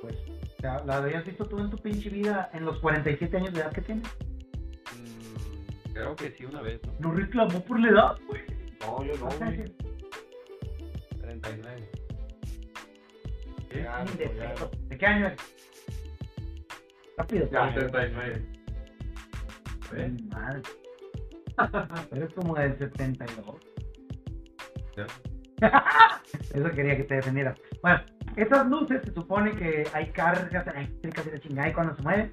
Pues, 0.00 0.14
sea, 0.60 0.82
¿la 0.84 0.98
habías 0.98 1.24
visto 1.26 1.44
tú 1.46 1.58
en 1.58 1.68
tu 1.70 1.76
pinche 1.78 2.08
vida 2.10 2.48
en 2.52 2.64
los 2.64 2.78
47 2.78 3.36
años 3.36 3.52
de 3.52 3.60
edad 3.60 3.72
que 3.72 3.80
tienes? 3.82 4.06
Mm, 4.94 5.92
creo 5.92 6.14
que 6.14 6.30
sí, 6.30 6.44
una 6.44 6.62
vez, 6.62 6.80
¿no? 6.86 6.92
No 7.00 7.14
reclamó 7.16 7.60
por 7.64 7.80
la 7.80 7.88
edad, 7.88 8.16
güey. 8.28 8.42
No, 8.80 9.02
yo 9.04 9.14
no, 9.18 9.28
güey. 9.36 9.56
que- 9.64 9.74
39. 11.20 11.90
Ya, 13.74 14.04
ni 14.04 14.12
de 14.12 14.26
no, 14.26 14.32
ya. 14.34 14.54
pedo. 14.54 14.70
¿De 14.88 14.98
qué 14.98 15.06
año 15.06 15.26
eres? 15.26 15.40
Rápido. 17.16 17.48
Ya, 17.50 17.72
pues. 17.74 17.90
39. 17.92 18.46
¿Ves? 19.92 20.02
Ay, 20.02 20.16
Madre. 20.30 20.62
Eres 22.12 22.32
como 22.34 22.54
del 22.54 22.76
72. 22.78 23.56
Ya. 24.96 25.06
Eso 26.54 26.70
quería 26.72 26.96
que 26.96 27.04
te 27.04 27.14
defendiera. 27.16 27.54
Bueno, 27.82 28.00
esas 28.36 28.66
luces 28.66 29.02
se 29.04 29.12
supone 29.14 29.52
que 29.52 29.84
hay 29.92 30.06
cargas 30.10 30.66
eléctricas 30.66 31.26
y 31.26 31.30
la 31.30 31.38
chingada 31.40 31.68
y 31.68 31.72
cuando 31.72 31.94
se 31.94 32.02
mueven, 32.02 32.32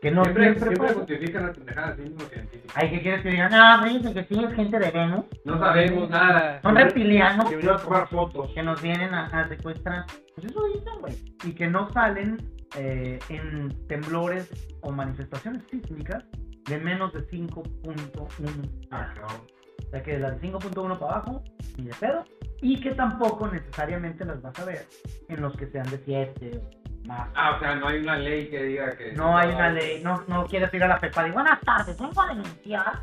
que 0.00 0.10
no 0.10 0.24
siempre, 0.24 0.44
siempre, 0.54 0.76
siempre 0.76 0.94
justifican 0.94 1.46
las 1.46 1.56
pendejadas 1.56 1.98
mismos 1.98 2.24
científicos. 2.28 2.72
Hay 2.76 2.90
que 2.90 3.02
quieres 3.02 3.22
que 3.22 3.28
digan, 3.30 3.50
no, 3.52 3.82
me 3.82 3.88
dicen 3.90 4.14
que 4.14 4.24
sí 4.24 4.44
es 4.44 4.54
gente 4.54 4.78
de 4.78 4.90
Venus. 4.90 5.24
No 5.44 5.58
sabemos 5.58 6.10
nada. 6.10 6.60
Son 6.62 6.76
reptilianos 6.76 7.48
Que 7.48 7.56
vinieron 7.56 7.80
a 7.80 7.82
tomar 7.82 8.08
fotos. 8.08 8.50
que 8.54 8.62
nos 8.62 8.80
vienen 8.82 9.14
a, 9.14 9.26
a 9.26 9.48
secuestrar. 9.48 10.04
Pues 10.34 10.46
eso 10.50 10.64
dicen, 10.74 11.00
güey. 11.00 11.14
Y 11.44 11.52
que 11.52 11.66
no 11.68 11.90
salen 11.92 12.38
eh, 12.76 13.18
en 13.28 13.86
temblores 13.86 14.50
o 14.80 14.90
manifestaciones 14.92 15.62
sísmicas 15.70 16.24
de 16.66 16.78
menos 16.78 17.12
de 17.12 17.26
5.1. 17.28 18.70
Ah, 18.90 19.12
cabrón. 19.14 19.46
O 19.86 19.90
sea 19.90 20.02
que 20.02 20.12
de 20.12 20.18
las 20.20 20.40
de 20.40 20.48
5.1 20.48 20.98
para 20.98 21.12
abajo, 21.12 21.42
ni 21.76 21.84
de 21.84 21.94
pedo. 21.94 22.24
Y 22.60 22.80
que 22.80 22.92
tampoco 22.92 23.48
necesariamente 23.48 24.24
las 24.24 24.40
vas 24.40 24.58
a 24.58 24.64
ver 24.64 24.86
en 25.28 25.40
los 25.40 25.56
que 25.56 25.66
sean 25.66 25.88
de 25.90 25.98
7 26.04 26.60
o 26.60 27.08
más. 27.08 27.28
Ah, 27.34 27.56
o 27.56 27.60
sea, 27.60 27.74
no 27.74 27.88
hay 27.88 28.00
una 28.00 28.16
ley 28.16 28.48
que 28.48 28.62
diga 28.62 28.96
que. 28.96 29.12
No 29.12 29.36
hay 29.36 29.52
una 29.52 29.70
ley, 29.70 30.02
no, 30.02 30.24
no 30.28 30.46
quieres 30.46 30.72
ir 30.72 30.84
a 30.84 30.88
la 30.88 30.98
FEPAD 30.98 31.26
y 31.26 31.30
buenas 31.32 31.60
tardes, 31.60 31.98
vengo 31.98 32.22
a 32.22 32.28
denunciar 32.28 33.02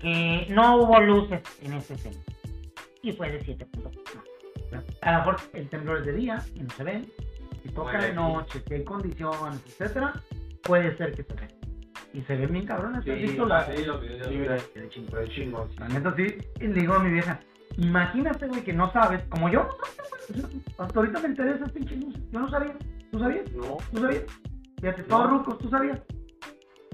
que 0.00 0.46
no 0.50 0.76
hubo 0.76 1.00
luces 1.00 1.42
en 1.62 1.72
este 1.74 1.96
centro. 1.96 2.34
Y 3.02 3.12
fue 3.12 3.30
de 3.30 3.40
7.1. 3.40 4.20
A 5.02 5.12
lo 5.12 5.18
mejor 5.18 5.36
el 5.54 5.68
temblor 5.68 5.98
es 5.98 6.06
de 6.06 6.12
día 6.12 6.42
y 6.54 6.60
no 6.60 6.70
se 6.70 6.84
ven. 6.84 7.12
Si 7.62 7.68
toca 7.70 7.98
de 7.98 8.12
noche, 8.14 8.62
si 8.66 8.74
hay 8.74 8.84
condiciones, 8.84 9.60
etcétera, 9.66 10.12
puede 10.62 10.96
ser 10.96 11.14
que 11.14 11.22
se 11.24 11.34
ven. 11.34 11.48
Y 12.12 12.22
se 12.22 12.36
ven 12.36 12.52
bien 12.52 12.66
cabrones. 12.66 12.98
¿Has 12.98 13.04
Sí, 13.04 13.10
visto 13.12 13.46
la- 13.46 13.66
sí, 13.66 13.84
los 13.84 14.00
videos. 14.00 14.70
El 14.74 14.88
chingo? 14.88 15.10
fue 15.10 15.28
chingón. 15.28 15.68
sí. 15.70 15.76
La 15.78 15.88
neta 15.88 16.14
sí, 16.16 16.26
y 16.60 16.66
le 16.66 16.80
digo 16.80 16.94
a 16.94 16.98
mi 16.98 17.10
vieja, 17.10 17.40
imagínate, 17.76 18.46
güey, 18.48 18.62
que 18.62 18.72
no 18.72 18.92
sabes, 18.92 19.22
como 19.28 19.48
yo, 19.48 19.68
no, 20.34 20.42
güey, 20.48 20.60
hasta 20.78 20.98
ahorita 20.98 21.20
me 21.20 21.26
enteré 21.28 21.50
de 21.50 21.56
esas 21.56 21.72
pinches 21.72 22.00
luces, 22.00 22.22
yo 22.32 22.40
no 22.40 22.50
sabía, 22.50 22.74
¿tú 23.12 23.18
sabías? 23.20 23.52
No. 23.52 23.76
¿Tú 23.92 24.00
sabías? 24.00 24.24
Fíjate, 24.80 25.02
todos 25.04 25.30
No. 25.30 25.38
rucos, 25.38 25.58
¿tú 25.58 25.68
sabías? 25.68 26.00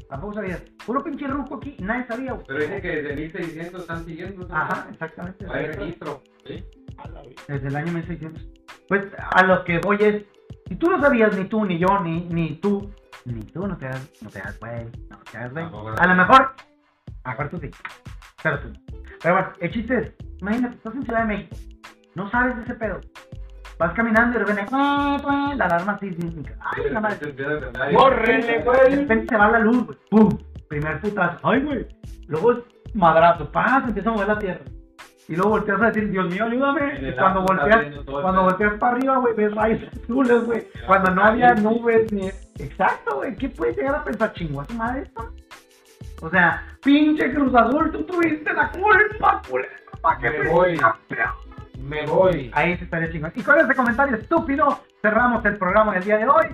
Tampoco 0.09 0.35
sabías. 0.35 0.61
Puro 0.85 1.03
pinche 1.03 1.27
ruco 1.27 1.57
aquí, 1.57 1.77
nadie 1.81 2.07
sabía, 2.07 2.33
güey. 2.33 2.47
Pero 2.47 2.61
dice 2.61 2.81
que 2.83 2.89
desde 3.03 3.17
1600 3.17 3.81
están 3.81 4.05
siguiendo. 4.05 4.47
¿no? 4.47 4.55
Ajá, 4.55 4.89
exactamente. 4.93 5.47
Hay 5.51 5.67
registro. 5.67 6.23
¿Sí? 6.47 6.65
Desde 7.49 7.69
el 7.69 7.77
año 7.77 7.93
1600. 7.93 8.47
Pues 8.89 9.03
a 9.19 9.43
lo 9.45 9.65
que 9.65 9.79
voy 9.81 9.97
es, 10.01 10.23
si 10.69 10.77
tú 10.77 10.91
no 10.91 11.01
sabías, 11.01 11.37
ni 11.37 11.45
tú, 11.45 11.65
ni 11.65 11.79
yo, 11.79 12.01
ni, 12.01 12.21
ni 12.29 12.57
tú, 12.57 12.91
ni 13.25 13.41
tú, 13.43 13.67
no 13.67 13.77
te 13.77 13.87
hagas, 13.87 14.11
no 14.23 14.31
te 14.31 14.41
hagas, 14.41 14.59
güey, 14.61 14.85
no 15.11 15.19
te 15.31 15.39
hagas, 15.39 15.53
güey. 15.53 15.65
A 15.99 16.07
lo 16.07 16.15
mejor, 16.15 16.55
a 17.25 17.31
lo 17.31 17.31
mejor 17.31 17.49
tú 17.51 17.59
sí, 17.59 17.71
pero 18.43 18.61
tú. 18.61 18.73
Pero 19.23 19.35
bueno, 19.35 19.49
el 19.61 19.71
chiste 19.73 19.99
es, 19.99 20.13
imagínate, 20.41 20.77
estás 20.77 20.95
en 20.95 21.03
Ciudad 21.05 21.21
de 21.21 21.27
México, 21.27 21.57
no 22.15 22.31
sabes 22.31 22.57
de 22.57 22.63
ese 22.63 22.75
pedo. 22.75 23.01
Vas 23.79 23.93
caminando 23.93 24.31
y 24.39 24.41
de 24.41 24.47
repente, 24.47 24.71
la 24.73 25.65
alarma 25.67 25.99
sísmica. 25.99 26.55
¡Ay, 26.61 26.91
la 26.91 26.99
madre! 26.99 27.35
¡Córrele, 27.95 28.47
De 28.47 28.63
güey! 28.63 28.97
repente 28.97 29.27
se 29.29 29.37
va 29.37 29.51
la 29.51 29.59
luz, 29.59 29.85
güey. 29.85 29.99
¡Pum! 30.11 30.31
Primer 30.67 30.99
putazo. 31.03 31.47
¡Ay, 31.47 31.61
güey! 31.63 31.87
Luego 32.27 32.53
es 32.53 32.59
madrazo. 32.95 33.53
¡Paz! 33.53 33.85
Empieza 33.87 34.09
a 34.09 34.13
mover 34.15 34.29
la 34.29 34.39
tierra. 34.39 34.65
Y 35.29 35.35
luego 35.35 35.51
volteas 35.51 35.81
a 35.83 35.87
decir, 35.87 36.09
Dios 36.11 36.27
mío, 36.31 36.45
ayúdame. 36.45 36.95
Y 37.01 37.13
cuando 37.15 37.43
volteas, 37.43 37.87
cuando 38.05 38.43
volteas 38.45 38.75
para 38.75 38.97
arriba, 38.97 39.17
güey, 39.19 39.35
ves 39.35 39.55
rayos 39.55 39.83
azules, 40.03 40.45
güey. 40.45 40.69
Cuando 40.87 41.11
no 41.15 41.25
había 41.25 41.55
nubes 41.55 42.13
ni... 42.13 42.29
Exacto, 42.59 43.17
güey. 43.17 43.35
¿Qué 43.37 43.49
puedes 43.49 43.77
llegar 43.77 43.97
a 43.97 44.05
pensar? 44.05 44.33
¿Chingó 44.35 44.61
a 44.61 44.67
su 44.67 44.75
madre 44.75 45.03
esto? 45.03 45.33
O 46.23 46.31
sea, 46.31 46.63
pinche 46.83 47.35
Cruz 47.35 47.55
Azul, 47.55 47.91
tú 47.91 48.05
tuviste 48.05 48.53
la 48.53 48.71
culpa, 48.71 49.43
culero. 49.49 49.75
¿Para 50.01 50.19
que 50.19 50.31
Me 50.31 50.49
voy. 50.51 50.77
campeón? 50.77 51.31
Me 51.81 52.07
voy. 52.07 52.51
Ahí 52.55 52.77
se 52.79 52.85
estaría 52.85 53.11
chingón. 53.11 53.33
Y 53.35 53.43
con 53.43 53.59
ese 53.59 53.75
comentario 53.75 54.17
estúpido 54.17 54.81
cerramos 55.03 55.45
el 55.45 55.57
programa 55.57 55.95
del 55.95 56.05
día 56.05 56.19
de 56.19 56.27
hoy. 56.29 56.47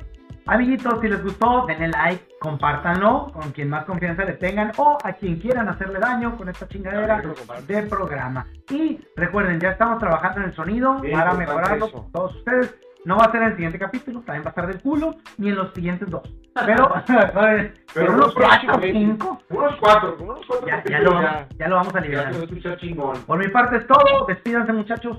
Amiguitos, 0.47 1.01
si 1.01 1.09
les 1.09 1.23
gustó, 1.23 1.67
denle 1.67 1.89
like, 1.89 2.25
compártanlo 2.41 3.31
con 3.33 3.53
quien 3.53 3.69
más 3.71 3.85
confianza 3.85 4.25
le 4.25 4.33
tengan 4.35 4.73
o 4.77 4.99
a 5.03 5.13
quien 5.13 5.39
quieran 5.39 5.69
hacerle 5.69 6.01
daño 6.01 6.37
con 6.37 6.49
esta 6.49 6.67
chingadera 6.67 7.23
de 7.67 7.83
programa. 7.85 8.47
Y 8.69 8.99
recuerden, 9.15 9.61
ya 9.61 9.71
estamos 9.71 10.01
trabajando 10.01 10.41
en 10.41 10.47
el 10.47 10.55
sonido 10.57 10.99
Bien 11.01 11.17
para 11.17 11.35
mejorarlo 11.35 11.87
eso. 11.87 11.93
con 11.93 12.13
todos 12.13 12.37
ustedes. 12.37 12.75
No 13.05 13.17
va 13.17 13.25
a 13.25 13.33
ser 13.33 13.43
en 13.43 13.49
el 13.49 13.55
siguiente 13.55 13.79
capítulo, 13.81 14.21
también 14.21 14.45
va 14.45 14.47
a 14.47 14.51
estar 14.51 14.67
del 14.69 14.81
culo, 14.81 15.17
ni 15.37 15.49
en 15.49 15.57
los 15.57 15.73
siguientes 15.75 16.09
dos. 16.09 16.23
Pero, 16.55 16.93
pero 17.95 18.13
unos 18.13 18.27
los 18.27 18.35
cuatro 18.35 18.81
cinco, 18.81 19.41
Unos 19.49 19.77
cuatro, 19.81 20.17
unos 20.21 20.41
cuatro 20.47 20.67
ya, 20.69 20.85
ya, 20.85 21.01
lo 21.01 21.15
vamos, 21.15 21.31
ya. 21.31 21.49
ya 21.59 21.69
lo 21.69 21.77
vamos 21.77 21.95
a 21.95 22.01
liberar. 22.01 22.33
Por 23.27 23.39
mi 23.39 23.49
parte 23.49 23.77
es 23.79 23.87
todo. 23.87 24.27
Despídanse, 24.27 24.73
muchachos. 24.73 25.19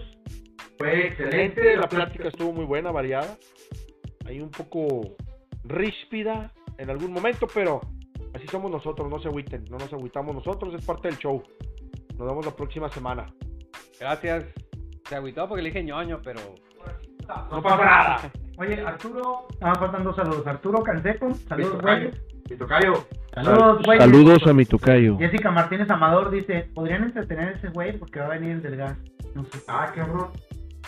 Fue 0.78 1.08
Excelente, 1.08 1.78
la 1.78 1.88
plática 1.88 2.28
estuvo 2.30 2.52
muy 2.54 2.66
buena, 2.66 2.92
variada. 2.92 3.38
Ahí 4.26 4.40
un 4.42 4.50
poco 4.50 5.16
ríspida, 5.64 6.52
en 6.78 6.90
algún 6.90 7.12
momento, 7.12 7.48
pero 7.54 7.82
así 8.34 8.48
somos 8.48 8.72
nosotros, 8.72 9.10
no 9.10 9.20
se 9.20 9.28
agüiten, 9.28 9.66
no 9.70 9.78
nos 9.78 9.92
agüitamos 9.94 10.36
nosotros, 10.36 10.74
es 10.74 10.86
parte 10.86 11.08
del 11.10 11.18
show. 11.18 11.42
Nos 12.18 12.28
vemos 12.28 12.46
la 12.46 12.56
próxima 12.56 12.90
semana. 12.90 13.26
Gracias. 14.00 14.46
Se 15.08 15.16
agüitó 15.16 15.48
porque 15.48 15.64
le 15.64 15.70
dije 15.70 15.84
ñoño, 15.84 16.22
pero. 16.24 16.40
No 17.52 17.62
pasa 17.62 17.86
nada. 17.86 18.32
Oye, 18.58 18.82
Arturo, 18.82 19.48
ah, 19.62 19.74
faltan 19.76 20.04
dos 20.04 20.16
saludos. 20.16 20.46
Arturo 20.46 20.84
Canseco, 20.84 21.34
saludos, 21.34 21.76
Mi 21.76 21.82
güey. 21.82 22.12
tocayo. 22.12 22.24
Mi 22.50 22.58
tocayo. 22.58 22.94
Saludos, 23.34 23.82
güey. 23.86 24.00
Saludos 24.00 24.48
a 24.48 24.54
mi 24.54 24.66
tocayo. 24.66 25.18
Jessica 25.18 25.50
Martínez 25.52 25.90
Amador 25.90 26.30
dice, 26.30 26.70
¿podrían 26.76 27.04
entretener 27.04 27.48
a 27.50 27.52
ese 27.52 27.70
güey? 27.70 27.98
Porque 27.98 28.20
va 28.20 28.26
a 28.26 28.30
venir 28.30 28.52
el 28.52 28.62
del 28.62 28.76
gas. 28.76 28.98
No 29.34 29.44
sé. 29.46 29.60
Ah, 29.68 29.92
cabrón. 29.96 30.30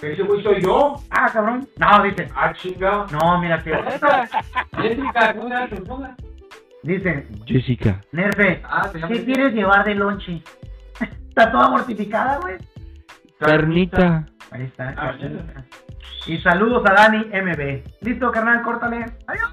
¿Ese 0.02 0.24
güey 0.24 0.44
soy 0.44 0.62
yo? 0.62 0.96
Ah, 1.10 1.30
cabrón. 1.32 1.68
No, 1.78 2.04
dice. 2.04 2.28
Ah, 2.36 2.54
chingado. 2.54 3.08
No, 3.12 3.40
mira 3.40 3.64
que... 3.64 3.72
Jessica, 4.82 5.34
¿cómo 5.34 5.68
tu 5.70 5.76
esposa? 5.76 6.16
Dice, 6.84 7.28
Jessica. 7.46 8.02
Nerfe, 8.12 8.62
Ah, 8.66 8.90
¿qué 9.08 9.26
quieres 9.26 9.54
llevar 9.54 9.86
de 9.86 9.96
lonche? 9.96 10.42
Está 11.30 11.52
toda 11.52 11.70
mortificada, 11.70 12.38
güey. 12.40 12.58
Carnita. 13.40 14.26
Ahí 14.52 14.64
está. 14.64 14.94
Ah. 14.98 15.14
Y 16.28 16.38
saludos 16.40 16.84
a 16.90 16.94
Dani 16.94 17.26
MB. 17.26 17.84
Listo, 18.02 18.32
carnal, 18.32 18.62
córtale. 18.62 19.06
Adiós. 19.28 19.50